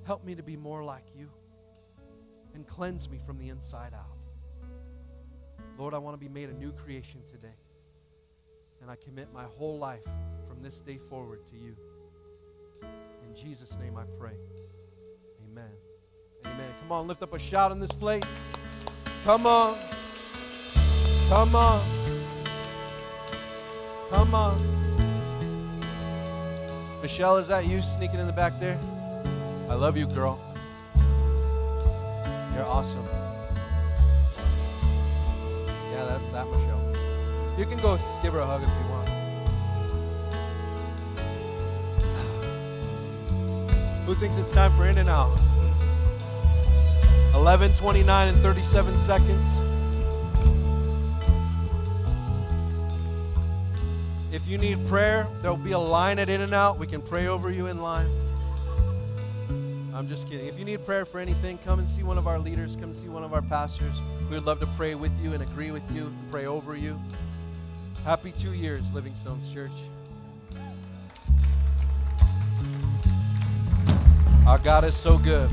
Help 0.06 0.24
me 0.24 0.34
to 0.34 0.42
be 0.42 0.56
more 0.56 0.82
like 0.82 1.04
you 1.14 1.28
and 2.54 2.66
cleanse 2.66 3.10
me 3.10 3.18
from 3.18 3.36
the 3.36 3.50
inside 3.50 3.92
out. 3.92 4.13
Lord, 5.78 5.94
I 5.94 5.98
want 5.98 6.18
to 6.18 6.24
be 6.24 6.32
made 6.32 6.48
a 6.48 6.54
new 6.54 6.72
creation 6.72 7.20
today. 7.30 7.56
And 8.80 8.90
I 8.90 8.96
commit 8.96 9.32
my 9.32 9.44
whole 9.44 9.78
life 9.78 10.04
from 10.46 10.62
this 10.62 10.80
day 10.80 10.96
forward 10.96 11.44
to 11.46 11.56
you. 11.56 11.74
In 12.82 13.34
Jesus' 13.34 13.78
name 13.78 13.96
I 13.96 14.04
pray. 14.18 14.36
Amen. 15.50 15.70
Amen. 16.44 16.74
Come 16.82 16.92
on, 16.92 17.08
lift 17.08 17.22
up 17.22 17.34
a 17.34 17.38
shout 17.38 17.72
in 17.72 17.80
this 17.80 17.92
place. 17.92 18.48
Come 19.24 19.46
on. 19.46 19.76
Come 21.28 21.56
on. 21.56 21.80
Come 24.10 24.34
on. 24.34 24.56
Michelle, 27.02 27.36
is 27.36 27.48
that 27.48 27.66
you 27.66 27.82
sneaking 27.82 28.20
in 28.20 28.26
the 28.26 28.32
back 28.32 28.52
there? 28.60 28.78
I 29.68 29.74
love 29.74 29.96
you, 29.96 30.06
girl. 30.06 30.38
You're 32.54 32.66
awesome. 32.66 33.06
That, 36.34 36.50
Michelle. 36.50 36.82
You 37.56 37.64
can 37.64 37.78
go 37.78 37.96
give 38.20 38.32
her 38.32 38.40
a 38.40 38.44
hug 38.44 38.60
if 38.60 38.68
you 38.68 38.90
want. 38.90 39.08
Who 44.04 44.14
thinks 44.14 44.36
it's 44.36 44.50
time 44.50 44.72
for 44.72 44.84
In-N-Out? 44.88 45.38
11, 47.36 47.74
29, 47.74 48.28
and 48.28 48.36
37 48.38 48.98
seconds. 48.98 49.60
If 54.32 54.48
you 54.48 54.58
need 54.58 54.84
prayer, 54.88 55.28
there'll 55.38 55.56
be 55.56 55.70
a 55.70 55.78
line 55.78 56.18
at 56.18 56.28
In-N-Out. 56.28 56.80
We 56.80 56.88
can 56.88 57.00
pray 57.00 57.28
over 57.28 57.52
you 57.52 57.68
in 57.68 57.80
line. 57.80 58.08
I'm 59.94 60.08
just 60.08 60.28
kidding. 60.28 60.48
If 60.48 60.58
you 60.58 60.64
need 60.64 60.84
prayer 60.84 61.04
for 61.04 61.20
anything, 61.20 61.56
come 61.58 61.78
and 61.78 61.88
see 61.88 62.02
one 62.02 62.18
of 62.18 62.26
our 62.26 62.40
leaders, 62.40 62.74
come 62.74 62.92
see 62.92 63.08
one 63.08 63.22
of 63.22 63.32
our 63.32 63.42
pastors. 63.42 64.02
We 64.28 64.34
would 64.34 64.44
love 64.44 64.58
to 64.58 64.66
pray 64.76 64.96
with 64.96 65.12
you 65.22 65.34
and 65.34 65.42
agree 65.42 65.70
with 65.70 65.88
you 65.94 66.06
and 66.06 66.30
pray 66.32 66.46
over 66.46 66.76
you. 66.76 67.00
Happy 68.04 68.32
two 68.32 68.54
years, 68.54 68.92
Living 68.92 69.14
Stones 69.14 69.52
Church. 69.54 69.70
Our 74.48 74.58
God 74.58 74.82
is 74.82 74.96
so 74.96 75.16
good. 75.18 75.48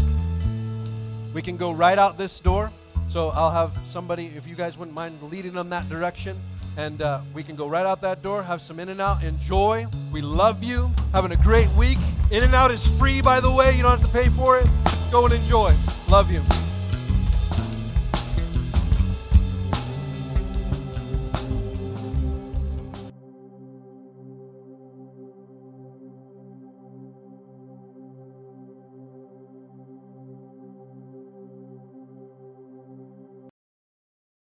We 1.35 1.43
can 1.43 1.55
go 1.55 1.72
right 1.72 1.99
out 1.99 2.18
this 2.18 2.39
door. 2.39 2.72
So 3.09 3.30
I'll 3.35 3.51
have 3.51 3.72
somebody, 3.85 4.27
if 4.35 4.47
you 4.47 4.55
guys 4.55 4.76
wouldn't 4.76 4.95
mind 4.95 5.22
leading 5.22 5.51
them 5.51 5.69
that 5.69 5.88
direction. 5.88 6.35
And 6.77 7.02
uh, 7.02 7.22
we 7.34 7.43
can 7.43 7.56
go 7.56 7.68
right 7.68 7.85
out 7.85 8.02
that 8.02 8.23
door, 8.23 8.41
have 8.43 8.61
some 8.61 8.80
In-N-Out. 8.80 9.23
Enjoy. 9.23 9.85
We 10.11 10.22
love 10.22 10.64
you. 10.64 10.89
Having 11.14 11.34
a 11.34 11.38
great 11.38 11.69
week. 11.77 11.98
In-N-Out 12.31 12.72
is 12.72 12.98
free, 12.98 13.22
by 13.22 13.39
the 13.39 13.52
way. 13.52 13.73
You 13.76 13.84
don't 13.84 13.99
have 13.99 14.07
to 14.07 14.14
pay 14.14 14.30
for 14.30 14.57
it. 14.57 14.65
Go 15.11 15.26
and 15.26 15.34
enjoy. 15.34 15.72
Love 16.10 16.31
you. 16.31 16.41